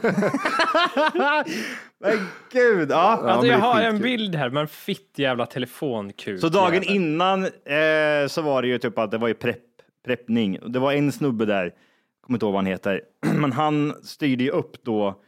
men 1.99 2.27
gud, 2.51 2.91
ja. 2.91 3.21
Alltså, 3.23 3.47
jag 3.47 3.59
har 3.59 3.81
en 3.81 3.99
bild 3.99 4.35
här, 4.35 4.49
men 4.49 4.67
fitt 4.67 5.13
jävla 5.15 5.45
telefonkuk. 5.45 6.41
Så 6.41 6.49
dagen 6.49 6.73
jävel. 6.73 6.95
innan 6.95 7.43
eh, 7.43 8.27
så 8.27 8.41
var 8.41 8.61
det 8.61 8.67
ju 8.67 8.77
typ 8.77 8.97
att 8.97 9.11
det 9.11 9.17
var 9.17 9.27
ju 9.27 9.33
prepp, 9.33 9.63
preppning. 10.07 10.59
Det 10.67 10.79
var 10.79 10.93
en 10.93 11.11
snubbe 11.11 11.45
där, 11.45 11.71
kommer 12.21 12.37
inte 12.37 12.45
ihåg 12.45 12.53
vad 12.53 12.59
han 12.63 12.65
heter, 12.71 13.01
men 13.35 13.51
han 13.51 13.93
styrde 14.03 14.43
ju 14.43 14.49
upp 14.49 14.83
då 14.83 15.21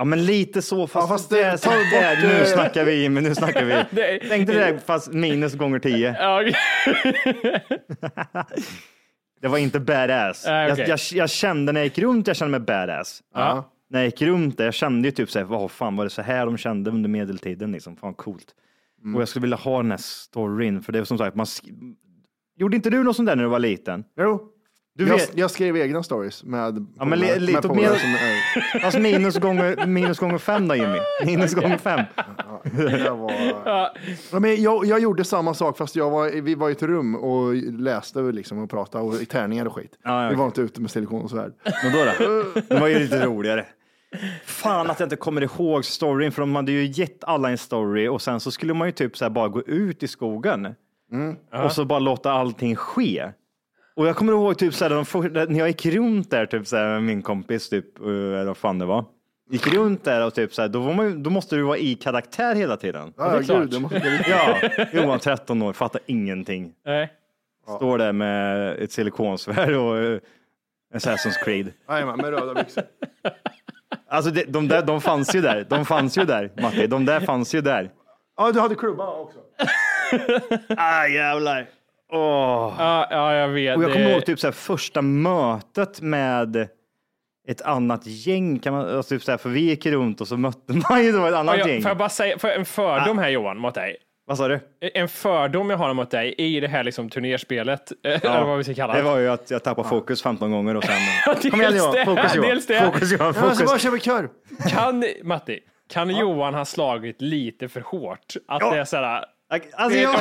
Ja 0.00 0.04
men 0.04 0.24
lite 0.26 0.62
så, 0.62 0.86
fast, 0.86 1.08
fast 1.08 1.30
det, 1.30 1.36
det- 1.50 1.58
ta 1.58 1.70
det, 1.70 1.76
bort, 1.76 2.30
nu 2.30 2.44
snackar 2.46 2.84
vi, 2.84 3.08
men 3.08 3.24
nu 3.24 3.34
snackar 3.34 3.64
vi. 3.64 3.72
Det- 3.90 4.28
Tänkte 4.28 4.52
det 4.52 4.58
där, 4.58 4.78
fast 4.78 5.12
minus 5.12 5.54
gånger 5.54 5.78
tio. 5.78 6.16
Ja. 6.18 6.42
Det 9.40 9.48
var 9.48 9.58
inte 9.58 9.80
badass. 9.80 10.44
Nej, 10.46 10.72
okej. 10.72 10.84
jag, 10.88 10.98
jag, 10.98 11.18
jag 11.18 11.30
kände 11.30 11.72
när 11.72 11.80
jag 11.80 11.86
gick 11.86 11.98
runt, 11.98 12.26
jag 12.26 12.36
kände 12.36 12.50
mig 12.58 12.60
badass. 12.66 13.22
Ja. 13.34 13.72
när 13.90 13.98
jag 13.98 14.06
gick 14.06 14.22
runt 14.22 14.58
där, 14.58 14.64
jag 14.64 14.74
kände 14.74 15.08
ju 15.08 15.12
typ 15.12 15.30
så 15.30 15.38
här, 15.38 15.46
vad 15.46 15.70
fan 15.70 15.96
var 15.96 16.04
det 16.04 16.10
så 16.10 16.22
här 16.22 16.46
de 16.46 16.56
kände 16.56 16.90
under 16.90 17.08
medeltiden 17.08 17.72
liksom? 17.72 17.96
Fan 17.96 18.14
coolt. 18.14 18.54
Mm. 19.02 19.14
Och 19.14 19.20
jag 19.20 19.28
skulle 19.28 19.40
vilja 19.42 19.56
ha 19.56 19.76
den 19.82 19.90
här 19.90 19.98
storyn, 19.98 20.82
för 20.82 20.92
det 20.92 20.98
är 20.98 21.04
som 21.04 21.18
sagt, 21.18 21.36
man 21.36 21.46
Gjorde 22.58 22.76
inte 22.76 22.90
du 22.90 23.02
något 23.02 23.16
sånt 23.16 23.26
där 23.26 23.36
när 23.36 23.42
du 23.44 23.48
var 23.50 23.58
liten? 23.58 24.04
Jo. 24.20 24.40
Du 24.94 25.06
jag, 25.06 25.14
vet- 25.16 25.32
jag 25.38 25.50
skrev 25.50 25.76
egna 25.76 26.02
stories 26.02 26.44
med 26.44 26.86
Ja, 26.98 27.04
men 27.04 27.20
med 27.20 27.42
lite 27.42 27.68
polare 27.68 27.76
mer- 27.90 27.98
som 27.98 28.10
är- 28.10 28.84
Alltså 28.84 29.00
minus 29.00 29.38
gånger, 29.38 29.86
minus 29.86 30.18
gånger 30.18 30.38
fem 30.38 30.68
då 30.68 30.74
Jimmy. 30.74 30.98
Minus 31.26 31.54
gånger 31.54 31.78
fem. 31.78 32.00
Det 32.76 33.10
var... 33.10 33.32
ja, 34.32 34.40
men 34.40 34.62
jag, 34.62 34.84
jag 34.86 35.00
gjorde 35.00 35.24
samma 35.24 35.54
sak 35.54 35.78
fast 35.78 35.96
jag 35.96 36.10
var, 36.10 36.40
vi 36.42 36.54
var 36.54 36.68
i 36.68 36.72
ett 36.72 36.82
rum 36.82 37.14
och 37.16 37.54
läste 37.54 38.20
liksom 38.20 38.58
och 38.58 38.70
pratade 38.70 39.04
och 39.04 39.14
i 39.22 39.26
tärningar 39.26 39.66
och 39.66 39.74
skit. 39.74 39.98
Ja, 40.04 40.24
ja, 40.24 40.30
vi 40.30 40.36
var 40.36 40.46
inte 40.46 40.60
ute 40.60 40.80
med 40.80 40.90
silikon 40.90 41.22
och 41.22 41.30
svärd. 41.30 41.52
Men 41.82 41.92
då 41.92 41.98
då? 42.04 42.60
Det 42.74 42.80
var 42.80 42.88
ju 42.88 42.98
lite 42.98 43.26
roligare. 43.26 43.66
Fan 44.44 44.90
att 44.90 45.00
jag 45.00 45.06
inte 45.06 45.16
kommer 45.16 45.42
ihåg 45.42 45.84
storyn, 45.84 46.32
för 46.32 46.42
de 46.42 46.56
hade 46.56 46.72
ju 46.72 46.84
gett 47.02 47.24
alla 47.24 47.50
en 47.50 47.58
story 47.58 48.08
och 48.08 48.22
sen 48.22 48.40
så 48.40 48.50
skulle 48.50 48.74
man 48.74 48.88
ju 48.88 48.92
typ 48.92 49.16
så 49.16 49.24
här 49.24 49.30
bara 49.30 49.48
gå 49.48 49.62
ut 49.62 50.02
i 50.02 50.08
skogen 50.08 50.74
och 51.64 51.72
så 51.72 51.84
bara 51.84 51.98
låta 51.98 52.32
allting 52.32 52.76
ske. 52.76 53.32
Och 53.96 54.06
jag 54.06 54.16
kommer 54.16 54.32
ihåg 54.32 54.58
typ 54.58 54.74
så 54.74 54.88
när 54.88 55.58
jag 55.58 55.68
gick 55.68 55.86
runt 55.86 56.30
där 56.30 56.46
typ 56.46 56.66
så 56.66 56.76
med 56.76 57.02
min 57.02 57.22
kompis, 57.22 57.68
typ, 57.68 57.98
eh, 58.00 58.06
eller 58.06 58.44
vad 58.44 58.56
fan 58.56 58.78
det 58.78 58.84
var. 58.84 59.04
Gick 59.50 59.74
runt 59.74 60.04
där 60.04 60.26
och 60.26 60.34
typ 60.34 60.54
så 60.54 60.62
här, 60.62 60.68
då, 60.68 60.80
var 60.80 60.94
man, 60.94 61.22
då 61.22 61.30
måste 61.30 61.56
du 61.56 61.62
vara 61.62 61.78
i 61.78 61.94
karaktär 61.94 62.54
hela 62.54 62.76
tiden. 62.76 63.12
Ja, 63.16 63.40
ja, 63.48 63.58
gud, 63.58 63.70
det 63.70 63.80
måste 63.80 64.24
Ja, 64.28 64.56
Johan 64.92 65.18
13 65.18 65.62
år, 65.62 65.72
fattar 65.72 66.00
ingenting. 66.06 66.72
Nej. 66.86 67.12
Står 67.76 67.98
där 67.98 68.12
med 68.12 68.70
ett 68.78 68.92
silikonsvärd 68.92 69.74
och 69.74 69.98
eh, 69.98 70.20
Assassin's 70.94 71.44
Creed. 71.44 71.72
Jajamän, 71.88 72.16
med 72.16 72.30
röda 72.30 72.54
byxor. 72.54 72.84
Alltså 74.08 74.30
det, 74.30 74.44
de, 74.44 74.68
där, 74.68 74.82
de 74.82 75.00
fanns 75.00 75.34
ju 75.34 75.40
där. 75.40 75.66
De 75.68 75.84
fanns 75.84 76.18
ju 76.18 76.24
där, 76.24 76.50
Matti. 76.62 76.86
De 76.86 77.04
där 77.04 77.20
fanns 77.20 77.54
ju 77.54 77.60
där. 77.60 77.90
Ja, 78.36 78.52
du 78.52 78.60
hade 78.60 78.74
klubba 78.74 79.10
också. 79.20 79.38
Ah, 80.76 81.06
jävlar. 81.06 81.66
Åh. 82.12 82.74
Ja, 82.78 83.06
ja, 83.10 83.34
jag 83.34 83.48
vet. 83.48 83.76
Och 83.76 83.82
jag 83.82 83.92
kommer 83.92 84.04
Det- 84.06 84.12
ihåg 84.12 84.26
typ 84.26 84.40
så 84.40 84.46
här, 84.46 84.52
första 84.52 85.02
mötet 85.02 86.00
med 86.00 86.68
ett 87.48 87.62
annat 87.62 88.06
gäng. 88.06 88.58
Kan 88.58 88.72
man, 88.72 88.96
alltså 88.96 89.14
typ 89.14 89.22
så 89.24 89.30
här, 89.30 89.38
för 89.38 89.48
vi 89.48 89.60
gick 89.60 89.86
runt 89.86 90.20
och 90.20 90.28
så 90.28 90.36
mötte 90.36 90.72
man 90.90 91.04
ju 91.04 91.12
då 91.12 91.26
ett 91.26 91.34
annat 91.34 91.58
jag, 91.58 91.68
gäng. 91.68 91.82
får 91.82 91.88
jag 91.90 91.98
bara 91.98 92.08
säga, 92.08 92.36
jag 92.42 92.54
en 92.56 92.64
fördom 92.64 93.18
här 93.18 93.28
Johan 93.28 93.58
mot 93.58 93.74
dig? 93.74 93.96
Vad 94.26 94.38
sa 94.38 94.48
du? 94.48 94.60
En 94.94 95.08
fördom 95.08 95.70
jag 95.70 95.78
har 95.78 95.94
mot 95.94 96.10
dig 96.10 96.34
i 96.38 96.60
det 96.60 96.68
här 96.68 96.84
liksom 96.84 97.10
turnerspelet, 97.10 97.92
eller 98.04 98.44
vad 98.44 98.58
vi 98.58 98.64
ska 98.64 98.74
kalla 98.74 98.94
det 98.94 99.02
var 99.02 99.18
ju 99.18 99.28
att 99.28 99.50
jag 99.50 99.64
tappade 99.64 99.88
fokus 99.88 100.22
15 100.22 100.50
gånger 100.50 100.74
och 100.74 100.84
sen... 100.84 101.50
Kom 101.50 101.60
igen 101.60 101.76
Johan, 101.76 101.92
det, 101.94 102.04
fokus 102.04 102.34
Johan. 102.34 102.48
dels 102.48 102.66
det. 102.66 102.80
Fokus 102.92 103.12
Johan, 103.12 103.26
Ja, 103.26 103.54
så 103.54 103.64
bara 103.64 103.78
fokus. 103.78 104.02
kör. 104.02 104.28
Kan, 104.70 105.04
Matti, 105.22 105.60
kan 105.90 106.16
Johan 106.16 106.54
ha 106.54 106.64
slagit 106.64 107.20
lite 107.22 107.68
för 107.68 107.80
hårt? 107.80 108.34
Att 108.48 108.60
Ja. 108.62 108.70
det 108.70 108.78
är 108.80 108.84
sådär, 108.84 109.24
Alltså, 109.50 109.88
Det- 109.88 110.02
jag, 110.02 110.12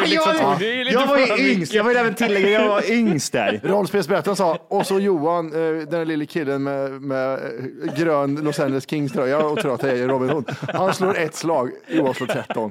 nu 0.00 0.06
liksom- 0.06 0.32
jag, 0.60 0.86
jag 0.92 1.06
var 1.06 1.18
ju 1.38 1.52
yngst, 1.52 1.74
jag 1.74 1.84
vill 1.84 1.96
även 1.96 2.14
tillägga, 2.14 2.48
jag 2.48 2.68
var 2.68 2.90
yngst 2.92 3.32
där. 3.32 3.60
Rollspelsberättaren 3.64 4.36
sa, 4.36 4.58
och 4.68 4.86
så 4.86 4.98
Johan, 5.00 5.46
eh, 5.46 5.52
den 5.60 5.90
där 5.90 6.04
lille 6.04 6.26
killen 6.26 6.62
med, 6.62 6.90
med 7.02 7.32
eh, 7.34 7.94
grön 7.98 8.34
Los 8.36 8.60
Angeles 8.60 8.88
Kings 8.90 9.12
tröja 9.12 9.38
och 9.38 9.58
tror 9.58 9.74
att 9.74 9.80
det 9.80 9.90
är 9.98 10.08
Robin 10.08 10.30
Hood. 10.30 10.50
Han 10.74 10.94
slår 10.94 11.18
ett 11.18 11.34
slag, 11.34 11.70
Johan 11.88 12.14
slår 12.14 12.26
13. 12.26 12.70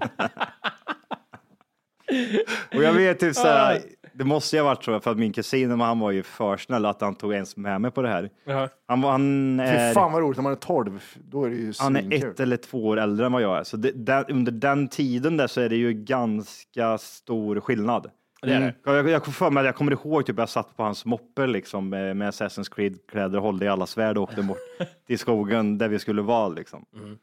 Och 2.76 2.84
jag 2.84 2.93
vet 2.93 3.20
typ 3.20 3.36
såhär, 3.36 3.82
det 4.20 4.26
måste 4.26 4.55
ju 4.55 4.61
ha 4.61 4.70
varit 4.70 4.84
så 4.84 4.99
för 4.99 5.11
att 5.11 5.17
min 5.17 5.34
kusin, 5.34 5.82
han 5.82 5.99
var 5.99 6.11
ju 6.11 6.24
för 6.24 6.57
snäll 6.57 6.86
att 6.86 7.01
han 7.01 7.15
tog 7.15 7.34
ens 7.34 7.57
med 7.57 7.82
mig 7.82 7.91
på 7.91 8.01
det 8.01 8.09
här. 8.09 8.30
Jaha. 8.43 8.70
Han, 8.88 9.01
var- 9.01 9.11
han, 9.11 9.61
Fy 9.65 9.72
är, 9.72 9.93
fan 9.93 10.11
vad 10.11 10.22
roligt 10.22 10.38
när 10.38 10.43
man 10.43 10.51
är 10.51 10.55
12, 10.55 11.03
då 11.15 11.43
är 11.43 11.49
det 11.49 11.55
ju 11.55 11.74
han 11.80 11.95
är 11.95 12.01
svinkul. 12.01 12.30
ett 12.30 12.39
eller 12.39 12.57
två 12.57 12.88
år 12.88 12.99
äldre 12.99 13.26
än 13.26 13.32
vad 13.32 13.41
jag 13.41 13.57
är. 13.57 13.63
Så 13.63 13.78
det, 13.78 13.91
den, 13.91 14.26
under 14.30 14.51
den 14.51 14.88
tiden 14.88 15.38
där 15.38 15.47
så 15.47 15.61
är 15.61 15.70
det 15.70 15.76
ju 15.76 15.93
ganska 15.93 16.97
stor 16.97 17.59
skillnad. 17.59 18.09
Det 18.41 18.53
är 18.53 18.59
det. 18.59 18.74
Jag, 18.91 19.09
jag, 19.09 19.26
för 19.26 19.49
mig, 19.49 19.61
att 19.61 19.65
jag 19.65 19.76
kommer 19.76 19.91
ihåg 19.91 20.26
typ 20.26 20.38
jag 20.38 20.49
satt 20.49 20.78
på 20.78 20.84
hans 20.84 21.05
moppe 21.05 21.47
liksom 21.47 21.89
med, 21.89 22.17
med 22.17 22.30
Assassin's 22.30 22.76
Creed-kläder 22.76 23.38
och 23.38 23.43
hållde 23.43 23.65
i 23.65 23.67
alla 23.67 23.86
svärd 23.86 24.17
och 24.17 24.24
åkte 24.24 24.41
bort 24.41 24.57
till 25.07 25.20
skogen 25.20 25.78
där 25.78 25.88
vi 25.88 25.99
skulle 25.99 26.22
vara 26.22 26.47
liksom. 26.47 26.86
Mm. 26.95 27.17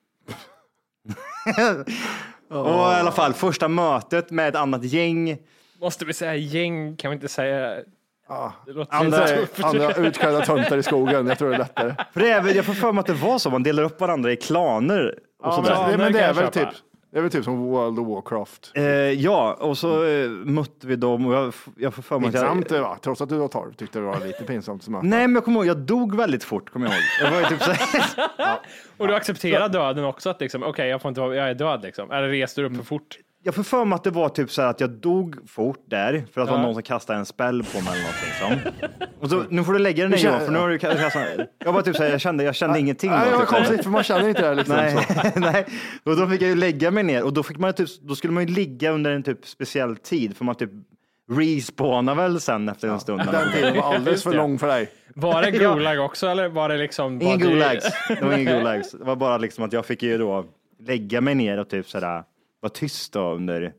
och 2.65 2.93
i 2.93 3.01
alla 3.01 3.13
fall 3.13 3.33
första 3.33 3.69
mötet 3.69 4.31
med 4.31 4.49
ett 4.49 4.57
annat 4.57 4.85
gäng. 4.85 5.39
Måste 5.81 6.05
vi 6.05 6.13
säga 6.13 6.35
gäng, 6.35 6.97
kan 6.97 7.11
vi 7.11 7.15
inte 7.15 7.29
säga? 7.29 7.77
Ja. 8.29 8.53
Andra- 8.89 9.27
Andra, 9.63 9.95
utklädda 9.95 10.41
töntar 10.41 10.77
i 10.79 10.83
skogen, 10.83 11.27
jag 11.27 11.39
tror 11.39 11.49
det 11.49 11.55
är 11.55 11.59
lättare. 11.59 11.95
För 12.13 12.21
det 12.21 12.31
är, 12.31 12.43
väl- 12.43 12.57
jag 12.57 12.65
får 12.65 12.73
för 12.75 12.93
mig 12.93 13.01
att 13.01 13.07
det 13.07 13.13
var 13.13 13.39
så, 13.39 13.51
man 13.51 13.63
delar 13.63 13.83
upp 13.83 14.01
varandra 14.01 14.33
i 14.33 14.37
klaner 14.37 15.07
och 15.43 15.47
Ja, 15.49 15.53
sådär. 15.53 15.77
men, 15.81 15.91
det, 15.91 15.97
men 15.99 16.13
det 16.13 16.21
är 16.21 16.33
väl 16.35 16.49
typ, 16.51 16.69
det 17.13 17.19
är 17.19 17.23
väl 17.23 17.31
typ 17.31 17.45
som 17.45 17.67
World 17.67 17.99
of 17.99 18.09
Warcraft. 18.09 18.73
Eh, 18.75 18.85
ja, 18.85 19.55
och 19.61 19.79
så 19.79 20.05
eh, 20.07 20.29
mötte 20.31 20.87
vi 20.87 20.97
dem 20.97 21.27
och 21.27 21.35
jag, 21.35 21.53
jag 21.77 21.95
får 21.95 22.03
för 22.03 22.19
mig 22.19 22.29
att 22.29 22.33
Pinsamt 22.35 22.71
jag... 22.71 22.79
det 22.81 22.83
var, 22.83 22.97
trots 22.97 23.21
att 23.21 23.29
du 23.29 23.37
var 23.37 23.49
12 23.49 23.73
tyckte 23.73 23.99
det 23.99 24.05
var 24.05 24.21
lite 24.27 24.45
pinsamt. 24.45 24.83
Som 24.83 24.95
att- 24.95 25.03
Nej, 25.05 25.27
men 25.27 25.35
jag 25.35 25.45
kommer 25.45 25.61
ihåg, 25.61 25.67
jag 25.67 25.77
dog 25.79 26.17
väldigt 26.17 26.45
fort, 26.45 26.71
kommer 26.71 26.87
jag 26.87 26.95
ihåg. 26.95 27.03
Jag 27.23 27.31
var 27.31 27.39
ju 27.41 27.57
typ 27.57 27.63
så 27.63 27.71
här, 27.71 28.59
Och 28.97 29.09
du 29.09 29.15
accepterar 29.15 29.69
döden 29.69 30.05
också, 30.05 30.31
att 30.31 30.41
liksom, 30.41 30.63
okej, 30.63 30.89
jag 30.89 31.03
får 31.03 31.09
inte 31.09 31.21
vara, 31.21 31.37
jag 31.37 31.51
är 31.51 31.55
död 31.55 31.83
liksom. 31.83 32.11
Eller 32.11 32.29
reste 32.29 32.61
du 32.61 32.67
upp 32.67 32.77
för 32.77 32.85
fort? 32.85 33.19
Jag 33.47 33.55
får 33.55 33.63
för 33.63 33.85
mig 33.85 33.97
att 33.97 34.05
det 34.05 34.11
var 34.11 34.29
typ 34.29 34.51
så 34.51 34.63
här 34.63 34.69
att 34.69 34.81
jag 34.81 34.91
dog 34.91 35.37
fort 35.49 35.85
där 35.87 36.25
för 36.33 36.41
att 36.41 36.47
det 36.47 36.53
Ja. 36.53 36.57
var 36.57 36.63
någon 36.63 36.75
som 36.75 36.83
kastade 36.83 37.19
en 37.19 37.27
spell 37.27 37.63
på 37.63 37.81
mig 37.81 37.93
eller 37.93 38.51
någonting 38.51 38.73
som. 38.91 38.99
Och 39.21 39.31
så, 39.31 39.45
nu 39.51 39.65
får 39.65 39.73
du 39.73 39.79
lägga 39.79 40.09
den 40.09 40.19
känner- 40.19 40.35
Johan, 40.35 40.47
för 40.47 40.53
nu 40.53 40.59
har 40.59 40.69
du 40.69 40.79
kastat. 40.79 41.23
Jag 41.65 41.73
var 41.73 41.83
typ 41.83 41.97
så 41.97 42.03
här, 42.03 42.11
jag 42.11 42.21
kände, 42.21 42.45
jag 42.45 42.55
kände 42.55 42.79
ingenting. 42.81 43.11
Nej, 43.11 43.21
då, 43.25 43.31
det 43.31 43.37
var 43.37 43.41
typ 43.45 43.55
konstigt 43.55 43.83
för 43.83 43.91
man 43.91 44.03
känner 44.03 44.29
inte 44.29 44.41
det 44.41 44.47
här 44.49 44.55
liksom. 44.55 44.77
Nej, 44.77 45.33
Så. 45.35 45.41
nej. 45.41 45.67
Och 46.05 46.17
då 46.17 46.27
fick 46.27 46.43
jag 46.43 46.49
ju 46.49 46.55
lägga 46.55 46.91
mig 46.91 47.03
ner 47.03 47.23
och 47.25 47.33
då, 47.33 47.43
fick 47.43 47.59
man 47.59 47.73
typ, 47.73 47.89
då 48.03 48.15
skulle 48.17 48.33
man 48.33 48.47
ju 48.47 48.55
ligga 48.55 48.91
under 48.91 49.11
en 49.13 49.23
typ 49.23 49.47
speciell 49.47 49.97
tid 49.97 50.37
för 50.37 50.45
man 50.45 50.55
typ 50.55 50.71
respawnar 51.31 52.15
väl 52.15 52.41
sen 52.41 52.69
efter 52.69 52.89
en 52.89 53.01
stund. 53.01 53.23
Den 53.33 53.53
tiden 53.53 53.77
var 53.77 53.83
alldeles 53.95 54.23
för 54.23 54.33
lång 54.35 54.59
för 54.59 54.67
dig. 54.67 54.89
Var 55.15 55.43
det 55.43 55.51
gulag 55.51 56.05
också 56.05 56.27
eller 56.27 56.49
var 56.49 56.69
det 56.69 56.77
liksom? 56.77 57.23
Ingen 57.23 57.39
gulags. 57.39 57.87
Det 58.09 58.23
var 58.25 58.33
ingen 58.33 58.57
gulags. 58.59 58.91
Det 58.93 59.05
var 59.05 59.17
bara 59.17 59.39
liksom 59.39 59.65
att 59.65 59.73
jag 59.73 59.87
fick 59.87 60.03
ju 60.03 60.19
då 60.19 60.45
lägga 60.87 61.21
mig 61.21 61.35
ner 61.35 61.59
och 61.59 61.69
typ 61.69 61.89
sådär 61.89 62.23
vara 62.67 62.73
tyst 62.73 63.13
då 63.13 63.33
under 63.33 63.73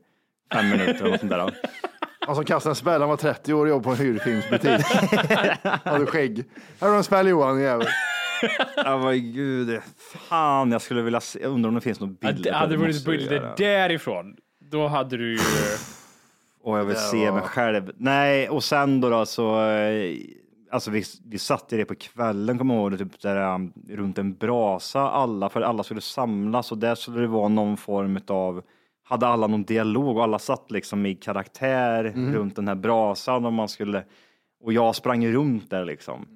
fem 0.52 0.70
minuter 0.70 0.94
eller 0.94 1.10
något 1.10 1.20
sånt 1.20 1.30
där. 1.32 1.54
Han 2.26 2.34
som 2.34 2.44
kastade 2.44 2.70
en 2.70 2.76
spel, 2.76 3.00
han 3.00 3.08
var 3.08 3.16
30 3.16 3.52
år 3.54 3.64
och 3.64 3.68
jobbade 3.68 3.84
på 3.96 4.02
en 4.02 4.08
hyrfilmsbutik. 4.08 4.86
Hade 5.84 6.06
skägg. 6.06 6.44
Här 6.80 6.88
har 6.88 6.92
du 6.92 6.96
en 6.96 7.04
spel 7.04 7.28
Johan, 7.28 7.60
jävel. 7.60 7.86
Ja 8.76 8.98
men 8.98 9.32
gud, 9.32 9.80
fan 9.96 10.72
jag 10.72 10.82
skulle 10.82 11.02
vilja 11.02 11.20
se, 11.20 11.42
jag 11.42 11.52
undrar 11.52 11.68
om 11.68 11.74
det 11.74 11.80
finns 11.80 12.00
några 12.00 12.14
bilder 12.20 12.52
hade 12.52 12.76
det. 12.76 12.92
det 12.92 13.04
bilder 13.04 13.54
därifrån. 13.56 14.36
Då 14.58 14.86
hade 14.86 15.16
du 15.16 15.32
ju... 15.32 15.38
Och 16.62 16.78
jag 16.78 16.84
vill 16.84 16.96
se 16.96 17.30
var- 17.30 17.38
mig 17.38 17.48
själv. 17.48 17.92
Nej, 17.96 18.48
och 18.48 18.64
sen 18.64 19.00
då, 19.00 19.10
då 19.10 19.26
så, 19.26 19.66
eh, 19.66 20.16
alltså 20.70 20.90
vi, 20.90 21.04
vi 21.24 21.38
satt 21.38 21.72
i 21.72 21.76
det 21.76 21.84
på 21.84 21.94
kvällen, 21.94 22.58
kommer 22.58 22.74
jag 22.74 22.80
ihåg, 22.80 22.92
det, 22.92 22.98
typ 22.98 23.20
där, 23.20 23.54
um, 23.54 23.72
runt 23.88 24.18
en 24.18 24.34
brasa 24.34 25.00
alla, 25.00 25.48
för 25.48 25.60
alla 25.60 25.82
skulle 25.82 26.00
samlas 26.00 26.72
och 26.72 26.78
där 26.78 26.94
skulle 26.94 27.20
det 27.20 27.26
vara 27.26 27.48
någon 27.48 27.76
form 27.76 28.20
av 28.26 28.62
hade 29.08 29.26
alla 29.26 29.46
någon 29.46 29.64
dialog 29.64 30.16
och 30.16 30.22
alla 30.22 30.38
satt 30.38 30.70
liksom 30.70 31.06
i 31.06 31.14
karaktär 31.14 32.04
runt 32.34 32.56
den 32.56 32.68
här 32.68 32.74
brasan 32.74 33.44
och 33.44 33.52
man 33.52 33.68
skulle, 33.68 34.04
och 34.64 34.72
jag 34.72 34.94
sprang 34.94 35.26
runt 35.28 35.70
där 35.70 35.84
liksom. 35.84 36.26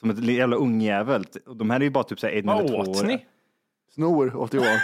Som 0.00 0.10
ett 0.10 0.24
jävla 0.24 0.56
ungjävel. 0.56 1.24
Och 1.46 1.56
de 1.56 1.70
här 1.70 1.80
är 1.80 1.84
ju 1.84 1.90
bara 1.90 2.04
typ 2.04 2.20
så 2.20 2.26
här 2.26 2.34
en 2.34 2.48
eller 2.48 2.62
Vad 2.62 2.68
två 2.68 2.76
åt 2.76 2.88
år. 3.02 3.06
ni? 3.06 3.26
Snor 3.94 4.36
åt 4.36 4.54
Johan. 4.54 4.66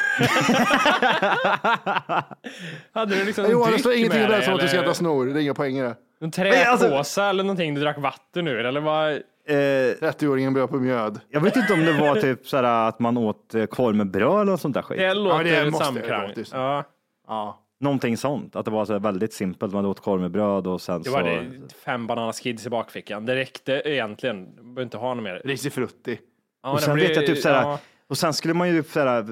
Hade 2.93 3.15
du 3.15 3.25
liksom 3.25 3.51
Johan, 3.51 3.73
det 3.73 3.79
står 3.79 3.93
ingenting 3.93 4.21
där 4.21 4.29
dig, 4.29 4.43
som 4.43 4.55
att 4.55 4.61
du 4.61 4.69
ska 4.69 4.83
äta 4.83 4.95
snor. 4.95 5.27
Det 5.27 5.41
är 5.41 5.43
inga 5.43 5.55
poäng 5.55 5.79
i 5.79 5.83
det. 5.83 5.97
En 6.21 6.27
alltså- 6.69 6.89
träpåse 6.89 7.23
eller 7.23 7.45
någonting? 7.45 7.75
Du 7.75 7.81
drack 7.81 7.99
vatten 7.99 8.49
ur 8.49 8.65
eller 8.67 8.81
vad? 8.81 9.13
Eh, 9.13 9.55
30-åringen 10.01 10.55
börjar 10.55 10.67
på 10.67 10.77
mjöd. 10.77 11.21
jag 11.29 11.41
vet 11.41 11.57
inte 11.57 11.73
om 11.73 11.85
det 11.85 11.93
var 11.93 12.15
typ 12.17 12.47
så 12.47 12.57
här 12.57 12.89
att 12.89 12.99
man 12.99 13.17
åt 13.19 13.55
eh, 13.55 13.65
korv 13.67 13.97
med 13.97 14.11
bröd 14.11 14.41
eller 14.43 14.57
sånt 14.57 14.75
där 14.75 14.83
skit. 14.83 14.99
Det 14.99 15.15
låter 15.15 15.45
det 15.45 15.71
måste 15.71 15.85
samklang. 15.85 16.29
det 16.35 16.37
låta. 16.37 16.57
Ja, 16.57 16.85
Ja. 17.29 17.65
Någonting 17.81 18.17
sånt, 18.17 18.57
att 18.57 18.65
det 18.65 18.71
var 18.71 18.85
så 18.85 18.99
väldigt 18.99 19.33
simpelt. 19.33 19.73
Man 19.73 19.87
åt 19.87 20.01
korv 20.01 20.21
med 20.21 20.31
bröd 20.31 20.67
och 20.67 20.81
sen 20.81 21.03
det 21.03 21.11
så... 21.11 21.17
var 21.17 21.23
det 21.23 21.75
fem 21.85 22.07
bananas 22.07 22.41
kids 22.41 22.67
i 22.67 22.71
bakfickan. 22.71 23.27
Det 23.27 23.37
räckte 23.37 23.83
egentligen. 23.85 24.57
Du 24.57 24.63
behöver 24.63 24.83
inte 24.83 24.97
ha 24.97 25.15
något 25.15 25.25
mer. 25.25 25.43
Risifrutti. 25.45 26.19
Ja, 26.63 26.73
och 26.73 26.81
sen 26.81 26.95
blir- 26.95 27.09
vet 27.09 27.17
jag 27.17 27.27
typ 27.27 27.39
så 27.39 27.49
här, 27.49 27.63
ja. 27.63 27.79
och 28.09 28.19
sen 28.19 28.33
skulle 28.35 28.55
man 28.55 28.69
ju 28.69 28.83
så 28.83 29.01
här, 29.01 29.25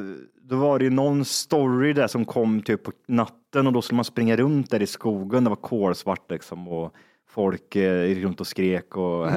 då 0.42 0.56
var 0.56 0.78
det 0.78 0.84
ju 0.84 0.90
någon 0.90 1.24
story 1.24 1.92
där 1.92 2.06
som 2.06 2.24
kom 2.24 2.62
typ 2.62 2.82
på 2.82 2.92
natten 3.08 3.66
och 3.66 3.72
då 3.72 3.82
skulle 3.82 3.96
man 3.96 4.04
springa 4.04 4.36
runt 4.36 4.70
där 4.70 4.82
i 4.82 4.86
skogen. 4.86 5.44
Det 5.44 5.50
var 5.50 5.56
kolsvart 5.56 6.30
liksom 6.30 6.68
och 6.68 6.94
folk 7.28 7.76
eh, 7.76 8.04
gick 8.04 8.24
runt 8.24 8.40
och 8.40 8.46
skrek 8.46 8.96
och 8.96 9.30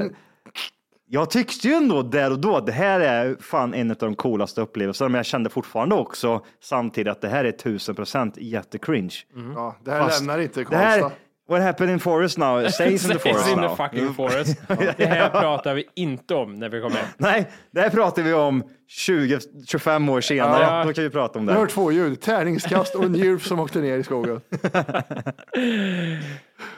Jag 1.12 1.30
tyckte 1.30 1.68
ju 1.68 1.74
ändå 1.74 2.02
där 2.04 2.32
och 2.32 2.40
då 2.40 2.56
att 2.58 2.66
det 2.66 2.72
här 2.72 3.00
är 3.00 3.38
fan 3.42 3.74
en 3.74 3.92
av 3.92 3.98
de 3.98 4.16
coolaste 4.16 4.62
upplevelserna, 4.62 5.10
men 5.10 5.20
jag 5.20 5.26
kände 5.26 5.50
fortfarande 5.50 5.96
också 5.96 6.42
samtidigt 6.64 7.12
att 7.12 7.22
det 7.22 7.28
här 7.30 7.46
är 7.46 7.52
tusen 7.52 7.96
procent 7.96 8.38
jättecringe. 8.38 9.10
Ja, 9.56 9.76
det 9.86 9.92
här 9.92 10.00
Fast 10.04 10.20
lämnar 10.22 10.40
inte 10.40 10.64
det 10.64 10.76
här, 10.78 11.00
Karlstad. 11.00 11.18
What 11.50 11.62
happened 11.62 11.94
in 11.94 12.00
forest 12.00 12.38
now 12.38 12.68
stays 12.70 13.06
in 13.06 13.12
the 13.12 13.20
forest 13.20 13.50
in 13.50 13.56
now. 13.60 13.70
the 13.70 13.76
fucking 13.84 14.14
forest. 14.14 14.62
Det 14.98 15.06
här 15.06 15.30
pratar 15.30 15.74
vi 15.74 15.84
inte 15.96 16.36
om 16.36 16.56
när 16.56 16.70
vi 16.70 16.82
kommer 16.82 16.96
hem. 16.96 17.08
Nej, 17.18 17.50
det 17.72 17.82
här 17.82 17.90
pratar 17.90 18.22
vi 18.22 18.34
om 18.34 18.64
20-25 19.08 20.12
år 20.12 20.22
senare. 20.22 20.64
Ja. 20.64 20.84
Då 20.86 20.94
kan 20.94 21.04
vi 21.04 21.10
prata 21.10 21.40
om 21.40 21.46
Jag 21.48 21.54
har 21.54 21.56
det. 21.56 21.62
hört 21.62 21.72
två 21.72 21.92
ljud, 21.92 22.22
tärningskast 22.22 22.96
och 22.96 23.04
en 23.04 23.16
djur 23.16 23.38
som 23.40 23.60
åkte 23.60 23.80
ner 23.82 23.98
i 23.98 24.04
skogen. 24.04 24.42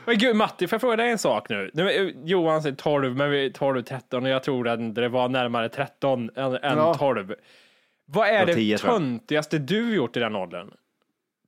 Men 0.06 0.18
gud 0.18 0.36
Matti, 0.36 0.68
får 0.68 0.76
jag 0.76 0.82
fråga 0.82 0.96
dig 0.96 1.10
en 1.12 1.18
sak 1.18 1.50
nu? 1.50 1.72
nu 1.74 2.16
Johan 2.26 2.62
säger 2.62 2.76
12, 2.76 3.16
men 3.16 3.30
vi 3.32 3.52
12, 3.52 3.82
13 3.84 4.24
och 4.24 4.30
jag 4.30 4.44
tror 4.44 4.68
att 4.68 4.96
det 4.96 5.10
var 5.10 5.30
närmare 5.30 5.70
13 5.70 6.30
än, 6.36 6.56
än 6.56 6.78
Ja. 6.78 6.94
12. 6.94 7.34
Vad 8.06 8.28
är 8.28 8.34
Ja, 8.34 8.46
det 8.46 8.54
10 8.56 8.78
tror 8.78 8.92
jag. 8.92 9.00
töntigaste 9.02 9.58
du 9.58 9.96
gjort 9.96 10.18
i 10.18 10.20
den 10.20 10.36
åldern? 10.36 10.72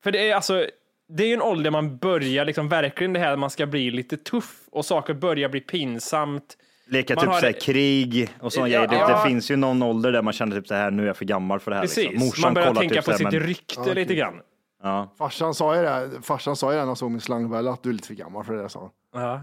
För 0.04 0.12
det 0.12 0.30
är 0.30 0.36
alltså, 0.36 0.66
det 1.10 1.24
är 1.24 1.28
ju 1.28 1.34
en 1.34 1.42
ålder 1.42 1.72
man 1.72 1.98
börjar 1.98 2.46
liksom 2.46 2.70
verkligen 2.70 3.14
det 3.14 3.20
här 3.20 3.36
man 3.36 3.50
ska 3.50 3.66
bli 3.66 3.92
lite 3.92 4.18
tuff 4.18 4.60
och 4.72 4.86
saker 4.86 5.14
börjar 5.14 5.50
bli 5.50 5.60
pinsamt. 5.62 6.58
Leka 6.88 7.16
Man 7.16 7.24
typ 7.24 7.32
har- 7.34 7.40
så 7.40 7.46
här, 7.46 7.54
krig 7.54 8.30
och 8.40 8.54
sådana 8.54 8.70
Ja, 8.70 8.86
grejer. 8.86 9.06
Det, 9.06 9.12
ja. 9.12 9.18
det 9.24 9.30
finns 9.30 9.52
ju 9.52 9.56
någon 9.56 9.84
ålder 9.84 10.12
där 10.12 10.22
man 10.22 10.34
känner 10.34 10.56
typ 10.56 10.68
så 10.68 10.74
här, 10.76 10.92
nu 10.92 11.04
är 11.04 11.08
jag 11.08 11.18
för 11.18 11.26
gammal 11.26 11.60
för 11.60 11.72
det 11.72 11.76
här. 11.78 11.84
Precis, 11.84 12.10
Liksom. 12.12 12.42
Man 12.42 12.54
börjar 12.54 12.74
tänka 12.76 12.96
typ 12.96 13.06
på 13.06 13.12
här, 13.12 13.18
sitt 13.18 13.32
men- 13.32 13.40
rykte 13.40 13.94
lite 13.94 14.16
grann. 14.16 14.34
Ja. 14.84 15.14
Farsan 15.18 15.54
sa 15.54 15.76
ju 15.76 15.82
det, 15.82 16.22
farsan 16.22 16.56
sa 16.56 16.72
ju 16.72 16.76
det 16.76 16.82
när 16.82 16.88
han 16.88 16.96
såg 16.96 17.12
min 17.12 17.22
slangbälla 17.22 17.72
att 17.72 17.84
du 17.84 17.90
är 17.90 17.94
lite 17.94 18.08
för 18.08 18.14
gammal 18.14 18.44
för 18.44 18.54
det 18.54 18.62
där 18.62 18.68
sa 18.68 18.80
han. 19.12 19.22
Ja. 19.22 19.42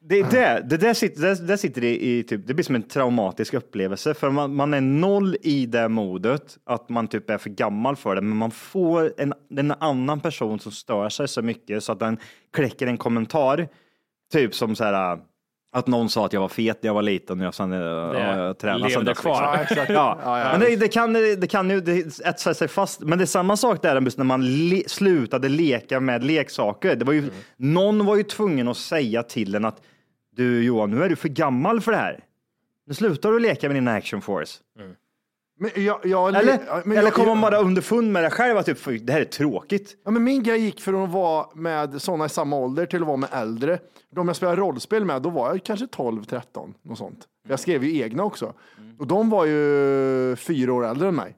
Det, 0.00 0.22
det, 0.22 0.62
det, 0.68 0.76
där 0.76 0.94
sitter, 0.94 1.22
det, 1.22 1.46
där 1.46 1.56
sitter 1.56 1.80
det 1.80 2.04
i, 2.04 2.22
typ, 2.22 2.46
det 2.46 2.54
blir 2.54 2.64
som 2.64 2.74
en 2.74 2.82
traumatisk 2.82 3.54
upplevelse 3.54 4.14
för 4.14 4.30
man, 4.30 4.54
man 4.54 4.74
är 4.74 4.80
noll 4.80 5.36
i 5.42 5.66
det 5.66 5.88
modet 5.88 6.58
att 6.64 6.88
man 6.88 7.08
typ 7.08 7.30
är 7.30 7.38
för 7.38 7.50
gammal 7.50 7.96
för 7.96 8.14
det, 8.14 8.20
men 8.20 8.36
man 8.36 8.50
får 8.50 9.12
en, 9.16 9.34
en 9.56 9.72
annan 9.72 10.20
person 10.20 10.58
som 10.58 10.72
stör 10.72 11.08
sig 11.08 11.28
så 11.28 11.42
mycket 11.42 11.84
så 11.84 11.92
att 11.92 11.98
den 11.98 12.18
kläcker 12.52 12.86
en 12.86 12.96
kommentar, 12.96 13.68
typ 14.32 14.54
som 14.54 14.76
så 14.76 14.84
här 14.84 15.18
att 15.72 15.86
någon 15.86 16.10
sa 16.10 16.26
att 16.26 16.32
jag 16.32 16.40
var 16.40 16.48
fet 16.48 16.82
när 16.82 16.88
jag 16.88 16.94
var 16.94 17.02
liten 17.02 17.40
och 17.40 17.46
jag 17.46 17.54
sen 17.54 17.72
ja, 17.72 18.36
jag 18.36 18.58
tränade 18.58 18.78
levde 18.78 18.94
sen 18.94 19.04
dess, 19.04 19.18
kvar. 19.18 19.32
liksom. 19.32 19.54
Ja, 19.54 19.62
exakt. 19.62 19.90
Ja. 19.90 20.18
Ja, 20.24 20.38
ja. 20.40 20.52
Men 20.52 20.60
det, 20.60 20.76
det, 20.76 20.88
kan, 20.88 21.12
det 21.12 21.50
kan 21.50 21.70
ju 21.70 21.80
det 21.80 22.20
etsar 22.24 22.52
sig 22.52 22.68
fast. 22.68 23.00
Men 23.00 23.18
det 23.18 23.24
är 23.24 23.26
samma 23.26 23.56
sak 23.56 23.82
där 23.82 24.00
när 24.00 24.24
man 24.24 24.68
le, 24.68 24.82
slutade 24.86 25.48
leka 25.48 26.00
med 26.00 26.24
leksaker. 26.24 26.96
Det 26.96 27.04
var 27.04 27.12
ju, 27.12 27.30
Någon 27.56 28.06
var 28.06 28.16
ju 28.16 28.22
tvungen 28.22 28.68
att 28.68 28.76
säga 28.76 29.22
till 29.22 29.54
en 29.54 29.64
att 29.64 29.82
du 30.36 30.64
Johan, 30.64 30.90
nu 30.90 31.02
är 31.02 31.08
du 31.08 31.16
för 31.16 31.28
gammal 31.28 31.80
för 31.80 31.92
det 31.92 31.98
här. 31.98 32.24
Nu 32.86 32.94
slutar 32.94 33.32
du 33.32 33.38
leka 33.40 33.68
med 33.68 33.76
din 33.76 33.88
action 33.88 34.20
force. 34.20 34.58
Men 35.60 35.70
jag, 35.74 35.98
jag, 36.04 36.36
Eller, 36.36 36.58
ja, 36.66 36.82
men 36.84 36.98
eller 36.98 37.10
kommer 37.10 37.28
man 37.34 37.40
bara 37.40 37.58
underfund 37.58 38.12
med 38.12 38.22
det 38.24 38.30
själv 38.30 38.58
att 38.58 38.66
typ, 38.66 38.78
"Fy, 38.78 38.98
det 38.98 39.12
här 39.12 39.20
är 39.20 39.24
tråkigt. 39.24 39.96
Ja, 40.04 40.10
men 40.10 40.24
min 40.24 40.42
grej 40.42 40.60
gick 40.60 40.80
från 40.80 41.04
att 41.04 41.10
vara 41.12 41.46
med 41.54 42.02
sådana 42.02 42.26
i 42.26 42.28
samma 42.28 42.56
ålder 42.56 42.86
till 42.86 43.00
att 43.02 43.06
vara 43.06 43.16
med 43.16 43.28
äldre. 43.32 43.78
De 44.10 44.26
jag 44.26 44.36
spelade 44.36 44.56
rollspel 44.60 45.04
med, 45.04 45.22
då 45.22 45.30
var 45.30 45.48
jag 45.50 45.64
kanske 45.64 45.86
12, 45.86 46.24
13, 46.24 46.74
något 46.82 46.98
sånt. 46.98 47.18
Jag 47.48 47.60
skrev 47.60 47.84
ju 47.84 48.00
egna 48.02 48.24
också. 48.24 48.52
Och 48.98 49.06
de 49.06 49.30
var 49.30 49.44
ju 49.44 50.36
fyra 50.36 50.72
år 50.72 50.86
äldre 50.86 51.08
än 51.08 51.14
mig. 51.14 51.36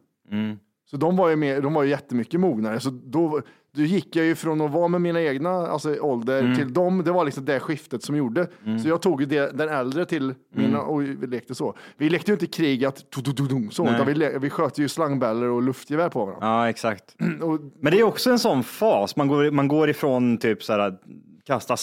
Så 0.90 0.96
de 0.96 1.16
var 1.16 1.28
ju, 1.28 1.36
mer, 1.36 1.60
de 1.60 1.74
var 1.74 1.82
ju 1.82 1.90
jättemycket 1.90 2.40
mognare. 2.40 2.80
Så 2.80 2.90
då, 2.90 3.42
då 3.72 3.82
gick 3.82 4.16
jag 4.16 4.26
ju 4.26 4.34
från 4.34 4.60
att 4.60 4.70
vara 4.70 4.88
med 4.88 5.00
mina 5.00 5.22
egna 5.22 5.50
alltså, 5.50 5.96
ålder 6.00 6.40
Mm. 6.42 6.56
till 6.56 6.72
dem. 6.72 7.02
Det 7.04 7.12
var 7.12 7.24
liksom 7.24 7.44
det 7.44 7.60
skiftet 7.60 8.02
som 8.02 8.16
gjorde. 8.16 8.46
Så 8.82 8.88
jag 8.88 9.02
tog 9.02 9.28
det, 9.28 9.58
den 9.58 9.68
äldre 9.68 10.04
till 10.04 10.34
mina 10.54 10.80
och 10.82 11.02
vi 11.02 11.26
lekte 11.26 11.54
så. 11.54 11.74
Vi 11.96 12.10
lekte 12.10 12.30
ju 12.30 12.34
inte 12.34 12.46
krig 12.46 12.84
att 12.84 12.96
tu- 13.10 13.20
tu- 13.22 13.32
tu- 13.48 13.70
så, 13.70 13.84
utan 13.84 14.06
vi, 14.06 14.14
le- 14.14 14.38
vi 14.38 14.50
sköt 14.50 14.78
ju 14.78 14.88
slangbällor 14.88 15.48
och 15.48 15.62
luftgevär 15.62 16.08
på 16.08 16.24
varandra. 16.24 16.46
Ja, 16.46 16.68
exakt. 16.68 17.04
Och, 17.42 17.58
Men 17.80 17.92
det 17.92 17.98
är 18.00 18.04
också 18.04 18.30
en 18.30 18.38
sån 18.38 18.62
fas. 18.64 19.16
Man 19.16 19.28
går, 19.28 19.50
man 19.50 19.68
går 19.68 19.90
ifrån 19.90 20.38
typ 20.38 20.62
så 20.62 20.72
här, 20.72 20.78
att 20.78 21.02
kasta 21.46 21.76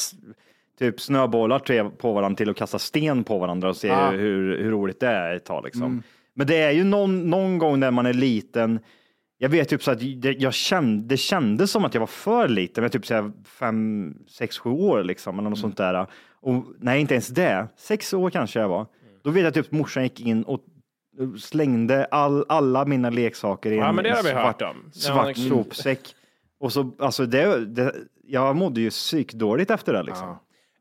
typ 0.79 1.01
snöbollar 1.01 1.89
på 1.89 2.13
varandra 2.13 2.35
till 2.37 2.49
att 2.49 2.55
kasta 2.57 2.79
sten 2.79 3.23
på 3.23 3.39
varandra 3.39 3.69
och 3.69 3.75
se 3.77 3.87
Ja. 3.87 4.09
hur, 4.09 4.57
hur 4.63 4.71
roligt 4.71 4.99
det 4.99 5.07
är 5.07 5.35
ett 5.35 5.45
tag. 5.45 5.63
Liksom. 5.65 5.83
Mm. 5.83 6.03
Men 6.33 6.47
det 6.47 6.57
är 6.57 6.71
ju 6.71 6.83
någon, 6.83 7.29
någon 7.29 7.57
gång 7.57 7.79
när 7.79 7.91
man 7.91 8.05
är 8.05 8.13
liten. 8.13 8.79
Jag 9.37 9.49
vet 9.49 9.69
typ 9.69 9.83
så 9.83 9.91
att 9.91 9.99
det, 9.99 10.31
jag 10.31 10.53
kände, 10.53 11.07
det 11.07 11.17
kändes 11.17 11.71
som 11.71 11.85
att 11.85 11.93
jag 11.93 11.99
var 11.99 12.07
för 12.07 12.47
liten, 12.47 12.81
men 12.81 12.91
typ 12.91 13.05
så 13.05 13.13
här 13.13 13.31
fem, 13.45 14.13
sex, 14.29 14.57
sju 14.59 14.69
år 14.69 15.03
liksom, 15.03 15.35
eller 15.35 15.41
Mm. 15.41 15.49
något 15.49 15.59
sånt 15.59 15.77
där. 15.77 16.07
Och, 16.41 16.65
nej, 16.79 17.01
inte 17.01 17.13
ens 17.13 17.27
det. 17.27 17.67
Sex 17.77 18.13
år 18.13 18.29
kanske 18.29 18.59
jag 18.59 18.69
var. 18.69 18.85
Då 19.23 19.29
vet 19.29 19.43
jag 19.43 19.53
typ 19.53 19.71
morsan 19.71 20.03
gick 20.03 20.19
in 20.19 20.43
och 20.43 20.59
slängde 21.39 22.05
all, 22.05 22.45
alla 22.49 22.85
mina 22.85 23.09
leksaker 23.09 23.71
i 23.71 23.75
Ja, 23.77 23.89
en 23.89 23.95
men 23.95 24.03
det 24.03 24.09
har 24.09 24.23
vi 24.23 24.29
svart, 24.29 24.43
hört 24.45 24.61
om. 24.61 24.91
Ja, 24.93 24.99
svart 24.99 25.37
mm. 25.37 25.49
sopsäck. 25.49 26.15
Och 26.59 26.73
så, 26.73 26.91
alltså 26.99 27.25
det, 27.25 27.65
det, 27.65 27.95
jag 28.27 28.55
mådde 28.55 28.81
ju 28.81 28.89
psykdåligt 28.89 29.71
efter 29.71 29.93
det 29.93 30.03
liksom. 30.03 30.35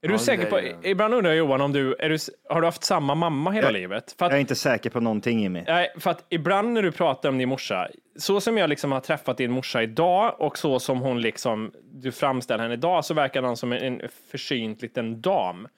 Är 0.08 0.12
du 0.12 0.18
säker 0.18 0.46
på, 0.46 0.60
ibland 0.88 1.14
undrar 1.14 1.30
jag 1.30 1.38
Johan 1.38 1.60
om 1.60 1.72
du, 1.72 1.96
är 1.98 2.08
du, 2.08 2.18
har 2.48 2.60
du 2.60 2.66
haft 2.66 2.84
samma 2.84 3.14
mamma 3.14 3.50
hela 3.50 3.66
Jag- 3.66 3.72
livet? 3.72 4.14
För 4.18 4.26
att, 4.26 4.32
Jag 4.32 4.36
är 4.36 4.40
inte 4.40 4.54
säker 4.54 4.90
på 4.90 5.00
någonting 5.00 5.44
i 5.44 5.48
mig. 5.48 5.64
nej, 5.66 5.92
för 5.98 6.10
att 6.10 6.24
ibland 6.28 6.72
när 6.72 6.82
du 6.82 6.92
pratar 6.92 7.28
om 7.28 7.38
din 7.38 7.48
morsa, 7.48 7.88
så 8.16 8.40
som 8.40 8.58
jag 8.58 8.70
liksom 8.70 8.92
har 8.92 9.00
träffat 9.00 9.36
din 9.36 9.50
morsa 9.50 9.82
idag 9.82 10.40
och 10.40 10.58
så 10.58 10.80
som 10.80 10.98
hon 11.00 11.20
liksom, 11.20 11.72
du 11.92 12.12
framställer 12.12 12.62
henne 12.62 12.74
idag 12.74 13.04
så 13.04 13.14
verkar 13.14 13.42
hon 13.42 13.56
som 13.56 13.72
en, 13.72 13.82
en 13.82 14.00
försynt 14.30 14.82
liten 14.82 15.20
dam. 15.20 15.68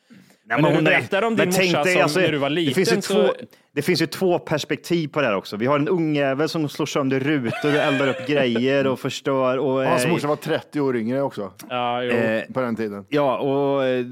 Men 0.57 0.63
när 0.63 0.79
du 0.79 0.85
berättar 0.85 1.23
om 1.23 1.37
din 1.37 1.49
men 1.49 1.55
morsa 1.67 1.85
dig, 1.85 1.93
som 1.93 2.03
alltså, 2.03 2.21
när 2.21 2.33
du 2.33 2.39
var 2.39 2.51
liten 2.51 2.71
det 2.71 2.75
finns, 2.75 2.93
ju 2.93 3.03
så... 3.03 3.15
två, 3.15 3.33
det 3.75 3.83
finns 3.83 4.03
ju 4.03 4.07
två 4.07 4.39
perspektiv 4.39 5.09
på 5.09 5.21
det 5.21 5.27
här 5.27 5.35
också. 5.35 5.57
Vi 5.57 5.67
har 5.67 5.79
en 5.79 5.89
ungjävel 5.89 6.49
som 6.49 6.69
slår 6.69 6.87
sönder 6.87 7.21
rutor 7.21 7.75
och 7.75 7.81
eldar 7.81 8.09
upp 8.09 8.27
grejer 8.27 8.87
och 8.87 9.01
förstör. 9.01 9.59
Och, 9.59 9.85
hans 9.85 10.05
eh, 10.05 10.11
morsa 10.11 10.29
var 10.29 10.37
30 10.37 10.81
år 10.81 10.97
yngre 10.97 11.23
också. 11.23 11.53
Ja, 11.69 12.03
jo. 12.03 12.13
Eh, 12.13 12.45
på 12.53 12.61
den 12.61 12.77
tiden. 12.77 13.05
Ja, 13.09 13.39
och 13.39 13.85
eh, 13.85 14.05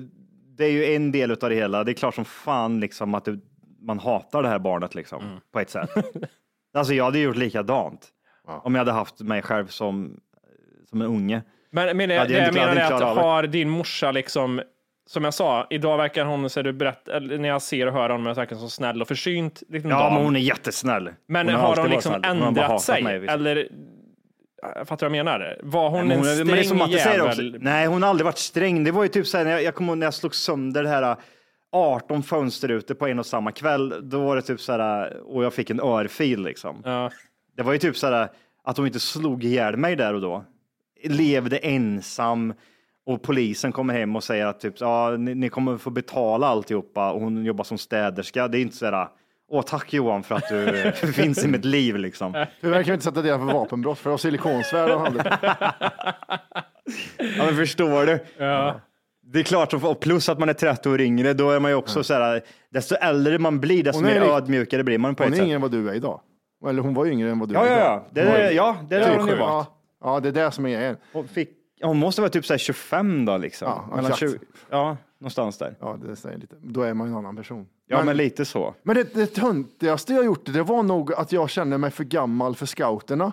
det 0.59 0.65
är 0.65 0.71
ju 0.71 0.95
en 0.95 1.13
del 1.13 1.31
av 1.31 1.37
det 1.37 1.55
hela. 1.55 1.85
Det 1.85 1.93
är 1.93 1.95
klart 1.95 2.15
som 2.15 2.25
fan 2.25 2.81
liksom 2.81 3.15
att 3.15 3.25
det, 3.25 3.39
man 3.83 3.99
hatar 3.99 4.43
det 4.43 4.49
här 4.49 4.59
barnet 4.59 4.95
liksom, 4.95 5.23
Mm. 5.23 5.39
på 5.53 5.61
ett 5.61 5.71
sätt. 5.71 5.91
alltså 6.75 6.95
jag 6.95 7.05
hade 7.05 7.19
gjort 7.19 7.37
likadant 7.37 8.09
om 8.63 8.75
jag 8.75 8.81
hade 8.81 8.93
haft 8.93 9.21
mig 9.21 9.43
själv 9.43 9.67
som, 9.67 10.21
som 10.91 11.01
en 11.01 11.07
unge. 11.07 11.43
Men, 11.71 11.97
men 11.97 12.09
det, 12.09 12.19
Hade 12.19 12.33
det 12.33 12.39
jag 12.39 12.47
jag 12.47 12.55
menar 12.55 12.77
är 12.77 12.93
att 12.93 13.17
har 13.17 13.43
din 13.43 13.71
morsa 13.71 14.13
liksom, 14.13 14.61
som 15.07 15.25
jag 15.25 15.35
sa, 15.35 15.67
idag 15.71 15.97
verkar 15.97 16.25
hon, 16.25 16.51
så 16.51 16.63
du 16.63 16.73
berätt, 16.73 17.09
när 17.23 17.49
jag 17.49 17.63
ser 17.63 17.87
och 17.87 17.93
hör 17.93 18.11
honom, 18.11 18.35
verkar 18.35 18.57
så 18.57 18.69
snäll 18.69 19.03
och 19.03 19.09
försynt 19.09 19.63
liten 19.69 19.91
Ja, 19.91 19.99
dam. 19.99 20.15
men 20.15 20.25
hon 20.25 20.37
är 20.37 20.41
jättesnäll. 20.41 21.11
Men 21.27 21.47
Hon 21.47 21.55
har 21.55 21.77
hon 21.77 21.91
liksom 21.91 22.13
snäll. 22.21 22.37
Hon 22.39 22.49
ändrat 22.49 22.67
hatat 22.67 22.83
sig? 22.83 23.03
mig, 23.03 23.27
eller, 23.27 23.69
jag 24.75 24.89
fattar 24.89 25.09
vad 25.09 25.17
jag 25.17 25.25
menar. 25.25 25.59
Var 25.63 25.91
hon 25.91 26.09
Nej, 26.09 26.17
en 26.17 26.23
men 26.25 26.35
sträng 26.35 26.47
men 26.47 26.57
det 26.57 26.61
är 26.61 26.65
som 26.65 26.79
Matte 26.79 26.99
säger 26.99 27.27
också. 27.27 27.43
Nej, 27.43 27.87
hon 27.87 28.03
har 28.03 28.11
aldrig 28.11 28.25
varit 28.25 28.39
sträng. 28.39 28.85
Det 28.85 28.91
var 28.91 29.03
ju 29.03 29.09
typ 29.09 29.27
så 29.27 29.39
här, 29.39 29.45
när 29.45 29.53
jag, 29.53 29.63
jag 29.63 29.75
kommer 29.75 29.93
ihåg 29.93 29.99
när 29.99 30.07
jag 30.07 30.15
slog 30.15 30.35
sönder 30.35 30.83
det 30.83 30.89
här 30.89 31.03
äh, 31.03 31.17
18 31.73 32.23
fönsterrutor 32.23 32.95
på 32.95 33.07
en 33.07 33.19
och 33.19 33.27
samma 33.27 33.53
kväll. 33.53 33.95
Då 34.11 34.21
var 34.25 34.37
det 34.37 34.43
typ 34.43 34.61
så 34.61 34.73
här, 34.73 35.11
äh, 35.13 35.19
och 35.19 35.45
jag 35.45 35.55
fick 35.55 35.71
en 35.71 35.81
örfil 35.81 36.43
liksom. 36.43 37.11
Det 37.57 37.63
var 37.63 37.73
ju 37.73 37.79
typ 37.79 37.97
så 37.97 38.07
här 38.07 38.23
äh, 38.23 38.29
att 38.65 38.77
hon 38.77 38.87
inte 38.87 39.01
slog 39.01 39.45
ihjäl 39.45 39.77
mig 39.77 39.97
där 39.97 40.15
och 40.15 40.21
då. 40.21 40.45
Levde 41.05 41.57
ensam 41.59 42.55
och 43.07 43.23
polisen 43.23 43.73
kommer 43.73 43.95
hem 43.95 44.17
och 44.17 44.25
säger 44.25 44.47
att 44.47 44.61
typ, 44.61 44.75
ja, 44.81 45.11
ni, 45.19 45.35
ni 45.35 45.49
kommer 45.49 45.77
få 45.79 45.91
betala 45.91 46.47
alltihopa 46.47 47.13
och 47.13 47.21
hon 47.21 47.45
jobbar 47.45 47.65
som 47.65 47.79
städerska. 47.79 48.49
Det 48.49 48.59
är 48.59 48.63
inte 48.63 48.77
så 48.77 48.87
här, 48.87 49.09
åh 49.51 49.63
tack 49.63 49.93
Johan 49.93 50.23
för 50.23 50.35
att 50.35 50.49
du 50.49 50.93
finns 51.13 51.45
i 51.45 51.49
mitt 51.49 51.65
liv 51.65 51.97
liksom. 51.97 52.45
Tyvärr 52.61 52.83
kan 52.83 52.91
vi 52.91 52.93
inte 52.95 53.05
sätta 53.05 53.23
det 53.23 53.29
för 53.39 53.45
vapenbrott, 53.45 53.99
för 53.99 54.11
det 54.11 54.13
var 54.13 54.19
silikonsvärd 54.19 54.91
han 54.91 55.01
hade. 55.01 55.39
Ja, 57.19 57.45
men 57.47 57.57
förstår 57.57 58.07
du? 58.07 58.19
Det 59.33 59.39
är 59.39 59.43
klart, 59.43 59.75
och 59.75 60.01
plus 60.01 60.29
att 60.29 60.39
man 60.39 60.49
är 60.49 60.53
30 60.53 60.89
år 60.89 61.01
yngre, 61.01 61.33
då 61.33 61.51
är 61.51 61.61
man 61.61 61.71
ju 61.71 61.75
också 61.75 62.03
så 62.05 62.15
här, 62.15 62.43
desto 62.71 62.95
äldre 62.95 63.39
man 63.39 63.61
blir, 63.61 63.83
desto 63.85 63.99
Hon 64.03 64.11
är 64.11 64.15
mer 64.15 64.21
rikt- 64.21 64.33
ödmjukare 64.37 64.85
blir 64.85 64.99
man 64.99 65.15
på 65.15 65.23
Hon 65.23 65.33
ett 65.33 65.37
är 65.37 65.37
sätt. 65.39 65.45
yngre 65.45 65.55
än 65.57 65.63
vad 65.63 65.71
du 65.71 65.91
är 65.91 65.95
idag. 65.95 66.21
Eller 66.69 66.83
hon 66.83 66.95
var 66.95 67.07
yngre 67.07 67.31
än 67.31 67.39
vad 67.39 67.49
du 67.49 67.55
Ja, 67.55 67.67
är 67.67 67.71
ja, 67.71 67.77
idag. 67.77 67.95
ja. 67.95 68.05
Det, 68.11 68.25
Hon 68.25 68.35
är- 68.37 68.51
ja, 68.51 68.77
det 68.89 68.97
har 69.05 69.17
hon 69.17 69.29
ju 69.29 69.37
varit. 69.37 69.39
Ja, 69.39 69.67
ja, 70.05 70.21
det 70.21 70.29
är 70.29 70.33
det 70.33 70.51
som 70.51 70.67
är 70.67 70.71
grejen. 70.71 70.97
Hon, 71.13 71.29
fick, 71.29 71.49
ja, 71.49 71.55
hon 71.83 71.99
måste 71.99 72.21
vara 72.21 72.31
typ 72.31 72.47
så 72.47 72.53
här 72.53 72.59
25 72.59 73.25
då 73.25 73.37
liksom. 73.39 73.69
Ja, 73.69 73.97
Mellan 73.97 74.13
exakt. 74.13 74.33
20, 74.33 74.39
ja, 74.71 74.97
någonstans 75.19 75.59
där. 75.59 75.77
Ja, 75.81 75.99
det 76.09 76.17
säger 76.17 76.39
lite. 76.39 76.57
Då 76.63 76.83
är 76.83 76.95
man 76.95 77.07
ju 77.07 77.11
en 77.13 77.19
annan 77.19 77.37
person. 77.37 77.67
Ja, 77.87 78.05
men, 78.05 78.17
lite 78.17 78.45
så. 78.45 78.75
Men 78.83 78.97
det, 78.97 79.15
det 79.15 79.27
töntigaste 79.27 80.13
jag 80.15 80.25
gjort, 80.25 80.45
det 80.45 80.63
var 80.63 80.83
nog 80.83 81.13
att 81.15 81.33
jag 81.33 81.51
kände 81.51 81.79
mig 81.79 81.91
för 81.91 82.05
gammal 82.05 82.57
för 82.57 82.67
scouterna. 82.67 83.27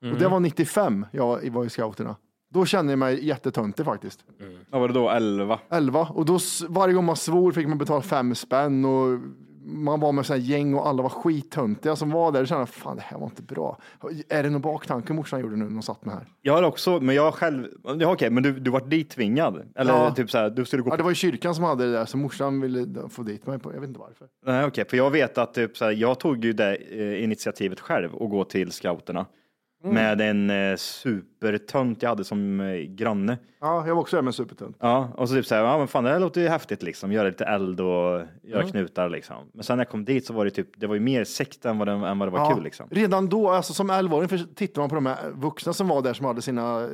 Och 0.00 0.06
Mm. 0.06 0.18
det 0.18 0.28
var 0.28 0.40
95 0.40 1.06
jag 1.12 1.50
var 1.50 1.64
i 1.64 1.70
scouterna. 1.70 2.16
Då 2.50 2.66
kände 2.66 2.92
jag 2.92 2.98
mig 2.98 3.26
jättetöntig 3.26 3.84
faktiskt. 3.84 4.24
Vad 4.70 4.80
var 4.80 4.88
det 4.88 4.94
då? 4.94 5.10
11? 5.10 5.58
11. 5.70 6.00
Och 6.14 6.24
då 6.24 6.38
varje 6.68 6.94
gång 6.94 7.04
man 7.04 7.16
svor 7.16 7.52
fick 7.52 7.68
man 7.68 7.78
betala 7.78 8.02
fem 8.02 8.34
spänn 8.34 8.84
och 8.84 9.18
man 9.64 10.00
var 10.00 10.12
med 10.12 10.26
här 10.26 10.36
gäng 10.36 10.74
och 10.74 10.88
alla 10.88 11.02
var 11.02 11.10
skittöntiga 11.10 11.96
som 11.96 12.10
var 12.10 12.32
där. 12.32 12.40
Då 12.40 12.46
kände 12.46 12.66
fan 12.66 12.96
det 12.96 13.02
här 13.02 13.18
var 13.18 13.26
inte 13.26 13.42
bra. 13.42 13.78
Är 14.28 14.42
det 14.42 14.50
någon 14.50 14.60
baktanke 14.60 15.12
morsan 15.12 15.40
gjorde 15.40 15.56
nu 15.56 15.64
när 15.64 15.72
hon 15.72 15.82
satt 15.82 16.04
med 16.04 16.14
här? 16.14 16.26
Jag 16.42 16.54
har 16.54 16.62
också, 16.62 17.00
men 17.00 17.14
jag 17.14 17.34
själv, 17.34 17.66
ja 17.98 18.12
okej, 18.12 18.30
men 18.30 18.42
du, 18.42 18.52
du 18.60 18.70
var 18.70 18.80
dit 18.80 19.10
tvingad? 19.10 19.62
Eller 19.76 19.92
Ja. 19.92 20.10
typ 20.14 20.30
så 20.30 20.38
här, 20.38 20.50
du 20.50 20.64
skulle 20.64 20.82
gå 20.82 20.90
Ja, 20.90 20.96
det 20.96 21.02
var 21.02 21.10
ju 21.10 21.14
kyrkan 21.14 21.54
som 21.54 21.64
hade 21.64 21.84
det 21.86 21.92
där, 21.92 22.04
så 22.04 22.16
morsan 22.16 22.60
ville 22.60 23.08
få 23.08 23.22
dit 23.22 23.46
mig. 23.46 23.58
På, 23.58 23.72
jag 23.74 23.80
vet 23.80 23.88
inte 23.88 24.00
varför. 24.00 24.26
Nej, 24.46 24.64
okej, 24.64 24.84
för 24.88 24.96
jag 24.96 25.10
vet 25.10 25.38
att 25.38 25.54
typ 25.54 25.76
så 25.76 25.84
här, 25.84 25.92
jag 25.92 26.18
tog 26.20 26.44
ju 26.44 26.52
det 26.52 26.76
eh, 26.76 27.24
initiativet 27.24 27.80
själv 27.80 28.14
och 28.14 28.30
gå 28.30 28.44
till 28.44 28.72
scouterna. 28.72 29.26
Mm. 29.84 29.94
med 29.94 30.20
en 30.20 30.50
eh, 30.70 30.76
supertönt 30.76 32.02
jag 32.02 32.08
hade 32.08 32.24
som 32.24 32.60
eh, 32.60 32.74
granne. 32.76 33.38
Ja, 33.60 33.86
jag 33.86 33.94
var 33.94 34.02
också 34.02 34.16
där 34.16 34.22
med 34.22 34.34
supertunt. 34.34 34.76
Ja, 34.80 35.08
och 35.16 35.28
så 35.28 35.34
typ 35.34 35.46
så 35.46 35.54
här, 35.54 35.62
ja 35.62 35.78
men 35.78 35.88
fan 35.88 36.04
det 36.04 36.10
här 36.10 36.20
låter 36.20 36.40
ju 36.40 36.48
häftigt 36.48 36.82
liksom, 36.82 37.12
göra 37.12 37.28
lite 37.28 37.44
eld 37.44 37.80
och 37.80 37.86
göra 38.42 38.60
Mm. 38.60 38.68
knutar 38.70 39.08
liksom. 39.08 39.36
Men 39.52 39.64
sen 39.64 39.76
när 39.76 39.84
jag 39.84 39.90
kom 39.90 40.04
dit 40.04 40.26
så 40.26 40.32
var 40.32 40.44
det 40.44 40.50
typ, 40.50 40.68
det 40.80 40.86
var 40.86 40.94
ju 40.94 41.00
mer 41.00 41.24
sekt 41.24 41.64
än 41.64 41.78
vad 41.78 41.88
det, 41.88 41.92
än 41.92 42.18
vad 42.18 42.28
det 42.28 42.32
var 42.32 42.38
Ja, 42.38 42.54
kul 42.54 42.64
liksom. 42.64 42.86
Redan 42.90 43.28
då, 43.28 43.50
alltså 43.50 43.72
som 43.72 43.90
11-åring, 43.90 44.28
för 44.28 44.38
tittar 44.54 44.82
man 44.82 44.88
på 44.88 44.94
de 44.94 45.06
här 45.06 45.30
vuxna 45.34 45.72
som 45.72 45.88
var 45.88 46.02
där 46.02 46.14
som 46.14 46.26
hade 46.26 46.42
sina 46.42 46.80
eh, 46.80 46.88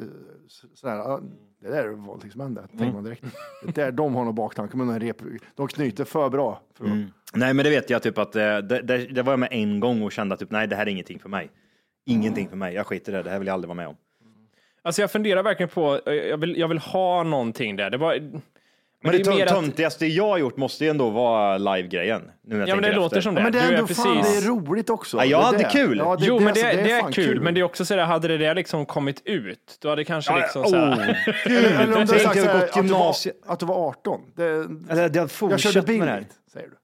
s- 0.46 0.64
sådär, 0.74 0.94
ja, 0.96 1.20
det 1.62 1.68
där 1.68 1.84
är 1.84 1.88
våldtäktsmän 1.88 2.54
det, 2.54 2.66
tänker 2.68 2.92
man 2.92 3.04
direkt. 3.04 3.24
Det 3.66 3.74
där, 3.74 3.92
de 3.92 4.14
har 4.14 4.24
nog 4.24 4.34
baktanke 4.34 4.76
med 4.76 4.88
en 4.88 5.00
rep, 5.00 5.16
de 5.54 5.68
knyter 5.68 6.04
för 6.04 6.28
bra. 6.28 6.60
För 6.78 6.84
att, 6.84 6.90
Nej 7.34 7.54
men 7.54 7.64
det 7.64 7.70
vet 7.70 7.90
jag 7.90 8.02
typ 8.02 8.18
att 8.18 8.36
eh, 8.36 8.42
det, 8.42 8.82
det, 8.82 8.98
det 9.14 9.22
var 9.22 9.32
jag 9.32 9.38
med 9.40 9.48
en 9.52 9.80
gång 9.80 10.02
och 10.02 10.12
kände 10.12 10.34
att 10.34 10.40
typ, 10.40 10.50
nej 10.50 10.66
det 10.66 10.76
här 10.76 10.86
är 10.86 10.90
ingenting 10.90 11.18
för 11.18 11.28
mig. 11.28 11.50
Ingenting 12.06 12.48
för 12.48 12.56
mig, 12.56 12.74
jag 12.74 12.86
skiter 12.86 13.12
i 13.12 13.16
det, 13.16 13.22
det 13.22 13.30
här 13.30 13.38
vill 13.38 13.46
jag 13.48 13.54
aldrig 13.54 13.68
vara 13.68 13.76
med 13.76 13.88
om. 13.88 13.96
Alltså 14.82 15.00
jag 15.02 15.10
funderar 15.10 15.42
verkligen 15.42 15.68
på, 15.70 16.00
eh, 16.06 16.12
jag 16.14 16.38
vill, 16.38 16.56
jag 16.58 16.68
vill 16.68 16.78
ha 16.78 17.22
någonting 17.22 17.76
där. 17.76 17.90
Det 17.90 17.96
var, 17.96 18.20
men, 18.20 18.42
Men 19.02 19.12
det, 19.12 19.26
är 19.26 19.30
mer 19.30 19.36
tö- 19.38 19.42
att- 19.42 19.48
töntigaste 19.48 20.06
jag 20.06 20.28
har 20.28 20.38
gjort 20.38 20.56
måste 20.56 20.84
ju 20.84 20.90
ändå 20.90 21.10
vara 21.10 21.58
live-grejen. 21.58 22.22
Ja, 22.42 22.56
men 22.56 22.82
det 22.82 22.92
låter 22.92 23.06
efter. 23.16 23.20
som 23.20 23.34
det. 23.34 23.42
men 23.42 23.52
det 23.52 23.58
är 23.58 23.68
Du 23.68 23.74
är 23.74 23.78
ändå 23.78 23.94
fan, 23.94 24.16
det 24.16 24.22
precis- 24.22 24.44
är 24.46 24.48
roligt 24.48 24.90
också. 24.90 25.16
Ja, 25.16 25.24
jag 25.24 25.40
Det 25.40 25.42
är 25.42 25.46
hade 25.46 25.58
det. 25.58 25.64
kul. 25.64 25.98
Ja, 25.98 26.16
det, 26.16 26.24
jo, 26.26 26.38
det, 26.38 26.44
men 26.44 26.54
det, 26.54 26.62
alltså, 26.62 26.82
det 26.82 26.90
är 26.90 27.00
fan 27.00 27.12
kul, 27.12 27.40
men 27.40 27.54
det 27.54 27.60
är 27.60 27.64
också 27.64 27.84
så 27.84 27.96
där, 27.96 28.04
hade 28.04 28.28
det 28.28 28.38
där 28.38 28.54
liksom 28.54 28.86
kommit 28.86 29.22
ut, 29.24 29.78
då 29.80 29.88
hade 29.88 30.00
det 30.00 30.04
kanske 30.04 30.36
liksom 30.36 30.64
så 30.64 30.76
här, 30.76 30.92
oh, 30.94 31.08
Eller, 31.46 31.80
eller 31.80 31.94
om 31.96 32.00
du 32.00 32.06
Tänk 32.06 32.22
sagt 32.22 32.26
att 32.26 32.32
så 32.32 32.38
jag 32.38 32.44
här, 32.44 32.60
gått 32.60 32.62
att, 32.68 32.74
du 32.74 32.80
var, 32.80 32.84
gymnasiet. 32.98 33.36
att 33.46 33.60
du 33.60 33.66
var 33.66 33.88
18. 33.88 34.20
Det, 34.36 34.44
Eller 34.44 34.68
det 34.68 35.02
hade 35.02 35.02
jag 35.02 35.12
körde 35.12 35.28
fortsatt 35.28 35.74
med 35.74 35.84
det 36.00 36.04
här. 36.04 36.16
billigt, 36.16 36.32
säger 36.52 36.66
du. 36.68 36.74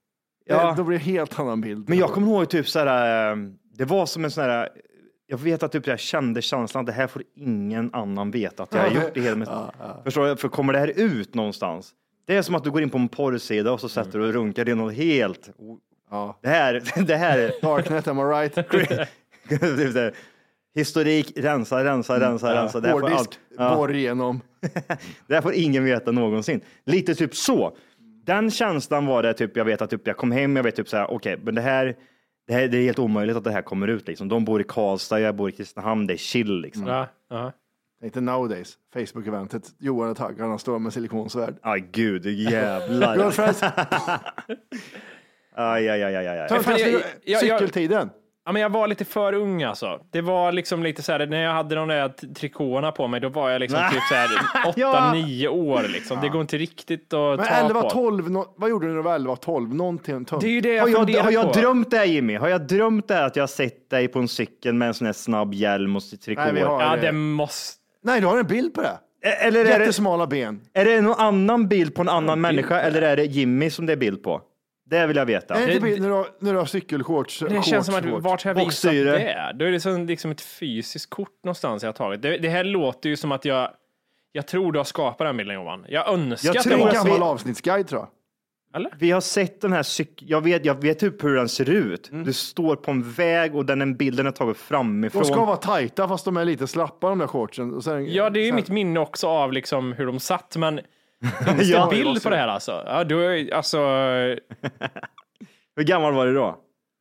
Ja. 0.47 0.71
Det, 0.71 0.75
då 0.77 0.85
blir 0.85 0.99
det 0.99 1.05
en 1.05 1.11
helt 1.11 1.39
annan 1.41 1.61
bild. 1.61 1.89
Men 1.89 1.99
jag 1.99 2.11
kommer 2.11 2.29
ihåg 2.29 2.49
typ 2.51 2.69
så 2.69 2.79
här, 2.79 3.31
eh, 3.33 3.37
det 3.75 3.85
var 3.85 4.07
som 4.07 4.25
en 4.25 4.31
sån 4.31 4.45
här, 4.45 4.69
jag 5.27 5.39
vet 5.39 5.63
att 5.63 5.73
typ 5.73 5.87
jag 5.87 6.01
kände 6.01 6.43
känslan 6.43 6.81
att 6.81 6.87
det 6.87 6.93
här 6.93 7.07
får 7.07 7.23
ingen 7.35 7.91
annan 7.95 8.31
veta 8.31 8.63
att 8.63 8.75
jag 8.75 8.81
har 8.81 8.91
gjort 8.91 9.15
det 9.15 9.21
hela 9.21 9.37
mitt 9.37 9.49
Förstår 10.05 10.27
du? 10.27 10.37
För 10.37 10.49
kommer 10.49 10.73
det 10.73 10.79
här 10.79 10.93
ut 10.97 11.35
någonstans? 11.35 11.93
Det 12.27 12.37
är 12.37 12.43
som 12.43 12.55
att 12.55 12.65
du 12.65 12.71
går 12.71 12.83
in 12.83 12.91
på 12.91 12.99
en 12.99 13.09
porrsida 13.09 13.73
och 13.73 13.81
så 13.81 13.89
sätter 13.89 14.19
du 14.19 14.27
och 14.27 14.33
runkar, 14.33 14.65
det 14.65 14.71
är 14.71 14.77
något 14.77 14.95
helt... 14.95 15.51
Ja. 16.11 16.39
Det 16.43 16.49
här, 16.49 16.83
det 17.07 17.17
här 17.17 17.39
är... 17.39 17.53
Darknet, 17.63 18.09
am 18.09 18.19
I 18.19 18.23
right? 18.23 18.55
Typ 19.49 20.15
Historik, 20.75 21.33
rensa, 21.37 21.85
rensa, 21.85 22.21
rensa, 22.21 22.55
rensa. 22.55 22.81
Här, 22.81 22.93
får 22.93 23.01
Hårddisk, 23.01 23.19
allt, 23.19 23.39
ja, 23.59 23.77
borr 23.77 23.95
igenom. 23.95 24.41
det 25.27 25.35
här 25.35 25.41
får 25.41 25.55
ingen 25.55 25.85
veta 25.85 26.13
någonsin. 26.13 26.61
Lite 26.85 27.15
typ 27.15 27.35
så. 27.35 27.77
Den 28.25 28.51
känslan 28.51 29.07
var 29.07 29.23
det 29.23 29.35
typ, 29.35 29.57
jag 29.57 29.65
vet 29.65 29.83
att 29.83 29.91
typ, 29.91 30.07
jag 30.07 30.17
kom 30.17 30.33
hem, 30.33 30.57
jag 30.57 30.63
vet 30.63 30.77
typ 30.77 30.89
så 30.89 30.97
här, 30.97 31.11
okej, 31.11 31.39
men 31.43 31.55
det 31.55 31.61
här, 31.61 31.97
det 32.47 32.55
här, 32.55 32.69
det 32.69 32.79
är 32.79 32.83
helt 32.83 32.99
omöjligt 32.99 33.37
att 33.37 33.45
det 33.45 33.51
här 33.53 33.63
kommer 33.63 33.89
ut 33.89 34.09
liksom. 34.09 34.29
De 34.29 34.45
bor 34.45 34.61
i 34.61 34.65
Karlstad, 34.65 35.21
jag 35.21 35.35
bor 35.37 35.49
i 35.49 35.53
Kristinehamn, 35.53 36.07
det 36.07 36.13
är 36.15 36.17
chill 36.19 36.61
liksom. 36.61 36.87
ja, 36.87 37.07
ja. 37.31 37.53
Dig 38.01 38.23
nowadays, 38.23 38.75
Facebook-eventet. 38.95 39.75
Johan 39.79 40.11
och 40.11 40.17
Taggarna 40.17 40.59
står 40.59 40.79
med 40.79 40.93
silikonsvärd. 40.93 41.55
Aj 41.63 41.89
gud, 41.93 42.27
jävlar. 42.27 43.17
Girlfriends, 43.19 43.63
Aj, 45.59 45.89
aj, 45.89 46.03
aj, 46.03 46.17
aj, 46.17 46.27
aj. 46.29 46.49
fan, 46.63 46.79
jag- 46.79 46.91
jag- 46.91 47.03
jag- 47.25 47.41
cykeltiden. 47.41 48.11
Ja, 48.47 48.53
men 48.53 48.63
jag 48.63 48.69
var 48.71 48.87
lite 48.89 49.05
för 49.05 49.33
ung 49.33 49.63
alltså. 49.63 50.01
Det 50.11 50.21
var 50.21 50.53
liksom 50.53 50.83
lite 50.83 51.03
så 51.03 51.13
här, 51.13 51.27
när 51.27 51.43
jag 51.43 51.53
hade 51.53 51.75
de 51.75 51.89
där 51.89 52.09
trikåerna 52.35 52.93
på 52.93 53.07
mig, 53.09 53.21
då 53.21 53.29
var 53.29 53.51
jag 53.51 53.61
liksom 53.61 53.81
typ 53.93 54.03
så 54.09 54.15
här 54.15 54.29
8-9 55.15 55.49
år 55.49 55.83
liksom. 55.93 56.19
Det 56.21 56.29
går 56.29 56.41
inte 56.41 56.59
riktigt 56.59 57.13
att 57.15 57.37
Men 57.39 57.47
ta 57.47 57.55
11, 57.55 57.83
på. 57.83 57.91
12, 57.91 58.31
nå- 58.31 58.55
vad 58.57 58.71
gjorde 58.71 58.87
du 58.87 58.91
när 58.91 58.97
du 58.97 59.03
var 59.03 59.15
11, 59.15 59.37
12? 59.37 59.75
Någonting 59.75 60.25
tönt. 60.25 60.43
Det 60.43 60.49
är 60.49 60.51
ju 60.53 60.61
det 60.61 60.73
jag 60.75 60.83
Har 60.83 60.89
jag, 61.11 61.23
har 61.23 61.31
jag 61.31 61.53
på. 61.53 61.61
drömt 61.61 61.91
det 61.91 61.97
här 61.99 62.05
Jimmy? 62.05 62.37
Har 62.37 62.49
jag 62.49 62.67
drömt 62.67 63.09
det 63.09 63.15
här 63.15 63.27
att 63.27 63.37
jag 63.37 63.43
har 63.43 63.49
sett 63.49 63.91
dig 63.91 64.09
på 64.09 64.19
en 64.19 64.29
cykel 64.29 64.75
med 64.75 64.89
en 64.89 64.95
sån 64.95 65.07
här 65.07 65.13
snabb 65.13 65.55
hjälm 65.55 65.97
och 65.97 66.03
trikå? 66.25 66.43
Nej, 66.43 66.53
vi 66.53 66.61
har 66.61 66.83
Ja, 66.83 66.97
det. 66.97 67.03
det 67.03 67.13
måste... 67.13 67.81
Nej, 68.05 68.21
du 68.21 68.27
har 68.27 68.39
en 68.39 68.47
bild 68.47 68.75
på 68.75 68.81
det. 68.83 68.99
Eller 69.41 69.61
är 69.61 69.65
det, 69.65 69.71
Jättesmala 69.71 70.27
ben. 70.27 70.61
är 70.75 70.85
det 70.85 71.01
någon 71.01 71.21
annan 71.21 71.69
bild 71.69 71.95
på 71.95 72.03
en 72.03 72.09
annan 72.09 72.41
människa 72.41 72.81
eller 72.81 73.03
är 73.03 73.17
det 73.17 73.25
Jimmy 73.25 73.71
som 73.71 73.87
det 73.87 73.93
är 73.93 73.97
bild 73.97 74.23
på? 74.23 74.41
Det 74.91 75.07
vill 75.07 75.17
jag 75.17 75.27
veta. 75.27 75.55
Är 75.55 75.67
det 75.67 75.73
inte 75.75 75.87
Det- 75.87 75.91
bild 75.91 76.03
när 76.03 76.09
du 76.09 76.15
har, 76.15 76.27
när 76.39 76.53
du 76.53 76.59
har 76.59 76.67
cykelshorts? 76.67 77.39
Det 77.39 77.55
shorts, 77.55 77.69
känns 77.69 77.87
som 77.87 77.95
att 77.95 78.05
shorts? 78.05 78.25
vart 78.25 78.45
har 78.45 78.51
jag 78.51 78.55
visat 78.55 78.67
Boxsyre. 78.67 79.11
det? 79.19 79.53
Då 79.59 79.65
är 79.65 79.73
det 79.73 79.81
som 79.81 80.07
liksom 80.07 80.31
ett 80.31 80.41
fysiskt 80.41 81.11
kort 81.11 81.45
någonstans 81.45 81.83
jag 81.83 81.89
har 81.89 81.93
tagit. 81.95 82.23
Det, 82.23 82.39
det 82.39 82.49
här 82.49 82.65
låter 82.65 83.09
ju 83.09 83.17
som 83.17 83.33
att 83.33 83.45
jag, 83.45 83.71
jag 84.33 84.47
tror 84.47 84.73
du 84.73 84.79
har 84.79 84.85
skapat 84.85 85.27
den 85.27 85.37
bilden 85.37 85.55
Johan. 85.55 85.85
Jag 85.89 86.09
önskar 86.09 86.49
Jag 86.49 86.57
att 86.57 86.65
Det 86.65 86.71
det 86.71 86.75
är 86.75 86.79
tror 86.79 86.89
en 86.89 86.95
var 86.95 87.01
att 87.01 87.03
så. 87.03 87.09
gammal 87.09 87.23
avsnittsguide 87.23 87.89
tror 87.89 88.01
jag. 88.01 88.09
Vi 88.99 89.11
har 89.11 89.21
sett 89.21 89.61
den 89.61 89.73
här 89.73 89.83
cykeln, 89.83 90.29
jag 90.31 90.41
vet, 90.45 90.65
jag 90.65 90.83
vet 90.83 90.99
typ 90.99 91.25
hur 91.25 91.37
den 91.37 91.49
ser 91.49 91.71
ut. 91.71 92.09
Du 92.13 92.33
står 92.33 92.77
på 92.77 92.91
en 92.91 93.13
väg 93.13 93.55
och 93.57 93.67
den 93.67 93.83
en 93.83 93.97
bilden 93.97 94.27
är 94.27 94.31
tagen 94.31 94.55
framifrån. 94.55 95.23
De 95.23 95.29
ska 95.29 95.45
vara 95.45 95.57
tajta 95.57 96.09
fast 96.09 96.25
de 96.25 96.37
är 96.37 96.45
lite 96.45 96.67
slappa 96.67 97.09
de 97.09 97.19
där 97.19 97.27
shortsen. 97.27 97.75
Och 97.75 97.85
sen, 97.85 98.13
Ja, 98.13 98.31
det 98.31 98.41
är 98.41 98.43
ju 98.43 98.49
sen, 98.49 98.57
mitt 98.57 98.69
minne 98.69 99.01
också 99.01 99.27
av 99.29 99.53
liksom 99.53 99.93
hur 99.93 100.07
de 100.07 100.21
satt, 100.21 100.57
men 100.57 100.81
finns 101.45 101.71
det 101.71 101.87
bild 101.91 102.23
på 102.23 102.31
det 102.31 102.37
här 102.37 102.49
alltså? 102.49 102.83
Ja, 102.87 103.05
är, 103.21 103.55
alltså, 103.55 103.79
Hur 105.77 105.83
gammal 105.85 106.13
var 106.15 106.27
du 106.27 106.35
då? 106.35 106.57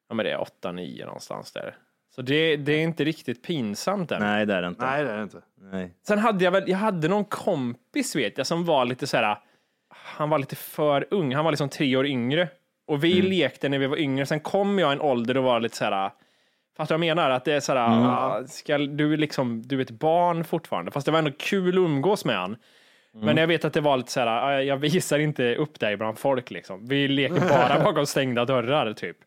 ja 0.10 0.16
men 0.16 0.26
det 0.26 0.32
är 0.32 0.38
8-9 0.64 1.06
någonstans 1.06 1.52
där. 1.52 1.76
Så 2.16 2.22
det, 2.22 2.56
det 2.58 2.72
är 2.74 2.80
inte 2.84 3.04
riktigt 3.04 3.44
pinsamt 3.44 4.12
än. 4.12 4.22
Nej, 4.22 4.46
det 4.46 4.54
är 4.54 4.62
det 4.62 4.68
inte. 4.68 4.86
Nej, 4.86 5.04
det 5.04 5.12
är 5.12 5.18
det 5.18 5.24
inte. 5.24 5.42
Nej. 5.62 5.94
Sen 6.08 6.20
hade 6.20 6.44
jag 6.44 6.52
väl, 6.52 6.64
jag 6.68 6.78
hade 6.78 7.08
någon 7.08 7.26
kompis 7.26 8.16
vet 8.16 8.38
jag 8.38 8.48
som 8.48 8.66
var 8.66 8.86
lite 8.86 9.08
så 9.08 9.18
här, 9.18 9.38
han 9.90 10.30
var 10.30 10.40
lite 10.40 10.56
för 10.56 11.08
ung, 11.12 11.36
han 11.36 11.46
var 11.46 11.52
liksom 11.52 11.70
tre 11.70 11.96
år 11.96 12.06
yngre. 12.06 12.48
Och 12.88 13.04
vi 13.04 13.20
Mm. 13.20 13.32
lekte 13.32 13.70
när 13.70 13.80
vi 13.80 13.88
var 13.88 13.98
yngre, 13.98 14.26
sen 14.26 14.40
kom 14.40 14.80
jag 14.80 14.92
en 14.92 15.02
ålder 15.02 15.38
och 15.38 15.44
var 15.44 15.60
lite 15.60 15.78
så 15.78 15.86
här, 15.86 16.12
du 16.12 16.14
vad 16.78 16.92
jag 16.92 17.00
menar? 17.00 17.30
Att 17.30 17.46
det 17.46 17.54
är 17.54 17.60
så 17.60 17.74
här, 17.74 18.36
Mm. 18.38 18.48
ska, 18.48 18.78
du, 18.78 19.14
är 19.14 19.18
liksom, 19.18 19.62
du 19.62 19.78
är 19.78 19.82
ett 19.82 19.92
barn 19.92 20.44
fortfarande. 20.44 20.92
Fast 20.92 21.06
det 21.06 21.12
var 21.12 21.20
ändå 21.20 21.32
kul 21.40 21.70
att 21.70 21.76
umgås 21.76 22.26
med 22.26 22.36
han. 22.38 22.56
Mm. 23.16 23.26
Men 23.26 23.38
jag 23.38 23.48
vet 23.48 23.66
att 23.66 23.74
det 23.74 23.82
var 23.82 23.98
lite 23.98 24.12
så 24.12 24.20
här, 24.20 24.28
ah, 24.28 24.62
jag 24.62 24.78
visar 24.78 25.20
inte 25.20 25.56
upp 25.56 25.80
dig 25.80 25.98
bland 25.98 26.20
folk 26.20 26.52
liksom. 26.52 26.88
Vi 26.88 27.08
leker 27.08 27.40
bara 27.50 27.80
bakom 27.84 28.06
stängda 28.06 28.46
dörrar 28.46 28.94
typ. 28.94 29.18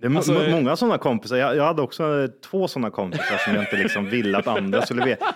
Det 0.00 0.06
är 0.06 0.16
Alltså, 0.16 0.32
må- 0.32 0.50
många 0.50 0.76
sådana 0.76 0.98
kompisar. 0.98 1.36
Jag, 1.36 1.56
jag 1.56 1.64
hade 1.64 1.82
också 1.82 2.02
eh, 2.22 2.26
två 2.50 2.68
sådana 2.68 2.90
kompisar 2.90 3.36
som 3.44 3.54
jag 3.54 3.62
inte 3.62 3.76
liksom 3.76 4.06
ville 4.10 4.38
att 4.38 4.46
andra 4.46 4.82
skulle 4.82 5.04
veta. 5.04 5.26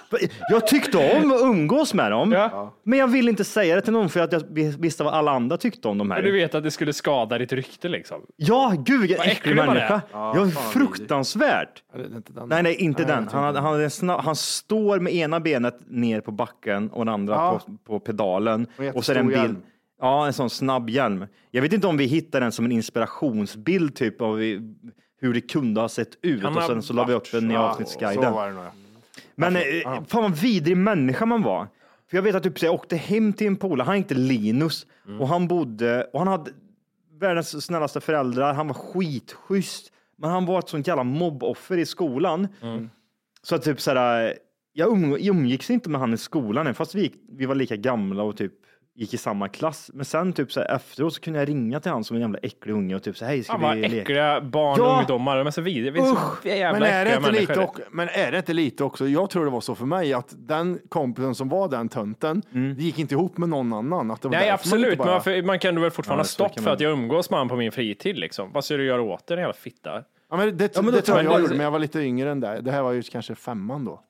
Jag 0.50 0.66
tyckte 0.66 0.96
om 1.22 1.32
att 1.32 1.40
umgås 1.40 1.94
med 1.94 2.10
dem, 2.10 2.32
Ja. 2.32 2.74
men 2.84 2.98
jag 2.98 3.08
ville 3.08 3.30
inte 3.30 3.44
säga 3.44 3.74
det 3.74 3.80
till 3.80 3.92
någon 3.92 4.08
för 4.08 4.20
att 4.20 4.32
jag 4.32 4.42
visste 4.78 5.04
vad 5.04 5.14
alla 5.14 5.30
andra 5.32 5.56
tyckte 5.56 5.88
om 5.88 5.98
de 5.98 6.10
Och 6.10 6.16
du 6.16 6.22
här. 6.22 6.32
vet 6.32 6.54
att 6.54 6.62
det 6.62 6.70
skulle 6.70 6.92
skada 6.92 7.38
ditt 7.38 7.52
rykte 7.52 7.88
liksom. 7.88 8.20
Ja, 8.36 8.74
gud 8.78 9.00
vilken 9.00 9.20
äcklig 9.20 9.56
människa. 9.56 10.00
Ja, 10.12 10.32
Ja, 10.36 10.46
fan, 10.50 10.72
fruktansvärt. 10.72 11.82
Ja, 11.92 11.98
det 11.98 12.04
är 12.04 12.16
inte 12.16 12.32
den. 12.32 12.48
Nej, 12.48 12.62
nej, 12.62 12.74
inte 12.74 13.02
Nej, 13.02 13.12
den. 13.14 13.24
jag 13.24 13.32
Han, 13.32 13.44
hade, 13.44 13.60
han, 13.60 13.72
hade 13.72 13.90
snabb, 13.90 14.20
han 14.20 14.36
står 14.36 15.00
med 15.00 15.14
ena 15.14 15.40
benet 15.40 15.78
ner 15.86 16.20
på 16.20 16.30
backen 16.30 16.90
och 16.90 17.04
det 17.06 17.12
andra 17.12 17.34
Ja. 17.34 17.60
på, 17.66 17.76
på 17.92 18.00
pedalen. 18.00 18.66
Och 18.78 18.96
Och 18.96 19.04
så 19.04 19.12
är 19.12 19.14
det 19.14 19.20
en 19.20 19.26
bild. 19.28 19.38
hjälm. 19.42 19.56
Ja, 20.00 20.26
en 20.26 20.32
sån 20.32 20.50
snabb 20.50 20.90
hjälm. 20.90 21.26
Jag 21.50 21.62
vet 21.62 21.72
inte 21.72 21.86
om 21.86 21.96
vi 21.96 22.04
hittar 22.04 22.40
den 22.40 22.52
som 22.52 22.64
en 22.64 22.72
inspirationsbild 22.72 23.94
typ 23.96 24.20
av 24.22 24.38
hur 25.20 25.34
det 25.34 25.40
kunde 25.40 25.80
ha 25.80 25.88
sett 25.88 26.18
ut 26.22 26.44
och 26.44 26.62
sen 26.62 26.82
så 26.82 26.92
la 26.92 27.04
vi 27.04 27.12
upp 27.12 27.32
den 27.32 27.50
i 27.50 27.56
avsnittsguiden. 27.56 28.32
Men 29.34 29.56
eh, 29.56 29.62
fan 30.08 30.22
vad 30.22 30.36
vidrig 30.36 30.76
människa 30.76 31.26
man 31.26 31.42
var. 31.42 31.66
För 32.10 32.16
jag 32.16 32.22
vet 32.22 32.34
att 32.34 32.42
typ, 32.42 32.58
så 32.58 32.66
jag 32.66 32.74
åkte 32.74 32.96
hem 32.96 33.32
till 33.32 33.46
en 33.46 33.56
polare, 33.56 33.86
han 33.86 33.96
hette 33.96 34.14
Linus 34.14 34.86
och 35.20 35.28
han 35.28 35.48
bodde 35.48 36.04
och 36.12 36.18
han 36.18 36.28
hade 36.28 36.50
världens 37.20 37.64
snällaste 37.64 38.00
föräldrar. 38.00 38.54
Han 38.54 38.66
var 38.66 38.74
skitschysst, 38.74 39.92
men 40.16 40.30
han 40.30 40.46
var 40.46 40.58
ett 40.58 40.68
sånt 40.68 40.86
jävla 40.86 41.04
mobboffer 41.04 41.76
i 41.76 41.86
skolan. 41.86 42.48
Så 43.42 43.54
att 43.54 43.62
typ 43.62 43.80
såhär, 43.80 44.38
jag 44.72 44.88
um, 44.88 45.16
umgicks 45.20 45.70
inte 45.70 45.90
med 45.90 46.00
han 46.00 46.14
i 46.14 46.18
skolan 46.18 46.74
fast 46.74 46.94
vi, 46.94 47.14
vi 47.28 47.46
var 47.46 47.54
lika 47.54 47.76
gamla 47.76 48.22
och 48.22 48.36
typ 48.36 48.52
gick 48.98 49.14
i 49.14 49.16
samma 49.16 49.48
klass. 49.48 49.90
Men 49.94 50.04
sen 50.04 50.32
typ 50.32 50.52
så 50.52 50.60
här, 50.60 50.74
efteråt 50.76 51.14
så 51.14 51.20
kunde 51.20 51.38
jag 51.38 51.48
ringa 51.48 51.80
till 51.80 51.90
han 51.92 52.04
som 52.04 52.16
en 52.16 52.20
jävla 52.20 52.38
äcklig 52.42 52.72
unge 52.72 52.94
och 52.96 53.02
typ 53.02 53.16
så 53.16 53.24
här, 53.24 53.32
hej 53.32 53.44
ska 53.44 53.56
vad 53.56 53.76
vi 53.76 53.82
leka? 53.82 53.96
äckliga 54.02 54.40
barn 54.40 54.80
och 54.80 54.86
Ja. 54.86 54.98
ungdomar, 54.98 55.36
de 55.36 55.46
är 55.46 55.50
så 55.50 55.60
vidriga. 55.60 55.90
Vi 55.92 56.00
är 56.00 56.04
så 56.04 56.12
Usch. 56.12 56.46
jävla 56.46 56.80
Men 56.80 56.88
är, 56.88 57.04
det 57.04 57.10
äckliga 57.10 57.16
inte 57.38 57.54
lite 57.54 57.68
men 57.90 58.08
är 58.08 58.32
det 58.32 58.38
inte 58.38 58.52
lite 58.52 58.84
också, 58.84 59.08
jag 59.08 59.30
tror 59.30 59.44
det 59.44 59.50
var 59.50 59.60
så 59.60 59.74
för 59.74 59.86
mig, 59.86 60.12
att 60.12 60.34
den 60.38 60.78
kompisen 60.88 61.34
som 61.34 61.48
var 61.48 61.68
den 61.68 61.88
tönten, 61.88 62.42
det 62.76 62.82
gick 62.84 62.98
inte 62.98 63.14
ihop 63.14 63.38
med 63.38 63.48
någon 63.48 63.72
annan. 63.72 64.10
Att 64.10 64.22
det 64.22 64.28
var 64.28 64.36
Nej 64.36 64.48
därför 64.50 64.68
man 64.70 64.78
inte 64.78 64.88
absolut, 64.88 64.98
men 64.98 65.06
bara- 65.06 65.12
varför, 65.14 65.42
man 65.42 65.58
kan 65.58 65.80
väl 65.80 65.90
fortfarande 65.90 66.20
Ja, 66.20 66.22
ha 66.22 66.28
så 66.28 66.32
stopp 66.32 66.54
kan 66.54 66.62
för 66.64 66.70
man- 66.70 66.74
att 66.74 66.80
jag 66.80 66.92
umgås 66.92 67.30
med 67.30 67.38
honom 67.38 67.48
på 67.48 67.56
min 67.56 67.72
fritid 67.72 68.18
liksom. 68.18 68.52
Vad 68.52 68.64
ska 68.64 68.76
du 68.76 68.84
göra 68.84 69.02
åt 69.02 69.26
det, 69.26 69.34
din 69.34 69.40
jävla 69.40 69.52
fitta? 69.54 70.02
Ja, 70.30 70.36
men 70.36 70.56
det, 70.56 70.76
Ja, 70.76 70.82
men 70.82 70.90
då 70.92 70.96
det 70.98 71.02
tror 71.02 71.18
jag 71.18 71.26
tar- 71.26 71.32
jag 71.32 71.40
gjorde, 71.42 71.54
men 71.54 71.64
jag 71.64 71.70
var 71.70 71.78
lite 71.78 72.00
yngre 72.00 72.30
än 72.30 72.40
det. 72.40 72.60
Det 72.60 72.70
här 72.70 72.82
var 72.82 72.92
ju 72.92 73.02
kanske 73.02 73.34
femman 73.34 73.84
då. 73.84 74.00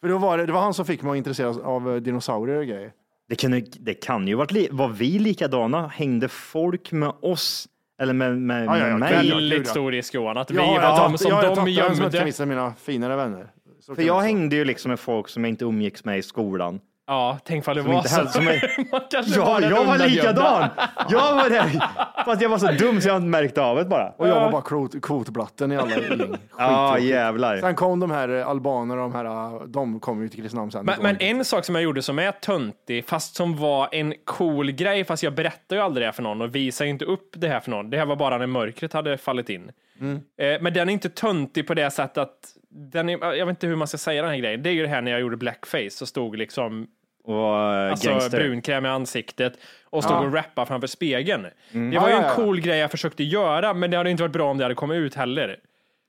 För 0.00 0.08
då 0.08 0.18
var 0.18 0.38
det, 0.38 0.46
det 0.46 0.52
var 0.52 0.60
han 0.60 0.74
som 0.74 0.84
fick 0.84 1.02
mig 1.02 1.10
att 1.10 1.16
intresseras 1.16 1.58
av 1.58 1.90
eh, 1.94 1.96
dinosaurier 1.96 2.56
och 2.58 2.66
grejer. 2.66 2.92
Det 3.28 3.36
kan, 3.36 3.52
ju- 3.52 3.60
det 3.80 3.94
kan 3.94 4.28
ju 4.28 4.34
varit 4.34 4.52
li- 4.52 4.68
var 4.70 4.88
vi 4.88 5.18
likadana? 5.18 5.86
Hängde 5.88 6.28
folk 6.28 6.92
med 6.92 7.12
oss? 7.22 7.68
Eller 8.02 8.12
med, 8.12 8.38
med, 8.38 8.66
Ja, 8.66 8.78
ja, 8.78 8.82
med 8.84 8.90
ja, 8.92 8.96
mig? 8.98 9.12
kväll- 9.12 9.34
Väldigt 9.34 9.68
stor 9.68 9.92
risk 9.92 10.14
Johan, 10.14 10.36
att 10.36 10.50
vi 10.50 10.56
var 10.56 11.08
de 11.10 11.18
som 11.18 11.28
jag 11.30 11.36
har 11.36 11.42
de 11.42 11.46
den 11.48 11.56
som 11.56 11.68
jag 11.68 11.86
kan 11.86 11.96
gömde. 12.02 12.24
visa 12.24 12.46
mina 12.46 12.74
finare 12.74 13.16
vänner. 13.16 13.46
Så 13.80 13.94
För 13.94 13.94
kan 13.94 14.04
jag 14.06 14.14
det 14.14 14.16
vara. 14.16 14.24
hängde 14.24 14.56
ju 14.56 14.64
liksom 14.64 14.88
med 14.88 15.00
folk 15.00 15.28
som 15.28 15.44
jag 15.44 15.48
inte 15.48 15.64
umgicks 15.64 16.04
med 16.04 16.18
i 16.18 16.22
skolan. 16.22 16.80
Ja, 17.08 17.38
tänk 17.44 17.66
vad 17.66 17.76
det 17.76 17.82
Som 17.82 17.90
var 17.92 17.98
inte 17.98 18.08
så. 18.08 18.16
heller- 18.16 18.30
som 18.30 18.48
är- 18.48 18.90
Man 18.92 19.00
kanske 19.10 19.40
Ja, 19.40 19.60
jag 19.60 19.84
var 19.84 19.98
likadan. 20.08 20.68
Jag 21.08 21.34
var 21.34 21.50
det. 21.50 21.80
Fast 22.24 22.42
jag 22.42 22.48
var 22.48 22.58
så 22.58 22.66
dum 22.72 23.00
så 23.00 23.08
jag 23.08 23.16
inte 23.16 23.26
märkte 23.26 23.62
av 23.62 23.76
det 23.76 23.84
bara. 23.84 24.08
Och 24.16 24.28
jag 24.28 24.40
var 24.40 24.52
bara 24.52 24.62
kvot, 24.62 25.02
kvotblatten 25.02 25.72
i 25.72 25.76
alla 25.76 25.90
gäng. 25.90 26.36
Ja, 26.58 26.98
jävlar. 26.98 27.56
Sen 27.56 27.74
kom 27.74 28.00
de 28.00 28.10
här 28.10 28.28
eh, 28.28 28.48
albanerna, 28.48 29.02
de 29.02 29.14
här, 29.14 29.24
eh, 29.24 29.60
de 29.66 30.00
kom 30.00 30.22
ju 30.22 30.28
till 30.28 30.40
Kristinehamn 30.42 30.70
sen. 30.72 30.84
Men, 30.84 30.94
men 31.02 31.16
en 31.20 31.44
sak 31.44 31.64
som 31.64 31.74
jag 31.74 31.84
gjorde 31.84 32.02
som 32.02 32.18
är 32.18 32.32
töntig, 32.32 33.04
fast 33.04 33.36
som 33.36 33.56
var 33.56 33.88
en 33.92 34.14
cool 34.24 34.70
grej, 34.72 35.04
fast 35.04 35.22
jag 35.22 35.34
berättar 35.34 35.76
ju 35.76 35.82
aldrig 35.82 36.06
det 36.08 36.12
för 36.12 36.22
någon 36.22 36.40
och 36.42 36.54
visar 36.54 36.84
ju 36.84 36.90
inte 36.90 37.04
upp 37.04 37.30
det 37.36 37.48
här 37.48 37.60
för 37.60 37.70
någon. 37.70 37.90
Det 37.90 37.98
här 37.98 38.06
var 38.06 38.16
bara 38.16 38.38
när 38.38 38.46
mörkret 38.46 38.92
hade 38.92 39.18
fallit 39.18 39.48
in. 39.50 39.70
Mm. 40.00 40.14
Eh, 40.16 40.60
men 40.62 40.72
den 40.74 40.88
är 40.88 40.92
inte 40.92 41.08
töntig 41.08 41.66
på 41.66 41.74
det 41.74 41.90
sättet 41.90 42.18
att 42.18 42.52
den 42.76 43.08
är, 43.08 43.34
jag 43.34 43.46
vet 43.46 43.52
inte 43.52 43.66
hur 43.66 43.76
man 43.76 43.88
ska 43.88 43.98
säga 43.98 44.22
den 44.22 44.30
här 44.30 44.38
grejen. 44.38 44.62
Det 44.62 44.70
är 44.70 44.72
ju 44.74 44.82
det 44.82 44.88
här 44.88 45.02
när 45.02 45.10
jag 45.10 45.20
gjorde 45.20 45.36
blackface 45.36 45.90
så 45.90 46.06
stod 46.06 46.36
liksom 46.36 46.86
Och 47.24 47.34
äh, 47.34 47.90
alltså, 47.90 48.08
gangster. 48.10 48.38
brunkräm 48.38 48.86
i 48.86 48.88
ansiktet 48.88 49.52
och 49.84 50.04
stod 50.04 50.16
Ja. 50.16 50.20
och 50.20 50.32
rappade 50.34 50.66
framför 50.66 50.86
spegeln. 50.86 51.46
Mm. 51.72 51.90
Det 51.90 51.98
var 51.98 52.08
ju 52.08 52.14
en 52.14 52.22
ja, 52.22 52.28
ja. 52.28 52.34
cool 52.34 52.60
grej 52.60 52.78
jag 52.78 52.90
försökte 52.90 53.24
göra, 53.24 53.74
men 53.74 53.90
det 53.90 53.96
hade 53.96 54.10
inte 54.10 54.22
varit 54.22 54.32
bra 54.32 54.50
om 54.50 54.58
det 54.58 54.64
hade 54.64 54.74
kommit 54.74 54.96
ut 54.96 55.14
heller. 55.14 55.56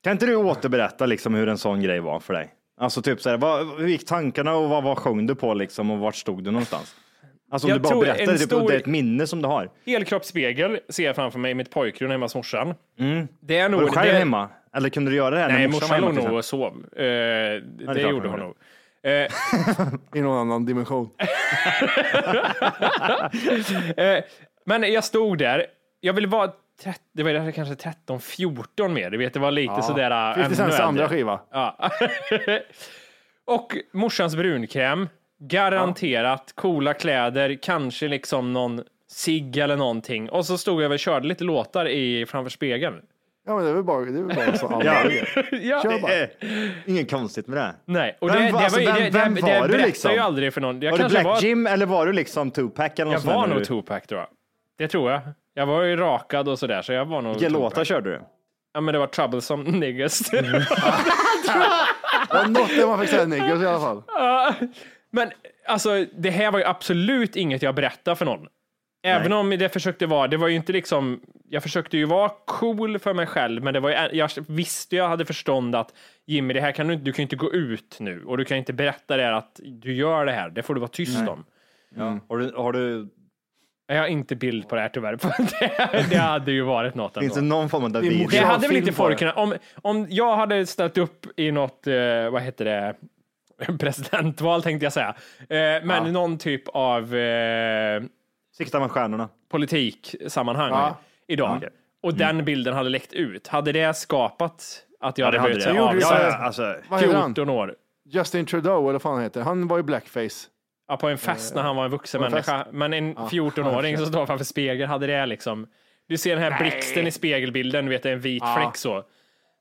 Kan 0.04 0.12
inte 0.12 0.26
du 0.26 0.36
återberätta 0.36 1.06
liksom 1.06 1.34
hur 1.34 1.48
en 1.50 1.58
sån 1.58 1.82
grej 1.82 2.00
var 2.00 2.20
för 2.20 2.34
dig? 2.34 2.54
Alltså 2.80 3.02
typ 3.02 3.22
så 3.22 3.30
här, 3.30 3.38
vad, 3.38 3.80
hur 3.80 3.88
gick 3.88 4.06
tankarna 4.06 4.56
och 4.56 4.70
vad, 4.70 4.84
vad 4.84 4.98
sjöng 4.98 5.28
du 5.28 5.36
på 5.36 5.54
liksom 5.54 5.92
och 5.92 6.00
vart 6.00 6.16
stod 6.16 6.44
du 6.44 6.52
någonstans? 6.52 6.96
Alltså 7.52 7.68
om 7.68 7.72
Jag 7.72 7.80
du 7.80 7.84
bara 7.84 8.00
berättar, 8.00 8.26
det, 8.32 8.38
typ, 8.38 8.48
stor- 8.48 8.68
det 8.68 8.76
är 8.76 8.80
ett 8.80 8.86
minne 8.86 9.28
som 9.28 9.42
du 9.42 9.48
har. 9.48 9.70
Helkroppsspegel 9.86 10.80
ser 10.90 11.06
jag 11.06 11.16
framför 11.16 11.40
mig 11.40 11.52
i 11.52 11.54
mitt 11.54 11.72
pojkrum 11.72 12.12
hemma 12.12 12.26
hos 12.26 12.36
morsan. 12.36 12.74
Det 13.40 13.58
är 13.58 13.64
Var 13.64 13.70
nog... 13.70 13.82
du 13.82 13.88
själv 13.88 14.14
det, 14.14 14.20
hemma? 14.20 14.50
Eller 14.78 14.90
kunde 14.90 15.12
du 15.12 15.18
göra 15.18 15.36
det 15.36 15.42
här 15.42 15.48
Nej, 15.50 15.62
när 15.62 15.68
morsan 15.68 16.02
låg 16.02 16.14
nog 16.14 16.34
och 16.34 16.46
sov. 16.46 16.86
Eh, 16.96 17.02
det 17.02 17.62
klart 17.84 17.98
gjorde 17.98 18.30
hon 18.30 18.40
nog. 18.40 18.56
Eh, 19.04 19.12
I 20.20 20.22
någon 20.22 20.38
annan 20.38 20.66
dimension. 20.66 21.10
eh, 23.98 24.24
men 24.66 24.94
jag 24.94 25.04
stod 25.04 25.38
där. 25.38 25.66
Jag 26.00 26.14
ville 26.14 26.28
vara 26.28 26.52
30, 26.84 27.00
det 27.14 27.24
var 27.24 27.52
kanske 27.52 27.76
13, 27.76 28.22
14 28.22 28.94
mer. 28.94 29.10
Du 29.10 29.18
vet, 29.18 29.34
det 29.34 29.40
var 29.40 29.52
lite 29.52 29.74
Ja. 29.78 29.82
sådär. 29.82 30.34
50 30.34 30.46
ännu 30.46 30.56
Cents 30.56 30.80
andra 30.80 31.10
skiva. 31.10 31.40
Ja. 31.52 31.90
och 33.46 33.76
morsans 33.94 34.36
brunkräm. 34.36 35.10
Garanterat 35.40 36.54
coola 36.56 36.94
kläder, 36.94 37.58
kanske 37.62 38.08
liksom 38.08 38.54
någon 38.54 38.84
cigg 39.08 39.58
eller 39.58 39.76
någonting. 39.76 40.30
Och 40.30 40.46
så 40.46 40.58
stod 40.58 40.82
jag 40.82 40.92
och 40.92 41.00
körde 41.00 41.28
lite 41.28 41.44
låtar 41.44 41.88
i, 41.88 42.26
framför 42.26 42.50
spegeln. 42.50 43.02
Ja, 43.48 43.56
men 43.56 43.64
det 43.66 43.70
är 43.70 43.74
väl 43.74 43.84
bara, 43.84 44.06
det 44.06 44.20
är 44.20 44.24
väl 44.24 44.36
bara 44.36 44.58
så 44.58 44.68
alla 44.68 44.86
Ja. 44.86 45.04
ja. 45.52 45.82
Kör 45.84 46.02
bara. 46.02 46.14
Eh, 46.14 46.30
Inget 46.86 47.12
konstigt 47.12 47.48
med 47.48 47.58
det. 47.58 47.76
Nej, 47.86 48.18
och 48.22 48.30
Vem 48.30 48.36
det, 48.46 48.52
var- 48.52 48.60
det, 48.60 48.66
alltså, 48.66 48.80
var, 48.80 48.98
ju- 49.00 49.10
vem- 49.10 49.36
det, 49.36 49.42
vem 49.42 49.60
var 49.60 49.68
det 49.68 49.78
du 49.78 49.84
liksom? 49.84 50.12
jag 50.12 50.26
aldrig 50.26 50.54
för 50.54 50.62
någon. 50.62 50.82
Jag 50.82 50.92
var 50.92 50.98
du 50.98 51.10
Black 51.10 51.26
var, 51.26 51.42
Jim 51.42 51.68
eller 51.68 51.86
var 51.86 52.06
du 52.06 52.14
liksom 52.14 52.52
Tupac 52.52 52.92
eller 52.96 53.06
något 53.12 53.24
Jag 53.26 53.34
var 53.34 53.48
nog 53.48 53.64
Tupac 53.66 54.02
tror 54.08 54.20
jag. 54.20 54.30
Det 54.78 54.88
tror 54.88 55.12
jag. 55.12 55.22
Jag 55.54 55.66
var 55.66 55.84
ju 55.84 55.96
rakad 55.96 56.50
och 56.50 56.60
sådär, 56.60 56.82
så 56.82 56.94
jag 56.94 57.06
var 57.06 57.22
nog 57.22 57.34
Vilka 57.34 57.50
låtar 57.50 57.84
körde 57.84 58.10
du? 58.10 58.22
Ja, 58.74 58.82
men 58.82 58.94
det 58.94 59.00
var 59.00 59.08
Troublesome 59.08 59.72
Niggas. 59.72 60.20
Det 60.30 60.42
var 62.34 62.48
något 62.48 62.70
där 62.70 62.88
man 62.88 63.00
fick 63.00 63.10
säga 63.10 63.26
niggers 63.26 63.62
i 63.62 63.66
alla 63.66 63.80
fall. 63.80 64.04
Men 65.12 65.32
alltså, 65.68 66.06
det 66.18 66.30
här 66.30 66.52
var 66.52 66.60
ju 66.60 66.66
absolut 66.66 67.36
inget 67.36 67.62
jag 67.62 67.76
berättade 67.76 68.16
för 68.16 68.26
någon. 68.26 68.48
Även 69.04 69.34
om 69.34 69.50
det 69.50 69.70
försökte 69.74 70.06
vara, 70.06 70.28
det 70.28 70.38
var 70.38 70.48
ju 70.48 70.56
inte 70.56 70.74
liksom, 70.74 71.22
jag 71.50 71.64
försökte 71.64 71.98
ju 71.98 72.06
vara 72.06 72.32
cool 72.46 73.00
för 73.00 73.14
mig 73.14 73.26
själv, 73.26 73.64
men 73.64 73.74
det 73.74 73.80
var 73.80 73.90
ju, 73.90 73.96
jag 74.18 74.30
visste 74.48 74.96
jag 74.96 75.10
hade 75.10 75.26
förstånd 75.26 75.76
att 75.76 75.94
Jimmy, 76.26 76.54
det 76.54 76.62
här 76.62 76.72
kan 76.72 76.88
du 76.88 76.94
inte, 76.94 77.06
du 77.06 77.12
kan 77.12 77.18
ju 77.18 77.24
inte 77.24 77.36
gå 77.36 77.54
ut 77.54 77.98
nu 78.00 78.24
och 78.24 78.38
du 78.38 78.46
kan 78.46 78.58
inte 78.58 78.74
berätta 78.74 79.18
det 79.18 79.24
här 79.24 79.32
att 79.32 79.60
du 79.64 79.94
gör 79.94 80.26
det 80.26 80.32
här, 80.32 80.50
det 80.50 80.64
får 80.64 80.74
du 80.74 80.80
vara 80.80 80.92
tyst 80.92 81.20
Nej. 81.20 81.30
om. 81.30 81.46
Ja. 81.96 82.20
Har, 82.30 82.38
du, 82.38 82.54
har 82.56 82.74
du, 82.74 83.08
Jag 83.88 84.00
har 84.00 84.08
inte 84.08 84.36
bild 84.36 84.70
på 84.70 84.76
det 84.76 84.82
här 84.82 84.90
tyvärr, 84.90 85.18
för 85.22 85.30
det, 85.60 86.06
det 86.10 86.18
hade 86.18 86.52
ju 86.52 86.62
varit 86.62 86.96
något 86.96 87.20
finns 87.20 87.34
det 87.34 87.40
ändå. 87.40 87.56
någon 87.56 87.70
form 87.70 87.84
av 87.84 88.02
video? 88.02 88.28
Det 88.32 88.38
hade 88.38 88.68
väl 88.68 88.78
inte 88.78 88.94
folk 88.94 89.20
kunnat, 89.20 89.38
om, 89.38 89.54
om 89.76 90.08
jag 90.10 90.36
hade 90.36 90.66
ställt 90.66 90.98
upp 90.98 91.40
i 91.40 91.52
något, 91.52 91.88
eh, 91.88 92.30
vad 92.32 92.42
heter 92.42 92.66
det, 92.66 92.96
presidentval 93.80 94.64
tänkte 94.64 94.86
jag 94.86 94.94
säga, 94.94 95.16
eh, 95.40 95.86
men 95.86 96.14
någon 96.14 96.38
typ 96.38 96.68
av 96.68 97.16
eh, 97.16 98.02
Sikta 98.58 98.80
med 98.80 98.92
stjärnorna. 98.92 99.30
politiksammanhang 99.50 100.70
Ja. 100.72 100.98
idag 101.28 101.64
och 102.04 102.14
den 102.14 102.46
bilden 102.46 102.74
hade 102.74 102.90
läckt 102.90 103.14
ut, 103.14 103.48
hade 103.48 103.72
det 103.72 103.94
skapat 103.98 104.84
att 105.00 105.18
jag 105.18 105.26
Ja, 105.26 105.28
hade 105.28 105.40
hade 105.40 105.50
blivit 105.50 105.66
det. 105.68 105.72
så 105.72 105.78
gjorde 105.78 105.94
ju 105.96 106.00
Ja, 106.02 106.22
ja, 106.30 106.38
alltså, 106.38 106.76
Vad 106.90 107.00
heter 107.02 107.16
han? 107.16 107.36
14 107.36 107.50
år. 107.50 107.76
Justin 108.10 108.46
Trudeau, 108.46 108.82
eller 108.84 108.92
vad 108.92 109.02
fan 109.02 109.14
han 109.14 109.24
heter. 109.24 109.42
Han 109.42 109.68
var 109.68 109.78
ju 109.78 109.84
blackface. 109.84 110.48
Ja, 110.88 110.98
på 110.98 111.08
en 111.10 111.18
fest 111.18 111.56
när 111.56 111.62
han 111.62 111.76
var 111.76 111.86
en 111.86 111.92
vuxen 111.92 112.24
en 112.24 112.32
människa. 112.32 112.68
Men 112.72 112.94
en 112.94 113.16
14-åring 113.16 113.98
som 113.98 114.06
står 114.06 114.26
framför 114.26 114.46
spegel, 114.46 114.88
hade 114.88 115.08
det 115.08 115.26
liksom... 115.26 115.68
Du 116.08 116.18
ser 116.18 116.36
den 116.36 116.54
här 116.54 116.62
blixten 116.62 117.08
i 117.08 117.12
spegelbilden, 117.12 117.86
du 117.86 117.92
vet 117.92 118.04
det 118.04 118.10
är 118.10 118.14
en 118.14 118.20
vit 118.20 118.44
fläck 118.58 118.76
så. 118.78 119.04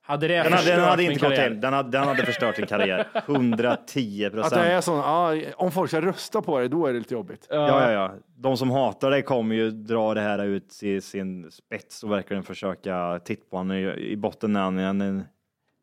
Hade 0.07 0.28
det 0.28 0.43
den, 0.43 0.53
hade, 0.53 0.70
den 0.70 0.81
hade 0.81 1.03
inte 1.03 1.28
gått 1.28 1.39
in. 1.39 1.61
Den 1.61 1.73
hade, 1.73 1.91
den 1.91 2.09
hade 2.09 2.27
förstört 2.27 2.57
din 2.57 2.66
karriär. 2.66 3.07
110 3.27 4.24
Att 4.27 4.33
det 4.33 4.41
procent. 4.41 4.62
är 4.62 4.81
sån, 4.81 4.99
ja, 4.99 5.35
om 5.57 5.73
folk 5.73 5.91
ska 5.91 6.01
rösta 6.01 6.43
på 6.43 6.59
det, 6.59 6.69
då 6.69 6.87
är 6.87 6.93
det 6.93 6.99
lite 6.99 7.15
jobbigt. 7.15 7.47
Ja, 7.51 7.83
ja, 7.83 7.93
ja. 7.93 8.12
De 8.37 8.57
som 8.57 8.70
hatar 8.70 9.11
dig 9.11 9.23
kommer 9.23 9.55
ju 9.55 9.70
dra 9.70 10.15
det 10.15 10.20
här 10.20 10.45
ut 10.45 10.83
i 10.83 11.01
sin 11.01 11.51
spets 11.51 12.03
och 12.03 12.11
verkligen 12.12 12.43
försöka 12.43 13.20
titta 13.24 13.45
på 13.51 13.57
honom. 13.57 13.77
I, 13.77 14.16
botten 14.16 14.57
är 14.57 14.61
han 14.61 14.78
en, 14.78 15.01
en 15.01 15.24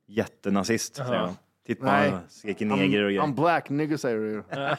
jättenazist. 0.07 0.95
säger 0.95 1.11
de. 1.19 1.35
Titta 1.67 1.85
på 1.85 1.91
honom, 1.91 2.19
skriker 2.29 2.65
neger 2.65 3.03
och 3.03 3.09
grejer. 3.09 3.21
I'm 3.21 3.35
black 3.35 3.69
nigger 3.69 3.97
säger 3.97 4.17
du. 4.17 4.43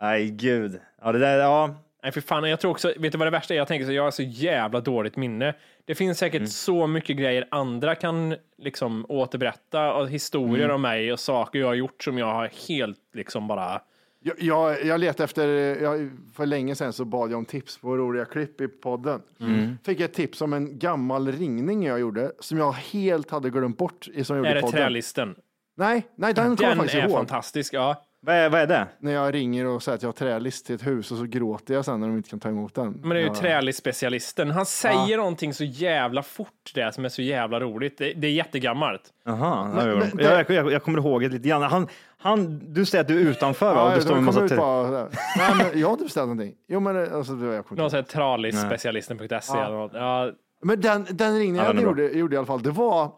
Nej, 0.00 0.30
gud. 0.30 0.80
Ja, 1.02 1.12
det 1.12 1.18
där, 1.18 1.38
ja. 1.38 1.74
Nej, 2.02 2.12
för 2.12 2.20
fan, 2.20 2.50
jag 2.50 2.60
tror 2.60 2.70
också, 2.70 2.92
vet 2.98 3.12
du 3.12 3.18
vad 3.18 3.26
det 3.26 3.30
värsta 3.30 3.54
är? 3.54 3.58
Jag 3.58 3.68
tänker 3.68 3.86
så, 3.86 3.92
jag 3.92 4.02
har 4.02 4.10
så 4.10 4.22
jävla 4.22 4.80
dåligt 4.80 5.16
minne. 5.16 5.54
Det 5.88 5.94
finns 5.94 6.18
säkert 6.18 6.38
Mm. 6.40 6.46
så 6.48 6.86
mycket 6.86 7.16
grejer 7.16 7.48
andra 7.50 7.94
kan 7.94 8.34
liksom 8.58 9.06
återberätta 9.08 9.92
och 9.94 10.08
historier 10.08 10.64
Mm. 10.64 10.74
om 10.74 10.82
mig 10.82 11.12
och 11.12 11.20
saker 11.20 11.58
jag 11.58 11.66
har 11.66 11.74
gjort 11.74 12.02
som 12.02 12.18
jag 12.18 12.26
har 12.26 12.50
helt 12.68 12.98
liksom 13.14 13.48
bara... 13.48 13.80
Jag, 14.20 14.34
jag, 14.38 14.84
jag 14.84 15.00
letade 15.00 15.24
efter, 15.24 15.48
jag, 15.82 16.10
för 16.34 16.46
länge 16.46 16.74
sedan 16.74 16.92
så 16.92 17.04
bad 17.04 17.30
jag 17.30 17.38
om 17.38 17.44
tips 17.44 17.78
på 17.78 17.96
roliga 17.96 18.24
klipp 18.24 18.60
i 18.60 18.68
podden. 18.68 19.22
Mm. 19.40 19.78
Fick 19.84 20.00
ett 20.00 20.14
tips 20.14 20.40
om 20.42 20.52
en 20.52 20.78
gammal 20.78 21.32
ringning 21.32 21.82
jag 21.86 22.00
gjorde 22.00 22.32
som 22.40 22.58
jag 22.58 22.72
helt 22.72 23.30
hade 23.30 23.50
glömt 23.50 23.78
bort 23.78 24.08
i 24.14 24.24
som 24.24 24.36
jag 24.36 24.46
Är 24.46 24.54
det 24.54 24.62
trälisten? 24.70 25.34
Nej, 25.76 26.06
nej, 26.16 26.34
den 26.34 26.56
kommer 26.56 26.68
jag 26.68 26.70
Den 26.70 26.76
faktiskt 26.78 26.94
är 26.94 27.02
ihåg. 27.08 27.12
fantastisk, 27.18 27.74
ja. 27.74 28.04
Vad 28.20 28.34
är, 28.36 28.50
vad 28.50 28.60
är 28.60 28.66
det? 28.66 28.86
När 28.98 29.12
jag 29.12 29.34
ringer 29.34 29.66
och 29.66 29.82
säger 29.82 29.96
att 29.96 30.02
jag 30.02 30.08
har 30.08 30.12
trälist 30.12 30.66
till 30.66 30.74
ett 30.74 30.86
hus 30.86 31.12
och 31.12 31.18
så 31.18 31.24
gråter 31.24 31.74
jag 31.74 31.84
sen 31.84 32.00
när 32.00 32.06
de 32.08 32.16
inte 32.16 32.30
kan 32.30 32.40
ta 32.40 32.48
emot 32.48 32.74
den. 32.74 32.92
Men 32.92 33.08
det 33.08 33.16
är 33.16 33.20
ju 33.20 33.26
ja. 33.26 33.34
trälistspecialisten. 33.34 34.50
Han 34.50 34.66
säger 34.66 35.16
någonting 35.16 35.54
så 35.54 35.64
jävla 35.64 36.22
fort 36.22 36.72
det 36.74 36.94
som 36.94 37.04
är 37.04 37.08
så 37.08 37.22
jävla 37.22 37.60
roligt. 37.60 37.98
Det, 37.98 38.12
det 38.12 38.26
är 38.26 38.32
jättegammalt. 38.32 39.02
Jaha, 39.24 39.64
Men- 39.74 39.88
ja, 39.88 39.94
men 39.96 40.10
ja. 40.24 40.30
det- 40.30 40.34
jag, 40.48 40.50
jag, 40.50 40.72
jag 40.72 40.82
kommer 40.82 40.98
ihåg 40.98 41.20
det 41.22 41.28
lite 41.28 41.48
grann. 41.48 41.62
Han, 41.62 41.88
han, 42.18 42.60
du 42.74 42.84
säger 42.84 43.02
att 43.02 43.08
du 43.08 43.20
är 43.20 43.30
utanför 43.30 43.74
va? 43.74 43.80
Ja, 43.80 43.88
Och 43.90 43.94
du 43.96 44.02
står 44.02 44.14
med 44.14 44.24
massa 44.24 44.44
ut 44.44 44.56
bara. 44.56 45.08
Nej, 45.38 45.54
men 45.72 45.80
jag 45.80 45.86
har 45.88 45.92
inte 45.92 46.04
beställt 46.04 46.28
någonting. 46.28 46.54
Jo, 46.68 46.80
men 46.80 47.14
alltså, 47.14 47.32
det 47.32 47.46
var 47.46 47.54
jag 47.54 47.72
Någon 47.78 47.90
här 47.90 48.02
tralisspecialisten.se 48.02 49.58
eller 49.58 49.76
något. 49.76 49.92
Ja, 49.94 50.32
Men 50.62 50.80
den, 50.80 51.06
den 51.10 51.34
ringningen 51.38 51.56
Ja, 51.56 51.64
jag 51.64 51.76
den 51.76 51.84
gjorde, 51.84 52.02
gjorde 52.08 52.34
i 52.34 52.38
alla 52.38 52.46
fall, 52.46 52.62
det 52.62 52.70
var, 52.70 53.12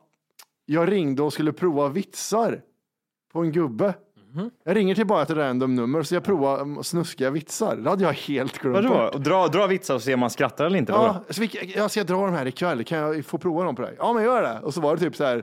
jag 0.67 0.93
ringde 0.93 1.23
och 1.23 1.33
skulle 1.33 1.53
prova 1.53 1.89
vitsar 1.89 2.61
på 3.33 3.41
en 3.41 3.53
gubbe. 3.53 3.95
Mhm. 4.35 4.51
Jag 4.65 4.77
ringer 4.77 4.95
till 4.95 5.07
bara 5.07 5.23
ett 5.23 5.31
random 5.31 5.75
nummer 5.75 6.03
så 6.03 6.15
jag 6.15 6.25
provar 6.25 6.83
snuskiga 6.83 7.31
vitsar. 7.31 7.77
Det 7.77 7.91
hade 7.91 8.05
jag 8.05 8.13
helt 8.13 8.59
glömt 8.59 8.75
Vadå? 8.77 9.11
bort. 9.13 9.25
Dra, 9.25 9.47
dra 9.49 9.67
vitsar 9.67 9.95
och 9.95 10.03
se 10.03 10.15
om 10.15 10.21
man 10.21 10.31
skrattar 10.31 10.67
eller 10.67 10.79
inte? 10.79 10.93
Ja, 10.93 11.25
så 11.31 11.41
vi, 11.41 11.73
jag 11.77 11.91
ska 11.91 12.05
dra 12.05 12.27
de 12.27 12.35
här 12.35 12.47
ikväll, 12.47 12.85
kan 12.85 12.99
jag 12.99 13.25
få 13.25 13.39
prova 13.39 13.65
dem 13.65 13.77
på 13.77 13.83
dig? 13.83 13.95
Ja, 13.99 14.13
men 14.13 14.25
gör 14.25 14.43
det. 14.43 14.61
Och 14.63 14.75
så 14.75 14.81
var 14.81 14.97
det 14.97 15.01
typ 15.03 15.17
så 15.17 15.25
här. 15.25 15.37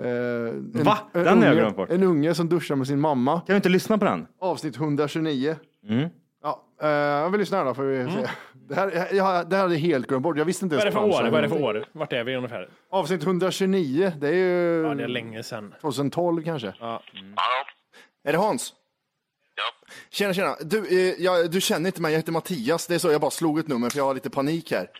eh, 0.00 0.06
en, 0.08 0.82
Va? 0.84 0.98
En 1.12 1.24
Den 1.24 1.38
har 1.38 1.44
jag 1.44 1.52
unge, 1.52 1.60
glömt 1.60 1.76
bort. 1.76 1.90
En 1.90 2.02
unge 2.02 2.34
som 2.34 2.48
duschar 2.48 2.76
med 2.76 2.86
sin 2.86 3.00
mamma. 3.00 3.32
Kan 3.32 3.44
du 3.46 3.56
inte 3.56 3.68
lyssna 3.68 3.98
på 3.98 4.04
den? 4.04 4.26
Avsnitt 4.40 4.76
129. 4.76 5.56
Mm. 5.88 6.08
Ja, 6.42 6.62
eh, 6.82 6.88
jag 6.88 7.30
vill 7.30 7.40
lyssna 7.40 7.58
här 7.58 7.64
då. 7.64 7.74
För 7.74 7.82
vi 7.84 8.10
se. 8.12 8.28
Det, 8.68 8.74
här, 8.74 9.08
jag, 9.12 9.50
det 9.50 9.56
här 9.56 9.62
hade 9.62 9.74
jag 9.74 9.80
helt 9.80 10.06
glömt 10.06 10.22
bort. 10.22 10.38
Jag 10.38 10.44
visste 10.44 10.64
inte 10.64 10.76
Vad 10.76 10.86
är 10.86 10.90
det 10.90 10.96
ens 10.98 11.16
för 11.16 11.20
fanns 11.22 11.26
år? 11.28 11.30
Vad 11.30 11.38
är 11.38 11.42
det 11.42 11.48
för 11.48 11.62
år? 11.62 11.84
Vart 11.92 12.12
är 12.12 12.24
vi 12.24 12.36
ungefär? 12.36 12.68
Avsnitt 12.90 13.22
129, 13.22 14.12
det 14.20 14.28
är 14.28 14.32
ju 14.32 14.82
Ja, 14.88 14.94
det 14.94 15.02
är 15.02 15.08
länge 15.08 15.42
sedan. 15.42 15.74
2012 15.80 16.42
kanske. 16.44 16.74
Ja. 16.80 17.02
Är 18.26 18.32
det 18.32 18.38
Hans? 18.38 18.72
Ja. 19.54 19.88
Tjena, 20.10 20.34
tjena. 20.34 20.56
Du, 20.60 21.08
eh, 21.08 21.14
jag, 21.18 21.50
du 21.50 21.60
känner 21.60 21.88
inte 21.88 22.00
mig, 22.00 22.12
jag 22.12 22.18
heter 22.18 22.32
Mattias. 22.32 22.86
Det 22.86 22.94
är 22.94 22.98
så, 22.98 23.12
jag 23.12 23.20
bara 23.20 23.30
slog 23.30 23.58
ett 23.58 23.68
nummer 23.68 23.90
för 23.90 23.98
jag 23.98 24.04
har 24.04 24.14
lite 24.14 24.30
panik 24.30 24.72
här. 24.72 24.90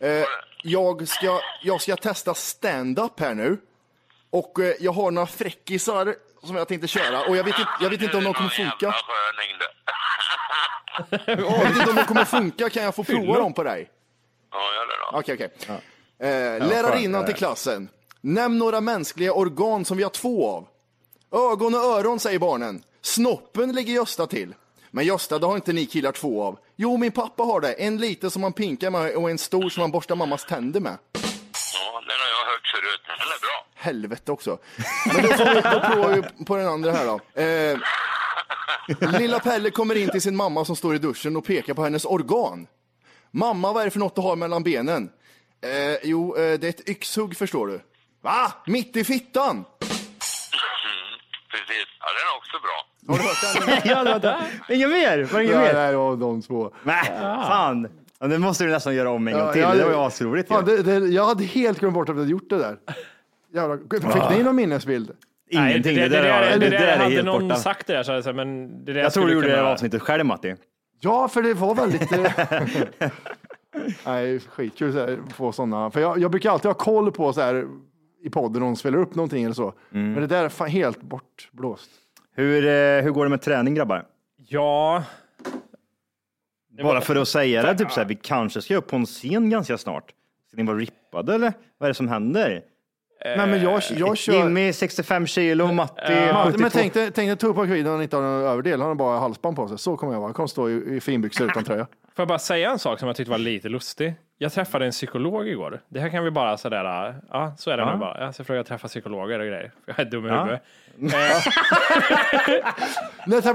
Eh, 0.00 0.24
jag, 0.62 1.08
ska, 1.08 1.40
jag 1.62 1.80
ska 1.80 1.96
testa 1.96 2.34
stand-up 2.34 3.20
här 3.20 3.34
nu. 3.34 3.58
Och 4.30 4.60
eh, 4.60 4.74
jag 4.80 4.92
har 4.92 5.10
några 5.10 5.26
fräckisar 5.26 6.14
som 6.42 6.56
jag 6.56 6.68
tänkte 6.68 6.88
köra. 6.88 7.20
Och 7.20 7.36
jag 7.36 7.44
vet 7.44 7.58
inte, 7.58 7.70
jag 7.80 7.90
vet 7.90 8.02
inte 8.02 8.16
om 8.16 8.24
de 8.24 8.34
kommer 8.34 8.50
funka. 8.50 8.94
Jag 11.26 11.36
vet 11.36 11.76
inte 11.76 11.90
om 11.90 11.96
de 11.96 12.04
kommer 12.04 12.24
funka. 12.24 12.70
Kan 12.70 12.82
jag 12.82 12.94
få 12.94 13.04
prova 13.04 13.38
dem 13.38 13.52
på 13.52 13.62
dig? 13.62 13.90
Ja, 14.50 14.58
gör 14.74 14.86
det 14.86 14.94
då. 15.12 15.18
Okej, 15.18 15.34
okej. 15.34 15.80
Eh, 16.28 16.68
lärarinnan 16.68 17.26
till 17.26 17.34
klassen. 17.34 17.88
Nämn 18.20 18.58
några 18.58 18.80
mänskliga 18.80 19.32
organ 19.32 19.84
som 19.84 19.96
vi 19.96 20.02
har 20.02 20.10
två 20.10 20.50
av. 20.50 20.66
Ögon 21.32 21.74
och 21.74 21.80
öron 21.80 22.20
säger 22.20 22.38
barnen. 22.38 22.82
Snoppen 23.02 23.72
ligger 23.72 23.94
Gösta 23.94 24.26
till. 24.26 24.54
Men 24.90 25.04
Gösta, 25.04 25.38
det 25.38 25.46
har 25.46 25.54
inte 25.54 25.72
ni 25.72 25.86
killar 25.86 26.12
två 26.12 26.42
av. 26.42 26.58
Jo, 26.76 26.96
min 26.96 27.12
pappa 27.12 27.42
har 27.42 27.60
det. 27.60 27.72
En 27.72 27.96
liten 27.96 28.30
som 28.30 28.42
man 28.42 28.52
pinkar 28.52 28.90
med 28.90 29.16
och 29.16 29.30
en 29.30 29.38
stor 29.38 29.68
som 29.68 29.80
man 29.80 29.90
borstar 29.90 30.16
mammas 30.16 30.44
tänder 30.44 30.80
med. 30.80 30.98
Ja, 31.12 32.00
den 32.00 32.16
har 32.18 32.28
jag 32.28 32.52
hört 32.52 32.66
förut. 32.74 33.00
Den 33.06 33.14
är 33.14 33.40
bra. 33.40 33.66
Helvete 33.74 34.32
också. 34.32 34.58
Men 35.06 35.22
då, 35.22 35.28
får 35.28 35.54
vi, 35.54 35.60
då 35.60 35.80
provar 35.80 36.32
vi 36.38 36.44
på 36.44 36.56
den 36.56 36.68
andra 36.68 36.92
här 36.92 37.06
då. 37.06 37.40
Eh, 37.42 37.78
lilla 39.20 39.38
Pelle 39.40 39.70
kommer 39.70 39.94
in 39.94 40.10
till 40.10 40.22
sin 40.22 40.36
mamma 40.36 40.64
som 40.64 40.76
står 40.76 40.94
i 40.94 40.98
duschen 40.98 41.36
och 41.36 41.44
pekar 41.44 41.74
på 41.74 41.84
hennes 41.84 42.04
organ. 42.04 42.66
Mamma, 43.30 43.72
vad 43.72 43.80
är 43.80 43.84
det 43.84 43.90
för 43.90 43.98
något 43.98 44.14
du 44.14 44.20
har 44.20 44.36
mellan 44.36 44.62
benen? 44.62 45.10
Eh, 45.60 45.98
jo, 46.02 46.36
eh, 46.36 46.58
det 46.58 46.66
är 46.66 46.68
ett 46.68 46.88
yxhugg 46.88 47.36
förstår 47.36 47.66
du. 47.66 47.80
Va? 48.22 48.52
Mitt 48.66 48.96
i 48.96 49.04
fittan? 49.04 49.64
Också 52.48 52.58
bra. 52.62 53.14
Har 53.14 53.18
du 53.18 53.24
hört 53.24 53.82
den? 53.84 53.90
ja, 53.96 54.04
det 54.04 54.12
var 54.12 54.20
det. 54.68 54.74
Inget 54.74 54.88
mer? 54.90 55.22
Var 55.32 55.38
det 55.38 55.44
inget 55.44 55.56
mer? 55.56 55.90
det 55.90 55.96
var 55.96 56.16
de 56.16 56.42
två. 56.42 56.70
Nej, 56.82 57.04
fan. 57.48 57.88
Ja, 58.20 58.26
nu 58.26 58.38
måste 58.38 58.64
du 58.64 58.70
nästan 58.70 58.94
göra 58.94 59.10
om 59.10 59.28
en 59.28 59.34
gång 59.34 59.42
Ja, 59.42 59.52
till. 59.52 59.62
ja, 59.62 59.74
det 59.74 59.84
var 59.84 59.90
ju 59.90 59.96
asroligt. 59.96 60.48
Fan, 60.48 60.64
det, 60.64 60.82
det, 60.82 60.94
jag 61.08 61.26
hade 61.26 61.44
helt 61.44 61.78
glömt 61.80 61.94
bort 61.94 62.08
att 62.08 62.14
vi 62.16 62.18
hade 62.20 62.30
gjort 62.30 62.50
det 62.50 62.58
där. 62.58 62.76
Jävlar. 63.54 64.10
Fick 64.12 64.36
ni 64.38 64.42
någon 64.42 64.56
minnesbild? 64.56 65.10
Ingenting. 65.50 65.96
Nej, 65.96 66.08
Det, 66.08 66.16
där, 66.16 66.24
är- 66.24 66.50
det, 66.58 66.58
det, 66.58 66.70
där 66.70 66.78
där 66.78 66.86
är 66.86 66.98
hade 66.98 67.22
någon 67.22 67.48
borta. 67.48 67.60
sagt 67.60 67.86
det 67.86 67.92
där, 67.92 68.02
så 68.02 68.12
jag, 68.28 68.36
men 68.36 68.84
det 68.84 68.92
där 68.92 69.00
Jag 69.00 69.12
tror 69.12 69.26
du 69.26 69.32
gjorde 69.32 69.46
det 69.46 69.52
här 69.52 69.58
kunna- 69.60 69.70
avsnittet 69.72 70.02
själv, 70.02 70.26
Matti. 70.26 70.54
Ja, 71.00 71.28
för 71.28 71.42
det 71.42 71.54
var 71.54 71.74
väldigt... 71.74 72.12
eh, 72.12 73.08
Nej, 74.06 74.40
skitkul 74.40 74.92
så 74.92 74.98
här, 74.98 75.18
få 75.34 75.52
sådana. 75.52 75.90
För 75.90 76.00
jag, 76.00 76.18
jag 76.18 76.30
brukar 76.30 76.50
alltid 76.50 76.66
ha 76.68 76.74
koll 76.74 77.12
på 77.12 77.32
så 77.32 77.40
här 77.40 77.64
i 78.24 78.30
podden 78.30 78.62
om 78.62 78.68
de 78.68 78.76
spelar 78.76 78.98
upp 78.98 79.14
någonting 79.14 79.44
eller 79.44 79.54
så. 79.54 79.74
Mm. 79.92 80.12
Men 80.12 80.20
det 80.20 80.26
där 80.26 80.44
är 80.44 80.66
helt 80.68 81.02
bortblåst. 81.02 81.90
Hur, 82.38 82.64
eh, 82.66 83.02
hur 83.04 83.10
går 83.10 83.24
det 83.24 83.30
med 83.30 83.42
träning, 83.42 83.74
grabbar? 83.74 84.04
Ja, 84.48 85.04
Bara 86.82 87.00
för 87.00 87.16
att 87.16 87.28
säga 87.28 87.62
det, 87.62 87.78
typ 87.78 87.90
så 87.90 88.00
här, 88.00 88.06
vi 88.06 88.14
kanske 88.14 88.62
ska 88.62 88.76
upp 88.76 88.86
på 88.86 88.96
en 88.96 89.06
scen 89.06 89.50
ganska 89.50 89.78
snart. 89.78 90.12
Ska 90.48 90.56
ni 90.56 90.62
vara 90.62 90.76
rippade 90.78 91.34
eller? 91.34 91.52
Vad 91.78 91.86
är 91.86 91.90
det 91.90 91.94
som 91.94 92.08
händer? 92.08 92.62
Nej, 93.24 93.36
men 93.46 93.62
jag, 93.62 93.82
jag 93.90 94.16
kör... 94.18 94.32
Jimmy 94.32 94.72
65 94.72 95.26
kilo, 95.26 95.72
Matti 95.72 96.02
Ja, 96.12 96.42
72. 96.44 96.62
men 96.62 96.70
tänk 96.70 96.94
dig, 96.94 97.10
tänk 97.10 97.28
dig 97.28 97.36
Tupac 97.36 97.68
Vid 97.68 97.84
när 97.84 97.90
han 97.92 98.02
inte 98.02 98.16
har 98.16 98.22
någon 98.22 98.42
överdel, 98.46 98.80
han 98.80 98.88
har 98.88 98.94
bara 98.94 99.18
halsband 99.18 99.56
på 99.56 99.68
sig. 99.68 99.78
Så 99.78 99.96
kommer 99.96 100.12
jag 100.12 100.20
vara. 100.20 100.28
Jag 100.28 100.36
kommer 100.36 100.46
stå 100.46 100.70
i, 100.70 100.96
i 100.96 101.00
finbyxor 101.00 101.46
utan 101.50 101.64
tröja. 101.64 101.86
Får 102.16 102.22
jag 102.22 102.28
bara 102.28 102.38
säga 102.38 102.70
en 102.70 102.78
sak 102.78 102.98
som 102.98 103.06
jag 103.06 103.16
tyckte 103.16 103.30
var 103.30 103.38
lite 103.38 103.68
lustig? 103.68 104.14
Jag 104.38 104.52
träffade 104.52 104.84
en 104.86 104.90
psykolog 104.92 105.48
igår. 105.48 105.80
Det 105.88 106.00
här 106.00 106.08
kan 106.08 106.24
vi 106.24 106.30
bara 106.30 106.56
sådär, 106.56 107.14
ja 107.30 107.54
så 107.58 107.70
är 107.70 107.76
det 107.76 107.82
Ja. 107.82 107.92
nu 107.92 107.98
bara. 107.98 108.24
Jag 108.24 108.34
ska 108.34 108.44
försöka 108.44 108.64
träffa 108.68 108.88
psykologer 108.88 109.38
och 109.38 109.46
grejer. 109.46 109.72
Jag 109.86 110.00
är 110.00 110.04
dum 110.04 110.26
i 110.26 110.28
Ja. 110.28 110.40
huvudet. 110.42 110.62
För 111.00 111.08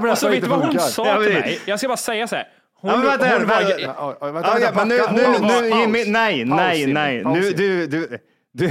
det. 0.00 0.10
Och 0.10 0.18
så 0.18 0.28
vet 0.28 0.42
du 0.42 0.48
vad 0.48 0.58
hon 0.60 0.80
sa 0.80 1.22
till 1.22 1.32
mig? 1.32 1.60
Jag 1.66 1.78
ska 1.78 1.88
bara 1.88 1.96
säga 1.96 2.28
så 2.28 2.36
här. 2.36 2.48
Hon, 2.80 2.90
Ja, 2.90 2.96
men 2.96 3.06
vänta, 3.06 3.28
hon 3.28 3.46
var. 3.46 3.62
Ja, 3.80 4.16
vänta, 4.32 4.60
ja, 4.60 4.72
men 4.74 4.88
nu, 4.88 5.00
nu, 5.12 5.26
nu. 5.40 5.68
Jimmy, 5.80 6.04
nej, 6.06 6.44
nej, 6.44 6.86
nej. 6.86 7.24
Nu, 7.24 7.40
du, 7.40 7.86
du, 7.86 8.18
du, 8.52 8.68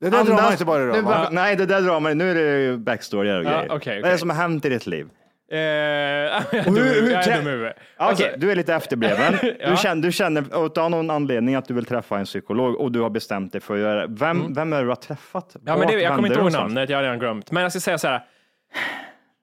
Det 0.00 0.10
där 0.10 0.24
drar 0.24 0.34
man 0.34 0.52
inte 0.52 0.64
bara 0.64 0.82
idag? 0.82 1.28
Nej, 1.30 1.56
det 1.56 1.66
där 1.66 1.80
drar 1.80 2.00
man 2.00 2.18
Nu 2.18 2.30
är 2.30 2.34
det 2.70 2.76
backstory 2.78 3.38
och 3.38 3.44
grejer. 3.44 3.68
Vad 3.68 3.86
är 3.86 4.10
det 4.12 4.18
som 4.18 4.30
har 4.30 4.36
hänt 4.36 4.64
i 4.64 4.68
ditt 4.68 4.86
liv? 4.86 5.08
Eh, 5.52 5.58
är 5.58 6.70
hur- 6.70 7.10
jag 7.12 7.28
är 7.28 7.42
dum. 7.42 7.62
Ja, 7.64 7.72
Alltså, 7.96 8.24
Okej, 8.24 8.34
du 8.38 8.50
är 8.52 8.56
lite 8.56 8.74
efterbliven. 8.74 9.34
Ja. 9.60 9.70
Du 9.70 9.76
känner, 9.76 10.02
du 10.02 10.12
känner 10.12 10.44
av 10.78 10.90
någon 10.90 11.10
anledning 11.10 11.54
att 11.54 11.64
du 11.68 11.74
vill 11.74 11.84
träffa 11.84 12.18
en 12.18 12.24
psykolog 12.24 12.76
och 12.76 12.92
du 12.92 13.00
har 13.00 13.10
bestämt 13.10 13.52
dig 13.52 13.60
för 13.60 13.74
att 13.74 13.80
göra 13.80 14.06
det. 14.06 14.14
Vem, 14.18 14.54
vem 14.54 14.72
är 14.72 14.76
det 14.76 14.82
du 14.82 14.88
har 14.88 14.96
träffat? 14.96 15.54
Mm. 15.54 15.64
Ja, 15.66 15.76
men 15.76 15.86
det, 15.88 16.02
jag 16.02 16.14
kommer 16.16 16.28
inte 16.28 16.38
du 16.40 16.42
ihåg 16.44 16.52
namnet, 16.52 16.90
jag 16.90 16.98
har 16.98 17.02
redan 17.02 17.18
glömt. 17.18 17.50
Men 17.50 17.62
jag 17.62 17.72
ska 17.72 17.80
säga 17.80 17.98
så 17.98 18.08
här. 18.08 18.24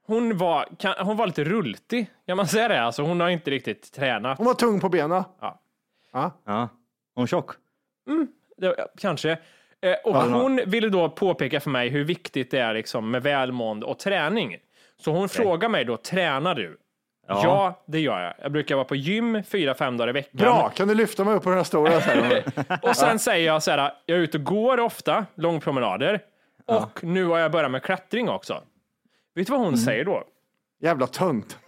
Hon 0.07 0.38
var, 0.38 0.65
kan, 0.80 0.94
hon 0.99 1.18
var 1.18 1.27
lite 1.27 1.44
rultig, 1.44 2.10
kan 2.27 2.38
man 2.38 2.48
säga 2.48 2.68
det? 2.68 2.81
Alltså, 2.81 3.02
hon 3.02 3.19
har 3.19 3.30
inte 3.30 3.52
riktigt 3.52 3.94
tränat. 3.94 4.38
Hon 4.38 4.48
var 4.48 4.53
tung 4.53 4.80
på 4.80 4.90
benen. 4.90 5.23
Ja. 5.41 5.61
Ja. 6.14 6.31
Ja. 6.45 6.69
Hon 7.15 7.27
tjock? 7.27 7.52
Det, 8.57 8.76
kanske. 9.02 9.31
Eh, 9.31 9.94
och 10.03 10.15
Ja, 10.15 10.22
hon 10.22 10.60
ville 10.65 10.90
då 10.90 11.10
påpeka 11.10 11.60
för 11.60 11.69
mig 11.69 11.90
hur 11.90 12.03
viktigt 12.03 12.52
det 12.52 12.60
är 12.60 12.73
liksom 12.73 13.11
med 13.11 13.23
välmående 13.23 13.86
och 13.86 13.99
träning. 13.99 14.57
Så 14.99 15.11
hon 15.11 15.30
frågar 15.30 15.69
mig 15.69 15.85
då, 15.85 15.97
tränar 15.97 16.55
du? 16.55 16.77
Ja. 17.27 17.41
Ja. 17.43 17.84
det 17.88 17.99
gör 17.99 18.21
jag. 18.21 18.34
Jag 18.41 18.51
brukar 18.51 18.76
vara 18.76 18.85
på 18.85 18.95
gym 18.95 19.43
fyra, 19.43 19.73
fem 19.73 19.97
dagar 19.97 20.09
i 20.09 20.11
veckan. 20.13 20.31
Bra, 20.38 20.69
kan 20.76 20.88
du 20.88 20.95
lyfta 20.95 21.23
mig 21.23 21.34
upp 21.35 21.43
på 21.43 21.49
den 21.49 21.57
här 21.57 21.63
stora? 21.63 21.91
Och 22.81 22.95
sen 22.95 23.19
säger 23.19 23.45
jag 23.47 23.63
så 23.63 23.71
här, 23.71 23.93
jag 24.05 24.17
är 24.17 24.21
ute 24.21 24.38
och 24.38 24.43
går 24.43 24.80
ofta, 24.80 25.26
långpromenader. 25.35 26.19
Och 26.65 27.03
nu 27.03 27.26
har 27.26 27.38
jag 27.39 27.51
börjat 27.51 27.71
med 27.71 27.84
klättring 27.84 28.30
också. 28.30 28.61
Vet 29.35 29.47
du 29.47 29.51
vad 29.51 29.59
hon 29.59 29.67
Mm. 29.67 29.80
säger 29.80 30.05
då? 30.05 30.23
Jävla 30.81 31.07
tönt. 31.07 31.57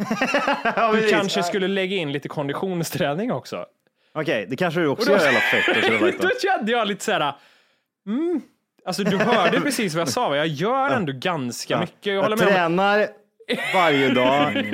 Du 0.93 1.09
kanske 1.09 1.43
skulle 1.43 1.67
lägga 1.67 1.97
in 1.97 2.11
lite 2.11 2.27
konditionsträning 2.29 3.31
också. 3.31 3.65
Okej, 4.13 4.45
det 4.49 4.55
kanske 4.55 4.79
du 4.79 4.87
också 4.87 5.09
då- 5.11 5.17
gör 5.17 5.31
fett. 5.31 5.77
Och 5.77 5.83
så 6.21 6.27
då 6.27 6.29
kände 6.41 6.71
jag 6.71 6.87
lite 6.87 7.03
så 7.03 7.11
här, 7.11 7.33
mm. 8.07 8.41
Alltså 8.85 9.03
du 9.03 9.17
hörde 9.17 9.61
precis 9.61 9.93
vad 9.93 10.01
jag 10.01 10.09
sa, 10.09 10.35
jag 10.35 10.47
gör 10.47 10.89
ändå 10.89 11.13
ganska 11.15 11.79
mycket. 11.79 12.05
Jag 12.13 12.31
Jag 12.31 12.39
tränar 12.39 13.07
varje 13.73 14.13
dag. 14.13 14.65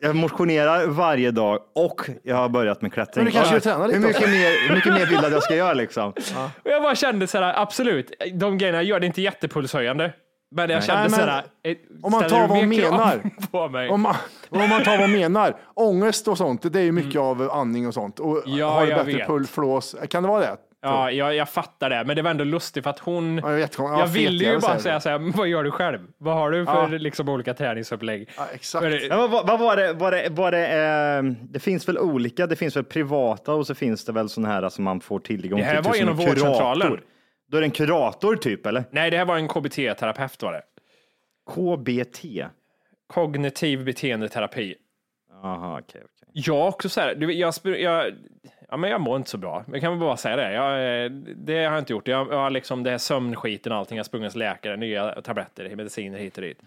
Jag 0.00 0.16
motionerar 0.16 0.86
varje 0.86 1.30
dag 1.30 1.58
och 1.74 2.00
jag 2.22 2.36
har 2.36 2.48
börjat 2.48 2.82
med 2.82 2.92
klättring. 2.92 3.24
Men 3.24 3.32
du 3.32 3.38
kanske 3.38 3.54
Ja, 3.54 3.60
tränar 3.60 3.86
lite 3.86 3.98
hur, 3.98 4.06
mycket 4.06 4.30
mer, 4.30 4.68
hur 4.68 4.74
mycket 4.74 4.92
mer 4.92 5.06
vill 5.06 5.20
du 5.20 5.26
att 5.26 5.32
jag 5.32 5.42
ska 5.42 5.54
göra 5.54 5.72
liksom? 5.74 6.08
Och 6.62 6.70
jag 6.70 6.82
bara 6.82 6.94
kände 6.94 7.26
så 7.26 7.38
här, 7.38 7.54
absolut, 7.62 8.12
de 8.34 8.58
grejerna 8.58 8.78
jag 8.78 8.84
gör, 8.84 9.00
det 9.00 9.04
är 9.04 9.08
inte 9.08 9.22
jättepulshöjande. 9.22 10.12
Men 10.54 10.70
jag 10.70 10.84
kände 10.84 11.00
Nej, 11.02 11.10
så 11.10 11.16
men 11.16 11.28
här, 11.28 11.42
eh, 11.64 11.76
om 12.02 12.12
man 12.12 12.22
tar 12.28 12.48
vad 12.48 12.58
krav 12.58 12.66
menar. 12.68 13.22
På 13.50 13.68
mig? 13.68 13.88
Om 13.88 14.00
man, 14.00 14.14
om 14.48 14.68
man 14.68 14.82
tar 14.84 14.90
vad 14.90 15.00
man 15.00 15.12
menar. 15.12 15.56
Ångest 15.74 16.28
och 16.28 16.38
sånt, 16.38 16.72
det 16.72 16.78
är 16.80 16.84
ju 16.84 16.92
mycket 16.92 17.20
av 17.20 17.50
andning 17.50 17.86
och 17.86 17.94
sånt. 17.94 18.20
Och 18.20 18.46
Mm. 18.46 18.58
Ja, 18.58 18.70
har 18.70 18.86
du 18.86 18.94
bättre 18.94 19.12
vet. 19.12 19.26
puls, 19.26 19.50
flås. 19.50 19.96
Kan 20.10 20.22
det 20.22 20.28
vara 20.28 20.40
det? 20.40 20.56
Ja, 20.84 21.10
jag, 21.10 21.34
jag 21.34 21.48
fattar 21.48 21.90
det, 21.90 22.04
men 22.04 22.16
det 22.16 22.22
var 22.22 22.30
ändå 22.30 22.44
lustigt 22.44 22.82
för 22.84 22.90
att 22.90 22.98
hon... 22.98 23.38
Ja, 23.42 23.50
jag 23.50 23.56
vet, 23.56 23.74
ja, 23.78 23.98
jag 24.00 24.06
ville 24.06 24.44
ju 24.44 24.58
bara 24.58 24.78
säga 24.78 25.00
så 25.00 25.08
här, 25.08 25.18
vad 25.36 25.48
gör 25.48 25.64
du 25.64 25.70
själv? 25.70 25.98
Vad 26.18 26.34
har 26.34 26.50
du 26.50 26.66
för 26.66 26.72
Ja. 26.72 26.86
liksom, 26.86 27.28
olika 27.28 27.54
träningsupplägg? 27.54 28.30
Ja, 28.36 28.46
exakt. 28.54 28.82
Det- 28.82 29.06
Ja, 29.06 29.16
men 29.16 29.30
vad, 29.30 29.46
vad 29.46 29.60
var 29.60 29.76
det? 29.76 29.92
Var 29.92 30.10
det, 30.12 30.28
var 30.30 30.50
det, 30.50 30.66
eh, 30.68 31.22
det 31.42 31.60
finns 31.60 31.88
väl 31.88 31.98
olika, 31.98 32.46
det 32.46 32.56
finns 32.56 32.76
väl 32.76 32.84
privata 32.84 33.54
och 33.54 33.66
så 33.66 33.74
finns 33.74 34.04
det 34.04 34.12
väl 34.12 34.28
sådana 34.28 34.54
här 34.54 34.68
som 34.68 34.84
man 34.84 35.00
får 35.00 35.18
tillgång 35.20 35.58
Det 35.58 35.64
här 35.64 35.74
till. 35.74 35.84
var 35.84 35.92
typ 35.92 36.00
genom 36.00 36.16
kurator. 36.16 36.34
vårdcentralen. 36.36 37.00
Då 37.50 37.56
är 37.56 37.60
det 37.60 37.66
en 37.66 37.70
kurator 37.70 38.36
typ, 38.36 38.66
eller? 38.66 38.84
Nej, 38.90 39.10
det 39.10 39.16
här 39.18 39.24
var 39.24 39.36
en 39.36 39.48
KBT-terapeut 39.48 40.42
var 40.42 40.52
det. 40.52 40.62
KBT? 41.54 42.46
Kognitiv 43.06 43.84
beteendeterapi. 43.84 44.74
Jaha, 45.42 45.72
okej. 45.80 45.82
okej. 46.04 46.28
Jag 46.32 46.68
också 46.68 46.88
så 46.88 47.00
här, 47.00 47.16
jag, 47.32 47.50
sp- 47.50 47.76
jag, 47.76 48.12
ja, 48.72 48.76
men 48.76 48.90
jag 48.90 49.00
mår 49.00 49.16
inte 49.16 49.30
så 49.30 49.38
bra. 49.38 49.64
Jag 49.72 49.80
kan 49.80 49.92
väl 49.92 50.00
bara 50.00 50.16
säga 50.16 50.36
det. 50.36 50.52
Jag, 50.52 51.04
eh, 51.04 51.10
det 51.36 51.54
har 51.54 51.62
jag 51.62 51.78
inte 51.78 51.92
gjort. 51.92 52.08
Jag, 52.08 52.32
jag 52.32 52.36
har 52.38 52.50
liksom 52.50 52.82
det 52.82 52.90
här 52.90 52.98
sömnskiten 52.98 53.72
och 53.72 53.78
allting. 53.78 53.96
Jag 53.96 54.02
har 54.02 54.04
sprungit 54.04 54.30
till 54.30 54.38
läkare, 54.38 54.76
nya 54.76 55.22
tabletter, 55.22 55.76
mediciner 55.76 56.18
hit 56.18 56.36
och 56.36 56.42
dit. 56.42 56.58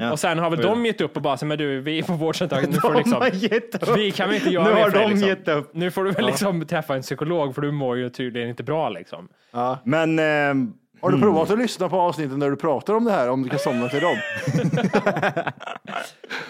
Ja. 0.00 0.12
Och 0.12 0.20
sen 0.20 0.38
har 0.38 0.50
väl 0.50 0.62
de 0.62 0.86
gett 0.86 1.00
upp 1.00 1.16
och 1.16 1.22
bara, 1.22 1.46
men 1.46 1.58
du, 1.58 1.80
vi 1.80 2.02
på 2.02 2.12
vårdcentralen, 2.12 2.70
nu 2.70 2.76
får 2.80 2.90
du 2.90 2.96
liksom, 2.98 3.94
vi 3.96 4.10
kan 4.10 4.28
väl 4.28 4.36
inte 4.36 4.50
göra 4.50 4.64
Nu 4.64 4.70
har 4.70 4.90
för 4.90 4.98
dig, 4.98 5.02
de 5.02 5.10
liksom. 5.10 5.28
gett 5.28 5.48
upp. 5.48 5.74
Nu 5.74 5.90
får 5.90 6.04
du 6.04 6.10
väl 6.10 6.26
liksom 6.26 6.66
träffa 6.66 6.94
en 6.94 7.02
psykolog, 7.02 7.54
för 7.54 7.62
du 7.62 7.72
mår 7.72 7.96
ju 7.96 8.10
tydligen 8.10 8.48
inte 8.48 8.62
bra 8.62 8.88
liksom. 8.88 9.28
Men 9.84 10.18
ehm, 10.18 10.72
Har 11.00 11.10
du 11.10 11.20
provat 11.20 11.50
att 11.50 11.58
lyssna 11.58 11.88
på 11.88 12.00
avsnitten 12.00 12.38
när 12.38 12.50
du 12.50 12.56
pratar 12.56 12.94
om 12.94 13.04
det 13.04 13.12
här? 13.12 13.30
Om 13.30 13.42
du 13.42 13.48
kan 13.48 13.58
somna 13.58 13.88
till 13.88 14.00
dem? 14.00 14.16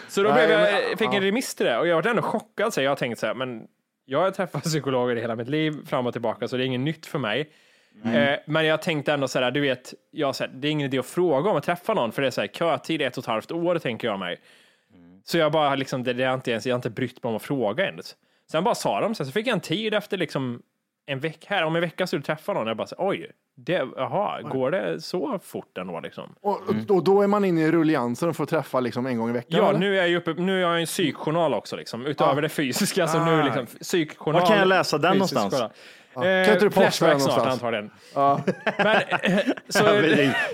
Så 0.09 0.23
då 0.23 0.29
Nej, 0.31 0.47
blev 0.47 0.59
jag, 0.59 0.73
men- 0.73 0.99
fick 0.99 1.09
en 1.09 1.15
ja. 1.15 1.21
remiss 1.21 1.55
till 1.55 1.67
det 1.67 1.79
och 1.79 1.87
jag 1.87 2.03
var 2.03 2.11
ändå 2.11 2.23
chockad. 2.23 2.75
Så 2.75 2.83
jag 2.83 2.91
har 2.91 2.97
tänkt 2.97 3.19
så 3.19 3.27
här, 3.27 3.35
men 3.35 3.63
jag 4.11 4.19
har 4.19 4.31
träffat 4.31 4.63
psykologer 4.65 5.17
i 5.17 5.21
hela 5.21 5.37
mitt 5.37 5.49
liv 5.49 5.87
fram 5.87 6.07
och 6.07 6.13
tillbaka 6.13 6.49
så 6.49 6.57
det 6.57 6.65
är 6.65 6.67
inget 6.67 6.81
nytt 6.81 7.07
för 7.07 7.19
mig. 7.19 7.51
Eh, 8.05 8.39
men 8.47 8.67
jag 8.67 8.83
tänkte 8.83 9.13
ändå 9.13 9.29
så 9.29 9.39
här, 9.39 9.51
du 9.51 9.61
vet, 9.61 9.95
jag, 10.11 10.37
så 10.37 10.45
här, 10.45 10.51
det 10.55 10.69
är 10.69 10.73
ingen 10.73 10.87
idé 10.87 10.99
att 10.99 11.07
fråga 11.07 11.51
om 11.51 11.57
att 11.57 11.65
träffa 11.65 11.95
någon 11.95 12.13
för 12.13 12.23
det 12.23 12.29
är 12.29 12.31
så 12.31 12.41
här, 12.41 12.49
kötid 12.49 13.03
ett 13.03 13.17
och 13.17 13.23
ett 13.25 13.29
halvt 13.29 13.53
år 13.53 13.79
tänker 13.79 14.09
jag 14.09 14.19
mig. 14.19 14.41
Så 15.25 15.39
jag 15.39 15.53
bara 15.53 15.75
liksom, 15.75 16.03
det, 16.03 16.13
det 16.13 16.25
är 16.25 16.35
inte 16.35 16.51
ens, 16.51 16.67
jag 16.67 16.75
har 16.75 16.79
inte 16.79 16.91
brytt 16.91 17.23
mig 17.23 17.31
om 17.31 17.37
att 17.37 17.43
fråga 17.43 17.87
ens. 17.87 18.17
Sen 18.51 18.65
bara 18.65 18.75
sa 18.75 19.01
de 19.01 19.15
så, 19.15 19.23
här, 19.23 19.27
så 19.27 19.33
fick 19.33 19.47
jag 19.47 19.53
en 19.53 19.61
tid 19.61 19.95
efter 19.95 20.17
liksom 20.17 20.63
en 21.07 21.21
vecka, 21.21 21.47
här 21.49 21.65
om 21.65 21.75
en 21.77 21.81
vecka 21.83 22.07
skulle 22.07 22.21
du 22.21 22.25
träffa 22.25 22.53
någon. 22.53 22.67
Jag 22.67 22.77
bara 22.77 22.87
så, 22.87 22.95
oj, 22.99 23.31
det, 23.57 23.87
jaha, 23.97 24.43
går 24.43 24.71
det 24.71 25.01
så 25.01 25.39
fort 25.39 25.79
ändå 25.79 26.01
liksom? 26.01 26.35
Och, 26.43 26.61
och, 26.69 26.97
och 26.97 27.05
då 27.05 27.23
är 27.23 27.27
man 27.27 27.45
inne 27.45 27.61
i 27.61 27.71
rulliansen 27.73 28.29
och 28.29 28.37
får 28.37 28.47
träffa 28.47 28.81
liksom 28.81 29.07
en 29.07 29.19
gång 29.19 29.31
i 29.31 29.33
veckan? 29.33 29.61
Ja, 29.61 29.69
eller? 29.69 29.79
nu 29.79 29.93
är 29.95 29.99
jag 29.99 30.09
ju 30.09 30.17
uppe, 30.17 30.33
nu 30.35 30.57
är 30.57 30.61
jag 30.61 30.81
en 30.81 30.87
psykjournal 30.87 31.55
också 31.55 31.77
liksom, 31.77 32.07
utöver 32.07 32.37
Ah. 32.39 32.41
det 32.41 32.49
fysiska. 32.49 33.07
Så 33.07 33.19
Ah. 33.19 33.25
nu 33.25 33.43
liksom, 33.43 33.67
psykjournal. 33.67 34.41
Var 34.43 34.49
kan 34.49 34.59
jag 34.59 34.69
läsa 34.69 34.99
den 34.99 35.13
någonstans? 35.13 35.55
kolla. 35.55 35.71
Ja. 36.15 36.27
Eh, 36.27 36.45
Kan 36.45 36.53
inte 36.53 36.65
du 36.65 36.71
posta 36.71 36.81
Flashback 36.81 37.11
den 37.11 37.21
snart 37.21 37.47
antagligen. 37.47 37.91
Ja. 38.15 38.41
Men, 38.79 38.97
eh, 39.23 39.39
så, 39.69 39.85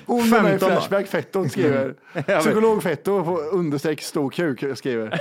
Hon 0.06 0.30
med 0.30 0.42
mig 0.42 0.54
i 0.54 0.58
15 0.58 0.68
år. 0.68 0.72
Flashback 0.72 1.06
Fetto 1.06 1.48
skriver. 1.48 1.94
Psykolog 2.40 2.82
Fetto 2.82 3.24
på 3.24 3.36
understreck 3.38 4.02
stor 4.02 4.30
kuk 4.30 4.78
skriver. 4.78 5.08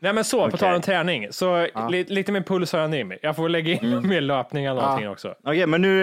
nej 0.00 0.12
men 0.12 0.24
så, 0.24 0.38
på 0.38 0.46
Okej. 0.46 0.58
tal 0.58 0.74
om 0.74 0.82
träning. 0.82 1.26
Så 1.30 1.66
li, 1.90 2.04
lite 2.08 2.32
mer 2.32 2.40
puls 2.40 2.72
har 2.72 2.80
jag 2.80 2.90
nu. 2.90 3.18
Jag 3.22 3.36
får 3.36 3.48
lägga 3.48 3.72
in 3.72 4.08
mer 4.08 4.20
löpning 4.20 4.64
eller 4.64 4.82
någonting 4.82 5.08
också. 5.08 5.34
Okej, 5.44 5.66
men 5.66 5.82
nu 5.82 6.02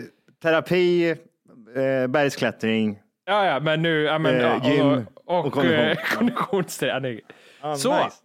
det 0.00 0.02
terapi, 0.42 1.10
eh, 1.10 2.06
bergsklättring. 2.08 2.98
Ja, 3.24 3.46
ja, 3.46 3.60
men 3.60 3.82
nu, 3.82 4.02
ja, 4.02 4.18
men, 4.18 4.34
Eh, 4.34 4.40
ja, 4.42 4.60
gym 4.70 5.06
och, 5.24 5.46
och, 5.46 5.56
och 5.56 5.64
eh, 5.64 5.96
konditionsträning. 6.16 7.20
Så, 7.76 8.04
nice. 8.04 8.16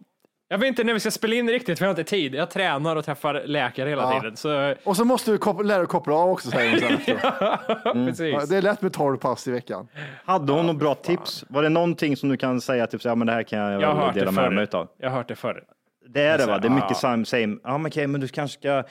Jag 0.48 0.58
vet 0.58 0.68
inte 0.68 0.84
när 0.84 0.92
vi 0.94 1.00
ska 1.00 1.10
spela 1.10 1.34
in 1.34 1.50
riktigt, 1.50 1.78
för 1.78 1.84
jag 1.86 1.92
har 1.94 1.98
inte 2.00 2.10
tid. 2.10 2.34
Jag 2.34 2.50
tränar 2.50 2.96
och 2.96 3.04
träffar 3.04 3.42
läkare 3.46 3.88
hela 3.90 4.02
Ja. 4.02 4.20
tiden. 4.20 4.36
Så, 4.36 4.74
Och 4.84 4.96
så 4.96 5.04
måste 5.04 5.30
du 5.30 5.38
koppla, 5.38 5.62
lära 5.62 5.78
dig 5.78 5.86
koppla 5.86 6.14
av 6.14 6.30
också 6.30 6.50
säger 6.50 6.70
hon 6.70 6.80
sen 6.80 6.92
efteråt. 7.16 7.92
precis. 7.94 8.32
Ja, 8.32 8.46
det 8.46 8.56
är 8.56 8.62
lätt 8.62 8.82
med 8.82 8.92
12 8.92 9.16
pass 9.16 9.48
i 9.48 9.50
veckan. 9.50 9.88
Hade 10.24 10.52
hon 10.52 10.66
några 10.66 10.78
bra 10.78 10.94
tips? 10.94 11.44
Var 11.48 11.62
det 11.62 11.68
någonting 11.68 12.16
som 12.16 12.28
du 12.28 12.36
kan 12.36 12.60
säga, 12.60 12.86
typ 12.86 13.02
så 13.02 13.08
här, 13.08 13.10
ja, 13.10 13.14
men 13.16 13.26
det 13.26 13.32
här 13.32 13.42
kan 13.42 13.58
jag, 13.58 13.82
Jag 13.82 13.88
har 13.94 14.06
hört 14.06 14.14
dela 14.14 14.26
det 14.26 14.32
med 14.32 14.44
mig 14.44 14.56
förr. 14.56 14.62
utav? 14.62 14.88
Jag 14.98 15.10
har 15.10 15.16
hört 15.16 15.28
det 15.28 15.36
förr. 15.36 15.62
Det 16.08 16.22
är 16.22 16.38
det 16.38 16.46
va? 16.46 16.52
här, 16.52 16.60
Det 16.60 16.68
är 16.68 16.70
mycket 16.70 16.90
ja. 16.90 16.94
same, 16.94 17.24
same. 17.24 17.56
Ja, 17.64 17.78
men 17.78 17.86
okej, 17.86 18.06
men 18.06 18.20
du 18.20 18.28
kanske 18.28 18.58
ska, 18.58 18.82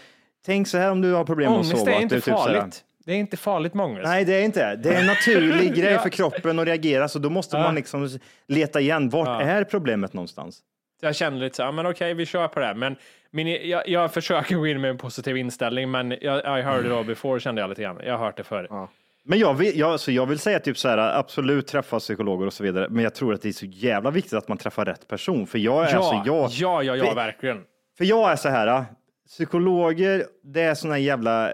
tänk 0.45 0.67
så 0.67 0.77
här 0.77 0.91
om 0.91 1.01
du 1.01 1.13
har 1.13 1.23
problem 1.25 1.51
med 1.51 1.59
att 1.59 1.65
Ångest 1.65 1.79
sova. 1.79 1.91
är 1.91 1.95
att 1.95 2.01
inte 2.01 2.15
du 2.15 2.21
typ 2.21 2.33
så 2.33 2.39
här- 2.47 2.55
farligt. 2.59 2.83
Det 3.05 3.13
är 3.13 3.17
inte 3.17 3.37
farligt 3.37 3.73
med 3.73 3.85
ångest. 3.85 4.03
Nej, 4.05 4.25
det 4.25 4.33
är 4.33 4.41
inte. 4.41 4.75
Det 4.75 4.89
är 4.93 4.99
en 4.99 5.05
naturlig 5.07 5.75
grej 5.81 5.97
för 5.97 6.09
kroppen 6.09 6.59
att 6.59 6.67
reagera, 6.67 7.07
så 7.07 7.19
då 7.19 7.29
måste 7.29 7.57
Ja. 7.57 7.63
man 7.63 7.75
liksom 7.75 8.09
leta 8.47 8.79
igen. 8.79 9.09
Vart 9.09 9.27
Ja. 9.27 9.41
är 9.41 9.63
problemet 9.63 10.13
någonstans? 10.13 10.59
Jag 11.01 11.15
känner 11.15 11.39
lite 11.39 11.55
så 11.55 11.63
här, 11.63 11.71
men 11.71 11.85
okej, 11.85 12.13
vi 12.13 12.25
kör 12.25 12.47
på 12.47 12.59
det 12.59 12.65
här. 12.65 12.73
Men 12.75 12.95
min, 13.31 13.69
jag, 13.69 13.87
jag 13.89 14.13
försöker 14.13 14.55
gå 14.55 14.67
in 14.67 14.81
med 14.81 14.89
en 14.89 14.97
positiv 14.97 15.37
inställning, 15.37 15.91
men 15.91 16.15
jag, 16.21 16.59
I 16.59 16.61
heard 16.61 16.85
it 16.85 16.91
all 16.91 17.05
before 17.05 17.39
kände 17.39 17.61
jag 17.61 17.69
lite 17.69 17.81
grann. 17.81 17.99
Jag 18.03 18.17
har 18.17 18.25
hört 18.25 18.37
det 18.37 18.43
förr. 18.43 18.87
Men 19.29 19.39
jag 19.39 19.53
vill, 19.53 19.79
jag, 19.79 19.99
så 19.99 20.11
jag 20.11 20.25
vill 20.25 20.39
säga 20.39 20.59
typ 20.59 20.77
så 20.77 20.89
här, 20.89 20.97
absolut 20.97 21.67
träffa 21.67 21.99
psykologer 21.99 22.45
och 22.45 22.53
så 22.53 22.63
vidare, 22.63 22.87
men 22.89 23.03
jag 23.03 23.15
tror 23.15 23.33
att 23.33 23.41
det 23.41 23.47
är 23.49 23.53
så 23.53 23.65
jävla 23.65 24.11
viktigt 24.11 24.33
att 24.33 24.47
man 24.47 24.57
träffar 24.57 24.85
rätt 24.85 25.07
person. 25.07 25.47
För 25.47 25.57
jag 25.59 25.83
är 25.89 25.93
Ja, 25.93 25.97
alltså, 25.97 26.31
jag, 26.31 26.49
ja, 26.51 26.83
ja, 26.83 26.95
ja, 26.95 27.05
för, 27.05 27.15
verkligen. 27.15 27.63
För 27.97 28.05
jag 28.05 28.31
är 28.31 28.35
så 28.35 28.49
här, 28.49 28.85
psykologer, 29.27 30.23
det 30.43 30.61
är 30.61 30.75
såna 30.75 30.99
jävla, 30.99 31.53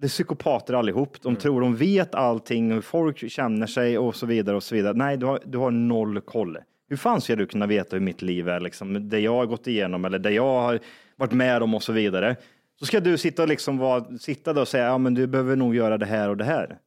det 0.00 0.06
är 0.06 0.08
psykopater 0.08 0.74
allihop. 0.74 1.22
De 1.22 1.28
Mm. 1.28 1.40
tror 1.40 1.60
de 1.60 1.76
vet 1.76 2.14
allting, 2.14 2.72
hur 2.72 2.80
folk 2.80 3.30
känner 3.30 3.66
sig 3.66 3.98
och 3.98 4.16
så 4.16 4.26
vidare 4.26 4.56
och 4.56 4.62
så 4.62 4.74
vidare. 4.74 4.92
Nej, 4.94 5.16
du 5.16 5.26
har, 5.26 5.40
du 5.44 5.58
har 5.58 5.70
noll 5.70 6.20
koll. 6.20 6.58
Hur 6.90 6.96
fan 6.96 7.20
ska 7.20 7.36
du 7.36 7.46
kunna 7.46 7.66
veta 7.66 7.96
hur 7.96 8.00
mitt 8.00 8.22
liv 8.22 8.48
är, 8.48 8.60
liksom, 8.60 9.08
det 9.08 9.20
jag 9.20 9.34
har 9.34 9.46
gått 9.46 9.66
igenom 9.66 10.04
eller 10.04 10.18
det 10.18 10.30
jag 10.30 10.60
har 10.60 10.78
varit 11.16 11.32
med 11.32 11.62
om 11.62 11.74
och 11.74 11.82
så 11.82 11.92
vidare. 11.92 12.36
Så 12.78 12.86
ska 12.86 13.00
du 13.00 13.18
sitta 13.18 13.42
och 13.42 13.48
liksom 13.48 13.78
vara, 13.78 14.18
sitta 14.18 14.52
där 14.52 14.60
och 14.60 14.68
säga, 14.68 14.84
ja 14.84 14.98
men 14.98 15.14
du 15.14 15.26
behöver 15.26 15.56
nog 15.56 15.74
göra 15.74 15.98
det 15.98 16.06
här 16.06 16.28
och 16.28 16.36
det 16.36 16.44
här. 16.44 16.78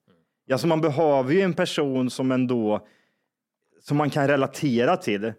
Alltså 0.52 0.68
man 0.68 0.82
behöver 0.82 1.34
ju 1.34 1.42
en 1.42 1.54
person 1.54 2.10
som 2.10 2.32
ändå, 2.32 2.88
som 3.82 3.98
man 3.98 4.10
kan 4.10 4.28
relatera 4.28 4.98
till. 4.98 5.34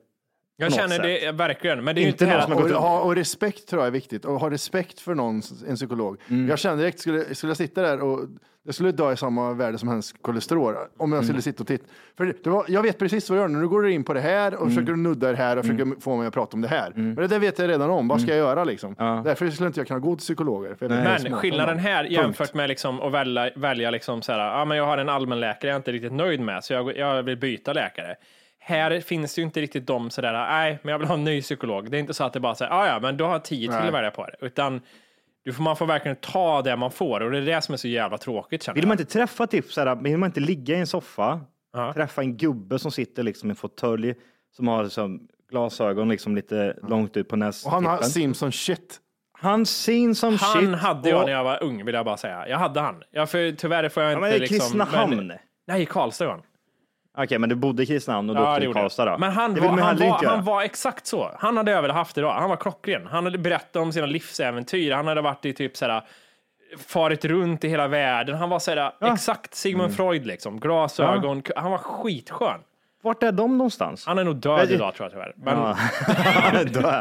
Jag 0.57 0.73
känner 0.73 0.89
sätt. 0.89 1.03
det 1.03 1.33
verkligen, 1.33 1.85
men 1.85 1.95
det 1.95 2.01
är 2.01 2.03
ju 2.03 2.09
Inte 2.09 2.27
någon 2.27 2.43
som 2.43 2.53
har 2.53 2.63
gått 2.63 2.73
Och, 2.73 2.83
ha, 2.83 3.01
och 3.01 3.17
respekt 3.17 3.69
tror 3.69 3.83
jag 3.83 3.87
är 3.87 3.93
viktigt. 3.93 4.25
Och 4.25 4.41
ha 4.41 4.51
respekt 4.51 5.01
för 5.01 5.15
någon, 5.15 5.43
en 5.69 5.77
psykolog. 5.77 6.21
Mm. 6.29 6.49
Jag 6.49 6.59
kände 6.59 6.83
direkt, 6.83 7.01
skulle, 7.01 7.35
skulle 7.35 7.51
jag 7.51 7.57
sitta 7.57 7.83
där 7.83 8.01
och 8.01 8.29
jag 8.65 8.75
skulle 8.75 8.93
dö 8.93 9.13
i 9.13 9.17
samma 9.17 9.53
värde 9.53 9.79
som 9.79 9.89
hennes 9.89 10.13
kolesterol. 10.13 10.75
Om 10.75 11.13
jag 11.13 11.13
Mm. 11.13 11.25
skulle 11.25 11.43
sitta 11.43 11.63
och 11.63 11.67
titta. 11.67 11.85
För 12.17 12.25
det 12.45 12.47
var, 12.51 12.65
jag 12.69 12.83
vet 12.83 12.99
precis 12.99 13.31
vad 13.31 13.39
jag 13.39 13.51
gör. 13.51 13.59
Nu 13.61 13.69
går 13.69 13.83
du 13.83 13.93
in 13.93 14.05
på 14.05 14.15
det 14.15 14.21
här 14.21 14.55
och 14.55 14.61
Mm. 14.63 14.75
försöker 14.75 14.93
nudda 14.93 15.31
det 15.31 15.37
här 15.37 15.57
och 15.57 15.65
försöker 15.65 16.01
få 16.01 16.17
mig 16.17 16.27
att 16.27 16.35
prata 16.35 16.55
om 16.57 16.61
det 16.61 16.69
här. 16.69 16.93
Men 16.95 17.15
det 17.15 17.27
där 17.27 17.39
vet 17.39 17.59
jag 17.59 17.69
redan 17.69 17.91
om. 17.91 18.09
Vad 18.09 18.21
ska 18.21 18.31
jag 18.31 18.39
göra 18.39 18.65
liksom? 18.65 18.95
Därför 19.25 19.51
skulle 19.51 19.67
inte 19.67 19.81
jag 19.81 19.87
kunna 19.87 20.01
gå 20.01 20.17
till 20.17 20.19
psykologer. 20.25 20.77
Men 20.81 21.33
skillnaden 21.33 21.79
här 21.79 22.03
Punkt. 22.05 22.13
jämfört 22.13 22.55
med 22.55 22.69
liksom 22.69 23.01
att 23.01 23.13
välja, 23.13 23.51
välja 23.57 23.91
liksom 23.91 24.23
så 24.23 24.33
här, 24.33 24.39
ja, 24.59 24.65
men 24.65 24.77
jag 24.79 24.87
har 24.87 24.99
en 24.99 25.09
allmänläkare 25.09 25.69
jag 25.71 25.75
är 25.75 25.77
inte 25.77 25.93
riktigt 25.93 26.13
nöjd 26.13 26.41
med, 26.41 26.65
så 26.65 26.73
jag, 26.73 26.97
jag 26.97 27.23
vill 27.23 27.37
byta 27.37 27.73
läkare. 27.73 28.15
Här 28.59 29.01
finns 29.01 29.35
det 29.35 29.41
ju 29.41 29.45
inte 29.45 29.61
riktigt 29.61 29.87
de 29.87 30.11
sådär, 30.11 30.33
nej, 30.33 30.79
men 30.83 30.93
jag 30.93 30.99
vill 30.99 31.09
ha 31.09 31.15
en 31.15 31.25
ny 31.25 31.43
psykolog. 31.43 31.91
Det 31.91 31.97
är 31.97 31.99
inte 31.99 32.15
så 32.15 32.25
att 32.25 32.33
det 32.33 32.41
bara 32.41 32.55
säger, 32.55 32.71
ja, 32.73 32.87
ja, 32.87 32.99
men 33.01 33.17
du 33.17 33.25
har 33.25 33.39
tio 33.39 33.69
till 33.69 33.77
att 33.89 33.95
välja 33.95 34.11
på 34.11 34.27
det, 34.27 34.47
utan 34.47 34.81
du 35.45 35.53
får, 35.53 35.63
man 35.63 35.77
får 35.77 35.87
verkligen 35.87 36.17
ta 36.17 36.63
det 36.63 36.77
man 36.77 36.91
får 36.91 37.21
och 37.21 37.31
det 37.31 37.39
är 37.39 37.43
det 37.43 37.63
som 37.63 37.73
är 37.73 37.77
så 37.77 37.89
jävla 37.89 38.19
tråkigt 38.19 38.63
känner 38.63 38.75
Vill 38.75 38.87
man 38.89 39.01
inte 39.01 39.13
träffa 39.13 39.47
typ 39.47 39.73
så 39.73 39.81
här, 39.81 39.97
vill 39.97 40.19
man 40.19 40.27
inte 40.27 40.41
ligga 40.41 40.77
i 40.77 40.81
en 40.81 40.87
soffa, 40.87 41.41
träffa 41.95 42.21
en 42.23 42.37
gubbe 42.37 42.79
som 42.79 42.91
sitter 42.91 43.23
liksom 43.23 43.49
i 43.49 43.51
en 43.51 43.57
fåtölj, 43.57 44.15
som 44.57 44.69
har 44.69 44.85
liksom 44.85 45.29
glasögon 45.51 46.09
liksom 46.09 46.35
lite 46.37 46.77
långt 46.89 47.17
ut 47.17 47.29
på 47.29 47.37
nästippen. 47.37 47.69
Och 47.77 47.83
han 47.83 47.97
har 47.99 48.03
Simpson 48.03 48.53
shit. 48.53 49.01
Han 49.39 49.67
seen 49.67 50.15
som 50.15 50.37
Han 50.41 50.61
shit. 50.61 50.75
hade 50.79 51.09
jag 51.09 51.21
och- 51.21 51.27
när 51.27 51.33
jag 51.33 51.45
var 51.45 51.63
ung, 51.63 51.85
vill 51.85 51.95
jag 51.95 52.05
bara 52.05 52.17
säga. 52.17 52.49
Jag 52.49 52.59
hade 52.59 52.81
han. 52.81 53.03
Jag 53.11 53.31
för, 53.31 53.53
tyvärr 53.53 53.89
får 53.89 54.03
jag 54.03 54.13
Ja, 54.13 54.17
inte 54.17 54.21
men 54.21 54.31
det 54.31 54.37
är 54.37 54.41
liksom... 54.41 54.59
Kristinehamn. 54.61 55.17
Men, 55.27 55.39
nej, 55.67 55.83
i 55.83 55.87
Karlstad 55.87 56.25
var 56.27 56.33
han. 56.33 56.43
Okej, 57.19 57.39
men 57.39 57.49
du 57.49 57.55
bodde 57.55 57.83
i 57.83 57.87
Kristinehamn 57.87 58.31
och 58.31 58.37
du 58.37 58.43
Ja, 58.43 58.49
åkte 58.51 58.61
det 58.61 58.67
till. 58.67 58.75
Karlstad 58.75 59.05
då? 59.05 59.19
Men 59.19 59.33
han 59.33 59.55
det 59.55 59.61
var, 59.61 59.69
han, 59.69 59.97
var, 59.97 60.25
han 60.27 60.45
var 60.45 60.63
exakt 60.63 61.07
så. 61.07 61.31
Han 61.39 61.57
hade 61.57 61.71
jag 61.71 61.83
väl 61.83 61.91
haft 61.91 62.19
idag. 62.19 62.35
Han 62.35 62.51
var 62.51 62.57
klockren. 62.57 63.07
Han 63.07 63.25
hade 63.25 63.39
berättat 63.39 63.77
om 63.77 63.93
sina 63.93 64.07
livsäventyr. 64.07 64.93
Han 64.93 65.07
hade 65.07 65.21
varit 65.21 65.45
i 65.45 65.53
typ 65.53 65.77
såhär 65.77 66.03
farit 66.79 67.25
runt 67.25 67.65
i 67.65 67.69
hela 67.69 67.89
världen. 67.89 68.37
Han 68.37 68.51
var 68.51 68.59
såhär, 68.59 68.93
exakt 69.13 69.55
Sigmund 69.55 69.85
Mm. 69.85 69.97
Freud 69.97 70.27
liksom. 70.27 70.61
Glasögon. 70.61 71.43
Han 71.57 71.71
var 71.71 71.79
skitskön. 71.79 72.61
Vart 73.03 73.23
är 73.23 73.33
de 73.33 73.59
någonstans? 73.59 74.07
Han 74.07 74.19
är 74.19 74.25
nog 74.25 74.37
död 74.37 74.71
idag 74.71 74.95
tror 74.95 75.05
jag 75.05 75.13
tyvärr. 75.13 75.33
Men, 75.37 75.59
Ja. 75.59 75.77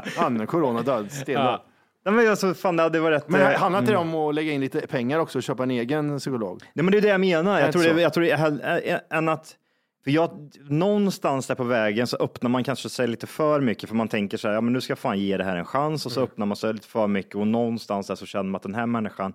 Han 0.18 0.42
är 0.42 0.46
corona 0.46 0.82
död. 0.82 1.12
Sten 1.12 1.42
Ja. 1.42 1.64
Nej, 2.06 2.14
men 2.14 2.30
alltså, 2.30 2.54
fan, 2.54 2.76
det 2.76 3.00
var 3.00 3.12
rätt... 3.12 3.30
Men 3.30 3.42
eh, 3.42 3.60
handlar 3.60 3.80
inte 3.80 3.92
det 3.92 3.98
mm. 3.98 4.16
om 4.16 4.30
att 4.30 4.36
lägga 4.36 4.52
in 4.52 4.62
lite 4.62 4.88
pengar 4.88 5.20
också 5.20 5.40
och 5.40 5.44
köpa 5.44 5.64
en 5.64 5.72
egen 5.72 6.20
psykolog? 6.20 6.62
Nej, 6.74 6.84
men 6.84 6.92
det 6.92 6.98
är 6.98 7.02
det 7.02 7.08
jag 7.08 7.20
menar. 7.20 7.60
Jag 7.60 7.70
det 7.70 7.72
tror, 7.72 7.94
det, 7.94 8.02
jag 8.02 8.14
tror 8.14 8.24
det 8.24 9.02
än 9.10 9.30
att 9.30 9.56
för 10.04 10.12
jag, 10.12 10.50
någonstans 10.70 11.48
där 11.48 11.56
på 11.56 11.64
vägen 11.64 12.08
så 12.08 12.18
öppnar 12.18 12.50
man 12.50 12.64
kanske 12.64 12.90
sig 12.90 13.08
lite 13.08 13.28
för 13.28 13.62
mycket 13.62 13.90
för 13.90 13.96
man 13.96 14.08
tänker 14.08 14.38
så 14.38 14.48
här, 14.48 14.56
ja 14.56 14.62
men 14.62 14.74
nu 14.74 14.82
ska 14.82 14.92
jag 14.92 15.00
fan 15.00 15.20
ge 15.20 15.38
det 15.38 15.44
här 15.44 15.56
en 15.58 15.66
chans 15.66 16.06
och 16.06 16.12
så 16.12 16.22
öppnar 16.22 16.46
man 16.46 16.56
sig 16.58 16.74
lite 16.74 16.88
för 16.88 17.08
mycket 17.08 17.36
och 17.36 17.48
någonstans 17.48 18.08
där 18.08 18.16
så 18.16 18.26
känner 18.26 18.44
man 18.44 18.56
att 18.56 18.64
den 18.64 18.76
här 18.76 18.86
människan 18.86 19.34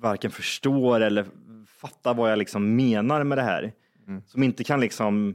varken 0.00 0.30
förstår 0.30 1.00
eller 1.00 1.24
fattar 1.80 2.14
vad 2.14 2.30
jag 2.32 2.38
liksom 2.38 2.76
menar 2.76 3.24
med 3.24 3.38
det 3.38 3.42
här. 3.42 3.72
Som 4.26 4.42
inte 4.42 4.64
kan 4.64 4.80
liksom 4.80 5.34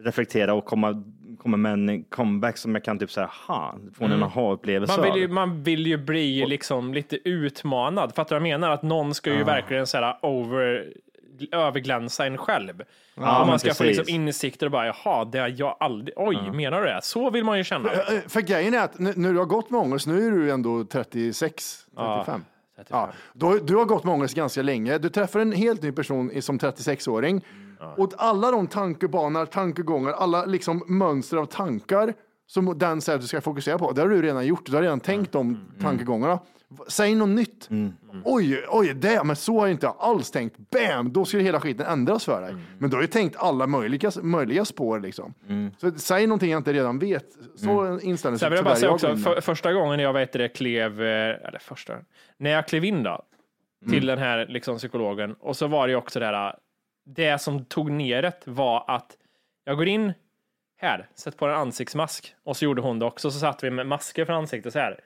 reflektera 0.00 0.54
och 0.54 0.64
komma, 0.64 1.04
komma 1.38 1.56
med 1.56 1.72
en 1.72 2.04
comeback 2.04 2.56
som 2.56 2.74
jag 2.74 2.84
kan 2.84 2.98
typ 2.98 3.10
säga, 3.10 3.30
ha, 3.48 3.74
få 3.94 4.04
en 4.04 4.12
Mm. 4.12 4.22
aha-upplevelse 4.22 5.00
man, 5.00 5.12
vill 5.12 5.20
ju, 5.22 5.24
av. 5.28 5.32
man 5.34 5.62
vill 5.62 5.86
ju 5.86 5.96
bli 5.98 6.46
liksom 6.46 6.94
lite 6.94 7.28
utmanad. 7.28 8.14
Fattar 8.14 8.36
du 8.36 8.40
vad 8.40 8.48
jag 8.48 8.60
menar? 8.60 8.70
Att 8.70 8.82
någon 8.82 9.14
ska 9.14 9.32
ju 9.32 9.38
Ja. 9.38 9.44
verkligen 9.44 9.86
så 9.86 9.96
här 9.98 10.16
over, 10.22 10.92
överglänsa 11.52 12.26
en 12.26 12.38
själv. 12.38 12.82
Ja, 13.14 13.40
och 13.40 13.46
man 13.46 13.58
ska 13.58 13.74
få 13.74 13.84
precis. 13.84 13.98
liksom 13.98 14.14
insikter 14.14 14.66
och 14.66 14.72
bara, 14.72 14.86
jaha, 14.86 15.24
det 15.24 15.38
har 15.38 15.54
jag 15.56 15.76
aldrig, 15.80 16.14
oj, 16.18 16.50
menar 16.52 16.80
du 16.80 16.86
det? 16.86 17.00
Så 17.02 17.30
vill 17.30 17.44
man 17.44 17.58
ju 17.58 17.64
känna. 17.64 17.88
För, 17.88 18.14
eh, 18.14 18.20
för 18.28 18.40
grejen 18.40 18.74
är 18.74 18.78
att 18.78 18.98
när 18.98 19.32
du 19.32 19.38
har 19.38 19.44
gått 19.44 19.70
med 19.70 19.80
ångest, 19.80 20.06
nu 20.06 20.26
är 20.26 20.30
du 20.30 20.50
ändå 20.50 20.84
36, 20.84 21.86
Ja, 21.96 22.24
35. 22.26 22.44
Ja, 22.88 23.10
du, 23.32 23.60
du 23.60 23.76
har 23.76 23.84
gått 23.84 24.04
med 24.04 24.14
ångest 24.14 24.34
ganska 24.34 24.62
länge. 24.62 24.98
Du 24.98 25.08
träffar 25.08 25.40
en 25.40 25.52
helt 25.52 25.82
ny 25.82 25.92
person 25.92 26.42
som 26.42 26.58
36-åring. 26.58 27.44
Och 27.96 28.12
alla 28.18 28.50
de 28.50 28.66
tankebanor, 28.66 29.46
tankegångar, 29.46 30.12
alla 30.12 30.44
liksom 30.44 30.82
mönster 30.86 31.36
av 31.36 31.46
tankar 31.46 32.14
som 32.46 32.78
den 32.78 33.00
säger 33.00 33.16
att 33.16 33.22
du 33.22 33.28
ska 33.28 33.40
fokusera 33.40 33.78
på, 33.78 33.92
det 33.92 34.00
har 34.00 34.08
du 34.08 34.22
redan 34.22 34.46
gjort. 34.46 34.66
Du 34.66 34.74
har 34.74 34.82
redan 34.82 35.00
tänkt 35.00 35.32
de 35.32 35.60
tankegångarna. 35.80 36.38
Säg 36.88 37.14
något 37.14 37.28
nytt. 37.28 37.68
Oj, 38.24 38.64
oj, 38.68 38.94
det, 38.94 39.24
men 39.24 39.36
så 39.36 39.58
har 39.58 39.66
jag 39.66 39.74
inte 39.74 39.88
alls 39.88 40.30
tänkt. 40.30 40.56
Bam, 40.58 41.12
då 41.12 41.24
skulle 41.24 41.42
hela 41.42 41.60
skiten 41.60 41.86
ändras 41.86 42.24
för 42.24 42.42
dig. 42.42 42.54
Men 42.78 42.90
du 42.90 42.96
har 42.96 43.02
ju 43.02 43.08
tänkt 43.08 43.36
alla 43.38 43.66
möjliga, 43.66 44.10
möjliga 44.22 44.64
spår 44.64 45.00
liksom. 45.00 45.34
Så 45.78 45.90
säg 45.90 46.26
någonting 46.26 46.50
jag 46.50 46.58
inte 46.58 46.72
redan 46.72 46.98
vet. 46.98 47.26
Så 47.56 48.00
inställning 48.00 48.38
Sen 48.38 48.50
vill 48.50 48.56
jag 48.56 48.64
bara 48.64 48.76
säga 48.76 48.90
också, 48.90 49.16
för, 49.16 49.40
första 49.40 49.72
gången 49.72 50.00
jag 50.00 50.12
vet 50.12 50.32
det 50.32 50.48
klev, 50.48 51.02
eh, 51.02 51.48
eller 51.48 51.58
första, 51.58 51.94
när 52.36 52.50
jag 52.50 52.68
klev 52.68 52.84
in 52.84 53.02
då, 53.02 53.22
till 53.90 54.06
den 54.06 54.18
här 54.18 54.46
liksom, 54.46 54.78
psykologen, 54.78 55.34
och 55.40 55.56
så 55.56 55.66
var 55.66 55.86
det 55.86 55.90
ju 55.90 55.96
också 55.96 56.20
det 56.20 56.26
här, 56.26 56.54
det 57.06 57.40
som 57.40 57.64
tog 57.64 57.90
ner 57.90 58.22
det 58.22 58.32
var 58.44 58.84
att 58.88 59.16
jag 59.64 59.76
går 59.76 59.88
in 59.88 60.12
här, 60.76 61.08
sätt 61.14 61.36
på 61.36 61.46
en 61.46 61.54
ansiktsmask, 61.54 62.34
och 62.44 62.56
så 62.56 62.64
gjorde 62.64 62.82
hon 62.82 62.98
det 62.98 63.06
också, 63.06 63.30
så 63.30 63.38
satt 63.38 63.64
vi 63.64 63.70
med 63.70 63.86
masker 63.86 64.24
för 64.24 64.32
ansiktet 64.32 64.72
så 64.72 64.78
här. 64.78 65.00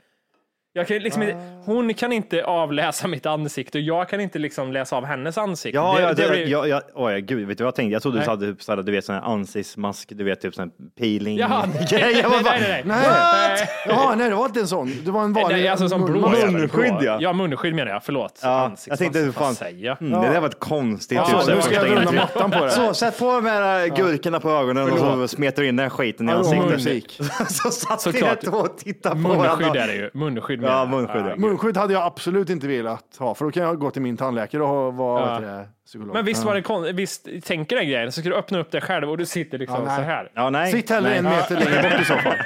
Jag 0.72 0.86
kan 0.88 0.98
liksom 0.98 1.22
inte, 1.22 1.36
hon 1.64 1.94
kan 1.94 2.12
inte 2.12 2.44
avläsa 2.44 3.08
mitt 3.08 3.26
ansikte 3.26 3.78
och 3.78 3.82
jag 3.82 4.08
kan 4.08 4.20
inte 4.20 4.38
liksom 4.38 4.72
läsa 4.72 4.96
av 4.96 5.04
hennes 5.04 5.38
ansikte. 5.38 5.76
Ja, 5.76 5.94
Det- 5.96 6.02
ja, 6.02 6.08
det 6.12 6.22
det, 6.22 6.30
blir- 6.30 6.46
ja, 6.46 6.66
ja, 6.66 6.80
oj, 6.94 7.20
gud, 7.20 7.48
vet 7.48 7.58
du 7.58 7.64
vad 7.64 7.68
jag 7.68 7.74
tänkte? 7.74 7.92
Jag 7.92 8.02
trodde 8.02 8.16
Nej. 8.16 8.24
du 8.26 8.30
hade 8.30 8.46
typ 8.52 8.62
såhär, 8.62 8.82
du 8.82 8.92
vet 8.92 9.04
sån 9.04 9.14
här 9.14 9.22
ansiktsmask, 9.22 10.08
du 10.14 10.24
vet 10.24 10.40
typ 10.40 10.54
sån 10.54 10.62
här 10.78 10.90
peeling. 11.00 11.38
Jaha, 11.38 11.66
nej. 11.90 12.20
Jag 12.20 12.30
nej, 12.30 12.42
nej, 12.44 12.60
nej. 12.68 12.82
Nej. 12.84 13.08
Nej. 13.08 13.68
Jaha, 13.86 14.14
nej, 14.14 14.28
det 14.28 14.34
var 14.34 14.46
inte 14.46 14.60
en 14.60 14.68
sån. 14.68 14.92
Det 15.04 15.10
var 15.10 15.24
en 15.24 15.32
vanlig 15.32 15.56
Nej, 15.56 15.68
alltså 15.68 15.88
som 15.88 16.04
blå. 16.04 16.28
munskydd, 16.28 16.94
ja. 17.00 17.18
Ja, 17.20 17.32
munskydd 17.32 17.74
menar 17.74 17.92
jag. 17.92 18.04
Förlåt. 18.04 18.40
Ja, 18.42 18.72
jag 18.86 18.98
tänkte, 18.98 19.18
hur 19.18 19.32
fan, 19.32 19.54
säga? 19.54 19.96
mm, 20.00 20.20
det 20.22 20.28
där 20.28 20.40
var 20.40 20.48
ett 20.48 20.58
konstigt. 20.60 21.16
Ja, 21.18 21.24
typ, 21.26 21.40
så 21.40 21.48
här 21.48 21.56
nu 21.56 21.62
ska 21.62 21.74
jag 21.74 21.88
intryck. 21.88 22.12
mattan 22.20 22.50
på 22.50 22.64
det. 22.64 22.70
Så, 22.70 22.94
sätt 22.94 23.18
på 23.18 23.24
de 23.32 23.46
här 23.46 23.86
äh, 23.86 23.94
gurkorna 23.94 24.40
på 24.40 24.50
ögonen 24.50 24.90
och 24.92 24.98
så 24.98 25.28
smetar 25.28 25.62
du 25.62 25.68
in 25.68 25.76
den 25.76 25.90
skiten 25.90 26.28
i 26.28 26.32
Ja, 26.32 26.38
ansiktet. 26.38 26.70
musik. 26.70 27.20
så 27.48 27.70
satt 27.70 28.06
vi 28.14 28.22
och 28.50 28.78
tittade 28.78 29.14
på 29.14 29.20
Munskydd 29.28 29.38
varandra. 29.38 29.82
är 29.82 29.86
det 29.86 29.94
ju. 29.94 30.10
Munskydd 30.14 30.59
Ja, 30.62 30.68
menar 30.68 30.78
jag. 30.78 30.88
munskydd, 30.88 31.26
ja. 31.32 31.36
Munskydd 31.36 31.76
hade 31.76 31.92
jag 31.92 32.02
absolut 32.02 32.50
inte 32.50 32.66
velat 32.68 33.16
ha, 33.18 33.34
för 33.34 33.44
då 33.44 33.50
kan 33.50 33.62
jag 33.62 33.78
gå 33.78 33.90
till 33.90 34.02
min 34.02 34.16
tandläkare 34.16 34.62
och 34.62 34.68
ha- 34.68 34.90
vara 34.90 35.20
Ja. 35.26 35.32
vet 35.38 35.40
du 35.40 35.46
det, 35.46 35.68
psykolog. 35.86 36.14
Men 36.14 36.24
visst 36.24 36.44
var 36.44 36.54
det 36.54 36.62
konstigt, 36.62 36.96
visst 36.96 37.28
tänker 37.44 37.76
den 37.76 37.88
grejen, 37.88 38.12
så 38.12 38.20
ska 38.20 38.30
du 38.30 38.36
öppna 38.36 38.58
upp 38.58 38.70
det 38.70 38.80
själv 38.80 39.10
och 39.10 39.18
du 39.18 39.26
sitter 39.26 39.58
liksom 39.58 39.76
Ja, 39.76 39.84
nej. 39.86 39.96
så 39.96 40.02
här. 40.02 40.30
Ja, 40.34 40.50
nej. 40.50 40.72
Sitt 40.72 40.90
hellre 40.90 41.08
nej. 41.10 41.18
en 41.18 41.24
meter 41.24 41.56
längre 41.56 41.82
bort 41.90 42.00
i 42.00 42.04
så 42.04 42.14
fall. 42.14 42.36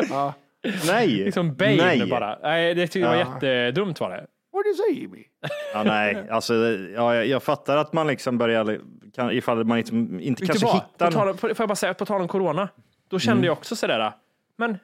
ja. 0.10 0.34
Nej. 0.86 1.08
Liksom 1.08 1.54
Bane 1.54 1.76
nej. 1.76 2.06
bara. 2.10 2.38
Nej, 2.42 2.74
det 2.74 2.82
tyckte 2.86 2.98
jag 2.98 3.08
var 3.08 3.16
Ja. 3.16 3.34
jättedumt 3.34 4.00
var 4.00 4.10
det. 4.10 4.26
What 4.52 4.64
do 4.64 4.68
you 4.68 4.76
say, 4.76 5.08
me? 5.08 5.24
Ja, 5.74 5.82
nej, 5.82 6.26
alltså, 6.30 6.54
ja, 6.94 7.14
jag, 7.14 7.26
jag 7.26 7.42
fattar 7.42 7.76
att 7.76 7.92
man 7.92 8.06
liksom 8.06 8.38
börjar, 8.38 8.78
kan, 9.16 9.30
ifall 9.30 9.64
man 9.64 9.78
inte, 9.78 9.94
inte 9.96 10.28
Vet 10.28 10.38
du 10.38 10.46
kanske 10.46 10.66
vad? 10.66 10.74
hittar 10.74 11.10
tal, 11.10 11.28
om- 11.28 11.38
får 11.38 11.50
jag 11.58 11.68
bara 11.68 11.76
säga, 11.76 11.94
på 11.94 12.04
tal 12.06 12.20
om 12.20 12.28
corona, 12.28 12.68
då 13.10 13.18
kände 13.18 13.32
Mm. 13.38 13.44
jag 13.44 13.52
också 13.52 13.76
sådär, 13.76 14.12
men 14.58 14.78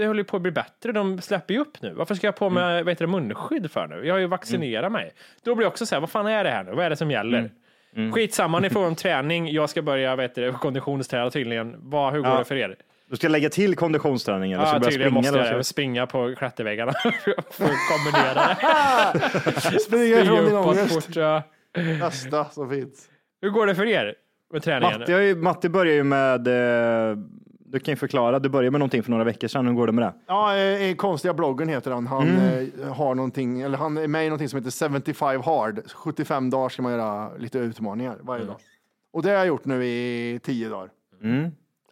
det 0.00 0.06
håller 0.06 0.20
ju 0.20 0.24
på 0.24 0.36
att 0.36 0.42
bli 0.42 0.50
bättre. 0.52 0.92
De 0.92 1.20
släpper 1.20 1.54
ju 1.54 1.60
upp 1.60 1.82
nu. 1.82 1.92
Varför 1.92 2.14
ska 2.14 2.26
jag 2.26 2.36
på 2.36 2.50
mig 2.50 2.64
Mm. 2.64 2.84
vad 2.84 2.92
heter 2.92 3.06
det, 3.06 3.10
munskydd 3.12 3.70
för 3.70 3.86
nu? 3.86 4.06
Jag 4.06 4.14
har 4.14 4.18
ju 4.18 4.26
vaccinerat 4.26 4.92
mig. 4.92 5.12
Då 5.44 5.54
blir 5.54 5.64
jag 5.64 5.70
också 5.70 5.86
så 5.86 5.94
här, 5.94 6.00
vad 6.00 6.10
fan 6.10 6.26
är 6.26 6.44
det 6.44 6.50
här 6.50 6.64
nu? 6.64 6.72
Vad 6.72 6.84
är 6.84 6.90
det 6.90 6.96
som 6.96 7.10
gäller? 7.10 7.38
Mm. 7.38 7.50
Mm. 7.96 8.12
Skitsamma, 8.12 8.60
ni 8.60 8.70
får 8.70 8.86
om 8.86 8.94
träning. 8.94 9.50
Jag 9.52 9.70
ska 9.70 9.82
börja 9.82 10.16
vet 10.16 10.34
du, 10.34 10.52
konditionsträna 10.52 11.30
tydligen. 11.30 11.74
Vad, 11.78 12.12
hur 12.12 12.20
går 12.20 12.30
Ja. 12.30 12.38
det 12.38 12.44
för 12.44 12.56
er? 12.56 12.76
Du 13.10 13.16
ska 13.16 13.28
lägga 13.28 13.48
till 13.50 13.76
konditionsträning 13.76 14.52
eller 14.52 14.64
ska 14.64 14.76
Ja, 14.76 14.80
tydligen 14.82 15.00
springa? 15.10 15.14
måste 15.14 15.38
eller 15.38 15.52
jag 15.52 15.64
ska 15.66 15.72
springa 15.72 16.06
på 16.06 16.34
klätterväggarna 16.38 16.92
för 17.52 17.64
att 17.64 17.76
kombinera 17.90 18.56
det. 19.54 19.60
Springa 19.80 20.20
ifrån 20.20 20.44
din 20.44 20.56
ångest. 20.56 21.08
Bästa 22.00 22.44
som 22.44 22.70
finns. 22.70 23.08
Hur 23.42 23.50
går 23.50 23.66
det 23.66 23.74
för 23.74 23.86
er 23.86 24.14
med 24.52 24.62
träningen? 24.62 25.00
Matti, 25.00 25.12
ju, 25.12 25.34
Matti 25.36 25.68
börjar 25.68 25.94
ju 25.94 26.04
med, 26.04 26.48
eh, 26.48 27.16
du 27.72 27.78
kan 27.78 27.92
ju 27.92 27.96
förklara, 27.96 28.38
du 28.38 28.48
började 28.48 28.70
med 28.70 28.78
någonting 28.78 29.02
för 29.02 29.10
några 29.10 29.24
veckor 29.24 29.48
sedan, 29.48 29.66
hur 29.66 29.74
går 29.74 29.86
det 29.86 29.92
med 29.92 30.04
det? 30.04 30.12
Ja, 30.26 30.56
eh, 30.56 30.94
konstiga 30.94 31.34
bloggen 31.34 31.68
heter 31.68 31.90
han. 31.90 32.06
Han 32.06 32.28
eh, 32.28 32.92
har 32.92 33.14
någonting, 33.14 33.60
eller 33.60 33.78
han 33.78 33.96
är 33.98 34.06
med 34.08 34.26
i 34.26 34.28
någonting 34.28 34.48
som 34.48 34.56
heter 34.64 34.88
75 34.92 35.42
hard. 35.42 35.80
75 35.94 36.50
dagar 36.50 36.68
ska 36.68 36.82
man 36.82 36.92
göra 36.92 37.36
lite 37.38 37.58
utmaningar 37.58 38.16
varje 38.20 38.44
dag. 38.44 38.56
Och 39.12 39.22
det 39.22 39.28
har 39.28 39.36
jag 39.36 39.46
gjort 39.46 39.64
nu 39.64 39.84
i 39.84 40.40
10 40.42 40.68
dagar. 40.68 40.88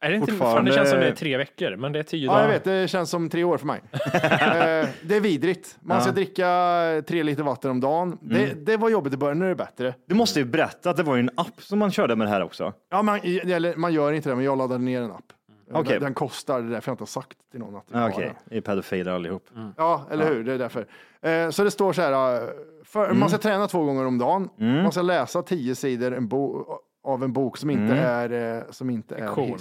Är 0.01 0.11
det, 0.11 0.17
inte, 0.17 0.33
fan, 0.33 0.65
det 0.65 0.73
känns 0.73 0.91
som 0.91 1.01
det 1.01 1.07
är 1.09 1.13
tre 1.15 1.37
veckor, 1.37 1.77
men 1.77 1.93
det 1.93 1.99
är 1.99 2.03
tio 2.03 2.27
Ja, 2.27 2.33
dagar. 2.33 2.43
jag 2.45 2.51
vet. 2.53 2.65
Det 2.65 2.89
känns 2.89 3.11
som 3.11 3.29
tre 3.31 3.45
år 3.45 3.59
för 3.59 3.67
mig. 3.67 3.81
Eh, 4.15 4.89
det 5.03 5.17
är 5.17 5.21
vidrigt. 5.21 5.79
Man 5.81 6.01
ska 6.01 6.11
Ja. 6.11 6.15
dricka 6.15 7.03
tre 7.09 7.23
liter 7.23 7.43
vatten 7.43 7.71
om 7.71 7.81
dagen. 7.81 8.19
Det, 8.21 8.45
Mm. 8.45 8.65
det 8.65 8.77
var 8.77 8.89
jobbigt 8.89 9.15
i 9.15 9.17
början, 9.17 9.39
nu 9.39 9.45
är 9.45 9.49
det 9.49 9.55
bättre. 9.55 9.95
Du 10.07 10.15
måste 10.15 10.39
ju 10.39 10.45
berätta 10.45 10.91
att 10.91 10.97
det 10.97 11.03
var 11.03 11.17
en 11.17 11.31
app 11.37 11.63
som 11.63 11.79
man 11.79 11.91
körde 11.91 12.17
med 12.17 12.27
det 12.27 12.31
här 12.31 12.43
också. 12.43 12.73
Ja, 12.91 13.03
man, 13.03 13.21
eller, 13.25 13.77
man 13.77 13.93
gör 13.93 14.13
inte 14.13 14.29
det, 14.29 14.35
men 14.37 14.45
jag 14.45 14.59
laddade 14.59 14.85
ner 14.85 15.03
en 15.03 15.11
app. 15.11 15.25
Okej. 15.71 15.93
Den, 15.93 16.03
den 16.03 16.15
kostar, 16.15 16.61
det 16.61 16.67
är 16.69 16.71
därför 16.71 16.91
jag 16.91 16.95
inte 16.95 17.03
har 17.03 17.07
sagt 17.07 17.39
till 17.51 17.61
någon 17.61 17.77
att 17.77 17.85
vi 17.89 17.95
Ja, 17.95 18.01
har 18.01 18.11
Okej, 18.11 18.25
den. 18.27 18.35
vi 18.45 18.57
är 18.57 18.61
pedofiler 18.61 19.13
allihop. 19.13 19.49
Ja, 19.77 20.07
eller 20.11 20.27
hur? 20.35 20.45
Det 20.45 20.53
är 20.53 20.59
därför. 20.59 20.87
Eh, 21.21 21.51
så 21.51 21.65
det 21.65 21.71
står 21.71 21.93
så 21.93 22.03
här, 22.03 22.43
eh, 22.43 22.49
för, 22.85 23.05
Mm. 23.05 23.19
man 23.19 23.29
ska 23.29 23.39
träna 23.39 23.69
två 23.69 23.85
gånger 23.85 24.07
om 24.07 24.19
dagen. 24.19 24.49
Man 24.57 24.93
ska 24.93 25.03
läsa 25.03 25.43
tio 25.43 25.75
sidor 25.75 26.13
en 26.13 26.29
bo, 26.29 26.65
av 27.03 27.25
en 27.25 27.33
bok 27.33 27.57
som 27.57 27.71
inte 27.71 27.83
Mm. 27.85 27.99
är, 27.99 28.57
eh, 28.59 28.63
som 28.71 28.91
inte 28.91 29.15
Fiktion. 29.15 29.51
är 29.53 29.59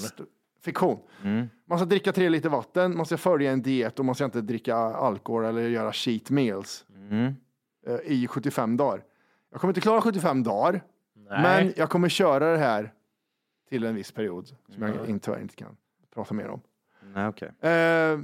fiktion. 0.64 1.00
Mm. 1.24 1.50
Man 1.66 1.78
ska 1.80 1.86
dricka 1.86 2.12
tre 2.14 2.30
liter 2.30 2.50
vatten, 2.50 2.98
man 2.98 3.06
ska 3.06 3.18
följa 3.18 3.52
en 3.52 3.62
diet 3.62 4.00
och 4.00 4.06
man 4.06 4.16
ska 4.16 4.26
inte 4.26 4.42
dricka 4.42 4.76
alkohol 4.76 5.46
eller 5.46 5.62
göra 5.62 5.92
cheat 5.92 6.30
meals 6.30 6.86
Mm. 7.10 7.34
eh, 7.88 7.96
i 8.06 8.28
75 8.28 8.78
dagar. 8.78 9.04
Jag 9.52 9.62
kommer 9.62 9.72
inte 9.72 9.82
klara 9.82 10.02
75 10.02 10.44
dagar, 10.44 10.82
Nej. 11.30 11.42
men 11.64 11.74
jag 11.78 11.90
kommer 11.90 12.10
köra 12.10 12.52
det 12.52 12.58
här 12.58 12.94
till 13.70 13.84
en 13.84 13.96
viss 13.96 14.12
period 14.12 14.48
som 14.48 14.84
Mm. 14.84 14.96
jag 14.98 15.10
inte, 15.10 15.26
tyvärr 15.26 15.42
inte 15.42 15.56
kan 15.56 15.78
prata 16.18 16.34
mer 16.34 16.48
om. 16.50 16.62
Nej, 17.16 17.28
okej. 17.28 17.48
Eh, 17.72 18.20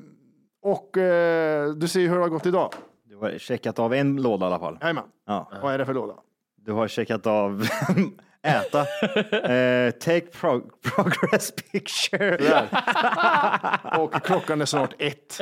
och 0.61 0.97
eh, 0.97 1.69
du 1.73 1.87
ser 1.87 1.99
ju 1.99 2.07
hur 2.07 2.15
det 2.15 2.21
har 2.21 2.29
gått 2.29 2.45
idag. 2.45 2.69
Du 3.03 3.15
har 3.15 3.37
checkat 3.37 3.79
av 3.79 3.93
en 3.93 4.21
låda 4.21 4.45
i 4.45 4.47
alla 4.47 4.59
fall. 4.59 4.77
Jajamän. 4.81 5.03
Ja. 5.27 5.51
Vad 5.61 5.73
är 5.73 5.77
det 5.77 5.85
för 5.85 5.93
låda? 5.93 6.13
Du 6.55 6.71
har 6.71 6.87
checkat 6.87 7.27
av 7.27 7.63
äta. 8.43 8.79
eh, 9.53 9.91
take 9.91 10.21
pro- 10.21 10.69
progress 10.95 11.51
picture. 11.71 12.37
Och 13.97 14.13
klockan 14.23 14.61
är 14.61 14.65
snart 14.65 14.93
ett. 14.99 15.39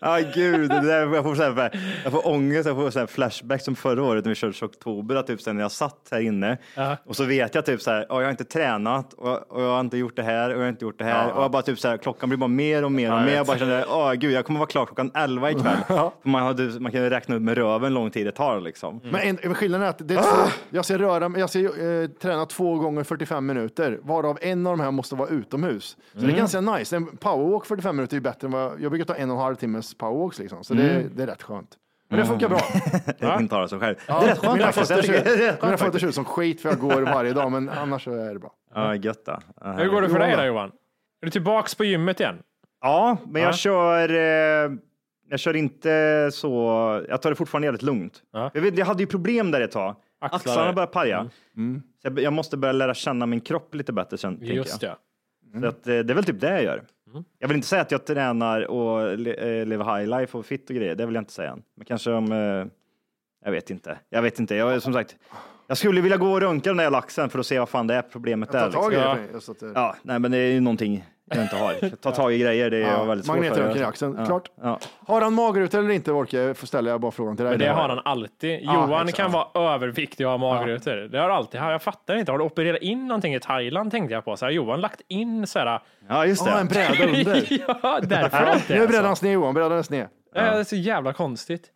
Ja, 0.00 0.18
gud. 0.34 0.70
Det 0.70 0.80
där, 0.80 1.14
jag, 1.14 1.24
får 1.24 1.34
så 1.34 1.42
här, 1.42 1.70
jag 2.04 2.12
får 2.12 2.28
ångest, 2.28 2.66
jag 2.66 2.76
får 2.76 2.90
så 2.90 2.98
här 2.98 3.06
flashback 3.06 3.62
som 3.62 3.76
förra 3.76 4.02
året 4.02 4.24
när 4.24 4.28
vi 4.28 4.34
körde 4.34 4.66
oktober. 4.66 5.22
Typ, 5.22 5.40
sen 5.40 5.56
när 5.56 5.62
jag 5.62 5.72
satt 5.72 6.08
här 6.10 6.20
inne 6.20 6.58
och 7.04 7.16
så 7.16 7.24
vet 7.24 7.54
jag 7.54 7.66
typ 7.66 7.82
så 7.82 7.90
här, 7.90 8.06
"Ja, 8.08 8.14
jag 8.20 8.22
har 8.26 8.30
inte 8.30 8.44
tränat 8.44 9.12
och, 9.12 9.52
och 9.52 9.62
jag 9.62 9.68
har 9.70 9.80
inte 9.80 9.96
gjort 9.96 10.16
det 10.16 10.22
här 10.22 10.50
och 10.50 10.56
jag 10.56 10.62
har 10.62 10.68
inte 10.68 10.84
gjort 10.84 10.98
det 10.98 11.04
här. 11.04 11.28
Ja. 11.28 11.32
Och 11.32 11.42
jag 11.42 11.50
bara 11.50 11.62
typ 11.62 11.78
så 11.78 11.88
här, 11.88 11.96
klockan 11.96 12.28
blir 12.28 12.36
bara 12.38 12.48
mer 12.48 12.84
och 12.84 12.92
mer 12.92 13.12
och 13.12 13.18
jag 13.18 13.24
mer. 13.24 13.34
Jag 13.34 13.46
bara 13.46 13.58
kände, 13.58 13.84
åh 13.88 14.12
gud, 14.12 14.32
jag 14.32 14.44
kommer 14.44 14.58
vara 14.60 14.68
klar 14.68 14.86
klockan 14.86 15.10
11 15.14 15.50
ikväll. 15.50 15.76
Man, 16.22 16.42
hade, 16.42 16.80
man 16.80 16.92
kan 16.92 17.10
räkna 17.10 17.34
ut 17.36 17.42
med 17.42 17.56
röven 17.58 17.82
hur 17.84 17.90
lång 17.94 18.10
tid 18.10 18.26
det 18.26 18.32
tar 18.32 18.60
liksom. 18.60 19.00
Men 19.04 19.20
en, 19.20 19.38
men 19.42 19.54
skillnaden 19.54 19.86
är 19.86 19.90
att 19.90 20.08
det 20.08 20.14
är 20.14 20.18
två, 20.18 20.50
jag 20.70 20.84
ska, 20.84 20.98
röra, 20.98 21.38
jag 21.38 21.50
ska 21.50 21.58
eh, 21.58 22.09
träna 22.10 22.46
två 22.46 22.74
gånger 22.78 23.04
45 23.04 23.46
minuter, 23.46 23.98
varav 24.02 24.38
en 24.42 24.66
av 24.66 24.76
de 24.78 24.82
här 24.84 24.90
måste 24.90 25.14
vara 25.14 25.28
utomhus. 25.28 25.84
Så 26.12 26.18
det 26.18 26.20
är 26.20 26.24
Mm. 26.24 26.36
ganska 26.36 26.60
nice. 26.60 26.96
En 26.96 27.16
powerwalk 27.16 27.66
45 27.66 27.96
minuter 27.96 28.16
är 28.16 28.20
bättre 28.20 28.46
än 28.46 28.52
vad 28.52 28.80
jag 28.80 28.90
brukar 28.90 29.04
ta 29.04 29.14
en 29.14 29.30
och 29.30 29.36
en 29.36 29.42
halv 29.42 29.54
timmes 29.56 29.94
powerwalks 29.94 30.38
liksom. 30.38 30.64
Så 30.64 30.74
det, 30.74 30.90
Mm. 30.90 31.12
det 31.16 31.22
är 31.22 31.26
rätt 31.26 31.42
skönt. 31.42 31.76
Men 32.08 32.18
det 32.20 32.26
funkar 32.26 32.48
bra. 32.48 32.60
Jag 33.18 33.38
kan 33.38 33.48
tala 33.48 33.68
sig 33.68 33.78
själv. 33.80 33.96
Ja, 34.08 34.20
det 34.20 34.26
är 34.26 34.28
rätt 34.30 34.38
skönt 34.38 34.56
mina 34.56 34.72
fötter 34.72 34.96
det 34.96 35.02
ser- 35.02 35.62
mina 35.66 35.76
fötter 35.76 35.98
ser 35.98 36.06
ut 36.08 36.14
som 36.14 36.24
skit 36.24 36.60
för 36.62 36.68
jag 36.68 36.78
går 36.78 37.02
varje 37.02 37.32
dag, 37.32 37.52
men 37.52 37.68
annars 37.68 38.04
så 38.04 38.12
är 38.14 38.32
det 38.34 38.40
bra. 38.40 38.52
Ja, 38.74 38.94
gött 38.94 39.24
då. 39.26 39.38
Hur 39.76 39.88
går 39.88 40.02
det 40.02 40.08
för 40.08 40.18
dig 40.18 40.36
då? 40.36 40.44
Johan? 40.44 40.68
Är 41.22 41.26
du 41.26 41.30
tillbaks 41.30 41.74
på 41.74 41.84
gymmet 41.84 42.20
igen? 42.20 42.38
Ja, 42.80 43.16
men 43.26 43.42
Ja. 43.42 43.48
jag 43.48 43.54
kör. 43.56 44.08
Eh, 44.14 44.70
jag 45.28 45.40
kör 45.40 45.56
inte 45.56 46.30
så. 46.32 46.56
Jag 47.08 47.22
tar 47.22 47.30
det 47.30 47.36
fortfarande 47.36 47.66
jävligt 47.66 47.82
lugnt. 47.82 48.22
Ja. 48.32 48.50
Jag, 48.54 48.60
vet, 48.62 48.78
jag 48.78 48.86
hade 48.86 49.02
ju 49.02 49.06
problem 49.06 49.50
där 49.50 49.60
ett 49.60 49.70
tag. 49.70 49.96
Axlar. 50.20 50.36
Axlarna 50.52 50.72
började 50.72 50.92
paja. 50.92 51.30
Mm. 51.56 51.82
Så 52.02 52.08
jag, 52.08 52.18
jag 52.18 52.32
måste 52.32 52.56
börja 52.56 52.72
lära 52.72 52.94
känna 52.94 53.26
min 53.26 53.40
kropp 53.40 53.74
lite 53.74 53.92
bättre 53.92 54.18
sen. 54.18 54.36
tänker 54.38 54.54
Just 54.54 54.82
jag. 54.82 54.96
det. 55.52 55.60
Så 55.60 55.66
att, 55.66 55.86
eh, 55.86 55.98
det 55.98 56.12
är 56.12 56.14
väl 56.14 56.24
typ 56.24 56.40
det 56.40 56.50
jag 56.50 56.62
gör. 56.62 56.82
Mm. 57.10 57.24
Jag 57.38 57.48
vill 57.48 57.56
inte 57.56 57.68
säga 57.68 57.82
att 57.82 57.90
jag 57.90 58.04
tränar 58.06 58.66
och 58.70 59.18
le, 59.18 59.34
eh, 59.60 59.66
lever 59.66 59.96
high 59.98 60.18
life 60.18 60.38
och 60.38 60.46
fit 60.46 60.70
och 60.70 60.76
grejer. 60.76 60.94
Det 60.94 61.06
vill 61.06 61.14
jag 61.14 61.22
inte 61.22 61.32
säga 61.32 61.50
än. 61.50 61.62
Men 61.76 61.84
kanske 61.86 62.12
om. 62.12 62.32
Eh, 62.32 62.66
jag 63.44 63.52
vet 63.52 63.70
inte. 63.70 63.98
Jag 64.10 64.22
vet 64.22 64.40
inte. 64.40 64.54
Jag 64.54 64.74
är 64.74 64.78
som 64.80 64.92
sagt. 64.92 65.16
Jag 65.66 65.78
skulle 65.78 66.00
vilja 66.00 66.16
gå 66.16 66.32
och 66.32 66.40
röntga 66.40 66.70
den 66.70 66.76
där 66.76 66.90
laxen 66.90 67.30
för 67.30 67.38
att 67.38 67.46
se 67.46 67.58
vad 67.58 67.68
fan 67.68 67.86
det 67.86 67.94
är 67.94 68.02
problemet 68.02 68.48
Jag 68.52 68.62
där. 68.62 68.70
tar 68.72 68.82
tag 68.82 68.92
i 68.92 69.32
liksom. 69.32 69.54
det. 69.60 69.66
det- 69.66 69.72
Ja, 69.74 69.96
nej, 70.02 70.18
men 70.18 70.30
det 70.30 70.38
är 70.38 70.52
ju 70.52 70.60
någonting 70.60 71.04
jag 71.34 71.44
inte 71.44 71.56
har. 71.56 71.96
Ta 72.02 72.10
tag 72.10 72.32
i 72.32 72.38
grejer, 72.38 72.70
det 72.70 72.76
är 72.76 72.80
Ja, 72.80 72.88
jag 72.98 73.06
väldigt 73.06 73.26
svårt 73.26 73.36
för. 73.36 73.42
magnetröntgen 73.42 73.82
i 73.82 73.84
axeln, 73.84 74.16
ja. 74.18 74.26
klart. 74.26 74.50
Ja. 74.62 74.78
Har 75.06 75.20
han 75.20 75.34
magrutor 75.34 75.78
eller 75.78 75.90
inte, 75.90 76.12
Wolke? 76.12 76.54
Ställa 76.54 76.90
jag 76.90 77.00
bara 77.00 77.10
frågan 77.10 77.36
till 77.36 77.44
dig. 77.44 77.52
Men 77.52 77.60
det 77.66 77.72
har 77.72 77.88
han 77.88 78.00
alltid. 78.04 78.60
Ja, 78.62 78.74
Johan 78.74 79.08
exakt. 79.08 79.16
kan 79.16 79.32
vara 79.32 79.74
överviktig 79.74 80.26
och 80.26 80.30
ha 80.30 80.38
magrutor. 80.38 80.96
Det 80.96 81.18
har 81.18 81.30
alltid. 81.30 81.60
Jag 81.60 81.82
fattar 81.82 82.16
inte. 82.16 82.32
Har 82.32 82.38
du 82.38 82.44
opererat 82.44 82.82
in 82.82 83.08
någonting 83.08 83.34
i 83.34 83.40
Thailand 83.40 83.90
tänkte 83.90 84.14
jag 84.14 84.24
på. 84.24 84.36
Så 84.36 84.44
här, 84.44 84.52
Johan 84.52 84.80
lagt 84.80 85.00
in 85.08 85.46
så 85.46 85.58
här. 85.58 85.80
Ja, 86.08 86.26
just 86.26 86.44
det. 86.44 86.50
Ja, 86.50 86.60
en 86.60 86.66
bräda 86.66 87.04
under. 87.04 87.46
ja, 87.82 88.00
därför 88.02 88.54
inte 88.54 88.74
Nu 88.74 88.82
är 88.82 88.88
brädan 88.88 89.06
alltså. 89.06 89.20
sned 89.20 89.32
Johan, 89.32 89.54
brädan 89.54 89.78
är 89.78 89.82
sned. 89.82 90.08
Ja, 90.34 90.40
det 90.42 90.48
är 90.60 90.64
så 90.64 90.76
jävla 90.76 91.12
konstigt. 91.12 91.66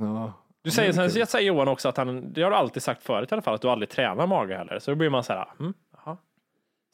Ja. 0.00 0.32
Du 0.64 0.70
säger, 0.70 0.92
sen, 0.92 1.10
jag 1.14 1.28
säger 1.28 1.46
Johan 1.46 1.68
också 1.68 1.88
att 1.88 1.96
han, 1.96 2.32
det 2.32 2.42
har 2.42 2.50
du 2.50 2.56
alltid 2.56 2.82
sagt 2.82 3.02
förut 3.02 3.32
i 3.32 3.34
alla 3.34 3.42
fall, 3.42 3.54
att 3.54 3.62
du 3.62 3.68
aldrig 3.68 3.88
tränar 3.88 4.26
mage 4.26 4.56
heller. 4.56 4.78
Så 4.78 4.90
då 4.90 4.94
blir 4.94 5.10
man 5.10 5.24
så 5.24 5.32
här, 5.32 5.48
mm, 5.60 5.74
jaha. 5.87 5.87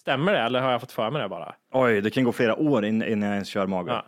Stämmer 0.04 0.32
det 0.32 0.38
eller 0.38 0.60
har 0.60 0.70
jag 0.72 0.80
fått 0.80 0.92
för 0.92 1.10
mig 1.10 1.22
det 1.22 1.28
bara? 1.28 1.54
Oj, 1.72 2.00
det 2.00 2.10
kan 2.10 2.24
gå 2.24 2.32
flera 2.32 2.56
år 2.56 2.84
in- 2.84 3.02
innan 3.02 3.28
jag 3.28 3.34
ens 3.34 3.48
kör 3.48 3.66
mage. 3.66 3.90
Ja. 3.92 4.04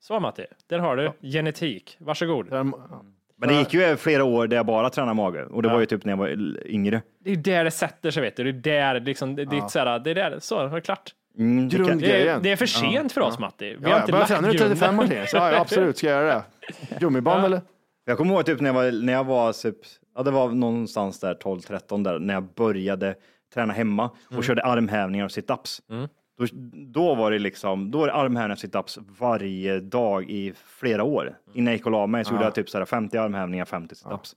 Så 0.00 0.20
Matti, 0.20 0.44
där 0.68 0.78
har 0.78 0.96
du 0.96 1.12
genetik. 1.28 1.96
Varsågod. 2.00 2.50
Men 2.52 3.48
det 3.48 3.54
gick 3.54 3.74
ju 3.74 3.96
flera 3.96 4.24
år 4.24 4.46
där 4.46 4.56
jag 4.56 4.66
bara 4.66 4.90
tränade 4.90 5.14
mage 5.14 5.44
och 5.44 5.62
det 5.62 5.68
Ja. 5.68 5.72
var 5.72 5.80
ju 5.80 5.86
typ 5.86 6.04
när 6.04 6.12
jag 6.12 6.16
var 6.18 6.28
yngre. 6.66 7.02
Det 7.24 7.30
är 7.32 7.36
där 7.36 7.64
det 7.64 7.70
sätter 7.70 8.10
sig 8.10 8.22
vet 8.22 8.36
du. 8.36 8.52
Det 8.52 8.70
är 8.76 8.94
där 8.94 9.00
liksom, 9.00 9.36
det, 9.36 9.42
Ja. 9.42 9.50
ditt, 9.50 9.70
så 9.70 9.78
här, 9.78 9.98
det 9.98 10.10
är 10.10 10.14
där, 10.14 10.36
så, 10.40 10.66
det 10.66 10.76
är 10.76 10.80
klart. 10.80 11.10
Mm, 11.38 11.68
det 11.68 11.76
är, 11.76 12.40
det 12.40 12.52
är 12.52 12.56
för 12.56 12.66
sent 12.66 13.12
för 13.12 13.20
oss 13.20 13.34
Ja. 13.38 13.40
Matti. 13.40 13.64
Vi 13.64 13.76
Ja, 13.82 13.88
har 13.88 13.90
jag 13.90 14.00
inte 14.02 14.12
lagt 14.12 14.28
träna 14.28 14.48
nu 14.48 14.52
35 14.58 14.96
grunden. 14.96 14.96
Martin. 14.96 15.26
Så 15.26 15.36
ja, 15.36 15.60
absolut 15.60 15.98
ska 15.98 16.06
jag 16.06 16.22
göra 16.22 16.34
det. 16.34 16.42
Gummiband 17.00 17.40
Ja. 17.42 17.46
eller? 17.46 17.60
Jag 18.04 18.16
kommer 18.18 18.34
ihåg 18.34 18.46
typ 18.46 18.60
när 18.60 18.68
jag 18.68 18.74
var, 18.74 19.02
när 19.04 19.12
jag 19.12 19.24
var 19.24 19.52
typ, 19.52 19.76
ja 20.16 20.22
det 20.22 20.30
var 20.30 20.48
någonstans 20.48 21.20
där 21.20 21.34
12-13 21.34 22.04
där 22.04 22.18
när 22.18 22.34
jag 22.34 22.42
började 22.44 23.14
träna 23.54 23.72
hemma 23.72 24.04
och 24.24 24.32
Mm. 24.32 24.42
körde 24.42 24.62
armhävningar 24.62 25.24
och 25.24 25.32
situps. 25.32 25.82
Då, 26.38 26.46
då 26.72 27.14
var 27.14 27.30
det 27.30 27.38
liksom, 27.38 27.90
då 27.90 27.98
var 27.98 28.06
det 28.06 28.12
armhävningar 28.12 28.52
och 28.54 28.58
situps 28.58 28.98
varje 29.18 29.80
dag 29.80 30.30
i 30.30 30.52
flera 30.66 31.02
år. 31.04 31.34
Innan 31.54 31.66
jag 31.66 31.74
gick 31.76 31.86
och 31.86 31.92
la 31.92 32.06
mig 32.06 32.24
så 32.24 32.28
Ja. 32.30 32.34
gjorde 32.34 32.44
jag 32.44 32.54
typ 32.54 32.68
så 32.70 32.78
här 32.78 32.84
50 32.84 33.18
armhävningar, 33.18 33.64
50 33.64 33.94
situps. 33.94 34.36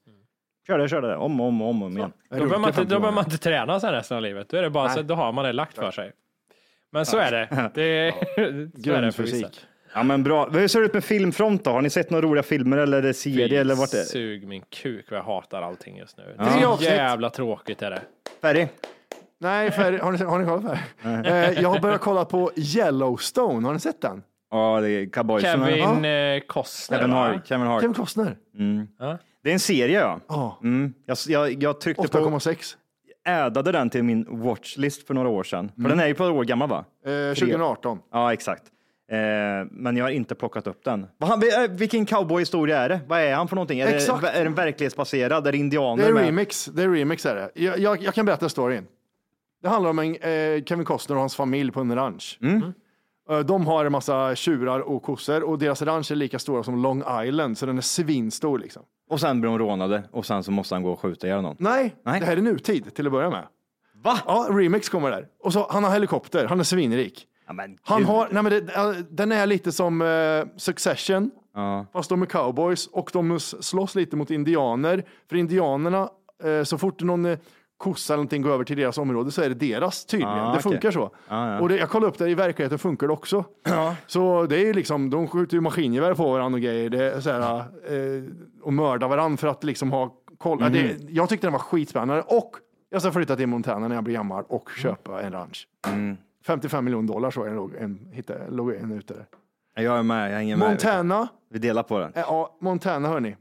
Körde, 0.67 0.89
körde 0.89 1.07
det 1.07 1.15
om 1.15 1.41
och 1.41 1.47
om 1.47 1.61
och 1.61 1.69
om, 1.69 1.83
om 1.83 1.97
igen. 1.97 2.13
Då 2.29 2.35
behöver 2.35 2.57
man, 2.57 2.69
inte, 2.69 2.81
då 2.81 2.87
behöver 2.87 3.11
man 3.11 3.23
inte 3.25 3.37
träna 3.37 3.79
sen 3.79 3.91
resten 3.91 4.17
av 4.17 4.23
livet. 4.23 4.49
Då, 4.49 4.57
är 4.57 4.61
det 4.61 4.69
bara, 4.69 4.89
så, 4.89 5.01
då 5.01 5.15
har 5.15 5.31
man 5.31 5.45
det 5.45 5.53
lagt 5.53 5.75
för 5.75 5.91
sig. 5.91 6.11
Men 6.91 7.05
så 7.05 7.17
är 7.17 7.31
det. 7.31 7.71
det 7.73 7.83
är, 7.83 8.11
så 8.83 8.91
är 8.91 9.01
det 9.01 9.11
för 9.11 9.23
vissa. 9.23 9.35
Grundfysik. 9.37 9.65
Ja 9.95 10.03
men 10.03 10.23
bra. 10.23 10.49
Hur 10.49 10.67
ser 10.67 10.79
det 10.79 10.85
ut 10.85 10.93
med 10.93 11.03
filmfront 11.03 11.63
då? 11.63 11.71
Har 11.71 11.81
ni 11.81 11.89
sett 11.89 12.09
några 12.09 12.27
roliga 12.27 12.43
filmer 12.43 12.77
eller 12.77 13.13
serier 13.13 13.61
eller 13.61 13.75
vart 13.75 13.91
det? 13.91 13.97
Sug 14.05 14.47
min 14.47 14.61
kuk 14.69 15.05
vad 15.11 15.19
jag 15.19 15.23
hatar 15.23 15.61
allting 15.61 15.97
just 15.97 16.17
nu. 16.17 16.35
Ja. 16.37 16.77
Det 16.79 16.87
är 16.87 16.95
jävla 16.95 17.29
tråkigt 17.29 17.81
är 17.81 17.89
det. 17.91 18.01
Färdig? 18.41 18.67
Nej, 19.43 19.71
för, 19.71 19.97
har, 19.99 20.11
ni, 20.11 20.23
har 20.23 20.39
ni 20.39 20.45
kollat 20.45 20.61
på 20.63 20.69
det? 20.69 21.29
Eh, 21.29 21.61
jag 21.61 21.69
har 21.69 21.79
börjat 21.79 22.01
kolla 22.01 22.25
på 22.25 22.51
Yellowstone. 22.55 23.67
Har 23.67 23.73
ni 23.73 23.79
sett 23.79 24.01
den? 24.01 24.23
Ja, 24.51 24.79
det 24.81 24.89
är 24.89 25.05
cowboysen. 25.09 25.65
Kevin 25.65 26.05
eh, 26.05 26.39
Costner 26.47 26.97
Kevin 26.97 27.11
va? 27.11 27.17
Hart. 27.27 27.47
Kevin 27.47 27.67
Hart. 27.67 27.81
Kevin 27.81 27.93
Costner. 27.93 28.37
Mm. 28.59 28.87
Ja. 28.99 29.17
Det 29.43 29.49
är 29.49 29.53
en 29.53 29.59
serie 29.59 29.99
ja. 29.99 30.19
Ja. 30.27 30.59
Mm. 30.63 30.93
Jag, 31.05 31.17
jag, 31.27 31.63
jag 31.63 31.81
tryckte 31.81 32.07
på, 32.07 32.17
8,6. 32.17 32.75
ädade 33.27 33.71
den 33.71 33.89
till 33.89 34.03
min 34.03 34.25
watchlist 34.29 35.07
för 35.07 35.13
några 35.13 35.29
år 35.29 35.43
sedan. 35.43 35.71
För 35.75 35.79
Mm. 35.79 35.89
den 35.89 35.99
är 35.99 36.07
ju 36.07 36.13
på 36.13 36.23
ett 36.23 36.31
år 36.31 36.43
gammal 36.43 36.69
va? 36.69 36.85
Eh, 37.05 37.33
2018. 37.35 37.99
Ja, 38.11 38.33
exakt. 38.33 38.63
Eh, 39.11 39.17
men 39.71 39.97
jag 39.97 40.05
har 40.05 40.09
inte 40.09 40.35
plockat 40.35 40.67
upp 40.67 40.83
den. 40.83 41.07
Han, 41.19 41.41
eh, 41.43 41.69
vilken 41.71 42.05
cowboyhistoria 42.05 42.77
är 42.77 42.89
det? 42.89 42.99
Vad 43.07 43.19
är 43.19 43.35
han 43.35 43.47
för 43.47 43.55
någonting? 43.55 43.79
Är, 43.79 43.87
Exakt. 43.87 44.21
det, 44.21 44.29
är 44.29 44.43
den 44.43 44.55
verklighetsbaserad? 44.55 45.47
Är 45.47 45.51
det 45.51 45.57
indianer 45.57 46.03
Det 46.03 46.09
är 46.09 46.13
med? 46.13 46.25
remix. 46.25 46.65
Det 46.65 46.83
är 46.83 46.89
remix 46.89 47.25
är 47.25 47.35
det. 47.35 47.51
Jag, 47.55 47.79
jag, 47.79 48.03
jag 48.03 48.13
kan 48.13 48.25
berätta 48.25 48.49
storyn. 48.49 48.85
Det 49.63 49.69
handlar 49.69 49.89
om 49.89 49.99
en, 49.99 50.15
eh, 50.15 50.63
Kevin 50.63 50.85
Costner 50.85 51.15
och 51.15 51.19
hans 51.19 51.35
familj 51.35 51.71
på 51.71 51.79
en 51.81 51.95
ranch. 51.95 52.39
Mm. 52.41 52.73
Eh, 53.29 53.39
De 53.39 53.67
har 53.67 53.85
en 53.85 53.91
massa 53.91 54.35
tjurar 54.35 54.79
och 54.79 55.03
kossor 55.03 55.43
och 55.43 55.59
deras 55.59 55.81
ranch 55.81 56.11
är 56.11 56.15
lika 56.15 56.39
stora 56.39 56.63
som 56.63 56.81
Long 56.83 57.03
Island, 57.25 57.57
så 57.57 57.65
den 57.65 57.77
är 57.77 57.81
svinstor 57.81 58.59
liksom. 58.59 58.83
Och 59.09 59.19
sen 59.19 59.41
blir 59.41 59.49
de 59.49 59.59
rånade 59.59 60.03
och 60.11 60.25
sen 60.25 60.43
så 60.43 60.51
måste 60.51 60.75
han 60.75 60.83
gå 60.83 60.91
och 60.91 60.99
skjuta 60.99 61.27
ihjäl 61.27 61.41
någon. 61.41 61.55
Nej, 61.59 61.95
Nej. 62.05 62.19
det 62.19 62.25
här 62.25 62.37
är 62.37 62.41
nutid 62.41 62.93
till 62.95 63.05
att 63.05 63.11
börja 63.11 63.29
med. 63.29 63.43
Va? 64.03 64.19
Ja, 64.25 64.47
remix 64.49 64.89
kommer 64.89 65.11
där. 65.11 65.27
Och 65.43 65.53
så, 65.53 65.67
han 65.69 65.83
har 65.83 65.91
helikopter, 65.91 66.45
han 66.45 66.59
är 66.59 66.63
svinrik. 66.63 67.27
Ja, 67.47 67.53
men 67.53 67.77
Han 67.81 67.99
gud. 67.99 68.07
har, 68.07 68.27
nej 68.31 68.43
men 68.43 68.51
det, 68.51 69.05
den 69.09 69.31
är 69.31 69.45
lite 69.47 69.71
som 69.71 70.01
eh, 70.01 70.57
Succession, 70.57 71.31
Ja. 71.55 71.85
fast 71.93 72.09
de 72.09 72.21
är 72.21 72.25
cowboys 72.25 72.87
och 72.87 73.09
de 73.13 73.31
s- 73.35 73.63
slåss 73.65 73.95
lite 73.95 74.15
mot 74.15 74.31
indianer. 74.31 75.03
För 75.29 75.35
indianerna, 75.35 76.09
eh, 76.43 76.63
så 76.63 76.77
fort 76.77 77.01
någon 77.01 77.25
eh, 77.25 77.37
kossa 77.83 78.13
eller 78.13 78.17
någonting 78.17 78.41
går 78.41 78.51
över 78.51 78.63
till 78.63 78.77
deras 78.77 78.97
område 78.97 79.31
så 79.31 79.41
är 79.41 79.49
det 79.49 79.55
deras 79.55 80.05
tydligen. 80.05 80.33
Ah, 80.39 80.53
det 80.55 80.61
funkar 80.61 80.91
så. 80.91 81.11
Ja, 81.29 81.51
ja. 81.53 81.59
Och 81.59 81.69
det, 81.69 81.77
jag 81.77 81.89
kollade 81.89 82.09
upp 82.11 82.17
det, 82.17 82.29
i 82.29 82.35
verkligheten 82.35 82.79
funkar 82.79 83.07
det 83.07 83.13
också. 83.13 83.43
Så 84.07 84.45
det 84.45 84.55
är 84.55 84.65
ju 84.65 84.73
liksom, 84.73 85.09
de 85.09 85.27
skjuter 85.27 85.55
ju 85.57 85.61
maskingevär 85.61 86.13
på 86.13 86.31
varandra 86.31 86.55
och 86.57 86.61
grejer. 86.61 86.89
Det 86.89 87.13
är 87.13 87.19
så 87.19 87.31
här, 87.31 87.57
eh, 87.59 88.23
och 88.61 88.73
mördar 88.73 89.07
varandra 89.07 89.37
för 89.37 89.47
att 89.47 89.63
liksom 89.63 89.91
ha 89.91 90.13
koll. 90.37 90.57
Ja, 90.61 90.69
Mhm. 90.69 90.73
Det, 90.73 91.11
jag 91.13 91.29
tyckte 91.29 91.47
den 91.47 91.51
var 91.51 91.59
skitspännande 91.59 92.21
och 92.27 92.51
jag 92.89 93.01
ska 93.01 93.11
flytta 93.11 93.35
till 93.35 93.47
Montana 93.47 93.87
när 93.87 93.95
jag 93.95 94.03
blir 94.03 94.13
gammal 94.13 94.43
och 94.47 94.69
köpa 94.69 95.21
en 95.21 95.31
ranch. 95.31 95.67
Mm. 95.87 96.17
55 96.45 96.85
miljoner 96.85 97.13
dollar 97.13 97.31
så 97.31 97.43
en, 97.45 97.55
låg 97.55 97.75
en, 97.75 98.09
hittade, 98.11 98.39
låg 98.49 98.73
en 98.73 98.91
ute 98.91 99.13
där. 99.13 99.25
Jag 99.83 99.97
är 99.97 100.03
med, 100.03 100.31
jag 100.31 100.35
hänger 100.37 100.55
med. 100.57 100.67
Montana, 100.69 101.27
Vi 101.49 101.59
delar 101.59 101.83
på 101.83 101.99
den. 101.99 102.11
eh, 102.15 102.21
ja, 102.21 102.57
Montana 102.61 103.07
hörni. 103.07 103.35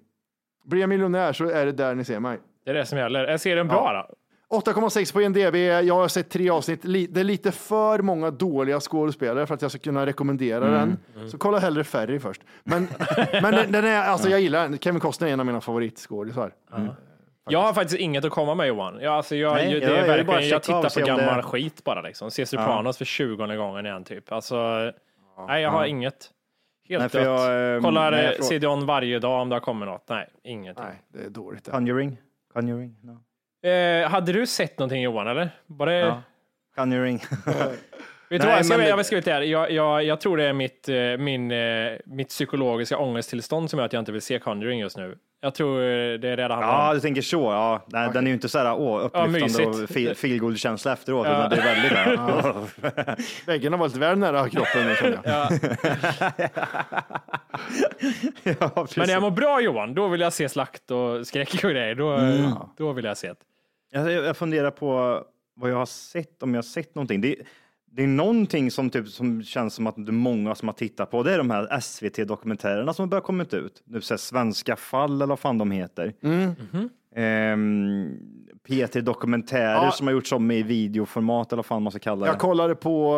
Blir 0.64 0.80
jag 0.80 0.88
miljonär 0.88 1.32
så 1.32 1.44
är 1.50 1.66
det 1.66 1.72
där 1.72 1.94
ni 1.94 2.04
ser 2.04 2.20
mig. 2.20 2.38
Det 2.64 2.70
är 2.70 2.74
det 2.74 2.86
som 2.86 2.98
gäller. 2.98 3.24
Är 3.24 3.36
serien 3.36 3.68
bra 3.68 4.06
då? 4.08 4.14
8,6 4.52 5.12
på 5.12 5.22
IMDB. 5.22 5.56
Jag 5.88 5.94
har 5.94 6.08
sett 6.08 6.30
tre 6.30 6.50
avsnitt. 6.50 6.82
Det 6.82 7.20
är 7.20 7.24
lite 7.24 7.52
för 7.52 7.98
många 7.98 8.30
dåliga 8.30 8.80
skådespelare 8.80 9.46
för 9.46 9.54
att 9.54 9.62
jag 9.62 9.70
ska 9.70 9.80
kunna 9.80 10.06
rekommendera 10.06 10.68
Mm. 10.68 10.96
den. 11.14 11.30
Så 11.30 11.38
kolla 11.38 11.58
hellre 11.58 11.84
Ferry 11.84 12.18
först. 12.18 12.42
Men, 12.64 12.88
men 13.42 13.54
den, 13.54 13.72
den 13.72 13.84
är, 13.84 14.02
alltså 14.02 14.28
jag 14.28 14.40
gillar 14.40 14.62
den. 14.68 14.78
Kevin 14.78 15.00
Costner 15.00 15.28
är 15.28 15.32
en 15.32 15.40
av 15.40 15.46
mina 15.46 15.60
favoritskådisar. 15.60 16.52
Jag 17.48 17.62
har 17.62 17.72
faktiskt 17.72 18.00
inget 18.00 18.24
att 18.24 18.30
komma 18.32 18.54
med 18.54 18.66
Johan. 18.68 18.98
Jag, 19.00 19.14
alltså, 19.14 19.36
jag, 19.36 19.54
Nej, 19.54 19.66
det 19.72 19.78
jag- 19.78 19.82
är 19.92 19.96
jag 19.96 20.06
verkligen, 20.24 20.48
jag 20.48 20.62
tittar 20.62 20.80
på 21.04 21.12
om 21.12 21.16
det- 21.18 21.24
gammal 21.24 21.42
skit 21.42 21.84
bara 21.84 22.00
liksom. 22.02 22.30
Ser 22.30 22.44
Sopranos 22.44 22.98
för 22.98 23.04
20 23.04 23.56
gången 23.56 23.86
igen 23.86 24.04
typ. 24.04 24.32
Alltså, 24.32 24.56
nej 25.48 25.62
jag 25.62 25.70
har 25.70 25.80
Ja. 25.80 25.86
inget. 25.86 26.30
Helt 26.88 27.14
Nej, 27.14 27.24
dött. 27.24 27.40
jag, 27.40 27.74
ehm, 27.76 27.82
Kollar 27.82 28.10
nej, 28.10 28.24
jag 28.24 28.34
eh, 28.34 28.40
CDON 28.40 28.86
varje 28.86 29.18
dag 29.18 29.42
om 29.42 29.48
det 29.48 29.54
har 29.54 29.60
kommit 29.60 29.88
något. 29.88 30.04
Nej, 30.08 30.28
ingenting. 30.44 30.84
Nej, 30.84 31.02
det 31.08 31.24
är 31.26 31.30
dåligt. 31.30 31.70
Conjuring? 31.70 32.16
Conjuring? 32.54 32.96
No. 33.02 33.18
Eh, 33.62 34.10
hade 34.10 34.32
du 34.32 34.46
sett 34.46 34.78
någonting 34.78 35.02
Johan 35.02 35.26
eller? 35.26 35.50
Det... 35.66 35.92
Ja. 35.94 36.22
Conjuring. 36.76 37.18
Vet 37.18 38.40
du 38.40 38.46
Nej, 38.46 38.46
vad, 38.48 38.58
jag 38.58 38.66
ska, 38.66 38.76
men- 38.78 38.86
jag 38.86 39.12
ut 39.12 39.24
det 39.24 39.32
här. 39.32 39.40
Jag, 39.42 39.70
jag, 39.70 40.04
jag 40.04 40.20
tror 40.20 40.36
det 40.36 40.44
är 40.44 40.52
mitt, 40.52 40.88
eh, 40.88 40.94
min, 41.18 41.50
eh, 41.50 41.92
mitt 42.06 42.28
psykologiska 42.28 42.98
ångesttillstånd 42.98 43.70
som 43.70 43.78
gör 43.78 43.86
att 43.86 43.92
jag 43.92 44.00
inte 44.00 44.12
vill 44.12 44.22
se 44.22 44.38
Conjuring 44.38 44.78
just 44.80 44.96
nu. 44.96 45.16
Jag 45.40 45.54
tror 45.54 45.80
eh, 45.80 45.84
det 45.84 45.88
är 45.88 46.18
det 46.18 46.36
det 46.36 46.42
handlar 46.54 46.68
Ja, 46.68 46.88
om. 46.88 46.94
du 46.94 47.00
tänker 47.00 47.22
så. 47.22 47.42
Ja. 47.42 47.84
Nej, 47.86 48.10
Den 48.14 48.24
är 48.24 48.28
ju 48.28 48.34
inte 48.34 48.48
så 48.48 48.58
här 48.58 48.74
åh, 48.74 49.00
upplyftande 49.04 49.40
mysigt. 49.40 49.66
och 49.66 49.74
fe- 49.74 50.14
feelgood 50.14 50.58
känsla 50.58 50.92
efteråt, 50.92 51.26
Ja. 51.26 51.38
utan 51.38 51.50
det 51.50 51.56
är 51.56 51.74
väldigt 51.74 51.92
där. 51.92 53.16
Väggarna 53.46 53.76
var 53.76 53.86
lite 53.86 53.98
väl 54.00 54.18
nära 54.18 54.48
kroppen 54.48 54.86
nu 54.86 54.94
känner 54.94 55.20
jag. 55.24 55.48
ja. 58.60 58.86
Men 58.96 59.06
när 59.06 59.12
jag 59.12 59.22
mår 59.22 59.30
bra 59.30 59.60
Johan, 59.60 59.94
då 59.94 60.08
vill 60.08 60.20
jag 60.20 60.32
se 60.32 60.48
slakt 60.48 60.90
och 60.90 61.26
skräck 61.26 61.64
och 61.64 61.70
grejer. 61.70 61.94
Då, 61.94 62.08
Mm. 62.12 62.50
då 62.76 62.92
vill 62.92 63.04
jag 63.04 63.16
se 63.16 63.28
det. 63.28 63.34
Jag, 63.92 64.12
jag 64.12 64.36
funderar 64.36 64.70
på 64.70 65.20
vad 65.54 65.70
jag 65.70 65.76
har 65.76 65.86
sett, 65.86 66.42
om 66.42 66.54
jag 66.54 66.58
har 66.58 66.62
sett 66.62 66.94
någonting. 66.94 67.20
Det, 67.20 67.36
det 67.90 68.02
är 68.02 68.06
någonting 68.06 68.70
som, 68.70 68.90
typ, 68.90 69.08
som 69.08 69.42
känns 69.42 69.74
som 69.74 69.86
att 69.86 69.94
det 69.96 70.10
är 70.10 70.12
många 70.12 70.54
som 70.54 70.68
har 70.68 70.72
tittat 70.72 71.10
på. 71.10 71.22
Det 71.22 71.32
är 71.34 71.38
de 71.38 71.50
här 71.50 71.80
SVT-dokumentärerna 71.80 72.92
som 72.94 73.02
har 73.02 73.08
börjat 73.08 73.24
komma 73.24 73.46
ut. 73.52 73.82
Nu 73.84 74.00
Svenska 74.00 74.76
fall 74.76 75.14
eller 75.14 75.26
vad 75.26 75.38
fan 75.38 75.58
de 75.58 75.70
heter. 75.70 76.12
Ehm, 77.14 78.18
P3 78.68 79.00
Dokumentärer 79.00 79.84
Ja. 79.84 79.90
som 79.90 80.06
har 80.06 80.14
gjorts 80.14 80.32
om 80.32 80.50
i 80.50 80.62
videoformat 80.62 81.52
eller 81.52 81.56
vad 81.58 81.66
fan 81.66 81.82
man 81.82 81.90
ska 81.90 81.98
kalla 82.00 82.26
det. 82.26 82.32
Jag 82.32 82.38
kollade 82.40 82.74
på 82.74 83.16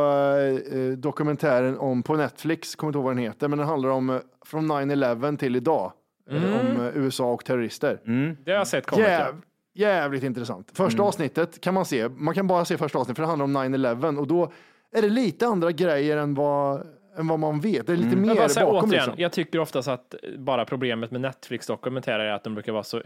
eh, 0.72 0.88
dokumentären 0.98 1.78
om 1.78 2.02
på 2.02 2.16
Netflix, 2.16 2.74
kommer 2.74 2.88
inte 2.88 2.96
ihåg 2.98 3.04
vad 3.04 3.16
den 3.16 3.22
heter, 3.24 3.48
men 3.48 3.58
den 3.58 3.68
handlar 3.68 3.88
om 3.90 4.10
eh, 4.10 4.16
från 4.46 4.72
9-11 4.72 5.36
till 5.36 5.56
idag. 5.56 5.92
Eh, 6.30 6.36
Mm. 6.36 6.54
Om 6.76 6.86
eh, 6.86 6.96
USA 6.96 7.32
och 7.32 7.44
terrorister. 7.44 8.00
Det 8.44 8.50
har 8.52 8.58
jag 8.58 8.66
sett 8.68 8.86
kommit. 8.86 9.06
ja. 9.06 9.10
Jäv, 9.12 9.34
jävligt 9.74 10.22
intressant. 10.22 10.70
Första 10.74 10.96
Mm. 10.96 11.06
avsnittet 11.06 11.60
kan 11.60 11.74
man 11.74 11.84
se, 11.84 12.08
man 12.08 12.34
kan 12.34 12.46
bara 12.46 12.64
se 12.64 12.78
första 12.78 12.98
avsnittet 12.98 13.16
för 13.16 13.22
det 13.22 13.28
handlar 13.28 13.44
om 13.44 13.74
9-11 13.74 14.18
och 14.18 14.26
då 14.26 14.52
är 14.92 15.02
det 15.02 15.08
lite 15.08 15.46
andra 15.46 15.72
grejer 15.72 16.16
än 16.16 16.34
vad, 16.34 16.86
än 17.18 17.26
vad 17.28 17.38
man 17.38 17.60
vet. 17.60 17.86
Det 17.86 17.92
är 17.92 17.96
lite 17.96 18.08
Mm. 18.16 18.20
Mer 18.22 18.34
här, 18.34 18.64
bakom. 18.66 18.76
återigen, 18.90 18.90
Liksom. 19.06 19.14
jag 19.22 19.32
tycker 19.32 19.58
oftast 19.58 19.88
att 19.88 20.14
bara 20.38 20.64
problemet 20.64 21.10
med 21.10 21.20
Netflix-dokumentärer 21.20 22.24
är 22.24 22.32
att 22.32 22.44
de 22.44 22.54
brukar 22.54 22.72
vara 22.72 22.82
så 22.82 23.02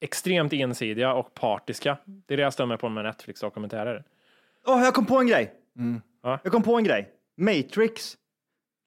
extremt 0.00 0.52
ensidiga 0.52 1.14
och 1.14 1.34
partiska. 1.34 1.98
Det 2.04 2.34
är 2.34 2.36
det 2.36 2.42
jag 2.42 2.52
stämmer 2.52 2.76
på 2.76 2.88
med 2.88 3.04
Netflix-dokumentärer. 3.04 4.04
Åh, 4.66 4.82
jag 4.84 4.94
kom 4.94 5.06
på 5.06 5.16
en 5.18 5.26
grej. 5.26 5.52
Ja. 6.22 6.38
Jag 6.42 6.52
kom 6.52 6.62
på 6.62 6.76
en 6.78 6.84
grej. 6.84 7.08
Matrix. 7.36 8.16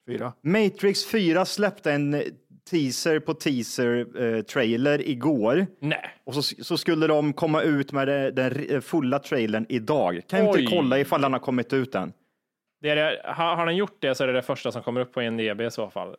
Fyra. 0.08 0.34
Matrix 0.42 1.06
4 1.06 1.46
släppte 1.46 1.92
en 1.92 2.24
teaser 2.72 3.20
på 3.20 3.34
teaser 3.34 4.22
eh, 4.24 4.42
trailer 4.42 5.10
igår. 5.10 5.68
Nej. 5.80 6.10
Och 6.24 6.36
så, 6.36 6.42
så 6.42 6.78
skulle 6.78 7.08
de 7.08 7.34
komma 7.34 7.62
ut 7.62 7.92
med 7.92 8.08
det, 8.08 8.32
den 8.32 8.46
r- 8.52 8.82
fulla 8.82 9.20
trailern 9.20 9.66
idag. 9.70 10.22
Kan 10.30 10.42
Oj. 10.42 10.60
inte 10.62 10.76
kolla 10.76 11.00
ifall 11.00 11.22
den 11.22 11.34
har 11.34 11.40
kommit 11.40 11.74
ut 11.74 11.96
än? 11.96 12.14
Det 12.82 12.90
är 12.90 12.96
det, 12.96 13.22
har, 13.26 13.56
har 13.56 13.66
den 13.66 13.76
gjort 13.76 13.98
det 14.00 14.16
så 14.16 14.24
är 14.24 14.28
det 14.28 14.34
det 14.34 14.42
första 14.42 14.72
som 14.72 14.84
kommer 14.84 15.02
upp 15.02 15.14
på 15.14 15.22
IMDB 15.22 15.62
i 15.62 15.72
så 15.72 15.90
fall. 15.90 16.16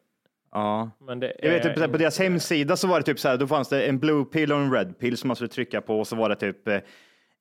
Ja. 0.53 0.91
Men 1.07 1.21
det 1.21 1.33
Jag 1.43 1.51
vet 1.51 1.63
typ, 1.63 1.75
på 1.93 1.97
deras 1.99 2.19
hemsida 2.19 2.77
så 2.77 2.87
var 2.89 3.01
det 3.01 3.07
typ 3.07 3.19
så 3.19 3.29
här, 3.29 3.37
då 3.37 3.47
fanns 3.47 3.69
det 3.69 3.83
en 3.87 3.99
blue 3.99 4.25
pill 4.25 4.53
och 4.53 4.59
en 4.59 4.73
red 4.73 4.99
pill 4.99 5.17
som 5.17 5.29
man 5.29 5.37
skulle 5.37 5.49
trycka 5.49 5.81
på 5.81 5.99
och 6.01 6.07
så 6.07 6.17
var 6.17 6.29
det 6.29 6.37
typ 6.37 6.69
eh, 6.69 6.79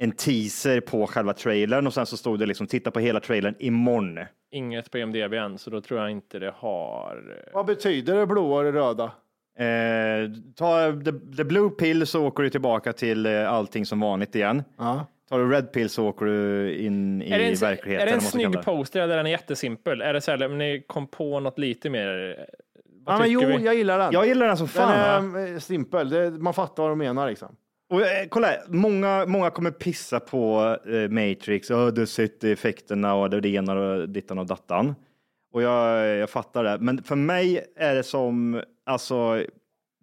en 0.04 0.12
teaser 0.12 0.82
på 0.82 1.08
själva 1.08 1.34
trailern 1.34 1.88
och 1.88 1.94
sen 1.94 2.06
så 2.06 2.18
stod 2.18 2.40
det 2.40 2.46
liksom 2.46 2.68
titta 2.68 2.92
på 2.92 3.00
hela 3.00 3.20
trailern 3.20 3.56
imorgon. 3.60 4.20
inget 4.52 4.92
på 4.92 4.98
IMDB 4.98 5.34
än, 5.34 5.58
så 5.58 5.70
då 5.70 5.82
tror 5.82 6.00
jag 6.00 6.12
inte 6.12 6.40
det 6.40 6.54
har... 6.56 7.24
Vad 7.54 7.66
betyder 7.66 8.16
det 8.16 8.26
blåa 8.26 8.58
och 8.58 8.64
det 8.64 8.72
röda? 8.72 9.12
Eh, 9.60 10.30
ta 10.56 10.92
the, 11.06 11.36
the 11.38 11.44
blue 11.44 11.70
pill 11.70 12.08
så 12.08 12.26
åker 12.28 12.44
du 12.44 12.50
tillbaka 12.50 12.94
till 12.94 13.26
eh, 13.26 13.54
allting 13.54 13.86
som 13.86 14.00
vanligt 14.00 14.36
igen. 14.36 14.64
Ja. 14.78 15.06
Tar 15.30 15.40
du 15.40 15.50
red 15.52 15.72
pill 15.72 15.90
så 15.90 16.08
åker 16.08 16.26
du 16.26 16.76
in 16.78 17.22
i 17.22 17.32
Är 17.32 17.38
det 17.40 17.46
en, 17.46 17.56
verkligheten. 17.56 18.08
är 18.08 18.12
det 18.12 18.18
en 18.18 18.22
snygg 18.22 18.62
poster 18.62 19.02
eller 19.02 19.14
är 19.14 19.24
den 19.24 19.32
jättesimpel? 19.32 20.02
Är 20.02 20.14
det 20.14 20.22
så 20.22 20.32
här, 20.32 20.46
om 20.46 20.58
ni 20.58 20.84
kom 20.88 21.08
på 21.08 21.40
något 21.40 21.60
lite 21.60 21.90
mer? 21.90 22.46
Vad 23.04 23.16
Ja, 23.16 23.20
men 23.20 23.32
jo, 23.32 23.40
vi? 23.40 23.66
jag 23.66 23.76
gillar 23.76 24.00
den. 24.00 24.14
Jag 24.14 24.28
gillar 24.28 24.48
den 24.48 24.58
som 24.58 24.68
fan. 24.68 25.32
Den 25.34 25.44
är 25.48 25.54
eh, 25.54 25.60
simpel, 25.60 26.10
det, 26.10 26.32
man 26.32 26.54
fattar 26.54 26.84
vad 26.84 26.92
de 26.92 26.98
menar 26.98 27.30
liksom. 27.30 27.56
Och, 27.92 28.02
eh, 28.02 28.28
kolla, 28.30 28.48
här, 28.48 28.62
många, 28.68 29.26
många 29.26 29.50
kommer 29.50 29.72
pissa 29.72 30.20
på 30.20 30.78
eh, 30.86 31.10
Matrix. 31.10 31.72
Oh, 31.72 31.88
du 31.88 32.02
har 32.02 32.06
sett 32.06 32.44
effekterna 32.44 33.14
och 33.14 33.30
det 33.30 33.50
ena 33.50 33.74
och 33.74 34.10
dittan 34.10 34.40
och 34.40 34.46
dattan. 34.46 34.96
Och 35.54 35.62
jag, 35.62 36.08
jag 36.08 36.30
fattar 36.30 36.64
det. 36.64 36.78
Men 36.80 37.04
för 37.04 37.16
mig 37.16 37.66
är 37.76 37.96
det 37.96 38.04
som, 38.04 38.62
alltså, 38.86 39.44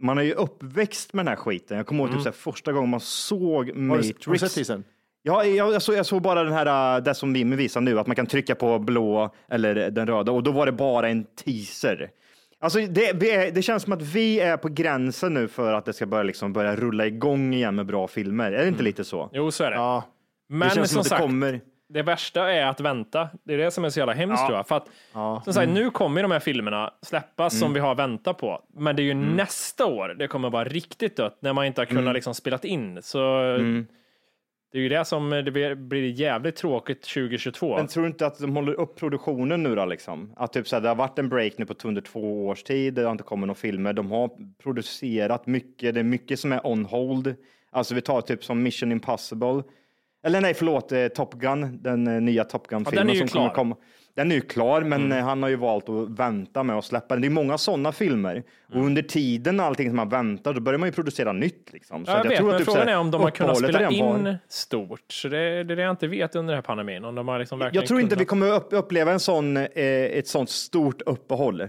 man 0.01 0.19
är 0.19 0.23
ju 0.23 0.32
uppväxt 0.32 1.12
med 1.12 1.24
den 1.24 1.28
här 1.28 1.36
skiten. 1.36 1.77
Jag 1.77 1.86
kommer 1.86 2.05
ihåg 2.05 2.12
typ 2.12 2.23
så 2.23 2.28
här, 2.28 2.32
första 2.32 2.73
gången 2.73 2.90
man 2.90 3.01
såg 3.01 3.66
Har 3.66 3.74
du, 3.74 3.81
Matrix. 3.81 4.27
har 4.27 4.32
du 4.32 4.39
sett 4.39 4.55
teasern? 4.55 4.85
Ja, 5.23 5.44
jag, 5.44 5.73
jag, 5.73 5.82
såg, 5.82 5.94
jag 5.94 6.06
såg 6.06 6.23
bara 6.23 6.44
den 6.44 6.52
här, 6.52 6.97
äh, 6.97 7.02
det 7.02 7.15
som 7.15 7.32
Vimmy 7.32 7.56
visar 7.56 7.81
nu, 7.81 7.98
att 7.98 8.06
man 8.06 8.16
kan 8.16 8.27
trycka 8.27 8.55
på 8.55 8.78
blå 8.78 9.35
eller 9.48 9.90
den 9.90 10.06
röda 10.06 10.32
och 10.32 10.43
då 10.43 10.51
var 10.51 10.66
det 10.66 10.73
bara 10.73 11.09
en 11.09 11.24
teaser. 11.24 12.10
Alltså 12.60 12.78
det, 12.80 13.12
det 13.55 13.62
känns 13.62 13.82
som 13.82 13.93
att 13.93 14.02
vi 14.02 14.40
är 14.40 14.56
på 14.56 14.68
gränsen 14.68 15.35
nu 15.35 15.48
för 15.48 15.72
att 15.72 15.85
det 15.85 15.93
ska 15.93 16.06
börja, 16.06 16.22
liksom 16.22 16.52
börja 16.52 16.76
rulla 16.76 17.06
igång 17.06 17.55
igen 17.55 17.74
med 17.74 17.86
bra 17.86 18.06
filmer. 18.09 18.52
Är 18.52 18.62
det 18.62 18.68
inte 18.68 18.82
lite 18.82 19.05
så? 19.05 19.30
Jo, 19.32 19.51
så 19.51 19.64
är 19.64 19.70
det. 19.70 19.76
Ja. 19.76 20.05
Men 20.48 20.68
det 20.68 20.74
känns 20.74 20.90
som 20.90 20.94
som 20.94 21.01
att 21.01 21.05
det 21.05 21.09
sagt, 21.09 21.22
kommer. 21.22 21.60
det 21.89 22.02
värsta 22.02 22.52
är 22.52 22.66
att 22.66 22.80
vänta. 22.80 23.28
Det 23.44 23.55
är 23.55 23.59
det 23.59 23.70
som 23.70 23.85
är 23.85 23.90
så 23.90 23.98
jävla 23.98 24.12
hemskt 24.12 24.40
Ja. 24.40 24.47
tror 24.47 24.59
jag. 24.59 24.66
För 24.68 24.76
att, 24.76 24.86
Ja. 25.14 25.40
som 25.44 25.52
sagt, 25.52 25.70
nu 25.72 25.90
kommer 25.90 26.22
de 26.22 26.30
här 26.30 26.40
filmerna 26.40 26.93
släppas 27.02 27.52
Mm. 27.55 27.60
som 27.60 27.74
vi 27.74 27.80
har 27.80 27.94
väntat 27.94 28.39
på. 28.39 28.62
Men 28.74 28.97
det 28.97 29.02
är 29.02 29.05
ju 29.05 29.14
nästa 29.14 29.86
år 29.86 30.09
det 30.18 30.28
kommer 30.28 30.51
vara 30.51 30.64
riktigt 30.64 31.16
dött 31.16 31.39
när 31.40 31.52
man 31.52 31.66
inte 31.66 31.80
har 31.80 31.86
kunnat 31.86 32.02
Mm. 32.02 32.14
liksom 32.14 32.35
spelat 32.35 32.64
in. 32.64 33.02
Så 33.02 33.18
det 34.73 34.78
är 34.78 34.82
ju 34.82 34.89
det 34.89 35.05
som 35.05 35.31
det 35.31 35.77
blir, 35.77 36.05
jävligt 36.05 36.57
tråkigt 36.57 37.03
2022. 37.03 37.77
Men 37.77 37.86
tror 37.86 38.03
du 38.03 38.09
inte 38.09 38.27
att 38.27 38.39
de 38.39 38.57
håller 38.57 38.73
upp 38.73 38.97
produktionen 38.97 39.62
nu 39.62 39.74
då 39.74 39.85
liksom? 39.85 40.32
Att 40.36 40.53
typ 40.53 40.69
så 40.69 40.77
här, 40.77 40.81
det 40.81 40.89
har 40.89 40.97
varit 40.97 41.19
en 41.19 41.28
break 41.28 41.59
nu 41.59 41.66
på 41.66 41.74
under 41.85 42.03
två 42.03 42.47
års 42.47 42.62
tid, 42.62 42.95
det 42.95 43.03
har 43.03 43.12
inte 43.12 43.24
kommit 43.24 43.47
några 43.47 43.59
filmer, 43.59 43.93
de 43.93 44.11
har 44.11 44.31
producerat 44.62 45.47
mycket, 45.47 45.95
det 45.95 46.01
är 46.01 46.05
mycket 46.05 46.40
som 46.40 46.53
är 46.53 46.66
on 46.66 46.85
hold. 46.85 47.35
Alltså 47.70 47.95
vi 47.95 48.01
tar 48.01 48.20
typ 48.20 48.45
som 48.45 48.62
Mission 48.62 48.93
Impossible. 48.93 49.62
Eller 50.24 50.40
nej, 50.40 50.55
förlåt, 50.55 50.93
eh, 50.93 51.09
Top 51.09 51.35
Gun, 51.35 51.82
den 51.82 52.07
eh, 52.07 52.20
nya 52.20 52.45
Top 52.45 52.66
Ja, 52.70 52.78
Gun-filmen 52.78 53.15
ju 53.15 53.19
som 53.19 53.28
kommer 53.28 53.51
komma. 53.55 53.77
Den 54.19 54.31
är 54.31 54.35
ju 54.35 54.40
klar, 54.40 54.81
men 54.82 55.05
Mm. 55.05 55.19
eh, 55.19 55.24
han 55.24 55.43
har 55.43 55.51
ju 55.51 55.57
valt 55.57 55.89
att 55.89 56.09
vänta 56.09 56.62
med 56.62 56.77
att 56.77 56.85
släppa 56.85 57.15
den. 57.15 57.23
Det 57.23 57.28
är 57.28 57.31
många 57.31 57.59
sådana 57.59 57.93
filmer. 57.93 58.32
Mm. 58.32 58.45
Och 58.81 58.86
under 58.86 59.03
tiden 59.03 59.61
allting 59.61 59.89
som 59.89 59.97
man 59.97 60.09
väntar, 60.09 60.55
då 60.55 60.61
börjar 60.61 60.78
man 60.78 60.89
ju 60.89 60.93
producera 60.93 61.32
nytt. 61.32 61.73
Liksom. 61.73 62.05
Så 62.07 62.11
Ja, 62.11 62.16
jag, 62.16 62.27
att 62.27 62.31
vet, 62.32 62.39
tror 62.39 62.47
men 62.47 62.55
att 62.55 62.59
typ 62.61 62.65
frågan 62.66 62.81
så 62.82 62.89
här, 62.90 62.97
är 62.97 63.01
om 63.01 63.11
de 63.11 63.20
har 63.23 63.31
kunnat 63.31 63.59
spela 63.59 63.90
in 63.90 64.05
var- 64.24 64.39
stort. 64.49 65.12
Så 65.12 65.28
det, 65.28 65.65
det 65.65 65.73
är 65.73 65.77
det 65.77 65.82
jag 65.82 65.90
inte 65.93 66.07
vet 66.09 66.36
under 66.36 66.53
den 66.55 66.57
här 66.59 66.62
pandemin. 66.62 67.05
Om 67.05 67.15
de 67.15 67.28
har 67.28 67.39
liksom 67.39 67.59
verkligen 67.59 67.82
Jag 67.82 67.89
tror 67.89 68.01
inte 68.01 68.11
kunnat- 68.11 68.20
vi 68.20 68.24
kommer 68.27 68.51
upp, 68.53 68.69
uppleva 68.70 69.12
en 69.12 69.20
sån, 69.20 69.57
eh, 69.57 69.66
ett 69.74 70.28
sånt 70.28 70.51
stort 70.51 71.03
uppehåll. 71.07 71.69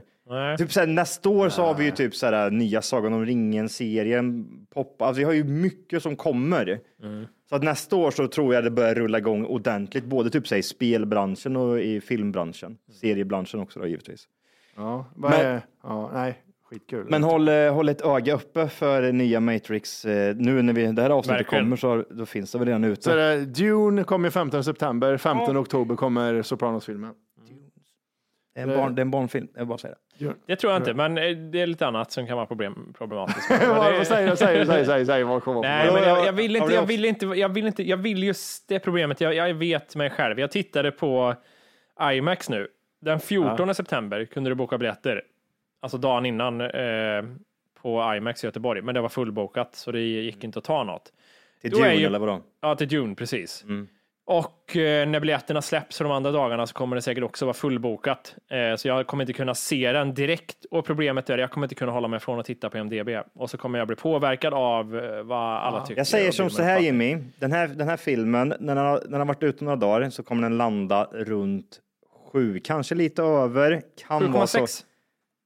Typ 0.58 0.72
så 0.72 0.80
här, 0.80 0.88
nästa 0.88 1.30
år 1.30 1.50
så 1.50 1.62
har 1.62 1.74
vi 1.76 1.86
ju 1.86 1.92
typ 1.92 2.16
så 2.16 2.26
här, 2.26 2.52
nya 2.52 2.82
Sagan 2.82 3.14
om 3.14 3.26
ringen-serien. 3.26 4.48
Pop, 4.74 5.02
alltså 5.02 5.20
vi 5.20 5.24
har 5.24 5.34
ju 5.34 5.44
mycket 5.44 6.04
som 6.04 6.16
kommer. 6.16 6.80
Mm. 7.04 7.26
Så 7.50 7.56
att 7.56 7.64
nästa 7.64 7.96
år 7.96 8.12
så 8.12 8.28
tror 8.28 8.54
jag 8.54 8.64
det 8.64 8.72
börjar 8.72 8.96
rulla 8.96 9.18
igång 9.18 9.46
ordentligt, 9.46 10.06
både 10.06 10.30
typ 10.30 10.48
så 10.48 10.56
här, 10.56 10.60
i 10.60 10.64
spelbranschen 10.64 11.56
och 11.56 11.80
i 11.80 12.02
filmbranschen. 12.02 12.78
Seriebranschen 13.02 13.60
också 13.60 13.80
då 13.80 13.88
givetvis. 13.88 14.28
Ja, 14.76 15.06
Men- 15.16 15.34
är, 15.34 15.62
ja, 15.84 16.12
nej, 16.14 16.38
skitkul. 16.70 17.06
Men 17.10 17.24
håll, 17.24 17.48
eh, 17.50 17.74
håll 17.74 17.90
ett 17.90 18.02
öga 18.02 18.34
uppe 18.34 18.68
för 18.68 19.12
nya 19.12 19.40
Matrix. 19.40 20.06
eh, 20.06 20.36
Nu 20.36 20.62
när 20.62 20.74
vi, 20.74 20.86
det 20.92 21.02
här 21.02 21.10
avsnittet 21.10 21.40
Verkligen. 21.40 21.64
kommer 21.66 21.76
så 21.76 22.04
då 22.10 22.26
finns 22.26 22.52
det 22.52 22.58
väl 22.58 22.68
redan 22.68 22.84
ute. 22.84 23.02
Så 23.02 23.16
det, 23.16 23.46
Dune 23.46 24.04
kommer 24.04 24.30
15 24.30 24.64
september, 24.64 25.18
15 25.18 25.58
oktober 25.58 25.96
kommer 25.96 26.42
Sopranos-filmen. 26.42 27.14
En, 28.62 28.70
barn, 28.70 28.96
det 28.96 29.00
är 29.00 29.02
en 29.02 29.12
barnfilm, 29.12 29.48
jag 29.56 29.68
bara 29.68 29.78
säger 29.78 29.96
det. 30.18 30.34
Det 30.46 30.56
tror 30.56 30.74
jag 30.74 30.80
inte, 30.80 30.94
men 30.94 31.18
eh, 31.18 31.30
det 31.38 31.62
är 31.62 31.68
lite 31.68 31.88
annat 31.88 32.12
som 32.12 32.28
kan 32.28 32.36
vara 32.38 32.46
problem, 32.46 32.94
problematiskt. 32.98 33.50
Vad- 33.50 34.08
säger 34.08 34.30
du? 34.30 34.36
Säg, 34.36 34.66
säg, 34.66 34.86
säg, 34.86 35.06
säg, 35.06 35.24
vad 35.24 35.44
kommer 35.44 35.62
Nej, 35.62 35.94
men 35.94 36.04
jag, 36.04 36.26
jag, 36.26 36.34
vill 36.34 36.56
inte, 36.56 36.74
jag 36.74 36.86
vill 36.86 37.06
inte, 37.06 37.26
jag 37.26 37.50
vill 37.50 37.68
inte, 37.68 37.84
jag 37.84 37.98
vill 37.98 38.24
just 38.24 38.68
det 38.68 38.80
problemet. 38.80 39.22
Jag, 39.22 39.34
jag 39.34 39.54
vet 39.54 39.96
mig 39.96 40.10
själv. 40.10 40.40
Jag 40.40 40.52
tittade 40.52 40.92
på 40.92 41.36
IMAX 42.14 42.50
nu. 42.50 42.68
Den 43.02 43.20
14 43.20 43.76
september 43.76 44.26
kunde 44.26 44.50
du 44.50 44.56
boka 44.56 44.78
biljetter. 44.78 45.24
Alltså 45.82 45.98
dagen 45.98 46.26
innan 46.26 46.62
eh, 46.62 47.24
på 47.82 48.14
IMAX 48.18 48.44
i 48.44 48.48
Göteborg. 48.48 48.82
Men 48.82 48.96
det 48.96 49.02
var 49.02 49.10
fullbokat 49.10 49.76
så 49.76 49.92
det 49.92 50.00
gick 50.02 50.44
inte 50.44 50.60
att 50.60 50.66
ta 50.66 50.84
något. 50.84 51.14
Till 51.62 51.72
Då 51.72 51.84
eller 51.84 52.20
vadå? 52.20 52.32
Mm. 52.32 52.44
Ja, 52.62 52.76
till 52.76 52.88
Dune, 52.88 53.16
precis. 53.16 53.66
Och 54.32 54.76
eh, 54.76 55.08
när 55.08 55.20
biljetterna 55.20 55.62
släpps 55.62 55.98
för 55.98 56.04
de 56.06 56.14
andra 56.14 56.32
dagarna 56.32 56.68
så 56.68 56.74
kommer 56.74 56.96
det 56.96 57.02
säkert 57.02 57.24
också 57.24 57.46
vara 57.46 57.54
fullbokat. 57.54 58.36
Eh, 58.50 58.76
så 58.76 58.88
jag 58.88 59.08
kommer 59.08 59.24
inte 59.24 59.34
kunna 59.34 59.56
se 59.56 59.92
den 59.92 60.14
direkt. 60.14 60.66
Och 60.72 60.86
problemet 60.86 61.30
är 61.30 61.34
att 61.34 61.40
jag 61.40 61.52
kommer 61.52 61.66
inte 61.66 61.76
kunna 61.76 61.92
hålla 61.92 62.08
mig 62.08 62.20
från 62.20 62.40
att 62.40 62.46
titta 62.46 62.70
på 62.70 62.78
MDB. 62.78 63.10
Och 63.36 63.50
så 63.50 63.58
kommer 63.58 63.80
jag 63.80 63.88
bli 63.88 63.96
påverkad 63.96 64.54
av 64.54 64.98
eh, 64.98 65.24
vad 65.24 65.58
alla 65.58 65.86
tycker. 65.86 66.00
Jag 66.00 66.08
säger 66.08 66.32
som 66.32 66.50
så 66.50 66.64
här. 66.64 66.80
Jimmy, 66.80 67.18
den 67.40 67.52
här, 67.52 67.68
den 67.68 67.88
här 67.88 67.98
filmen, 67.98 68.54
när 68.60 68.76
den, 68.76 68.86
har, 68.86 68.96
när 68.96 69.12
den 69.12 69.20
har 69.20 69.26
varit 69.26 69.44
ute 69.44 69.64
några 69.64 69.76
dagar 69.76 70.10
så 70.10 70.24
kommer 70.24 70.42
den 70.42 70.58
landa 70.58 71.04
runt 71.12 71.80
sju, 72.34 72.60
kanske 72.60 72.96
lite 72.96 73.24
över. 73.24 73.82
Kan 74.08 74.32
vara 74.32 74.48
så. 74.48 74.58
7,6. 74.60 74.84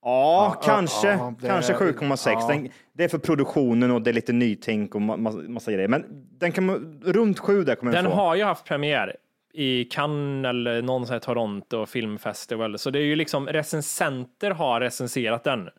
Ja, 0.04 0.62
kanske, 0.64 1.08
det- 1.08 1.48
kanske 1.48 1.74
7,6. 1.74 2.18
ja. 2.42 2.48
Den, 2.48 2.70
det 2.94 3.04
är 3.04 3.08
för 3.08 3.18
produktionen 3.18 3.92
och 3.92 4.02
det 4.02 4.12
är 4.12 4.14
lite 4.14 4.34
nytänk 4.34 4.96
och 4.96 5.02
ma 5.02 5.18
massa, 5.18 5.38
massa 5.38 5.72
grejer. 5.72 5.88
Men 5.88 6.06
den 6.40 6.52
kan, 6.52 7.00
runt 7.06 7.40
sju 7.40 7.64
där 7.64 7.76
kommer 7.76 7.92
den, 7.92 8.04
Den 8.04 8.12
få. 8.14 8.18
har 8.18 8.36
ju 8.36 8.44
haft 8.44 8.66
premiär 8.66 9.16
i 9.54 9.84
Cannes 9.84 10.50
eller 10.50 10.82
någon 10.82 11.06
sån 11.06 11.14
här 11.14 11.20
Toronto 11.20 11.86
filmfestival. 11.86 12.78
Så 12.80 12.90
det 12.90 13.00
är 13.00 13.04
ju 13.04 13.16
liksom 13.16 13.48
recensenter 13.48 14.52
har 14.52 14.80
recenserat 14.82 15.44
den. 15.44 15.70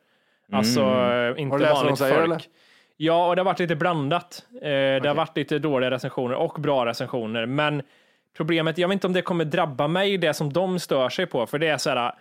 Alltså 0.53 0.81
Mm. 0.81 1.35
eh, 1.35 1.43
inte 1.43 1.55
Har 1.55 1.59
du 1.59 1.65
läst 1.65 1.75
vad 1.75 1.81
de 1.83 1.85
vanligt 1.85 1.99
säger, 1.99 2.15
folk. 2.15 2.25
eller? 2.25 2.43
Ja, 2.97 3.29
och 3.29 3.37
det 3.37 3.41
har 3.41 3.45
varit 3.45 3.59
lite 3.59 3.77
blandat. 3.77 4.47
Eh, 4.63 4.69
Det 4.69 5.03
har 5.09 5.15
varit 5.15 5.37
lite 5.37 5.59
dåliga 5.59 5.91
recensioner 5.91 6.35
och 6.35 6.61
bra 6.61 6.87
recensioner. 6.87 7.47
Men 7.47 7.83
problemet, 8.37 8.79
jag 8.79 8.89
vet 8.89 8.93
inte 8.93 9.07
om 9.07 9.13
det 9.13 9.23
kommer 9.23 9.45
drabba 9.45 9.89
mig, 9.89 10.19
det 10.19 10.35
som 10.35 10.53
de 10.53 10.79
stör 10.79 11.09
sig 11.09 11.27
på. 11.27 11.47
För 11.47 11.59
det 11.59 11.69
är 11.69 11.79
så 11.79 11.91
här, 11.91 12.13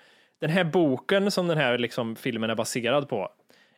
den 0.44 0.52
här 0.52 0.64
boken 0.64 1.32
som 1.32 1.48
den 1.48 1.58
här 1.58 1.78
liksom, 1.78 2.16
filmen 2.16 2.50
är 2.50 2.56
baserad 2.56 3.10
på 3.10 3.30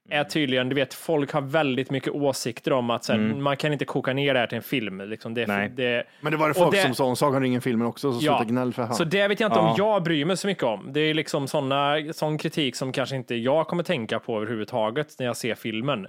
är 0.10 0.24
tydligen, 0.24 0.70
du 0.70 0.76
vet, 0.76 0.94
folk 0.94 1.32
har 1.32 1.42
väldigt 1.42 1.92
mycket 1.92 2.14
åsikter 2.14 2.74
om 2.74 2.90
att 2.90 3.04
så 3.04 3.12
här, 3.14 3.20
Mm. 3.20 3.44
man 3.44 3.58
kan 3.58 3.74
inte 3.74 3.86
koka 3.86 4.14
ner 4.14 4.34
det 4.34 4.40
här 4.40 4.48
till 4.48 4.56
en 4.56 4.64
film. 4.64 5.02
Liksom, 5.02 5.34
det, 5.34 5.48
Nej. 5.48 5.70
det, 5.70 6.04
Men 6.22 6.32
det 6.32 6.38
var 6.38 6.48
det 6.48 6.54
folk 6.54 6.78
som 6.78 6.96
sa 6.96 7.06
om 7.06 7.16
Sagan 7.16 7.42
ringen-filmen 7.42 7.88
också, 7.88 8.14
så 8.14 8.20
sluta 8.20 8.44
gnäll 8.44 8.74
för 8.74 8.86
fan. 8.86 8.96
så 8.96 9.04
det 9.04 9.28
vet 9.28 9.40
jag 9.40 9.48
inte 9.48 9.60
Ja. 9.60 9.70
om 9.70 9.76
jag 9.78 10.04
bryr 10.04 10.26
mig 10.26 10.38
så 10.38 10.48
mycket 10.48 10.64
om. 10.64 10.94
Det 10.94 11.00
är 11.00 11.14
liksom 11.14 11.48
såna, 11.48 11.96
sån 12.14 12.38
kritik 12.38 12.76
som 12.76 12.92
kanske 12.92 13.16
inte 13.16 13.36
jag 13.36 13.68
kommer 13.68 13.84
tänka 13.84 14.20
på 14.20 14.38
överhuvudtaget 14.38 15.16
när 15.20 15.26
jag 15.26 15.38
ser 15.38 15.56
filmen. 15.56 16.08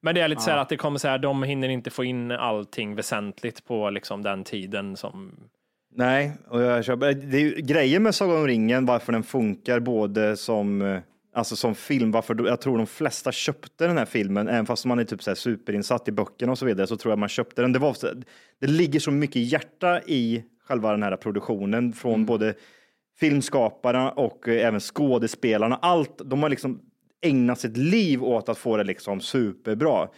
Men 0.00 0.14
det 0.14 0.20
är 0.20 0.28
lite 0.28 0.42
så 0.42 0.50
här 0.50 0.58
att 0.58 0.68
det 0.68 0.76
kommer 0.76 0.98
så 0.98 1.08
här, 1.08 1.18
de 1.18 1.42
hinner 1.42 1.68
inte 1.68 1.90
få 1.90 2.04
in 2.04 2.30
allting 2.30 2.94
väsentligt 2.94 3.64
på 3.66 3.90
liksom 3.90 4.22
den 4.22 4.44
tiden 4.44 4.96
som... 4.96 5.32
Nej, 5.98 6.32
och 6.48 6.62
jag 6.62 6.84
köper, 6.84 7.12
det 7.12 7.36
är 7.36 7.40
ju 7.40 7.54
grejen 7.54 8.02
med 8.02 8.14
Sagan 8.14 8.36
om 8.36 8.46
ringen, 8.46 8.86
varför 8.86 9.12
den 9.12 9.22
funkar 9.22 9.80
både 9.80 10.36
som, 10.36 10.82
eh, 10.82 11.00
alltså 11.34 11.56
som 11.56 11.74
film, 11.74 12.10
varför 12.10 12.46
jag 12.46 12.60
tror 12.60 12.78
de 12.78 12.86
flesta 12.86 13.32
köpte 13.32 13.86
den 13.86 13.98
här 13.98 14.04
filmen, 14.04 14.48
även 14.48 14.66
fast 14.66 14.84
man 14.84 14.98
är 14.98 15.04
typ 15.04 15.22
så 15.22 15.30
här 15.30 15.34
superinsatt 15.34 16.08
i 16.08 16.12
böckerna 16.12 16.52
och 16.52 16.58
så 16.58 16.66
vidare, 16.66 16.86
så 16.86 16.96
tror 16.96 17.12
jag 17.12 17.18
man 17.18 17.28
köpte 17.28 17.62
den. 17.62 17.72
Det, 17.72 17.78
var, 17.78 17.96
det 18.60 18.66
ligger 18.66 19.00
så 19.00 19.10
mycket 19.10 19.52
hjärta 19.52 20.00
i 20.06 20.44
själva 20.68 20.90
den 20.90 21.02
här 21.02 21.16
produktionen 21.16 21.92
från 21.92 22.26
både 22.26 22.54
filmskaparna 23.20 24.10
och 24.10 24.48
eh, 24.48 24.66
även 24.66 24.80
skådespelarna. 24.80 25.76
Allt, 25.82 26.20
de 26.24 26.42
har 26.42 26.48
liksom 26.48 26.80
ägnat 27.22 27.60
sitt 27.60 27.76
liv 27.76 28.24
åt 28.24 28.48
att 28.48 28.58
få 28.58 28.76
det 28.76 28.84
liksom 28.84 29.20
superbra. 29.20 30.08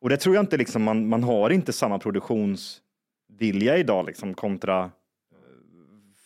Och 0.00 0.08
det 0.08 0.16
tror 0.16 0.34
jag 0.34 0.42
inte 0.42 0.56
liksom, 0.56 0.82
man, 0.82 1.08
man 1.08 1.22
har 1.22 1.50
inte 1.50 1.72
samma 1.72 1.98
produktionsvilja 3.36 3.76
idag 3.76 4.06
liksom 4.06 4.34
kontra 4.34 4.80
eh, 4.80 4.90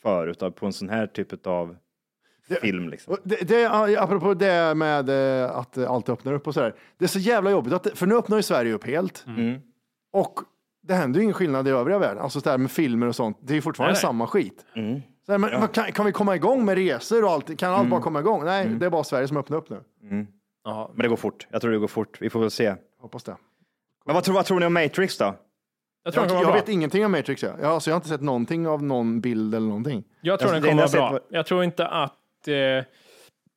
förut 0.03 0.43
på 0.57 0.67
en 0.67 0.73
sån 0.73 0.89
här 0.89 1.07
typ 1.07 1.47
av 1.47 1.77
film. 2.63 2.89
Liksom. 2.89 3.17
Det, 3.25 3.49
det, 3.49 3.67
apropå 4.01 4.35
det 4.35 4.75
med 4.75 5.09
eh, 5.09 5.51
att 5.51 5.79
allt 5.79 6.09
öppnar 6.09 6.33
upp 6.33 6.47
och 6.47 6.55
sådär. 6.55 6.75
Det 6.99 7.05
är 7.05 7.09
så 7.09 7.19
jävla 7.19 7.51
jobbigt, 7.51 7.73
att, 7.73 7.99
för 7.99 8.07
nu 8.07 8.15
öppnar 8.17 8.37
ju 8.37 8.43
Sverige 8.43 8.73
upp 8.73 8.87
helt. 8.87 9.25
Mm. 9.27 9.61
Och 10.13 10.41
det 10.83 10.95
händer 10.95 11.19
ju 11.21 11.25
ingen 11.25 11.35
skillnad 11.35 11.69
i 11.69 11.71
övriga 11.71 11.99
världen. 11.99 12.23
Alltså 12.23 12.41
så 12.41 12.49
där 12.49 12.59
med 12.59 12.71
filmer 12.71 13.07
och 13.07 13.17
sånt, 13.17 13.39
det 13.41 13.53
är 13.53 13.55
ju 13.55 13.63
fortfarande 13.63 13.93
Nej, 13.93 13.97
nej. 13.97 14.09
samma 14.09 14.27
skit. 14.27 14.67
Mm. 14.75 15.01
Så 15.27 15.33
här, 15.33 15.39
men, 15.39 15.61
vad 15.61 15.73
kan, 15.73 15.93
kan 15.93 16.07
vi 16.07 16.13
komma 16.13 16.37
igång 16.37 16.65
med 16.65 16.77
resor 16.77 17.25
och 17.25 17.31
allt? 17.31 17.59
Kan 17.59 17.73
allt 17.73 17.91
bara 17.91 18.01
komma 18.01 18.21
igång? 18.21 18.45
Nej, 18.45 18.67
det 18.67 18.87
är 18.87 18.91
bara 18.91 19.05
Sverige 19.05 19.29
som 19.29 19.37
öppnar 19.37 19.59
upp 19.59 19.71
nu. 19.71 19.81
Ja, 20.65 20.91
Men 20.95 21.03
det 21.03 21.09
går 21.09 21.17
fort. 21.17 21.47
Jag 21.51 21.61
tror 21.61 21.73
det 21.73 21.79
går 21.79 21.89
fort. 21.89 22.21
Vi 22.21 22.31
får 22.31 22.41
väl 22.41 22.51
se. 22.51 22.75
Hoppas 23.01 23.25
det. 23.25 23.37
Men 24.05 24.15
vad 24.15 24.25
tror, 24.25 24.35
vad 24.35 24.45
tror 24.45 24.61
ni 24.61 24.67
om 24.67 24.75
Matrix 24.75 25.19
då? 25.19 25.35
Jag 26.03 26.13
tror 26.15 26.23
Jag, 26.25 26.29
den 26.29 26.29
kommer 26.29 26.41
jag 26.43 26.47
vara 26.47 26.57
vet 26.57 26.65
bra. 26.67 26.73
ingenting 26.73 27.05
om 27.05 27.13
Matrix. 27.13 27.43
Jag. 27.43 27.53
Jag, 27.61 27.65
alltså, 27.65 27.91
jag 27.91 27.95
har 27.95 27.99
inte 27.99 28.09
sett 28.09 28.21
någonting 28.21 28.67
av 28.69 28.83
någon 28.83 29.21
bild 29.21 29.55
eller 29.55 29.67
någonting. 29.67 30.05
Jag 30.21 30.39
tror 30.41 30.49
Alltså, 30.49 30.63
den 30.63 30.71
kommer 30.71 30.87
det 30.93 30.99
vara 30.99 31.11
bra. 31.11 31.19
sättet- 31.19 31.29
Jag 31.37 31.47
tror 31.47 31.65
inte 31.65 31.87
att... 31.87 32.49
Eh, 32.49 32.55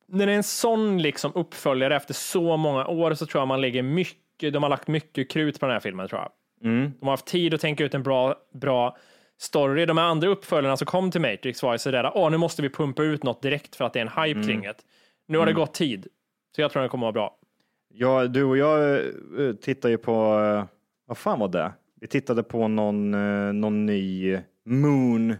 när 0.08 0.26
det 0.26 0.32
är 0.32 0.36
en 0.36 0.42
sån 0.42 1.02
liksom 1.02 1.32
uppföljare 1.34 1.96
efter 1.96 2.14
så 2.14 2.56
många 2.56 2.86
år 2.86 3.14
så 3.14 3.26
tror 3.26 3.40
jag 3.40 3.48
man 3.48 3.60
lägger 3.60 3.82
mycket, 3.82 4.52
de 4.52 4.62
har 4.62 4.70
lagt 4.70 4.88
mycket 4.88 5.30
krut 5.30 5.60
på 5.60 5.66
den 5.66 5.72
här 5.72 5.80
filmen 5.80 6.08
tror 6.08 6.20
jag. 6.20 6.30
Mm. 6.70 6.92
De 7.00 7.06
har 7.06 7.12
haft 7.12 7.26
tid 7.26 7.54
att 7.54 7.60
tänka 7.60 7.84
ut 7.84 7.94
en 7.94 8.02
bra, 8.02 8.34
bra 8.54 8.96
story. 9.38 9.86
De 9.86 9.98
här 9.98 10.04
andra 10.04 10.28
uppföljarna 10.28 10.76
som 10.76 10.86
kom 10.86 11.10
till 11.10 11.20
Matrix 11.20 11.62
var 11.62 11.72
ju 11.72 11.78
sådär, 11.78 12.10
åh 12.14 12.30
nu 12.30 12.36
måste 12.36 12.62
vi 12.62 12.68
pumpa 12.70 13.02
ut 13.02 13.22
något 13.22 13.42
direkt 13.42 13.76
för 13.76 13.84
att 13.84 13.92
det 13.92 13.98
är 14.00 14.06
en 14.06 14.24
hype 14.24 14.38
Mm. 14.40 14.46
kring 14.46 14.62
det. 14.62 14.74
Nu 15.28 15.38
har 15.38 15.46
det 15.46 15.52
gått 15.52 15.74
tid. 15.74 16.06
Så 16.56 16.60
jag 16.60 16.70
tror 16.70 16.80
den 16.80 16.88
kommer 16.90 17.04
vara 17.04 17.12
bra. 17.12 17.36
Ja, 17.94 18.26
du 18.26 18.44
och 18.44 18.56
jag 18.56 18.94
eh, 18.94 19.52
tittar 19.62 19.88
ju 19.88 19.98
på, 19.98 20.12
eh, 20.40 20.64
vad 21.06 21.18
fan 21.18 21.38
var 21.38 21.48
det? 21.48 21.72
Vi 22.04 22.08
tittade 22.08 22.42
på 22.42 22.68
någon, 22.68 23.14
eh, 23.14 23.52
någon 23.52 23.86
ny 23.86 24.38
Moon, 24.66 25.34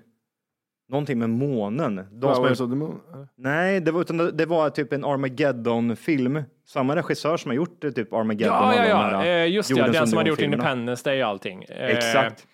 någonting 0.88 1.18
med 1.18 1.30
månen. 1.30 1.96
De 1.96 2.34
Flowers 2.34 2.50
gjort- 2.50 2.60
of 2.60 2.70
the 2.70 2.76
Moon? 2.76 3.00
Nej, 3.36 3.80
det 3.80 3.90
var, 3.92 4.00
utan 4.00 4.16
det, 4.36 4.46
var 4.46 4.70
typ 4.70 4.92
en 4.92 5.04
Armageddon-film. 5.04 6.42
Samma 6.66 6.96
regissör 6.96 7.36
som 7.36 7.48
har 7.50 7.56
gjort 7.56 7.84
eh, 7.84 7.90
typ 7.90 8.12
Armageddon. 8.12 8.46
Ja, 8.56 8.68
och 8.68 8.74
ja, 8.74 8.82
de 8.82 8.88
ja. 8.88 8.96
här, 8.96 9.26
Eh, 9.26 9.50
just 9.52 9.74
det, 9.74 9.92
den 9.92 10.06
som 10.06 10.16
hade 10.16 10.30
gjort. 10.30 10.40
Independence 10.40 11.10
Day 11.10 11.22
och 11.22 11.28
allting. 11.28 11.62
Eh, 11.68 11.86
Exakt. 11.86 12.46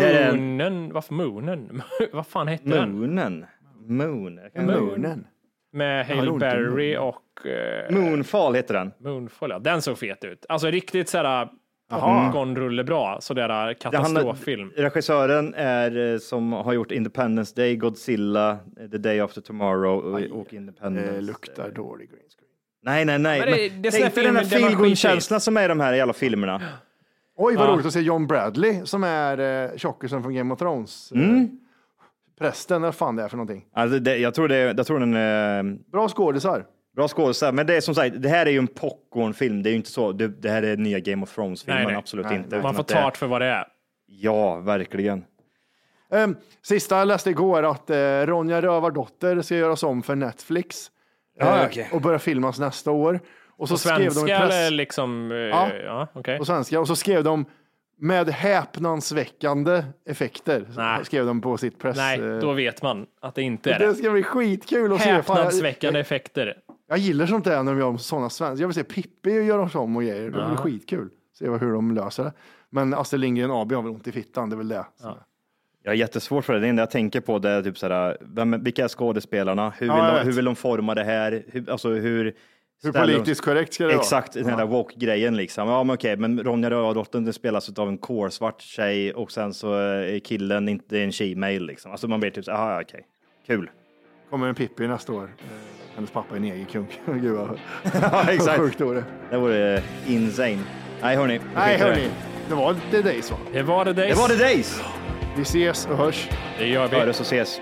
Är 0.00 0.20
en- 0.28 0.36
Moonen, 0.36 0.92
varför 0.92 1.14
Moonen? 1.14 1.82
Vad 2.12 2.26
fan 2.26 2.48
hette 2.48 2.68
den? 2.68 2.92
Moonen. 2.98 3.44
Moon. 3.86 4.40
Moonen. 4.56 5.26
Med 5.72 6.06
Ja, 6.10 6.14
Hail. 6.14 6.38
Berry 6.38 6.96
och 6.96 7.46
eh, 7.46 7.90
Moonfall 7.96 8.54
heter 8.54 8.74
den. 8.74 8.92
Moonfall. 9.00 9.50
Ja. 9.50 9.58
Den 9.58 9.82
såg 9.82 9.98
fet 9.98 10.24
ut. 10.24 10.46
Alltså 10.48 10.66
riktigt 10.70 11.08
sådär 11.08 11.24
Jaha. 11.24 11.48
Popcorn-rulle 11.90 12.84
bra. 12.84 13.18
Sådär 13.20 13.48
Det 13.48 13.54
handlar- 13.54 13.74
katastroffilm. 13.74 14.72
Regissören 14.76 15.54
är 15.54 16.12
eh, 16.12 16.18
som 16.18 16.52
har 16.52 16.72
gjort 16.72 16.90
Independence 16.92 17.52
Day, 17.56 17.76
Godzilla, 17.76 18.50
eh, 18.80 18.90
The 18.90 18.98
Day 18.98 19.20
After 19.20 19.40
Tomorrow 19.40 20.04
och, 20.04 20.40
och 20.40 20.52
Independence. 20.54 21.12
Det 21.12 21.20
luktar 21.20 21.70
dålig 21.70 22.08
green 22.10 22.20
screen. 22.20 22.46
Nej, 22.82 23.04
nej, 23.04 23.18
nej. 23.18 23.40
Men 23.40 23.48
det- 23.50 23.70
Men 23.72 23.82
det 23.82 23.90
tänk 23.90 24.14
dig 24.14 24.24
den 24.24 24.36
här 24.36 24.44
feelgood-känslan 24.44 25.40
som 25.40 25.56
är 25.56 25.64
i 25.64 25.68
de 25.68 25.80
här 25.80 25.92
jävla 25.94 26.12
filmerna. 26.12 26.60
Oj, 27.36 27.56
vad 27.56 27.66
Ja. 27.68 27.72
roligt 27.72 27.86
att 27.86 27.92
se 27.92 28.00
John 28.00 28.26
Bradley 28.26 28.80
som 28.84 29.04
är 29.04 29.38
eh, 29.70 29.76
tjockisen 29.76 30.22
från 30.22 30.34
Game 30.34 30.54
of 30.54 30.58
Thrones. 30.58 31.12
Mm. 31.12 31.36
Eh, 31.36 31.46
prästen, 32.38 32.82
vad 32.82 32.94
fan 32.94 33.16
det 33.16 33.22
är 33.22 33.28
för 33.28 33.36
någonting. 33.36 33.64
Alltså 33.72 33.98
det, 33.98 34.16
jag, 34.16 34.34
tror 34.34 34.48
det, 34.48 34.56
jag 34.58 34.86
tror 34.86 35.00
den 35.00 35.14
är 35.14 35.62
Bra 35.92 36.08
skådisar. 36.08 36.64
Bra 36.96 37.08
skådespelare, 37.08 37.54
men 37.54 37.66
det 37.66 37.76
är 37.76 37.80
som 37.80 37.94
sagt, 37.94 38.22
det 38.22 38.28
här 38.28 38.46
är 38.46 38.50
ju 38.50 38.58
en 38.58 38.66
popcornfilm. 38.66 39.62
Det 39.62 39.68
är 39.68 39.70
ju 39.70 39.76
inte 39.76 39.90
så, 39.90 40.12
det, 40.12 40.28
det 40.28 40.50
här 40.50 40.62
är 40.62 40.76
nya 40.76 40.98
Game 40.98 41.22
of 41.22 41.34
Thrones-filmen, 41.34 41.96
absolut 41.96 42.26
Nej, 42.26 42.36
inte. 42.36 42.62
Man 42.62 42.74
får 42.74 42.82
ta 42.82 43.10
det 43.10 43.16
för 43.16 43.26
vad 43.26 43.40
det 43.40 43.46
är. 43.46 43.64
Ja, 44.06 44.56
verkligen. 44.56 45.24
Um, 46.12 46.36
sista 46.62 46.98
jag 46.98 47.08
läste 47.08 47.30
igår 47.30 47.62
att 47.62 47.90
uh, 47.90 47.96
Ronja 48.26 48.62
Rövardotter 48.62 49.42
ska 49.42 49.54
göras 49.56 49.82
om 49.82 50.02
för 50.02 50.14
Netflix. 50.14 50.90
Ja, 51.38 51.58
Eh, 51.60 51.66
okej. 51.66 51.88
Och 51.92 52.00
börja 52.00 52.18
filmas 52.18 52.58
nästa 52.58 52.90
år. 52.90 53.20
Och 53.56 53.68
så 53.68 53.74
På 53.74 53.78
skrev 53.78 53.98
de 54.04 54.10
svenska 54.10 54.38
press... 54.40 54.54
eller 54.54 54.76
liksom... 54.76 55.32
eh, 55.32 55.36
Ja. 55.38 55.68
ja 55.84 56.08
okej. 56.12 56.38
På 56.38 56.44
svenska. 56.44 56.80
Och 56.80 56.86
så 56.86 56.96
skrev 56.96 57.24
de 57.24 57.44
med 57.98 58.28
häpnadsväckande 58.28 59.82
effekter. 60.08 60.64
Nej. 60.76 61.04
Skrev 61.04 61.26
de 61.26 61.40
på 61.40 61.58
sitt 61.58 61.78
press... 61.78 61.96
Nej, 61.96 62.18
då 62.18 62.52
vet 62.52 62.82
man 62.82 63.06
att 63.20 63.34
det 63.34 63.42
inte 63.42 63.72
är 63.72 63.78
Det 63.78 63.86
det. 63.86 63.94
ska 63.94 64.10
bli 64.10 64.22
skitkul 64.22 64.92
att 64.92 65.00
se. 65.00 65.04
Fan, 65.08 65.14
jag- 65.16 65.22
Häpnadsväckande 65.44 66.00
effekter. 66.00 66.56
Jag 66.90 66.98
gillar 66.98 67.26
sånt 67.26 67.44
där 67.44 67.62
när 67.62 67.72
de 67.72 67.78
gör 67.80 67.96
sådana 67.96 68.30
svenska. 68.30 68.62
Jag 68.62 68.68
vill 68.68 68.74
se 68.74 68.84
Pippi 68.84 69.30
göra 69.30 69.78
om 69.80 69.96
och 69.96 70.02
grejer. 70.02 70.24
Det 70.24 70.30
blir 70.30 70.40
Ja. 70.40 70.56
skitkul. 70.56 71.08
Se 71.38 71.48
vad- 71.48 71.60
hur 71.60 71.72
de 71.72 71.94
löser 71.94 72.24
det. 72.24 72.32
Men 72.70 72.94
Astrid 72.94 73.20
Lindgren 73.20 73.50
AB 73.50 73.72
har 73.74 73.82
väl 73.82 73.92
ont 73.92 74.06
i 74.06 74.12
fittan, 74.12 74.50
det 74.50 74.54
är 74.54 74.58
väl 74.58 74.68
det. 74.68 74.84
Jag 75.82 75.90
har 75.90 75.94
jättesvårt 75.96 76.44
för 76.44 76.52
det. 76.54 76.60
Det 76.60 76.68
enda 76.68 76.82
jag 76.82 76.90
tänker 76.90 77.20
på 77.20 77.38
det 77.38 77.50
är 77.50 77.62
typ 77.62 77.78
såhär, 77.78 78.16
vem, 78.20 78.64
vilka 78.64 78.84
är 78.84 78.88
skådespelarna? 78.88 79.72
Hur 79.78 79.86
Ja, 79.86 79.94
vill, 79.94 80.04
jag 80.04 80.12
de, 80.12 80.18
vet. 80.18 80.26
hur 80.26 80.32
vill 80.32 80.44
de 80.44 80.56
forma 80.56 80.94
det 80.94 81.04
här? 81.04 81.42
Hur, 81.48 81.70
alltså 81.70 81.88
hur... 81.90 82.24
Hur 82.82 82.90
ställer 82.90 83.06
de- 83.06 83.12
politiskt 83.14 83.40
korrekt 83.44 83.74
ska 83.74 83.84
det 83.84 83.88
vara? 83.92 84.00
Exakt, 84.00 84.32
den 84.32 84.44
där 84.56 84.66
woke-grejen 84.66 85.36
liksom. 85.36 85.68
Ja, 85.68 85.84
men 85.84 85.94
okej, 85.94 86.16
men 86.16 86.42
Ronja 86.44 86.70
Rövardotter 86.70 87.20
den 87.20 87.32
spelas 87.32 87.78
av 87.78 87.88
en 87.88 87.98
kolsvart 87.98 88.60
tjej 88.60 89.14
och 89.14 89.32
sen 89.32 89.54
så 89.54 89.72
är 89.74 90.18
killen 90.18 90.68
inte 90.68 91.00
en 91.00 91.10
she-mail 91.12 91.66
liksom. 91.66 91.90
Alltså 91.90 92.08
man 92.08 92.20
blir 92.20 92.30
typ 92.30 92.44
så 92.44 92.50
här, 92.52 92.58
aha, 92.58 92.80
okej, 92.82 93.06
kul. 93.46 93.70
Kommer 94.30 94.46
en 94.48 94.54
Pippi 94.54 94.88
nästa 94.88 95.12
år. 95.12 95.22
Eh, 95.24 95.28
Hennes 95.94 96.10
pappa 96.10 96.32
är 96.32 96.36
en 96.36 96.42
negerkung. 96.42 96.86
Gud 97.06 97.32
vad 97.34 97.58
ja, 98.12 98.30
exakt. 98.30 98.58
sjukt 98.58 98.80
vore. 98.80 99.04
Det 99.30 99.36
vore 99.36 99.82
insane. 100.06 100.58
Nej, 101.02 101.16
hörni. 101.16 101.40
Nej 101.54 101.78
hörni, 101.78 102.08
det 102.48 102.54
var 102.54 102.76
The 102.90 103.02
Days 103.02 103.30
va? 103.30 103.36
Det 103.52 103.62
var 103.62 103.84
det 103.84 103.92
Days. 103.92 104.14
Det 104.14 104.20
var 104.20 104.28
The 104.28 104.36
Days! 104.36 104.82
Vi 105.36 105.42
ses 105.42 105.86
och 105.86 105.96
hörs. 105.96 106.28
Det 106.58 106.66
gör 106.66 106.88
vi. 106.88 106.96
Hörs 106.96 107.20
och 107.20 107.26
ses. 107.26 107.60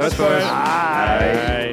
Puss 0.00 0.16
puss! 0.16 0.44
Hej. 0.44 1.72